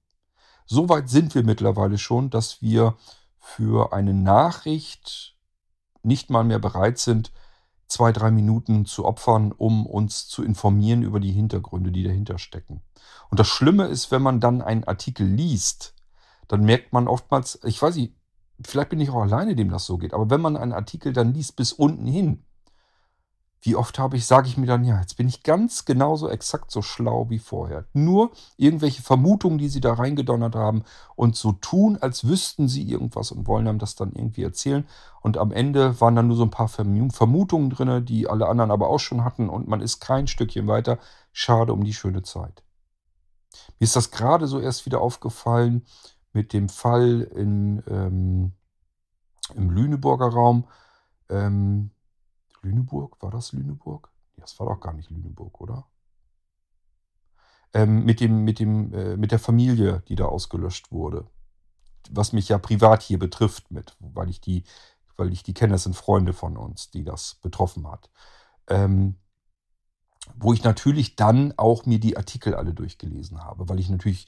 Soweit 0.65 1.09
sind 1.09 1.35
wir 1.35 1.43
mittlerweile 1.43 1.97
schon, 1.97 2.29
dass 2.29 2.61
wir 2.61 2.95
für 3.39 3.93
eine 3.93 4.13
Nachricht 4.13 5.35
nicht 6.03 6.29
mal 6.29 6.43
mehr 6.43 6.59
bereit 6.59 6.99
sind, 6.99 7.31
zwei, 7.87 8.11
drei 8.11 8.31
Minuten 8.31 8.85
zu 8.85 9.05
opfern, 9.05 9.51
um 9.51 9.85
uns 9.85 10.27
zu 10.27 10.43
informieren 10.43 11.03
über 11.03 11.19
die 11.19 11.31
Hintergründe, 11.31 11.91
die 11.91 12.03
dahinter 12.03 12.37
stecken. 12.37 12.81
Und 13.29 13.39
das 13.39 13.47
Schlimme 13.47 13.85
ist, 13.85 14.11
wenn 14.11 14.21
man 14.21 14.39
dann 14.39 14.61
einen 14.61 14.83
Artikel 14.83 15.25
liest, 15.25 15.93
dann 16.47 16.63
merkt 16.63 16.93
man 16.93 17.07
oftmals, 17.07 17.59
ich 17.63 17.81
weiß 17.81 17.95
nicht, 17.95 18.13
vielleicht 18.65 18.89
bin 18.89 18.99
ich 18.99 19.09
auch 19.09 19.21
alleine, 19.21 19.55
dem 19.55 19.69
das 19.69 19.85
so 19.85 19.97
geht, 19.97 20.13
aber 20.13 20.29
wenn 20.29 20.41
man 20.41 20.57
einen 20.57 20.73
Artikel 20.73 21.13
dann 21.13 21.33
liest 21.33 21.55
bis 21.55 21.73
unten 21.73 22.05
hin, 22.05 22.43
wie 23.61 23.75
oft 23.75 23.97
habe 23.97 24.17
ich, 24.17 24.25
sage 24.25 24.47
ich 24.47 24.57
mir 24.57 24.67
dann, 24.67 24.83
ja, 24.83 24.99
jetzt 24.99 25.17
bin 25.17 25.27
ich 25.27 25.43
ganz 25.43 25.85
genauso 25.85 26.29
exakt 26.29 26.71
so 26.71 26.81
schlau 26.81 27.29
wie 27.29 27.39
vorher. 27.39 27.85
Nur 27.93 28.31
irgendwelche 28.55 29.01
Vermutungen, 29.01 29.57
die 29.57 29.67
sie 29.67 29.81
da 29.81 29.93
reingedonnert 29.93 30.55
haben 30.55 30.83
und 31.15 31.35
so 31.35 31.53
tun, 31.53 31.97
als 31.99 32.27
wüssten 32.27 32.67
sie 32.67 32.83
irgendwas 32.89 33.31
und 33.31 33.47
wollen 33.47 33.67
einem 33.67 33.79
das 33.79 33.95
dann 33.95 34.13
irgendwie 34.13 34.43
erzählen. 34.43 34.87
Und 35.21 35.37
am 35.37 35.51
Ende 35.51 35.99
waren 35.99 36.15
dann 36.15 36.27
nur 36.27 36.37
so 36.37 36.43
ein 36.43 36.51
paar 36.51 36.67
Vermutungen 36.69 37.69
drin, 37.69 38.05
die 38.05 38.29
alle 38.29 38.47
anderen 38.47 38.71
aber 38.71 38.89
auch 38.89 38.99
schon 38.99 39.23
hatten 39.23 39.49
und 39.49 39.67
man 39.67 39.81
ist 39.81 39.99
kein 39.99 40.27
Stückchen 40.27 40.67
weiter. 40.67 40.99
Schade 41.31 41.73
um 41.73 41.83
die 41.83 41.93
schöne 41.93 42.21
Zeit. 42.21 42.63
Mir 43.79 43.85
ist 43.85 43.95
das 43.95 44.11
gerade 44.11 44.47
so 44.47 44.59
erst 44.59 44.85
wieder 44.85 45.01
aufgefallen, 45.01 45.83
mit 46.33 46.53
dem 46.53 46.69
Fall 46.69 47.21
in, 47.21 47.83
ähm, 47.87 48.53
im 49.55 49.69
Lüneburger 49.69 50.27
Raum. 50.27 50.67
Ähm, 51.29 51.91
Lüneburg, 52.61 53.21
war 53.21 53.31
das 53.31 53.53
Lüneburg? 53.53 54.11
Das 54.37 54.59
war 54.59 54.67
doch 54.67 54.79
gar 54.79 54.93
nicht 54.93 55.09
Lüneburg, 55.09 55.59
oder? 55.61 55.87
Ähm, 57.73 58.05
mit, 58.05 58.19
dem, 58.19 58.43
mit, 58.43 58.59
dem, 58.59 58.93
äh, 58.93 59.17
mit 59.17 59.31
der 59.31 59.39
Familie, 59.39 60.03
die 60.07 60.15
da 60.15 60.25
ausgelöscht 60.25 60.91
wurde. 60.91 61.27
Was 62.09 62.33
mich 62.33 62.49
ja 62.49 62.57
privat 62.57 63.01
hier 63.01 63.19
betrifft, 63.19 63.71
mit, 63.71 63.95
weil 63.99 64.29
ich 64.29 64.39
die, 64.39 64.63
weil 65.17 65.33
ich 65.33 65.43
die 65.43 65.53
kenne, 65.53 65.73
das 65.73 65.83
sind 65.83 65.95
Freunde 65.95 66.33
von 66.33 66.55
uns, 66.55 66.91
die 66.91 67.03
das 67.03 67.35
betroffen 67.35 67.89
hat. 67.89 68.09
Ähm, 68.67 69.15
wo 70.35 70.53
ich 70.53 70.63
natürlich 70.63 71.15
dann 71.15 71.53
auch 71.57 71.85
mir 71.85 71.99
die 71.99 72.17
Artikel 72.17 72.55
alle 72.55 72.73
durchgelesen 72.73 73.43
habe, 73.43 73.69
weil 73.69 73.79
ich 73.79 73.89
natürlich 73.89 74.27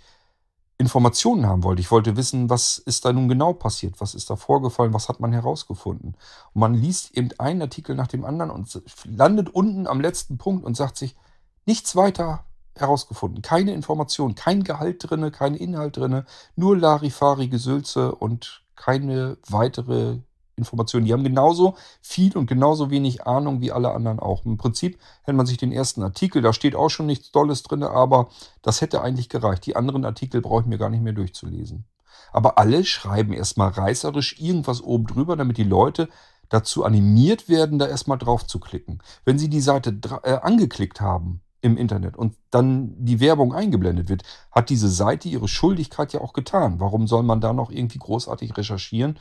Informationen 0.79 1.45
haben 1.45 1.63
wollte. 1.63 1.81
Ich 1.81 1.91
wollte 1.91 2.15
wissen, 2.15 2.49
was 2.49 2.77
ist 2.77 3.03
da 3.03 3.11
nun 3.11 3.27
genau 3.27 3.51
passiert, 3.51 3.99
was 3.99 4.15
ist 4.15 4.29
da 4.29 4.37
vorgefallen, 4.37 4.93
was 4.93 5.09
hat 5.09 5.19
man 5.19 5.33
herausgefunden. 5.33 6.15
Und 6.53 6.59
man 6.59 6.73
liest 6.73 7.15
eben 7.17 7.29
einen 7.37 7.61
Artikel 7.61 7.95
nach 7.95 8.07
dem 8.07 8.23
anderen 8.23 8.49
und 8.49 8.81
landet 9.03 9.49
unten 9.49 9.87
am 9.87 9.99
letzten 9.99 10.37
Punkt 10.37 10.63
und 10.65 10.77
sagt 10.77 10.97
sich, 10.97 11.17
nichts 11.65 11.97
weiter 11.97 12.45
herausgefunden, 12.77 13.41
keine 13.41 13.73
Information, 13.73 14.35
kein 14.35 14.63
Gehalt 14.63 15.09
drinne, 15.09 15.31
kein 15.31 15.53
Inhalt 15.53 15.97
drinne, 15.97 16.25
nur 16.55 16.77
Larifari 16.77 17.49
Gesülze 17.49 18.15
und 18.15 18.63
keine 18.77 19.37
weitere 19.49 20.19
Informationen. 20.59 21.05
Die 21.05 21.13
haben 21.13 21.23
genauso 21.23 21.75
viel 22.01 22.37
und 22.37 22.45
genauso 22.45 22.91
wenig 22.91 23.25
Ahnung 23.25 23.61
wie 23.61 23.71
alle 23.71 23.91
anderen 23.91 24.19
auch. 24.19 24.45
Im 24.45 24.57
Prinzip 24.57 24.99
hätte 25.23 25.35
man 25.35 25.45
sich 25.45 25.57
den 25.57 25.71
ersten 25.71 26.03
Artikel, 26.03 26.41
da 26.41 26.53
steht 26.53 26.75
auch 26.75 26.89
schon 26.89 27.07
nichts 27.07 27.31
Dolles 27.31 27.63
drin, 27.63 27.83
aber 27.83 28.29
das 28.61 28.81
hätte 28.81 29.01
eigentlich 29.01 29.29
gereicht. 29.29 29.65
Die 29.65 29.75
anderen 29.75 30.05
Artikel 30.05 30.41
brauche 30.41 30.61
ich 30.61 30.67
mir 30.67 30.77
gar 30.77 30.89
nicht 30.89 31.03
mehr 31.03 31.13
durchzulesen. 31.13 31.85
Aber 32.31 32.57
alle 32.57 32.85
schreiben 32.85 33.33
erstmal 33.33 33.69
reißerisch 33.69 34.39
irgendwas 34.39 34.81
oben 34.81 35.07
drüber, 35.07 35.35
damit 35.35 35.57
die 35.57 35.63
Leute 35.63 36.09
dazu 36.49 36.83
animiert 36.83 37.47
werden, 37.47 37.79
da 37.79 37.87
erstmal 37.87 38.17
drauf 38.17 38.45
zu 38.45 38.59
klicken. 38.59 38.99
Wenn 39.23 39.39
sie 39.39 39.49
die 39.49 39.61
Seite 39.61 39.97
äh, 40.23 40.33
angeklickt 40.33 40.99
haben 40.99 41.41
im 41.61 41.77
Internet 41.77 42.17
und 42.17 42.35
dann 42.51 42.93
die 42.97 43.19
Werbung 43.19 43.53
eingeblendet 43.53 44.09
wird, 44.09 44.23
hat 44.51 44.69
diese 44.69 44.89
Seite 44.89 45.27
ihre 45.27 45.47
Schuldigkeit 45.47 46.13
ja 46.13 46.21
auch 46.21 46.33
getan. 46.33 46.79
Warum 46.79 47.07
soll 47.07 47.23
man 47.23 47.41
da 47.41 47.53
noch 47.53 47.69
irgendwie 47.69 47.99
großartig 47.99 48.57
recherchieren 48.57 49.19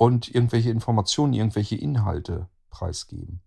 und 0.00 0.34
irgendwelche 0.34 0.70
Informationen, 0.70 1.34
irgendwelche 1.34 1.76
Inhalte 1.76 2.48
preisgeben. 2.70 3.42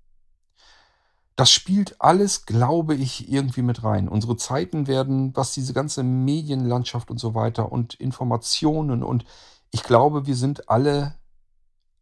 Das 1.36 1.50
spielt 1.50 2.00
alles, 2.00 2.46
glaube 2.46 2.94
ich, 2.94 3.32
irgendwie 3.32 3.64
mit 3.64 3.84
rein. 3.84 4.08
Unsere 4.08 4.38
Zeiten 4.38 4.86
werden, 4.86 5.36
was 5.36 5.56
diese 5.56 5.74
ganze 5.74 6.04
Medienlandschaft 6.04 7.10
und 7.10 7.18
so 7.18 7.34
weiter 7.34 7.72
und 7.72 7.96
Informationen 7.96 9.02
und 9.02 9.26
ich 9.72 9.82
glaube, 9.82 10.28
wir 10.28 10.36
sind 10.36 10.70
alle 10.70 11.16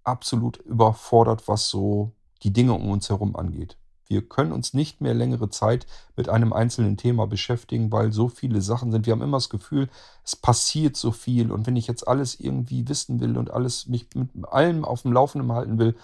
absolut 0.03 0.57
überfordert, 0.57 1.47
was 1.47 1.69
so 1.69 2.11
die 2.43 2.51
Dinge 2.51 2.73
um 2.73 2.89
uns 2.89 3.07
herum 3.07 3.37
angeht. 3.37 3.77
Wir 4.11 4.27
können 4.27 4.51
uns 4.51 4.73
nicht 4.73 4.99
mehr 4.99 5.13
längere 5.13 5.49
Zeit 5.49 5.87
mit 6.17 6.27
einem 6.27 6.51
einzelnen 6.51 6.97
Thema 6.97 7.27
beschäftigen, 7.27 7.93
weil 7.93 8.11
so 8.11 8.27
viele 8.27 8.61
Sachen 8.61 8.91
sind. 8.91 9.05
Wir 9.05 9.13
haben 9.13 9.21
immer 9.21 9.37
das 9.37 9.49
Gefühl, 9.49 9.89
es 10.25 10.35
passiert 10.35 10.97
so 10.97 11.13
viel. 11.13 11.49
Und 11.49 11.65
wenn 11.65 11.77
ich 11.77 11.87
jetzt 11.87 12.05
alles 12.05 12.37
irgendwie 12.37 12.89
wissen 12.89 13.21
will 13.21 13.37
und 13.37 13.51
alles 13.51 13.87
mich 13.87 14.07
mit 14.13 14.29
allem 14.49 14.83
auf 14.83 15.03
dem 15.03 15.13
Laufenden 15.13 15.53
halten 15.53 15.79
will, 15.79 15.95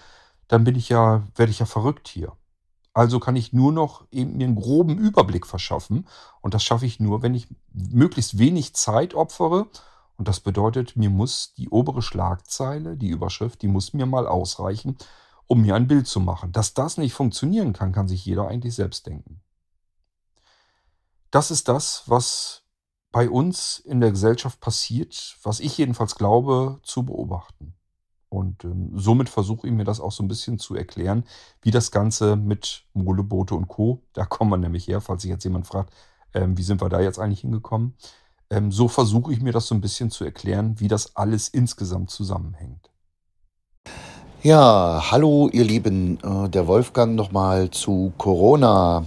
dann 0.48 0.64
bin 0.64 0.74
ich 0.74 0.88
ja, 0.88 1.22
werde 1.36 1.50
ich 1.50 1.58
ja 1.58 1.66
verrückt 1.66 2.08
hier. 2.08 2.32
Also 2.94 3.20
kann 3.20 3.36
ich 3.36 3.52
nur 3.52 3.72
noch 3.72 4.06
eben 4.10 4.38
mir 4.38 4.46
einen 4.46 4.56
groben 4.56 4.96
Überblick 4.96 5.46
verschaffen. 5.46 6.08
Und 6.40 6.54
das 6.54 6.64
schaffe 6.64 6.86
ich 6.86 7.00
nur, 7.00 7.20
wenn 7.20 7.34
ich 7.34 7.46
möglichst 7.74 8.38
wenig 8.38 8.72
Zeit 8.72 9.12
opfere. 9.12 9.66
Und 10.16 10.28
das 10.28 10.40
bedeutet, 10.40 10.96
mir 10.96 11.10
muss 11.10 11.52
die 11.58 11.68
obere 11.68 12.00
Schlagzeile, 12.00 12.96
die 12.96 13.08
Überschrift, 13.08 13.60
die 13.60 13.68
muss 13.68 13.92
mir 13.92 14.06
mal 14.06 14.26
ausreichen, 14.26 14.96
um 15.48 15.62
mir 15.62 15.74
ein 15.74 15.88
Bild 15.88 16.06
zu 16.06 16.20
machen. 16.20 16.52
Dass 16.52 16.74
das 16.74 16.98
nicht 16.98 17.14
funktionieren 17.14 17.72
kann, 17.72 17.92
kann 17.92 18.06
sich 18.06 18.24
jeder 18.24 18.46
eigentlich 18.46 18.74
selbst 18.74 19.06
denken. 19.06 19.40
Das 21.30 21.50
ist 21.50 21.68
das, 21.68 22.04
was 22.06 22.62
bei 23.10 23.28
uns 23.28 23.78
in 23.80 24.00
der 24.00 24.10
Gesellschaft 24.10 24.60
passiert, 24.60 25.36
was 25.42 25.60
ich 25.60 25.76
jedenfalls 25.76 26.14
glaube 26.14 26.78
zu 26.82 27.02
beobachten. 27.04 27.74
Und 28.28 28.64
ähm, 28.64 28.92
somit 28.94 29.30
versuche 29.30 29.66
ich 29.66 29.72
mir 29.72 29.84
das 29.84 30.00
auch 30.00 30.12
so 30.12 30.22
ein 30.22 30.28
bisschen 30.28 30.58
zu 30.58 30.74
erklären, 30.74 31.24
wie 31.62 31.70
das 31.70 31.90
Ganze 31.90 32.36
mit 32.36 32.84
Moleboote 32.92 33.54
und 33.54 33.68
Co., 33.68 34.02
da 34.12 34.26
kommt 34.26 34.50
man 34.50 34.60
nämlich 34.60 34.86
her, 34.86 35.00
falls 35.00 35.22
sich 35.22 35.30
jetzt 35.30 35.44
jemand 35.44 35.66
fragt, 35.66 35.94
ähm, 36.34 36.56
wie 36.58 36.62
sind 36.62 36.82
wir 36.82 36.90
da 36.90 37.00
jetzt 37.00 37.18
eigentlich 37.18 37.40
hingekommen. 37.40 37.94
Ähm, 38.50 38.70
so 38.70 38.88
versuche 38.88 39.32
ich 39.32 39.40
mir 39.40 39.52
das 39.52 39.66
so 39.66 39.74
ein 39.74 39.80
bisschen 39.80 40.10
zu 40.10 40.24
erklären, 40.24 40.78
wie 40.78 40.88
das 40.88 41.16
alles 41.16 41.48
insgesamt 41.48 42.10
zusammenhängt. 42.10 42.90
Ja, 44.44 45.10
hallo 45.10 45.50
ihr 45.52 45.64
Lieben, 45.64 46.20
äh, 46.22 46.48
der 46.48 46.68
Wolfgang 46.68 47.16
nochmal 47.16 47.72
zu 47.72 48.12
Corona 48.18 49.04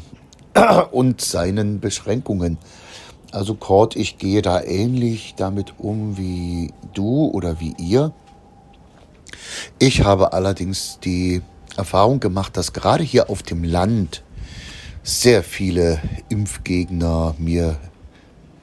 und 0.91 1.22
seinen 1.22 1.80
Beschränkungen. 1.80 2.58
Also 3.32 3.56
Kurt, 3.56 3.95
ich 3.95 4.18
gehe 4.18 4.41
da 4.41 4.62
ähnlich 4.62 5.36
damit 5.38 5.76
um 5.78 6.18
wie 6.18 6.74
du 6.94 7.28
oder 7.28 7.62
wie 7.62 7.74
ihr. 7.78 8.12
Ich 9.80 10.03
habe 10.03 10.34
allerdings 10.34 10.99
die 11.02 11.41
Erfahrung 11.78 12.20
gemacht, 12.20 12.58
dass 12.58 12.74
gerade 12.74 13.06
hier 13.06 13.30
auf 13.30 13.41
dem 13.41 13.64
Land 13.64 14.24
sehr 15.02 15.44
viele 15.44 16.02
Impfgegner 16.28 17.36
mir 17.38 17.78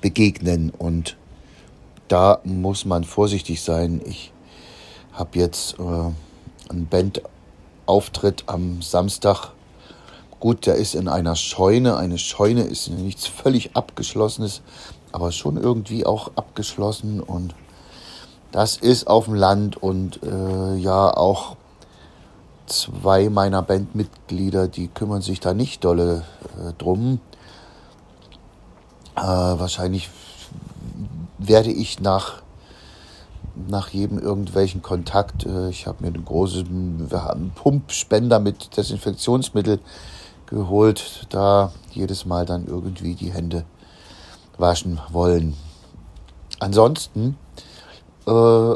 begegnen 0.02 0.68
und 0.68 1.16
da 2.08 2.40
muss 2.44 2.84
man 2.84 3.04
vorsichtig 3.04 3.62
sein. 3.62 4.02
Ich 4.04 4.34
habe 5.14 5.38
jetzt 5.38 5.78
äh, 5.78 6.10
ein 6.68 6.88
Bandauftritt 6.88 8.44
am 8.46 8.82
Samstag 8.82 9.52
Gut, 10.40 10.66
der 10.66 10.76
ist 10.76 10.94
in 10.94 11.08
einer 11.08 11.34
Scheune. 11.34 11.96
Eine 11.96 12.16
Scheune 12.16 12.62
ist 12.62 12.88
nichts 12.90 13.26
völlig 13.26 13.74
abgeschlossenes, 13.74 14.62
aber 15.10 15.32
schon 15.32 15.56
irgendwie 15.56 16.06
auch 16.06 16.30
abgeschlossen 16.36 17.20
und 17.20 17.54
das 18.52 18.76
ist 18.76 19.08
auf 19.08 19.24
dem 19.26 19.34
Land 19.34 19.76
und 19.76 20.20
äh, 20.22 20.76
ja 20.76 21.14
auch 21.14 21.56
zwei 22.66 23.28
meiner 23.28 23.62
Bandmitglieder, 23.62 24.68
die 24.68 24.88
kümmern 24.88 25.22
sich 25.22 25.40
da 25.40 25.54
nicht 25.54 25.84
dolle 25.84 26.24
äh, 26.56 26.72
drum. 26.78 27.20
Äh, 29.16 29.22
wahrscheinlich 29.22 30.08
werde 31.38 31.72
ich 31.72 32.00
nach, 32.00 32.42
nach 33.66 33.88
jedem 33.90 34.18
irgendwelchen 34.18 34.82
Kontakt, 34.82 35.44
äh, 35.46 35.68
ich 35.70 35.86
habe 35.86 36.02
mir 36.02 36.08
einen 36.08 36.24
großen 36.24 37.08
Pumpspender 37.54 38.38
mit 38.38 38.76
Desinfektionsmittel 38.76 39.80
geholt, 40.46 41.26
da 41.30 41.72
jedes 41.92 42.24
Mal 42.24 42.46
dann 42.46 42.66
irgendwie 42.66 43.14
die 43.14 43.32
Hände 43.32 43.64
waschen 44.56 45.00
wollen. 45.10 45.54
Ansonsten 46.58 47.36
äh, 48.26 48.74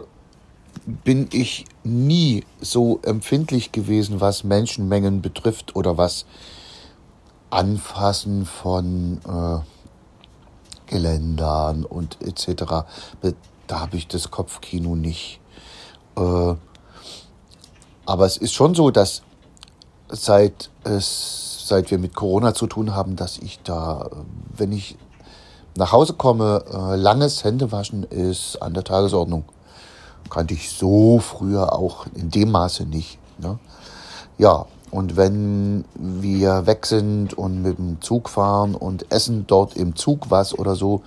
bin 1.04 1.28
ich 1.32 1.64
nie 1.84 2.44
so 2.60 3.00
empfindlich 3.02 3.72
gewesen, 3.72 4.20
was 4.20 4.44
Menschenmengen 4.44 5.22
betrifft 5.22 5.76
oder 5.76 5.96
was 5.96 6.26
Anfassen 7.50 8.46
von 8.46 9.20
äh, 9.26 9.58
Geländern 10.86 11.84
und 11.84 12.18
etc. 12.22 12.84
Da 13.72 13.80
habe 13.80 13.96
ich 13.96 14.06
das 14.06 14.30
Kopfkino 14.30 14.96
nicht. 14.96 15.40
Äh, 16.18 16.54
aber 18.04 18.26
es 18.26 18.36
ist 18.36 18.52
schon 18.52 18.74
so, 18.74 18.90
dass 18.90 19.22
seit, 20.10 20.68
es, 20.84 21.64
seit 21.68 21.90
wir 21.90 21.96
mit 21.96 22.14
Corona 22.14 22.52
zu 22.52 22.66
tun 22.66 22.94
haben, 22.94 23.16
dass 23.16 23.38
ich 23.38 23.60
da, 23.62 24.10
wenn 24.54 24.72
ich 24.72 24.98
nach 25.74 25.90
Hause 25.90 26.12
komme, 26.12 26.62
äh, 26.70 26.96
langes 26.96 27.44
Händewaschen 27.44 28.02
ist 28.02 28.60
an 28.60 28.74
der 28.74 28.84
Tagesordnung 28.84 29.44
kannte 30.28 30.52
ich 30.52 30.68
so 30.70 31.18
früher 31.18 31.72
auch 31.72 32.04
in 32.14 32.30
dem 32.30 32.50
Maße 32.50 32.84
nicht. 32.84 33.18
Ne? 33.38 33.58
Ja, 34.36 34.66
und 34.90 35.16
wenn 35.16 35.86
wir 35.94 36.66
weg 36.66 36.84
sind 36.84 37.32
und 37.32 37.62
mit 37.62 37.78
dem 37.78 38.02
Zug 38.02 38.28
fahren 38.28 38.74
und 38.74 39.10
essen 39.10 39.46
dort 39.46 39.74
im 39.74 39.96
Zug 39.96 40.30
was 40.30 40.58
oder 40.58 40.76
so, 40.76 41.00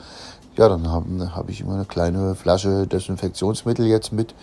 ja, 0.58 0.70
dann 0.70 0.90
habe 0.90 1.36
hab 1.36 1.50
ich 1.50 1.62
immer 1.62 1.76
eine 1.76 1.86
kleine 1.86 2.36
Flasche 2.36 2.88
Desinfektionsmittel 2.88 3.86
jetzt 3.86 4.12
mit. 4.12 4.34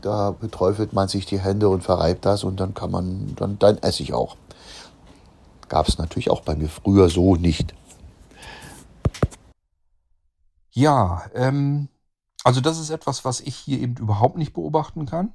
Da 0.00 0.30
beträufelt 0.30 0.92
man 0.94 1.08
sich 1.08 1.26
die 1.26 1.38
Hände 1.38 1.68
und 1.68 1.82
verreibt 1.82 2.24
das 2.24 2.44
und 2.44 2.58
dann 2.58 2.74
kann 2.74 2.90
man, 2.90 3.34
dann, 3.36 3.58
dann 3.58 3.78
esse 3.78 4.02
ich 4.02 4.14
auch. 4.14 4.36
Gab 5.68 5.88
es 5.88 5.98
natürlich 5.98 6.30
auch 6.30 6.40
bei 6.40 6.56
mir 6.56 6.68
früher 6.68 7.08
so 7.08 7.36
nicht. 7.36 7.74
Ja, 10.70 11.24
ähm, 11.34 11.88
also 12.44 12.60
das 12.60 12.78
ist 12.78 12.90
etwas, 12.90 13.24
was 13.24 13.40
ich 13.40 13.54
hier 13.54 13.78
eben 13.78 13.96
überhaupt 13.96 14.38
nicht 14.38 14.54
beobachten 14.54 15.04
kann. 15.04 15.32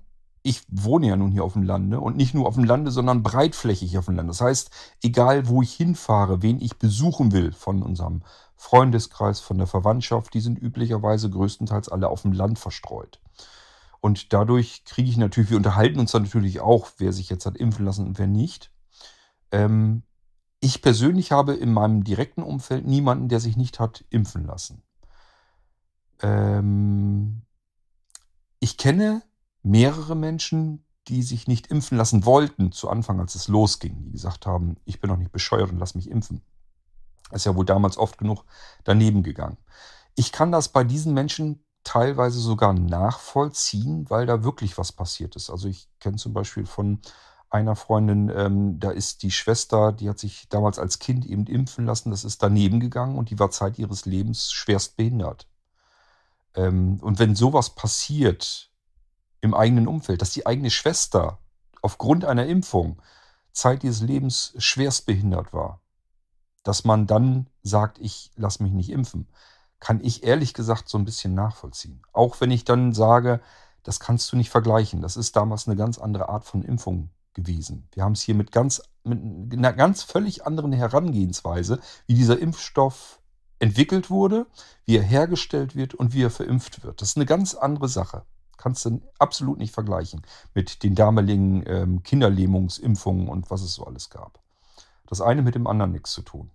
Ich 0.47 0.63
wohne 0.69 1.07
ja 1.07 1.17
nun 1.17 1.31
hier 1.31 1.43
auf 1.43 1.53
dem 1.53 1.63
Lande 1.63 1.99
und 1.99 2.15
nicht 2.15 2.33
nur 2.33 2.47
auf 2.47 2.55
dem 2.55 2.63
Lande, 2.63 2.89
sondern 2.89 3.21
breitflächig 3.21 3.97
auf 3.97 4.05
dem 4.05 4.15
Lande. 4.15 4.29
Das 4.29 4.39
heißt, 4.39 4.71
egal 5.03 5.49
wo 5.49 5.61
ich 5.61 5.73
hinfahre, 5.73 6.41
wen 6.41 6.61
ich 6.61 6.77
besuchen 6.77 7.33
will 7.33 7.51
von 7.51 7.83
unserem 7.83 8.21
Freundeskreis, 8.55 9.41
von 9.41 9.57
der 9.57 9.67
Verwandtschaft, 9.67 10.33
die 10.33 10.39
sind 10.39 10.57
üblicherweise 10.57 11.29
größtenteils 11.29 11.89
alle 11.89 12.07
auf 12.07 12.21
dem 12.21 12.31
Land 12.31 12.59
verstreut. 12.59 13.19
Und 13.99 14.31
dadurch 14.31 14.85
kriege 14.85 15.09
ich 15.09 15.17
natürlich, 15.17 15.49
wir 15.49 15.57
unterhalten 15.57 15.99
uns 15.99 16.13
dann 16.13 16.23
natürlich 16.23 16.61
auch, 16.61 16.87
wer 16.97 17.11
sich 17.11 17.29
jetzt 17.29 17.45
hat 17.45 17.57
impfen 17.57 17.83
lassen 17.83 18.07
und 18.07 18.17
wer 18.17 18.27
nicht. 18.27 18.71
Ähm, 19.51 20.03
ich 20.61 20.81
persönlich 20.81 21.33
habe 21.33 21.55
in 21.55 21.73
meinem 21.73 22.05
direkten 22.05 22.41
Umfeld 22.41 22.87
niemanden, 22.87 23.27
der 23.27 23.41
sich 23.41 23.57
nicht 23.57 23.81
hat 23.81 24.05
impfen 24.11 24.45
lassen. 24.45 24.81
Ähm, 26.21 27.41
ich 28.61 28.77
kenne 28.77 29.23
mehrere 29.67 30.15
Menschen, 30.15 30.83
die 31.07 31.23
sich 31.23 31.47
nicht 31.47 31.67
impfen 31.67 31.97
lassen 31.97 32.25
wollten 32.25 32.71
zu 32.71 32.89
Anfang, 32.89 33.19
als 33.19 33.35
es 33.35 33.47
losging, 33.47 34.03
die 34.03 34.11
gesagt 34.11 34.45
haben, 34.45 34.77
ich 34.85 34.99
bin 34.99 35.09
noch 35.09 35.17
nicht 35.17 35.31
bescheuert 35.31 35.71
und 35.71 35.79
lass 35.79 35.95
mich 35.95 36.09
impfen. 36.09 36.41
ist 37.31 37.45
ja 37.45 37.55
wohl 37.55 37.65
damals 37.65 37.97
oft 37.97 38.17
genug 38.17 38.43
daneben 38.83 39.23
gegangen. 39.23 39.57
Ich 40.15 40.31
kann 40.31 40.51
das 40.51 40.69
bei 40.69 40.83
diesen 40.83 41.13
Menschen 41.13 41.63
teilweise 41.83 42.39
sogar 42.39 42.73
nachvollziehen, 42.73 44.09
weil 44.09 44.25
da 44.25 44.43
wirklich 44.43 44.77
was 44.77 44.91
passiert 44.91 45.35
ist. 45.35 45.49
Also 45.49 45.69
ich 45.69 45.87
kenne 45.99 46.17
zum 46.17 46.33
Beispiel 46.33 46.65
von 46.65 46.99
einer 47.49 47.77
Freundin, 47.77 48.29
ähm, 48.35 48.79
da 48.79 48.91
ist 48.91 49.23
die 49.23 49.31
Schwester, 49.31 49.93
die 49.93 50.09
hat 50.09 50.19
sich 50.19 50.49
damals 50.49 50.79
als 50.79 50.99
Kind 50.99 51.25
eben 51.25 51.45
impfen 51.45 51.85
lassen, 51.85 52.11
das 52.11 52.25
ist 52.25 52.43
daneben 52.43 52.81
gegangen 52.81 53.17
und 53.17 53.29
die 53.29 53.39
war 53.39 53.51
Zeit 53.51 53.79
ihres 53.79 54.05
Lebens 54.05 54.51
schwerst 54.51 54.97
behindert. 54.97 55.47
Ähm, 56.55 56.99
und 57.01 57.19
wenn 57.19 57.35
sowas 57.35 57.69
passiert 57.69 58.66
im 59.47 59.53
eigenen 59.53 59.87
Umfeld, 59.87 60.21
dass 60.21 60.31
die 60.31 60.45
eigene 60.45 60.69
Schwester 60.69 61.39
aufgrund 61.81 62.25
einer 62.25 62.45
Impfung 62.45 63.01
Zeit 63.51 63.83
ihres 63.83 64.01
Lebens 64.01 64.53
schwerst 64.57 65.05
behindert 65.05 65.53
war, 65.53 65.81
dass 66.63 66.83
man 66.83 67.07
dann 67.07 67.49
sagt, 67.63 67.97
ich 67.99 68.31
lasse 68.35 68.61
mich 68.61 68.73
nicht 68.73 68.91
impfen, 68.91 69.27
kann 69.79 70.03
ich 70.03 70.23
ehrlich 70.23 70.53
gesagt 70.53 70.89
so 70.89 70.97
ein 70.97 71.05
bisschen 71.05 71.33
nachvollziehen. 71.33 72.01
Auch 72.13 72.41
wenn 72.41 72.51
ich 72.51 72.65
dann 72.65 72.93
sage, 72.93 73.41
das 73.83 73.99
kannst 73.99 74.31
du 74.31 74.35
nicht 74.35 74.49
vergleichen. 74.49 75.01
Das 75.01 75.17
ist 75.17 75.35
damals 75.35 75.67
eine 75.67 75.77
ganz 75.77 75.97
andere 75.97 76.29
Art 76.29 76.45
von 76.45 76.61
Impfung 76.61 77.09
gewesen. 77.33 77.87
Wir 77.93 78.03
haben 78.03 78.13
es 78.13 78.21
hier 78.21 78.35
mit 78.35 78.51
ganz 78.51 78.81
mit 79.03 79.53
einer 79.53 79.71
ganz 79.71 80.03
völlig 80.03 80.45
anderen 80.45 80.73
Herangehensweise, 80.73 81.79
wie 82.05 82.15
dieser 82.15 82.37
Impfstoff 82.37 83.21
entwickelt 83.59 84.09
wurde, 84.09 84.47
wie 84.85 84.97
er 84.97 85.03
hergestellt 85.03 85.75
wird 85.75 85.93
und 85.93 86.13
wie 86.13 86.23
er 86.23 86.29
verimpft 86.29 86.83
wird. 86.83 87.01
Das 87.01 87.09
ist 87.09 87.17
eine 87.17 87.25
ganz 87.25 87.55
andere 87.55 87.87
Sache. 87.87 88.25
Kannst 88.57 88.85
du 88.85 89.01
absolut 89.19 89.57
nicht 89.57 89.73
vergleichen 89.73 90.21
mit 90.53 90.83
den 90.83 90.95
damaligen 90.95 91.63
ähm, 91.67 92.03
Kinderlähmungsimpfungen 92.03 93.27
und 93.27 93.49
was 93.49 93.61
es 93.61 93.73
so 93.73 93.85
alles 93.85 94.09
gab. 94.09 94.39
Das 95.07 95.21
eine 95.21 95.41
mit 95.41 95.55
dem 95.55 95.67
anderen 95.67 95.91
nichts 95.91 96.11
zu 96.11 96.21
tun. 96.21 96.51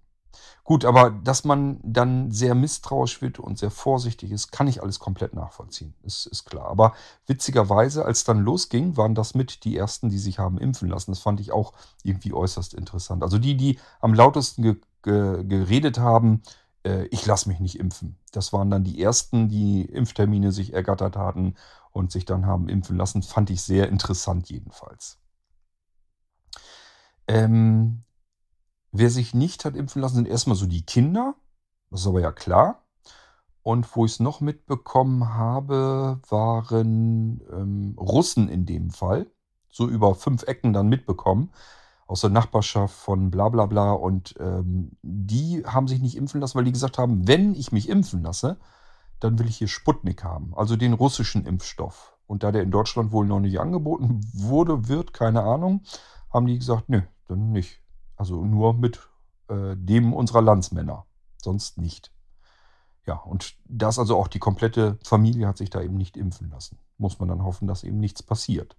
Gut, 0.64 0.84
aber 0.84 1.10
dass 1.10 1.44
man 1.44 1.80
dann 1.82 2.30
sehr 2.30 2.54
misstrauisch 2.54 3.20
wird 3.20 3.38
und 3.38 3.58
sehr 3.58 3.70
vorsichtig 3.70 4.30
ist, 4.30 4.52
kann 4.52 4.68
ich 4.68 4.82
alles 4.82 5.00
komplett 5.00 5.34
nachvollziehen. 5.34 5.94
Ist, 6.02 6.26
ist 6.26 6.44
klar. 6.44 6.66
Aber 6.66 6.94
witzigerweise, 7.26 8.04
als 8.04 8.24
dann 8.24 8.40
losging, 8.40 8.96
waren 8.96 9.14
das 9.14 9.34
mit 9.34 9.64
die 9.64 9.76
ersten, 9.76 10.08
die 10.08 10.18
sich 10.18 10.38
haben 10.38 10.58
impfen 10.58 10.88
lassen. 10.88 11.10
Das 11.10 11.18
fand 11.18 11.40
ich 11.40 11.52
auch 11.52 11.72
irgendwie 12.04 12.32
äußerst 12.32 12.74
interessant. 12.74 13.22
Also 13.22 13.38
die, 13.38 13.56
die 13.56 13.78
am 14.00 14.14
lautesten 14.14 14.62
ge 14.62 14.76
ge 15.02 15.44
geredet 15.44 15.98
haben, 15.98 16.42
äh, 16.84 17.06
ich 17.06 17.26
lasse 17.26 17.48
mich 17.48 17.60
nicht 17.60 17.78
impfen. 17.78 18.18
Das 18.32 18.52
waren 18.52 18.70
dann 18.70 18.84
die 18.84 19.00
ersten, 19.02 19.48
die 19.48 19.82
Impftermine 19.82 20.52
sich 20.52 20.72
ergattert 20.72 21.16
hatten 21.16 21.54
und 21.90 22.12
sich 22.12 22.24
dann 22.24 22.46
haben 22.46 22.68
impfen 22.68 22.96
lassen. 22.96 23.22
Fand 23.22 23.50
ich 23.50 23.62
sehr 23.62 23.88
interessant 23.88 24.48
jedenfalls. 24.48 25.18
Ähm, 27.28 28.02
wer 28.90 29.10
sich 29.10 29.34
nicht 29.34 29.64
hat 29.64 29.76
impfen 29.76 30.02
lassen, 30.02 30.16
sind 30.16 30.28
erstmal 30.28 30.56
so 30.56 30.66
die 30.66 30.84
Kinder. 30.84 31.34
Das 31.90 32.00
ist 32.00 32.06
aber 32.06 32.20
ja 32.20 32.32
klar. 32.32 32.84
Und 33.62 33.94
wo 33.94 34.04
ich 34.04 34.12
es 34.12 34.20
noch 34.20 34.40
mitbekommen 34.40 35.34
habe, 35.34 36.20
waren 36.28 37.40
ähm, 37.52 37.94
Russen 37.96 38.48
in 38.48 38.66
dem 38.66 38.90
Fall. 38.90 39.30
So 39.70 39.88
über 39.88 40.14
fünf 40.14 40.42
Ecken 40.42 40.72
dann 40.72 40.88
mitbekommen 40.88 41.52
aus 42.12 42.20
der 42.20 42.30
Nachbarschaft 42.30 42.94
von 42.94 43.30
bla 43.30 43.48
bla 43.48 43.64
bla. 43.66 43.92
Und 43.92 44.34
ähm, 44.38 44.92
die 45.02 45.64
haben 45.64 45.88
sich 45.88 46.00
nicht 46.00 46.16
impfen 46.16 46.40
lassen, 46.40 46.56
weil 46.56 46.64
die 46.64 46.72
gesagt 46.72 46.98
haben, 46.98 47.26
wenn 47.26 47.54
ich 47.54 47.72
mich 47.72 47.88
impfen 47.88 48.22
lasse, 48.22 48.58
dann 49.18 49.38
will 49.38 49.48
ich 49.48 49.56
hier 49.56 49.68
Sputnik 49.68 50.22
haben, 50.22 50.52
also 50.54 50.76
den 50.76 50.92
russischen 50.92 51.46
Impfstoff. 51.46 52.16
Und 52.26 52.42
da 52.42 52.52
der 52.52 52.62
in 52.62 52.70
Deutschland 52.70 53.12
wohl 53.12 53.26
noch 53.26 53.40
nicht 53.40 53.60
angeboten 53.60 54.20
wurde, 54.32 54.88
wird, 54.88 55.12
keine 55.14 55.42
Ahnung, 55.42 55.82
haben 56.32 56.46
die 56.46 56.58
gesagt, 56.58 56.88
nö, 56.88 57.02
dann 57.28 57.50
nicht. 57.50 57.80
Also 58.16 58.44
nur 58.44 58.74
mit 58.74 59.08
äh, 59.48 59.74
dem 59.76 60.12
unserer 60.12 60.42
Landsmänner, 60.42 61.06
sonst 61.42 61.78
nicht. 61.78 62.12
Ja, 63.06 63.14
und 63.14 63.56
das 63.64 63.98
also 63.98 64.16
auch 64.18 64.28
die 64.28 64.38
komplette 64.38 64.98
Familie 65.02 65.48
hat 65.48 65.56
sich 65.56 65.70
da 65.70 65.80
eben 65.80 65.96
nicht 65.96 66.16
impfen 66.16 66.50
lassen. 66.50 66.78
Muss 66.98 67.18
man 67.18 67.28
dann 67.28 67.42
hoffen, 67.42 67.66
dass 67.68 67.84
eben 67.84 67.98
nichts 67.98 68.22
passiert. 68.22 68.76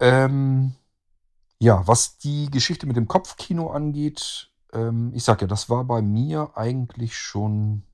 Ähm, 0.00 0.74
ja, 1.64 1.86
was 1.86 2.18
die 2.18 2.50
Geschichte 2.50 2.86
mit 2.86 2.96
dem 2.96 3.08
Kopfkino 3.08 3.70
angeht, 3.70 4.50
ähm, 4.74 5.12
ich 5.14 5.24
sag 5.24 5.40
ja, 5.40 5.46
das 5.46 5.70
war 5.70 5.84
bei 5.84 6.02
mir 6.02 6.50
eigentlich 6.56 7.16
schon, 7.16 7.84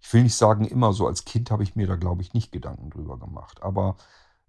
ich 0.00 0.12
will 0.12 0.22
nicht 0.22 0.34
sagen 0.34 0.66
immer 0.66 0.92
so, 0.92 1.06
als 1.06 1.24
Kind 1.24 1.50
habe 1.50 1.62
ich 1.62 1.76
mir 1.76 1.86
da, 1.86 1.96
glaube 1.96 2.20
ich, 2.20 2.34
nicht 2.34 2.52
Gedanken 2.52 2.90
drüber 2.90 3.18
gemacht. 3.18 3.62
Aber 3.62 3.96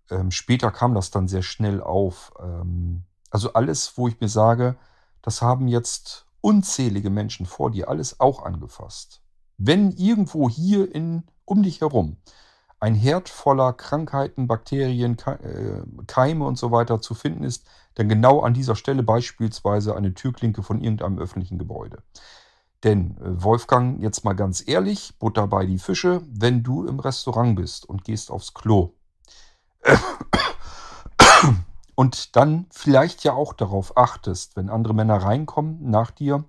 ähm, 0.09 0.31
später 0.31 0.69
kam 0.69 0.93
das 0.93 1.11
dann 1.11 1.29
sehr 1.29 1.43
schnell 1.43 1.81
auf. 1.81 2.33
Ähm, 2.39 3.05
also 3.31 3.53
alles, 3.53 3.97
wo 3.97 4.09
ich 4.09 4.19
mir 4.19 4.27
sage, 4.27 4.75
das 5.21 5.41
haben 5.41 5.69
jetzt 5.69 6.25
unzählige 6.41 7.09
Menschen 7.09 7.45
vor 7.45 7.71
dir 7.71 7.87
alles 7.87 8.19
auch 8.19 8.43
angefasst. 8.43 9.21
Wenn 9.57 9.91
irgendwo 9.91 10.49
hier 10.49 10.93
in, 10.93 11.23
um 11.45 11.63
dich 11.63 11.79
herum 11.79 12.17
ein 12.79 12.95
Herd 12.95 13.29
voller 13.29 13.73
Krankheiten, 13.73 14.47
Bakterien, 14.47 15.17
äh, 15.19 15.81
Keime 16.07 16.45
und 16.45 16.57
so 16.57 16.71
weiter 16.71 17.01
zu 17.01 17.13
finden 17.13 17.43
ist, 17.43 17.67
dann 17.95 18.07
genau 18.07 18.41
an 18.41 18.53
dieser 18.53 18.75
Stelle 18.75 19.03
beispielsweise 19.03 19.95
eine 19.95 20.13
Türklinke 20.13 20.63
von 20.63 20.81
irgendeinem 20.81 21.19
öffentlichen 21.19 21.57
Gebäude. 21.57 22.01
Denn 22.83 23.17
äh, 23.17 23.43
Wolfgang, 23.43 24.01
jetzt 24.01 24.23
mal 24.23 24.33
ganz 24.33 24.65
ehrlich, 24.65 25.17
Butter 25.19 25.47
bei 25.47 25.65
die 25.65 25.79
Fische, 25.79 26.21
wenn 26.29 26.63
du 26.63 26.85
im 26.85 26.99
Restaurant 26.99 27.55
bist 27.55 27.87
und 27.87 28.05
gehst 28.05 28.31
aufs 28.31 28.53
Klo 28.53 28.93
und 31.95 32.35
dann 32.35 32.67
vielleicht 32.71 33.23
ja 33.23 33.33
auch 33.33 33.53
darauf 33.53 33.97
achtest, 33.97 34.55
wenn 34.55 34.69
andere 34.69 34.93
Männer 34.93 35.17
reinkommen 35.17 35.89
nach 35.89 36.11
dir, 36.11 36.45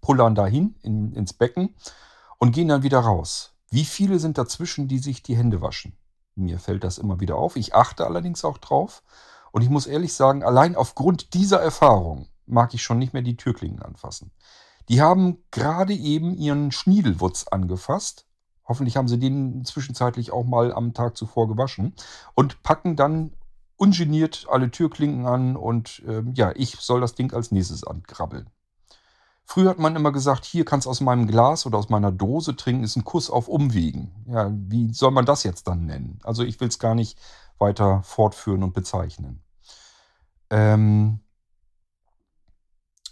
pullern 0.00 0.34
dahin 0.34 0.76
in, 0.82 1.12
ins 1.12 1.32
Becken 1.32 1.74
und 2.38 2.52
gehen 2.52 2.68
dann 2.68 2.82
wieder 2.82 3.00
raus. 3.00 3.55
Wie 3.70 3.84
viele 3.84 4.18
sind 4.18 4.38
dazwischen, 4.38 4.88
die 4.88 4.98
sich 4.98 5.22
die 5.22 5.36
Hände 5.36 5.60
waschen? 5.60 5.96
Mir 6.34 6.58
fällt 6.58 6.84
das 6.84 6.98
immer 6.98 7.20
wieder 7.20 7.36
auf. 7.36 7.56
Ich 7.56 7.74
achte 7.74 8.06
allerdings 8.06 8.44
auch 8.44 8.58
drauf. 8.58 9.02
Und 9.52 9.62
ich 9.62 9.70
muss 9.70 9.86
ehrlich 9.86 10.12
sagen, 10.12 10.42
allein 10.44 10.76
aufgrund 10.76 11.34
dieser 11.34 11.60
Erfahrung 11.60 12.28
mag 12.46 12.74
ich 12.74 12.82
schon 12.82 12.98
nicht 12.98 13.12
mehr 13.12 13.22
die 13.22 13.36
Türklingen 13.36 13.82
anfassen. 13.82 14.30
Die 14.88 15.00
haben 15.00 15.38
gerade 15.50 15.94
eben 15.94 16.34
ihren 16.34 16.70
Schniedelwutz 16.70 17.46
angefasst. 17.48 18.26
Hoffentlich 18.66 18.96
haben 18.96 19.08
sie 19.08 19.18
den 19.18 19.64
zwischenzeitlich 19.64 20.32
auch 20.32 20.44
mal 20.44 20.72
am 20.72 20.94
Tag 20.94 21.16
zuvor 21.16 21.48
gewaschen 21.48 21.94
und 22.34 22.62
packen 22.62 22.96
dann 22.96 23.32
ungeniert 23.76 24.46
alle 24.50 24.70
Türklinken 24.70 25.26
an 25.26 25.56
und 25.56 26.02
äh, 26.06 26.22
ja, 26.34 26.52
ich 26.54 26.76
soll 26.76 27.00
das 27.00 27.14
Ding 27.14 27.32
als 27.32 27.52
nächstes 27.52 27.84
ankrabbeln. 27.84 28.50
Früher 29.48 29.70
hat 29.70 29.78
man 29.78 29.94
immer 29.94 30.10
gesagt, 30.10 30.44
hier 30.44 30.64
kannst 30.64 30.86
du 30.86 30.90
aus 30.90 31.00
meinem 31.00 31.28
Glas 31.28 31.66
oder 31.66 31.78
aus 31.78 31.88
meiner 31.88 32.10
Dose 32.10 32.56
trinken, 32.56 32.82
ist 32.82 32.96
ein 32.96 33.04
Kuss 33.04 33.30
auf 33.30 33.46
Umwegen. 33.46 34.12
Ja, 34.26 34.50
wie 34.52 34.92
soll 34.92 35.12
man 35.12 35.24
das 35.24 35.44
jetzt 35.44 35.68
dann 35.68 35.86
nennen? 35.86 36.18
Also 36.24 36.42
ich 36.42 36.58
will 36.58 36.66
es 36.66 36.80
gar 36.80 36.96
nicht 36.96 37.16
weiter 37.58 38.02
fortführen 38.02 38.64
und 38.64 38.74
bezeichnen. 38.74 39.44
Ähm 40.50 41.20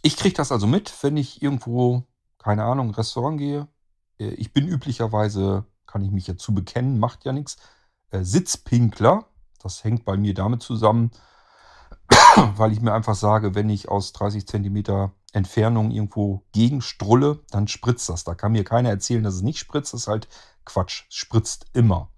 ich 0.03 0.17
kriege 0.17 0.35
das 0.35 0.51
also 0.51 0.67
mit, 0.67 0.93
wenn 1.03 1.17
ich 1.17 1.41
irgendwo, 1.41 2.03
keine 2.39 2.65
Ahnung, 2.65 2.91
Restaurant 2.91 3.39
gehe. 3.39 3.69
Äh, 4.19 4.31
ich 4.31 4.53
bin 4.53 4.67
üblicherweise, 4.67 5.65
kann 5.87 6.03
ich 6.03 6.11
mich 6.11 6.27
ja 6.27 6.37
zu 6.37 6.53
bekennen, 6.53 6.99
macht 6.99 7.25
ja 7.25 7.33
nichts, 7.33 7.59
äh, 8.11 8.25
Sitzpinkler. 8.25 9.25
Das 9.63 9.85
hängt 9.85 10.05
bei 10.05 10.17
mir 10.17 10.35
damit 10.35 10.63
zusammen, 10.63 11.13
weil 12.57 12.73
ich 12.73 12.81
mir 12.81 12.93
einfach 12.93 13.15
sage, 13.15 13.55
wenn 13.55 13.71
ich 13.71 13.89
aus 13.89 14.13
30 14.13 14.49
Zentimeter 14.49 15.13
Entfernung 15.35 15.91
irgendwo 15.91 16.43
gegenstrulle, 16.53 17.41
dann 17.51 17.69
spritzt 17.69 18.09
das. 18.09 18.25
Da 18.25 18.35
kann 18.35 18.53
mir 18.53 18.65
keiner 18.65 18.89
erzählen, 18.89 19.25
dass 19.25 19.35
es 19.35 19.43
nicht 19.43 19.59
spritzt. 19.59 19.93
Das 19.93 20.03
ist 20.03 20.09
halt 20.09 20.29
Quatsch. 20.65 21.05
Es 21.09 21.17
spritzt 21.17 21.67
immer. 21.73 22.09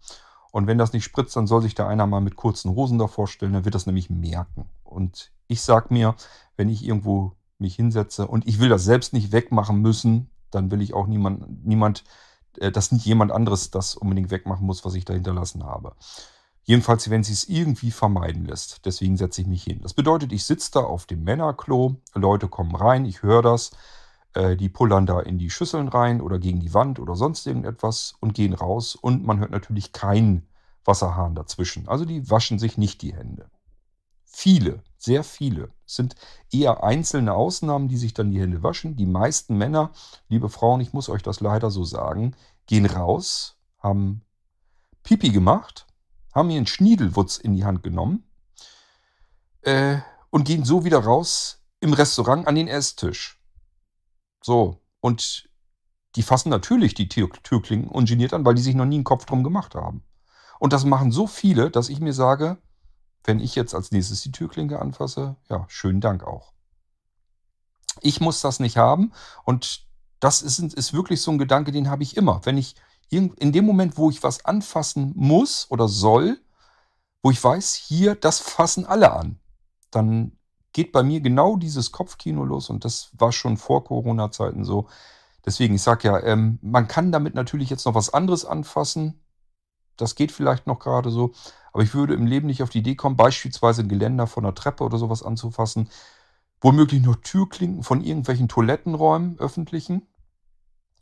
Und 0.53 0.67
wenn 0.67 0.79
das 0.79 0.93
nicht 0.93 1.05
spritzt, 1.05 1.35
dann 1.37 1.47
soll 1.47 1.63
sich 1.63 1.75
da 1.75 1.89
einer 1.89 2.07
mal 2.07 2.21
mit 2.21 2.37
kurzen 2.37 2.75
Hosen 2.75 2.99
davor 2.99 3.27
stellen, 3.27 3.53
dann 3.53 3.65
wird 3.65 3.75
das 3.75 3.87
nämlich 3.87 4.11
merken. 4.11 4.71
Und 4.85 5.33
ich 5.49 5.63
sag 5.63 5.91
mir, 5.91 6.15
wenn 6.57 6.69
ich 6.69 6.85
irgendwo 6.85 7.33
mich 7.59 7.75
hinsetze 7.77 8.27
und 8.27 8.47
ich 8.47 8.59
will 8.59 8.69
das 8.69 8.85
selbst 8.85 9.13
nicht 9.13 9.33
wegmachen 9.33 9.81
müssen, 9.81 10.31
dann 10.51 10.71
will 10.71 10.83
ich 10.83 10.95
auch 10.95 11.07
niemand, 11.07 11.65
niemand, 11.65 12.05
äh, 12.59 12.71
dass 12.71 12.93
nicht 12.93 13.07
jemand 13.07 13.33
anderes 13.33 13.71
das 13.71 13.95
unbedingt 13.95 14.31
wegmachen 14.31 14.67
muss, 14.67 14.85
was 14.85 14.95
ich 14.95 15.05
da 15.05 15.15
hinterlassen 15.15 15.65
habe. 15.65 15.95
Jedenfalls, 16.69 17.09
wenn 17.11 17.23
sie 17.23 17.33
es 17.33 17.49
irgendwie 17.49 17.93
vermeiden 17.93 18.45
lässt. 18.45 18.85
Deswegen 18.87 19.17
setze 19.17 19.41
ich 19.41 19.47
mich 19.47 19.63
hin. 19.63 19.79
Das 19.83 19.95
bedeutet, 19.95 20.33
ich 20.33 20.45
sitze 20.45 20.73
da 20.73 20.81
auf 20.81 21.07
dem 21.07 21.23
Männerklo, 21.23 21.95
Leute 22.13 22.49
kommen 22.49 22.75
rein, 22.75 23.05
ich 23.05 23.23
höre 23.23 23.41
das, 23.41 23.71
äh, 24.35 24.57
die 24.57 24.69
pullern 24.69 25.07
da 25.07 25.21
in 25.21 25.39
die 25.39 25.49
Schüsseln 25.49 25.87
rein 25.87 26.21
oder 26.21 26.41
gegen 26.41 26.59
die 26.59 26.75
Wand 26.75 26.99
oder 26.99 27.15
sonst 27.15 27.47
irgendetwas 27.47 28.17
und 28.19 28.35
gehen 28.35 28.53
raus 28.53 28.97
und 28.97 29.25
man 29.25 29.39
hört 29.39 29.53
natürlich 29.53 29.93
keinen 29.93 30.49
Wasserhahn 30.85 31.37
dazwischen. 31.37 31.87
Also 31.87 32.05
die 32.05 32.29
waschen 32.31 32.59
sich 32.59 32.77
nicht 32.77 33.01
die 33.01 33.15
Hände. 33.15 33.49
Viele, 34.25 34.83
sehr 34.99 35.23
viele. 35.23 35.71
Es 35.87 35.95
sind 35.95 36.17
eher 36.51 36.83
einzelne 36.83 37.33
Ausnahmen, 37.35 37.87
die 37.87 37.97
sich 37.97 38.13
dann 38.13 38.33
die 38.33 38.41
Hände 38.41 38.65
waschen. 38.65 38.97
Die 38.97 39.07
meisten 39.07 39.57
Männer, 39.57 39.93
liebe 40.29 40.49
Frauen, 40.49 40.81
ich 40.81 40.93
muss 40.93 41.09
euch 41.09 41.23
das 41.23 41.39
leider 41.39 41.71
so 41.71 41.85
sagen, 41.85 42.35
gehen 42.67 42.87
raus, 42.87 43.57
haben 43.79 44.23
Pipi 45.05 45.31
gemacht 45.31 45.86
haben 46.37 46.51
ihren 46.51 46.67
Schniedelwutz 46.67 47.39
in 47.39 47.55
die 47.55 47.65
Hand 47.65 47.83
genommen 47.83 48.23
äh, 49.63 49.99
und 50.29 50.45
gehen 50.45 50.65
so 50.65 50.85
wieder 50.85 50.99
raus 50.99 51.65
im 51.81 51.95
Restaurant 51.95 52.47
an 52.47 52.55
den 52.55 52.69
Esstisch. 52.69 53.41
So, 54.43 54.83
und 55.01 55.49
die 56.15 56.23
fassen 56.23 56.51
natürlich 56.51 56.93
die 56.93 57.09
Tür 57.09 57.31
Türklingen 57.43 57.89
ungeniert 57.89 58.35
an, 58.35 58.45
weil 58.45 58.55
die 58.55 58.63
sich 58.63 58.75
noch 58.75 58.85
nie 58.85 58.97
einen 58.97 59.05
Kopf 59.05 59.25
drum 59.25 59.45
gemacht 59.45 59.75
haben. 59.75 60.05
Und 60.59 60.75
das 60.75 60.85
machen 60.85 61.11
so 61.11 61.27
viele, 61.27 61.71
dass 61.71 61.89
ich 61.89 62.01
mir 62.01 62.13
sage, 62.13 62.59
wenn 63.25 63.41
ich 63.41 63.55
jetzt 63.55 63.75
als 63.75 63.91
nächstes 63.91 64.21
die 64.21 64.33
Türklinke 64.33 64.79
anfasse, 64.79 65.37
ja, 65.49 65.65
schönen 65.69 66.03
Dank 66.03 66.23
auch. 66.23 66.53
Ich 68.03 68.21
muss 68.21 68.43
das 68.43 68.61
nicht 68.61 68.77
haben 68.77 69.13
und 69.45 69.87
das 70.21 70.43
ist, 70.43 70.59
ist 70.59 70.93
wirklich 70.93 71.23
so 71.23 71.31
ein 71.31 71.39
Gedanke, 71.39 71.73
den 71.73 71.89
habe 71.89 72.03
ich 72.03 72.17
immer. 72.17 72.43
Wenn 72.45 72.59
ich 72.59 72.75
in 73.11 73.53
dem 73.53 73.65
Moment, 73.65 73.97
wo 73.97 74.11
ich 74.11 74.23
was 74.23 74.45
anfassen 74.45 75.12
muss 75.15 75.70
oder 75.70 75.89
soll, 75.89 76.41
wo 77.23 77.31
ich 77.31 77.43
weiß, 77.43 77.74
hier, 77.74 78.15
das 78.15 78.41
fassen 78.41 78.85
alle 78.85 79.12
an, 79.12 79.39
dann 79.91 80.33
geht 80.73 80.93
bei 80.93 81.03
mir 81.03 81.20
genau 81.20 81.57
dieses 81.57 81.91
Kopfkino 81.91 82.45
los 82.45 82.69
und 82.69 82.85
das 82.85 83.11
war 83.16 83.33
schon 83.33 83.57
vor 83.57 83.85
Corona-Zeiten 83.85 84.65
so. 84.65 84.89
Deswegen, 85.45 85.77
ich 85.77 85.83
sage 85.83 86.09
ja, 86.09 86.20
ähm, 86.23 86.59
man 86.61 86.89
kann 86.89 87.12
damit 87.12 87.35
natürlich 87.35 87.70
jetzt 87.70 87.87
noch 87.87 87.95
was 87.95 88.12
anderes 88.12 88.45
anfassen. 88.45 89.23
Das 89.97 90.16
geht 90.16 90.33
vielleicht 90.33 90.66
noch 90.66 90.81
gerade 90.81 91.11
so. 91.11 91.33
Aber 91.73 91.83
ich 91.83 91.95
würde 91.95 92.15
im 92.15 92.27
Leben 92.27 92.47
nicht 92.47 92.62
auf 92.62 92.70
die 92.70 92.81
Idee 92.81 92.97
kommen, 92.97 93.16
beispielsweise 93.16 93.83
ein 93.83 93.89
Geländer 93.89 94.27
von 94.27 94.45
einer 94.45 94.55
Treppe 94.55 94.85
oder 94.85 94.99
sowas 94.99 95.23
anzufassen. 95.23 95.89
Womöglich 96.61 97.03
nur 97.03 97.23
Türklinken 97.23 97.83
von 97.83 98.03
irgendwelchen 98.03 98.49
Toilettenräumen, 98.49 99.39
öffentlichen. 99.39 100.07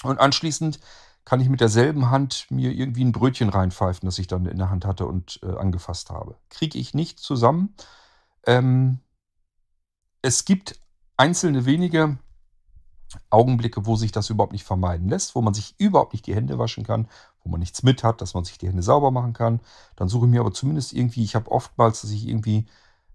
Und 0.03 0.21
anschließend 0.21 0.79
kann 1.25 1.41
ich 1.41 1.49
mit 1.49 1.61
derselben 1.61 2.11
Hand 2.11 2.47
mir 2.51 2.73
irgendwie 2.73 3.05
ein 3.05 3.13
Brötchen 3.13 3.49
reinpfeifen, 3.49 4.07
das 4.07 4.19
ich 4.19 4.27
dann 4.27 4.47
in 4.47 4.59
der 4.59 4.71
Hand 4.71 4.85
hatte 4.85 5.07
und 5.07 5.41
äh, 5.43 5.57
angefasst 5.57 6.11
habe. 6.11 6.37
Kriege 6.51 6.79
ich 6.79 6.95
nicht 6.95 7.19
zusammen. 7.19 7.75
Ähm, 8.47 9.01
es 10.23 10.45
gibt 10.45 10.81
einzelne 11.17 11.65
wenige 11.65 12.19
Augenblicke, 13.31 13.87
wo 13.87 13.97
sich 13.97 14.13
das 14.13 14.31
überhaupt 14.31 14.53
nicht 14.53 14.65
vermeiden 14.65 15.09
lässt, 15.09 15.35
wo 15.35 15.41
man 15.41 15.55
sich 15.55 15.75
überhaupt 15.79 16.13
nicht 16.13 16.27
die 16.27 16.35
Hände 16.35 16.59
waschen 16.59 16.85
kann, 16.85 17.09
wo 17.43 17.51
man 17.51 17.61
nichts 17.61 17.83
mit 17.83 18.03
hat, 18.03 18.21
dass 18.21 18.35
man 18.35 18.45
sich 18.45 18.59
die 18.59 18.69
Hände 18.69 18.83
sauber 18.83 19.11
machen 19.11 19.33
kann. 19.33 19.61
Dann 19.97 20.09
suche 20.09 20.27
ich 20.27 20.31
mir 20.31 20.41
aber 20.41 20.53
zumindest 20.53 20.93
irgendwie, 20.93 21.25
ich 21.25 21.35
habe 21.35 21.51
oftmals, 21.51 22.03
dass 22.03 22.11
ich 22.11 22.27
irgendwie 22.27 22.67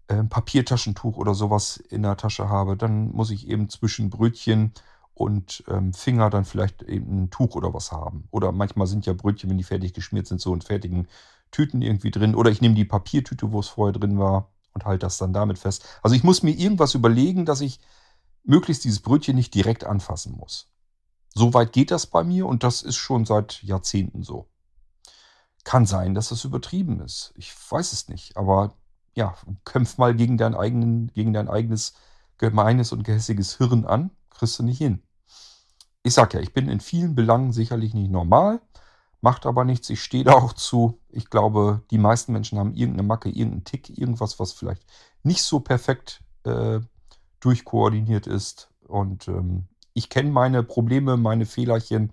äh, 0.07 0.15
ein 0.15 0.29
Papiertaschentuch 0.29 1.17
oder 1.17 1.33
sowas 1.35 1.77
in 1.77 2.03
der 2.03 2.17
Tasche 2.17 2.49
habe. 2.49 2.77
Dann 2.77 3.11
muss 3.11 3.31
ich 3.31 3.47
eben 3.47 3.69
zwischen 3.69 4.09
Brötchen 4.09 4.73
und 5.19 5.65
ähm, 5.67 5.93
Finger 5.93 6.29
dann 6.29 6.45
vielleicht 6.45 6.81
eben 6.83 7.23
ein 7.23 7.29
Tuch 7.29 7.55
oder 7.55 7.73
was 7.73 7.91
haben. 7.91 8.29
Oder 8.31 8.53
manchmal 8.53 8.87
sind 8.87 9.05
ja 9.05 9.11
Brötchen, 9.11 9.49
wenn 9.49 9.57
die 9.57 9.65
fertig 9.65 9.93
geschmiert 9.93 10.27
sind, 10.27 10.39
so 10.39 10.53
in 10.53 10.61
fertigen 10.61 11.09
Tüten 11.51 11.81
irgendwie 11.81 12.09
drin. 12.09 12.35
Oder 12.35 12.51
ich 12.51 12.61
nehme 12.61 12.73
die 12.73 12.85
Papiertüte, 12.85 13.51
wo 13.51 13.59
es 13.59 13.67
vorher 13.67 13.91
drin 13.91 14.17
war 14.17 14.49
und 14.73 14.85
halte 14.85 15.05
das 15.05 15.17
dann 15.17 15.33
damit 15.33 15.59
fest. 15.59 15.85
Also 16.01 16.15
ich 16.15 16.23
muss 16.23 16.41
mir 16.41 16.51
irgendwas 16.51 16.95
überlegen, 16.95 17.45
dass 17.45 17.59
ich 17.59 17.81
möglichst 18.45 18.85
dieses 18.85 19.01
Brötchen 19.01 19.35
nicht 19.35 19.53
direkt 19.53 19.83
anfassen 19.83 20.37
muss. 20.37 20.69
So 21.35 21.53
weit 21.53 21.73
geht 21.73 21.91
das 21.91 22.07
bei 22.07 22.23
mir 22.23 22.45
und 22.45 22.63
das 22.63 22.81
ist 22.81 22.95
schon 22.95 23.25
seit 23.25 23.61
Jahrzehnten 23.61 24.23
so. 24.23 24.47
Kann 25.65 25.85
sein, 25.85 26.15
dass 26.15 26.29
das 26.29 26.45
übertrieben 26.45 27.01
ist. 27.01 27.33
Ich 27.35 27.53
weiß 27.69 27.91
es 27.91 28.07
nicht. 28.07 28.37
Aber 28.37 28.73
ja, 29.15 29.35
kämpf 29.65 29.97
mal 29.97 30.15
gegen 30.15 30.37
dein, 30.37 30.55
eigenen, 30.55 31.11
gegen 31.11 31.33
dein 31.33 31.49
eigenes 31.49 31.93
gemeines 32.37 32.93
und 32.93 33.03
gehässiges 33.03 33.57
Hirn 33.57 33.83
an. 33.83 34.11
Kriegst 34.29 34.57
du 34.57 34.63
nicht 34.63 34.77
hin 34.77 35.03
ich 36.09 36.15
sag 36.15 36.33
ja, 36.33 36.39
ich 36.39 36.53
bin 36.53 36.69
in 36.69 36.79
vielen 36.79 37.13
Belangen 37.13 37.53
sicherlich 37.53 37.93
nicht 37.93 38.09
normal, 38.09 38.61
macht 39.21 39.45
aber 39.45 39.63
nichts. 39.63 39.91
Ich 39.91 40.01
stehe 40.01 40.23
da 40.23 40.33
auch 40.33 40.53
zu. 40.53 40.99
Ich 41.09 41.29
glaube, 41.29 41.83
die 41.91 41.99
meisten 41.99 42.33
Menschen 42.33 42.57
haben 42.57 42.73
irgendeine 42.73 43.07
Macke, 43.07 43.29
irgendeinen 43.29 43.63
Tick, 43.63 43.95
irgendwas, 43.95 44.39
was 44.39 44.51
vielleicht 44.51 44.83
nicht 45.21 45.43
so 45.43 45.59
perfekt 45.59 46.23
äh, 46.45 46.79
durchkoordiniert 47.41 48.25
ist. 48.25 48.71
Und 48.87 49.27
ähm, 49.27 49.67
ich 49.93 50.09
kenne 50.09 50.31
meine 50.31 50.63
Probleme, 50.63 51.15
meine 51.15 51.45
Fehlerchen 51.45 52.11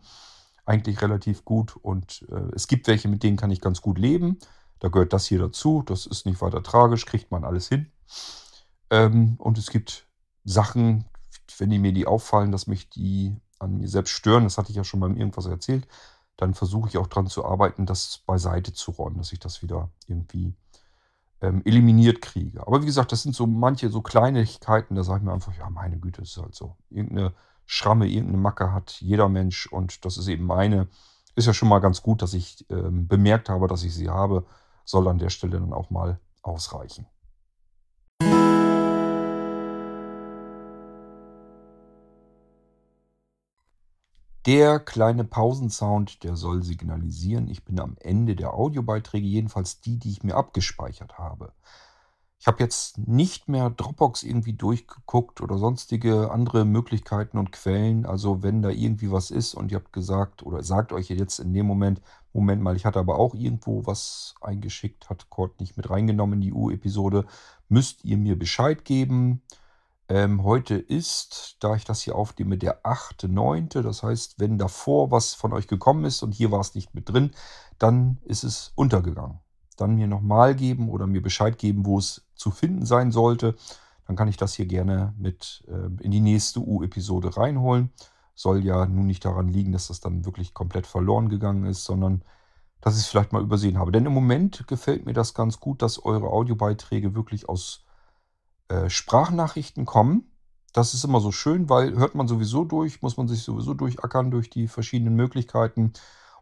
eigentlich 0.67 1.01
relativ 1.01 1.47
gut. 1.47 1.75
Und 1.77 2.27
äh, 2.31 2.55
es 2.55 2.69
gibt 2.69 2.89
welche, 2.89 3.09
mit 3.09 3.23
denen 3.23 3.39
kann 3.39 3.51
ich 3.51 3.63
ganz 3.63 3.81
gut 3.81 3.97
leben. 3.97 4.39
Da 4.79 4.89
gehört 4.89 5.15
das 5.15 5.25
hier 5.25 5.39
dazu. 5.39 5.83
Das 5.87 6.05
ist 6.05 6.27
nicht 6.27 6.43
weiter 6.43 6.63
tragisch, 6.63 7.07
kriegt 7.07 7.31
man 7.31 7.45
alles 7.45 7.69
hin. 7.69 7.91
Ähm, 8.91 9.37
und 9.39 9.57
es 9.57 9.71
gibt 9.71 10.07
Sachen, 10.45 11.07
wenn 11.57 11.71
die 11.71 11.79
mir 11.79 11.95
die 11.95 12.07
auffallen, 12.07 12.53
dass 12.53 12.67
mich 12.67 12.91
die 12.91 13.37
an 13.59 13.79
mir 13.79 13.89
selbst 13.89 14.11
stören, 14.11 14.45
das 14.45 14.59
hatte 14.59 14.71
ich 14.71 14.77
ja 14.77 14.85
schon 14.85 15.01
beim 15.01 15.17
irgendwas 15.17 15.47
erzählt, 15.47 15.87
dann 16.37 16.55
versuche 16.55 16.89
ich 16.89 16.99
auch 16.99 17.07
daran 17.07 17.27
zu 17.27 17.45
arbeiten, 17.45 17.87
das 17.87 18.19
beiseite 18.27 18.73
zu 18.73 18.91
räumen, 18.91 19.19
dass 19.19 19.33
ich 19.33 19.41
das 19.41 19.63
wieder 19.63 19.91
irgendwie 20.07 20.55
ähm, 21.41 21.63
eliminiert 21.65 22.21
kriege. 22.23 22.67
Aber 22.67 22.83
wie 22.83 22.87
gesagt, 22.87 23.13
das 23.13 23.23
sind 23.23 23.35
so 23.35 23.47
manche 23.47 23.89
so 23.91 24.03
Kleinigkeiten, 24.03 24.95
da 24.95 25.03
sage 25.03 25.21
ich 25.21 25.25
mir 25.25 25.33
einfach, 25.33 25.57
ja, 25.57 25.69
meine 25.71 25.99
Güte, 25.99 26.23
ist 26.23 26.37
halt 26.37 26.55
so. 26.55 26.77
Irgendeine 26.91 27.33
Schramme, 27.67 28.07
irgendeine 28.07 28.39
Macke 28.39 28.73
hat 28.73 28.93
jeder 29.01 29.29
Mensch 29.29 29.67
und 29.67 30.05
das 30.05 30.19
ist 30.19 30.29
eben 30.29 30.45
meine. 30.45 30.89
ist 31.35 31.47
ja 31.47 31.55
schon 31.55 31.69
mal 31.69 31.81
ganz 31.81 32.03
gut, 32.03 32.23
dass 32.23 32.33
ich 32.35 32.65
ähm, 32.71 33.09
bemerkt 33.09 33.49
habe, 33.49 33.67
dass 33.67 33.83
ich 33.83 33.95
sie 33.95 34.09
habe. 34.09 34.47
Soll 34.85 35.09
an 35.09 35.19
der 35.19 35.31
Stelle 35.31 35.59
dann 35.59 35.73
auch 35.73 35.91
mal 35.91 36.21
ausreichen. 36.43 37.07
Der 44.47 44.79
kleine 44.79 45.25
Pausensound, 45.25 46.23
der 46.23 46.37
soll 46.37 46.63
signalisieren, 46.63 47.49
ich 47.49 47.65
bin 47.65 47.81
am 47.81 47.97
Ende 47.99 48.37
der 48.37 48.55
Audiobeiträge, 48.55 49.27
jedenfalls 49.27 49.81
die, 49.81 49.99
die 49.99 50.13
ich 50.13 50.23
mir 50.23 50.37
abgespeichert 50.37 51.19
habe. 51.19 51.53
Ich 52.39 52.47
habe 52.47 52.63
jetzt 52.63 52.97
nicht 52.99 53.49
mehr 53.49 53.71
Dropbox 53.71 54.23
irgendwie 54.23 54.53
durchgeguckt 54.53 55.41
oder 55.41 55.59
sonstige 55.59 56.31
andere 56.31 56.65
Möglichkeiten 56.65 57.39
und 57.39 57.51
Quellen. 57.51 58.07
Also 58.07 58.45
wenn 58.45 58.63
da 58.63 58.69
irgendwie 58.69 59.11
was 59.11 59.33
ist 59.33 59.55
und 59.55 59.73
ihr 59.73 59.79
habt 59.79 59.93
gesagt 59.93 60.45
oder 60.45 60.63
sagt 60.63 60.93
euch 60.93 61.09
jetzt 61.09 61.41
in 61.41 61.53
dem 61.53 61.67
Moment, 61.67 62.01
Moment 62.33 62.63
mal, 62.63 62.77
ich 62.77 62.87
hatte 62.87 63.01
aber 63.01 63.19
auch 63.19 63.35
irgendwo 63.35 63.85
was 63.85 64.37
eingeschickt, 64.41 65.11
hat 65.11 65.29
Cord 65.29 65.59
nicht 65.59 65.77
mit 65.77 65.91
reingenommen 65.91 66.35
in 66.35 66.43
die 66.43 66.53
U-Episode, 66.53 67.25
müsst 67.69 68.05
ihr 68.05 68.17
mir 68.17 68.39
Bescheid 68.39 68.85
geben. 68.85 69.43
Ähm, 70.09 70.45
heute 70.45 70.77
ist, 70.77 71.57
da 71.61 71.75
ich 71.75 71.85
das 71.85 72.03
hier 72.03 72.15
aufnehme, 72.15 72.59
der 72.59 72.85
8.9. 72.85 73.83
Das 73.83 74.03
heißt, 74.03 74.39
wenn 74.39 74.57
davor 74.57 75.11
was 75.11 75.35
von 75.35 75.53
euch 75.53 75.67
gekommen 75.67 76.05
ist 76.05 76.23
und 76.23 76.33
hier 76.33 76.53
war 76.53 76.61
es 76.61 76.75
nicht 76.75 76.95
mit 76.95 77.09
drin, 77.09 77.33
dann 77.79 78.19
ist 78.25 78.45
es 78.45 78.73
untergegangen. 78.77 79.41
Dann 79.77 79.97
mir 79.97 80.07
nochmal 80.07 80.55
geben 80.55 80.89
oder 80.91 81.07
mir 81.07 81.23
Bescheid 81.23 81.59
geben, 81.59 81.85
wo 81.87 81.99
es 81.99 82.25
zu 82.35 82.51
finden 82.51 82.87
sein 82.87 83.11
sollte. 83.11 83.57
Dann 84.07 84.15
kann 84.15 84.29
ich 84.29 84.37
das 84.37 84.55
hier 84.55 84.67
gerne 84.67 85.13
mit 85.19 85.65
äh, 85.67 86.03
in 86.03 86.13
die 86.13 86.21
nächste 86.21 86.61
U-Episode 86.61 87.37
reinholen. 87.37 87.93
Soll 88.35 88.65
ja 88.65 88.87
nun 88.87 89.07
nicht 89.07 89.25
daran 89.25 89.49
liegen, 89.49 89.73
dass 89.73 89.89
das 89.89 90.01
dann 90.01 90.25
wirklich 90.25 90.55
komplett 90.55 90.87
verloren 90.87 91.29
gegangen 91.29 91.65
ist, 91.65 91.85
sondern 91.85 92.23
dass 92.81 92.95
ich 92.95 93.01
es 93.01 93.09
vielleicht 93.09 93.33
mal 93.33 93.43
übersehen 93.43 93.79
habe. 93.79 93.91
Denn 93.91 94.07
im 94.07 94.13
Moment 94.13 94.69
gefällt 94.69 95.05
mir 95.05 95.15
das 95.15 95.35
ganz 95.35 95.59
gut, 95.59 95.83
dass 95.83 96.05
eure 96.05 96.29
Audiobeiträge 96.29 97.17
wirklich 97.17 97.49
aus 97.49 97.86
äh, 98.69 98.91
Sprachnachrichten 98.91 99.85
kommen. 99.85 100.31
Das 100.73 100.93
ist 100.93 101.05
immer 101.05 101.21
so 101.21 101.33
schön, 101.33 101.69
weil 101.69 101.97
hört 101.97 102.15
man 102.15 102.29
sowieso 102.29 102.65
durch, 102.65 103.01
muss 103.01 103.17
man 103.17 103.29
sich 103.29 103.43
sowieso 103.43 103.75
durchackern 103.75 104.31
durch 104.31 104.51
die 104.51 104.69
verschiedenen 104.69 105.17
Möglichkeiten. 105.17 105.93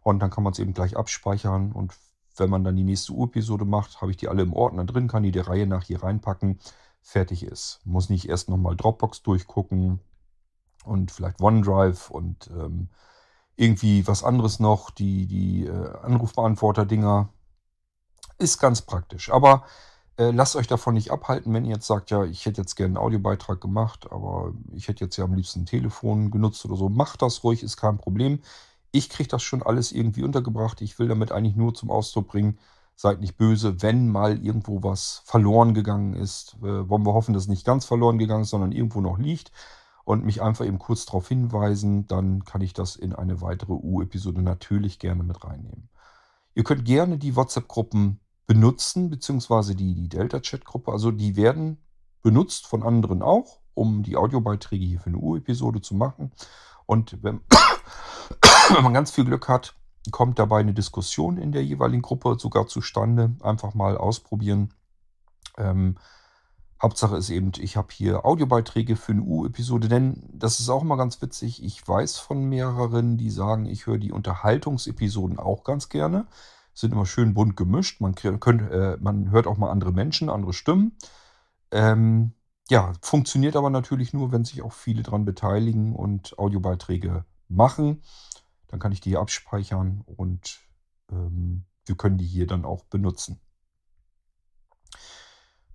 Und 0.03 0.21
dann 0.21 0.31
kann 0.31 0.45
man 0.45 0.53
es 0.53 0.59
eben 0.59 0.75
gleich 0.75 0.97
abspeichern. 0.97 1.73
Und 1.73 1.95
wenn 2.37 2.51
man 2.51 2.65
dann 2.65 2.77
die 2.77 2.85
nächste 2.85 3.13
U-Episode 3.13 3.65
macht, 3.65 4.01
habe 4.01 4.11
ich 4.11 4.17
die 4.17 4.29
alle 4.29 4.43
im 4.43 4.53
Ordner 4.53 4.85
drin, 4.85 5.09
kann 5.09 5.23
die 5.23 5.31
der 5.31 5.47
Reihe 5.49 5.67
nach 5.67 5.85
hier 5.85 6.03
reinpacken. 6.03 6.59
Fertig 7.01 7.45
ist. 7.45 7.81
Muss 7.85 8.09
nicht 8.09 8.29
erst 8.29 8.49
nochmal 8.49 8.77
Dropbox 8.77 9.23
durchgucken 9.23 10.01
und 10.85 11.11
vielleicht 11.11 11.41
OneDrive 11.41 12.11
und 12.11 12.51
ähm, 12.51 12.89
irgendwie 13.57 14.07
was 14.07 14.25
anderes 14.25 14.59
noch, 14.59 14.91
die, 14.91 15.27
die 15.27 15.67
äh, 15.67 15.97
Anrufbeantworter-Dinger. 16.03 17.29
Ist 18.39 18.59
ganz 18.59 18.83
praktisch. 18.83 19.31
Aber 19.31 19.65
äh, 20.17 20.31
lasst 20.31 20.57
euch 20.57 20.67
davon 20.67 20.95
nicht 20.95 21.11
abhalten, 21.11 21.53
wenn 21.53 21.65
ihr 21.65 21.75
jetzt 21.75 21.87
sagt, 21.87 22.11
ja, 22.11 22.25
ich 22.25 22.47
hätte 22.47 22.61
jetzt 22.61 22.77
gerne 22.77 22.99
einen 22.99 23.05
Audiobeitrag 23.05 23.61
gemacht, 23.61 24.07
aber 24.11 24.53
ich 24.73 24.89
hätte 24.89 25.05
jetzt 25.05 25.17
ja 25.17 25.25
am 25.25 25.35
liebsten 25.35 25.63
ein 25.63 25.67
Telefon 25.67 26.31
genutzt 26.31 26.65
oder 26.65 26.77
so. 26.77 26.89
Macht 26.89 27.23
das 27.23 27.43
ruhig, 27.45 27.63
ist 27.63 27.77
kein 27.77 27.99
Problem. 27.99 28.41
Ich 28.93 29.11
kriege 29.11 29.29
das 29.29 29.43
schon 29.43 29.63
alles 29.63 29.93
irgendwie 29.93 30.23
untergebracht. 30.23 30.81
Ich 30.81 30.99
will 30.99 31.09
damit 31.09 31.33
eigentlich 31.33 31.57
nur 31.57 31.75
zum 31.75 31.91
Ausdruck 31.91 32.29
bringen, 32.29 32.59
seid 32.95 33.21
nicht 33.21 33.37
böse, 33.37 33.83
wenn 33.83 34.09
mal 34.09 34.39
irgendwo 34.45 34.83
was 34.83 35.23
verloren 35.25 35.75
gegangen 35.75 36.15
ist. 36.15 36.57
Äh, 36.63 36.89
wollen 36.89 37.05
wir 37.05 37.15
hoffen, 37.15 37.35
dass 37.35 37.45
es 37.45 37.49
nicht 37.49 37.67
ganz 37.67 37.85
verloren 37.85 38.19
gegangen 38.19 38.43
ist, 38.43 38.51
sondern 38.51 38.73
irgendwo 38.73 39.01
noch 39.01 39.19
liegt 39.19 39.51
und 40.05 40.25
mich 40.25 40.43
einfach 40.43 40.65
eben 40.65 40.79
kurz 40.79 41.07
darauf 41.07 41.29
hinweisen, 41.29 42.07
dann 42.07 42.45
kann 42.45 42.61
ich 42.61 42.75
das 42.75 42.97
in 42.97 43.15
eine 43.15 43.41
weitere 43.41 43.73
U-Episode 43.73 44.43
natürlich 44.43 44.99
gerne 44.99 45.23
mit 45.23 45.43
reinnehmen. 45.45 45.89
Ihr 46.55 46.63
könnt 46.63 46.85
gerne 46.85 47.19
die 47.19 47.35
WhatsApp-Gruppen 47.35 48.21
benutzen, 48.47 49.11
beziehungsweise 49.11 49.75
die, 49.75 49.95
die 49.95 50.09
Delta-Chat-Gruppe. 50.09 50.93
Also 50.93 51.11
die 51.11 51.37
werden 51.37 51.79
benutzt 52.23 52.67
von 52.67 52.83
anderen 52.83 53.23
auch, 53.23 53.61
um 53.75 54.03
die 54.03 54.17
Audiobeiträge 54.17 54.85
hier 54.85 55.01
für 55.01 55.09
eine 55.09 55.19
U-Episode 55.19 55.81
zu 55.81 55.95
machen. 55.95 56.33
Und 56.87 57.23
wenn, 57.23 57.41
wenn 58.75 58.83
man 58.83 58.95
ganz 58.95 59.11
viel 59.11 59.25
Glück 59.25 59.49
hat, 59.49 59.75
kommt 60.11 60.39
dabei 60.39 60.61
eine 60.61 60.75
Diskussion 60.75 61.39
in 61.39 61.53
der 61.53 61.65
jeweiligen 61.65 62.03
Gruppe 62.03 62.37
sogar 62.39 62.67
zustande. 62.67 63.35
Einfach 63.43 63.75
mal 63.75 63.97
ausprobieren. 63.97 64.75
Ähm, 65.57 65.97
Hauptsache 66.83 67.17
ist 67.17 67.31
eben, 67.31 67.53
ich 67.59 67.79
habe 67.79 67.89
hier 67.93 68.27
Audiobeiträge 68.27 68.97
für 68.97 69.13
eine 69.13 69.23
U-Episode, 69.23 69.89
denn 69.89 70.29
das 70.35 70.61
ist 70.61 70.69
auch 70.69 70.83
immer 70.83 70.99
ganz 70.99 71.23
witzig. 71.23 71.63
Ich 71.63 71.87
weiß 71.87 72.19
von 72.19 72.45
mehreren, 72.45 73.17
die 73.17 73.31
sagen, 73.31 73.65
ich 73.65 73.87
höre 73.87 73.97
die 73.97 74.13
Unterhaltungsepisoden 74.13 75.39
auch 75.39 75.65
ganz 75.65 75.89
gerne 75.89 76.27
sind 76.75 76.93
immer 76.93 77.07
schön 77.07 77.35
bunt 77.35 77.57
gemischt. 77.57 78.01
Man, 78.01 78.15
könnt, 78.15 78.71
äh, 78.71 78.99
man 79.01 79.31
hört 79.31 79.47
auch 79.47 79.57
mal 79.57 79.71
andere 79.71 79.93
Menschen, 79.93 80.29
andere 80.29 80.53
Stimmen. 80.53 80.97
Ähm, 81.71 82.35
ja, 82.69 82.93
funktioniert 83.01 83.57
aber 83.57 83.71
natürlich 83.71 84.13
nur, 84.13 84.33
wenn 84.33 84.45
sich 84.45 84.63
auch 84.63 84.73
viele 84.73 85.03
daran 85.03 85.25
beteiligen 85.25 85.95
und 85.95 86.39
Audiobeiträge 86.39 87.25
machen. 87.49 88.03
Dann 88.69 88.81
kann 88.81 88.93
ich 88.93 89.01
die 89.01 89.11
hier 89.11 89.21
abspeichern 89.21 90.03
und 90.07 90.61
ähm, 91.11 91.65
wir 91.87 91.97
können 91.97 92.19
die 92.19 92.27
hier 92.27 92.47
dann 92.47 92.65
auch 92.65 92.85
benutzen. 92.85 93.41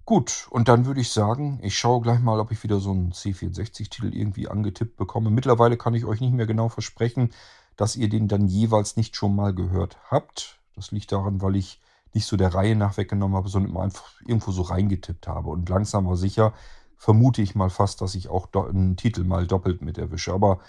Gut, 0.05 0.47
und 0.49 0.67
dann 0.67 0.87
würde 0.87 1.01
ich 1.01 1.11
sagen, 1.11 1.59
ich 1.61 1.77
schaue 1.77 2.01
gleich 2.01 2.19
mal, 2.19 2.39
ob 2.39 2.51
ich 2.51 2.63
wieder 2.63 2.79
so 2.79 2.89
einen 2.89 3.11
C64-Titel 3.11 4.11
irgendwie 4.11 4.47
angetippt 4.47 4.97
bekomme. 4.97 5.29
Mittlerweile 5.29 5.77
kann 5.77 5.93
ich 5.93 6.03
euch 6.03 6.19
nicht 6.19 6.33
mehr 6.33 6.47
genau 6.47 6.67
versprechen, 6.67 7.31
dass 7.75 7.95
ihr 7.95 8.09
den 8.09 8.27
dann 8.27 8.47
jeweils 8.47 8.97
nicht 8.97 9.15
schon 9.15 9.35
mal 9.35 9.53
gehört 9.53 9.99
habt. 10.09 10.58
Das 10.75 10.91
liegt 10.91 11.11
daran, 11.11 11.41
weil 11.41 11.55
ich 11.55 11.81
nicht 12.13 12.25
so 12.25 12.37
der 12.37 12.53
Reihe 12.53 12.75
nach 12.75 12.97
weggenommen 12.97 13.37
habe, 13.37 13.49
sondern 13.49 13.77
einfach 13.77 14.19
irgendwo 14.21 14.51
so 14.51 14.63
reingetippt 14.63 15.27
habe. 15.27 15.49
Und 15.49 15.69
langsam 15.69 16.07
aber 16.07 16.17
sicher 16.17 16.53
vermute 16.95 17.41
ich 17.41 17.55
mal 17.55 17.69
fast, 17.69 18.01
dass 18.01 18.15
ich 18.15 18.29
auch 18.29 18.49
einen 18.53 18.97
Titel 18.97 19.23
mal 19.23 19.47
doppelt 19.47 19.81
mit 19.81 19.97
erwische. 19.97 20.33
Aber 20.33 20.59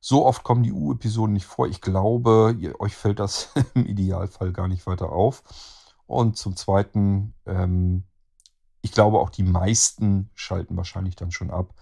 so 0.00 0.26
oft 0.26 0.42
kommen 0.42 0.64
die 0.64 0.72
U-Episoden 0.72 1.32
nicht 1.32 1.46
vor. 1.46 1.68
Ich 1.68 1.80
glaube, 1.80 2.56
ihr, 2.58 2.80
euch 2.80 2.96
fällt 2.96 3.20
das 3.20 3.50
im 3.74 3.86
Idealfall 3.86 4.52
gar 4.52 4.68
nicht 4.68 4.86
weiter 4.86 5.12
auf. 5.12 5.42
Und 6.06 6.36
zum 6.36 6.56
Zweiten, 6.56 7.34
ähm, 7.46 8.02
ich 8.82 8.92
glaube 8.92 9.20
auch 9.20 9.30
die 9.30 9.44
meisten 9.44 10.30
schalten 10.34 10.76
wahrscheinlich 10.76 11.16
dann 11.16 11.30
schon 11.30 11.50
ab, 11.50 11.72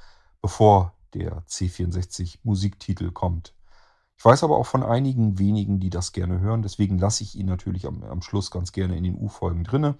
bevor 0.42 0.92
der 1.14 1.42
C64 1.46 2.38
Musiktitel 2.42 3.10
kommt. 3.10 3.54
Ich 4.20 4.24
weiß 4.26 4.44
aber 4.44 4.58
auch 4.58 4.66
von 4.66 4.82
einigen 4.82 5.38
wenigen, 5.38 5.80
die 5.80 5.88
das 5.88 6.12
gerne 6.12 6.40
hören. 6.40 6.60
Deswegen 6.60 6.98
lasse 6.98 7.22
ich 7.24 7.36
ihn 7.36 7.46
natürlich 7.46 7.86
am, 7.86 8.02
am 8.02 8.20
Schluss 8.20 8.50
ganz 8.50 8.70
gerne 8.70 8.94
in 8.94 9.02
den 9.02 9.16
U-Folgen 9.16 9.64
drinne. 9.64 9.96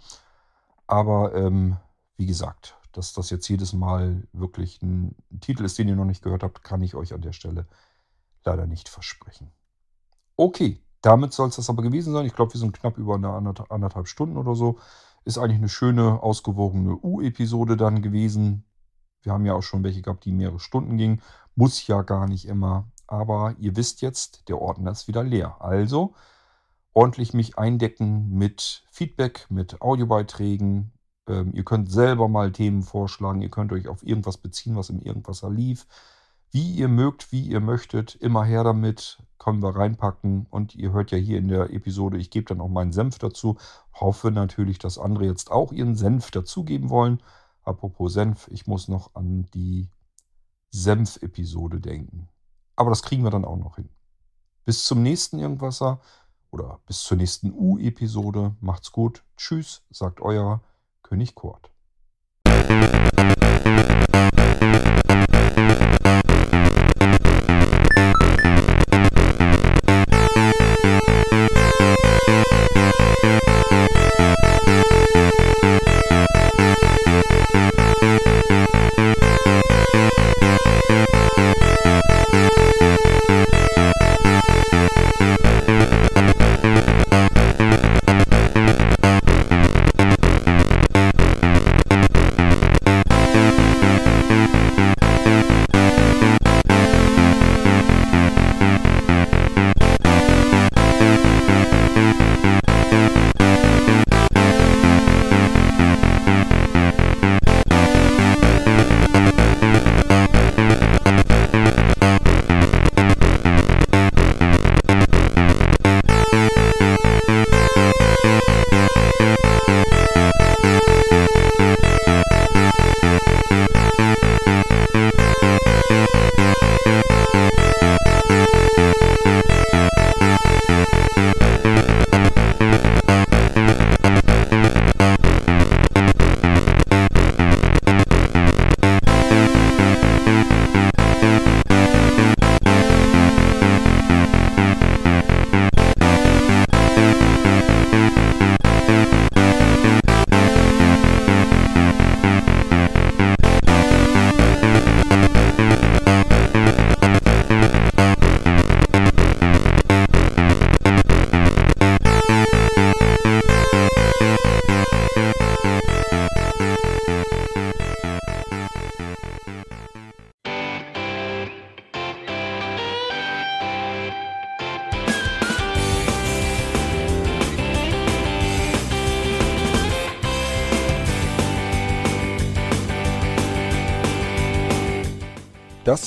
Aber 0.86 1.34
ähm, 1.34 1.78
wie 2.18 2.26
gesagt, 2.26 2.76
dass 2.92 3.14
das 3.14 3.30
jetzt 3.30 3.48
jedes 3.48 3.72
Mal 3.72 4.28
wirklich 4.34 4.82
ein 4.82 5.16
Titel 5.40 5.64
ist, 5.64 5.78
den 5.78 5.88
ihr 5.88 5.96
noch 5.96 6.04
nicht 6.04 6.22
gehört 6.22 6.42
habt, 6.42 6.62
kann 6.62 6.82
ich 6.82 6.94
euch 6.94 7.14
an 7.14 7.22
der 7.22 7.32
Stelle 7.32 7.66
leider 8.44 8.66
nicht 8.66 8.90
versprechen. 8.90 9.52
Okay, 10.36 10.82
damit 11.00 11.32
soll 11.32 11.48
es 11.48 11.56
das 11.56 11.70
aber 11.70 11.82
gewesen 11.82 12.12
sein. 12.12 12.26
Ich 12.26 12.34
glaube, 12.34 12.52
wir 12.52 12.60
sind 12.60 12.78
knapp 12.78 12.98
über 12.98 13.14
eine 13.14 13.32
anderthalb 13.70 14.06
Stunden 14.06 14.36
oder 14.36 14.54
so. 14.54 14.78
Ist 15.24 15.38
eigentlich 15.38 15.56
eine 15.56 15.70
schöne, 15.70 16.22
ausgewogene 16.22 16.94
U-Episode 16.94 17.78
dann 17.78 18.02
gewesen. 18.02 18.66
Wir 19.22 19.32
haben 19.32 19.46
ja 19.46 19.54
auch 19.54 19.62
schon 19.62 19.82
welche 19.82 20.02
gehabt, 20.02 20.26
die 20.26 20.32
mehrere 20.32 20.60
Stunden 20.60 20.98
gingen. 20.98 21.22
Muss 21.54 21.86
ja 21.86 22.02
gar 22.02 22.28
nicht 22.28 22.46
immer 22.46 22.86
aber 23.10 23.54
ihr 23.58 23.76
wisst 23.76 24.02
jetzt, 24.02 24.48
der 24.48 24.60
Ordner 24.60 24.92
ist 24.92 25.08
wieder 25.08 25.24
leer. 25.24 25.56
Also 25.60 26.14
ordentlich 26.92 27.34
mich 27.34 27.58
eindecken 27.58 28.30
mit 28.30 28.84
Feedback, 28.90 29.46
mit 29.50 29.82
Audiobeiträgen. 29.82 30.92
Ähm, 31.28 31.52
ihr 31.54 31.64
könnt 31.64 31.90
selber 31.90 32.28
mal 32.28 32.52
Themen 32.52 32.82
vorschlagen, 32.82 33.42
ihr 33.42 33.50
könnt 33.50 33.72
euch 33.72 33.88
auf 33.88 34.04
irgendwas 34.04 34.38
beziehen, 34.38 34.76
was 34.76 34.90
im 34.90 35.00
Irgendwasser 35.00 35.50
lief. 35.50 35.86
Wie 36.52 36.72
ihr 36.72 36.88
mögt, 36.88 37.32
wie 37.32 37.42
ihr 37.42 37.60
möchtet, 37.60 38.16
immer 38.16 38.44
her 38.44 38.64
damit, 38.64 39.22
können 39.38 39.62
wir 39.62 39.74
reinpacken. 39.76 40.46
Und 40.50 40.74
ihr 40.74 40.92
hört 40.92 41.12
ja 41.12 41.18
hier 41.18 41.38
in 41.38 41.48
der 41.48 41.72
Episode, 41.72 42.18
ich 42.18 42.30
gebe 42.30 42.46
dann 42.46 42.60
auch 42.60 42.68
meinen 42.68 42.92
Senf 42.92 43.18
dazu. 43.18 43.56
Hoffe 43.94 44.30
natürlich, 44.30 44.78
dass 44.78 44.98
andere 44.98 45.26
jetzt 45.26 45.50
auch 45.50 45.72
ihren 45.72 45.94
Senf 45.94 46.30
dazugeben 46.30 46.90
wollen. 46.90 47.22
Apropos 47.62 48.12
Senf, 48.12 48.48
ich 48.50 48.66
muss 48.66 48.88
noch 48.88 49.14
an 49.14 49.46
die 49.54 49.88
Senf-Episode 50.70 51.80
denken. 51.80 52.28
Aber 52.80 52.88
das 52.88 53.02
kriegen 53.02 53.24
wir 53.24 53.30
dann 53.30 53.44
auch 53.44 53.58
noch 53.58 53.76
hin. 53.76 53.90
Bis 54.64 54.86
zum 54.86 55.02
nächsten 55.02 55.38
Irgendwasser 55.38 56.00
oder 56.50 56.80
bis 56.86 57.02
zur 57.02 57.18
nächsten 57.18 57.52
U-Episode. 57.52 58.56
Macht's 58.60 58.90
gut. 58.90 59.22
Tschüss, 59.36 59.82
sagt 59.90 60.22
euer 60.22 60.62
König 61.02 61.34
Kurt. 61.34 61.70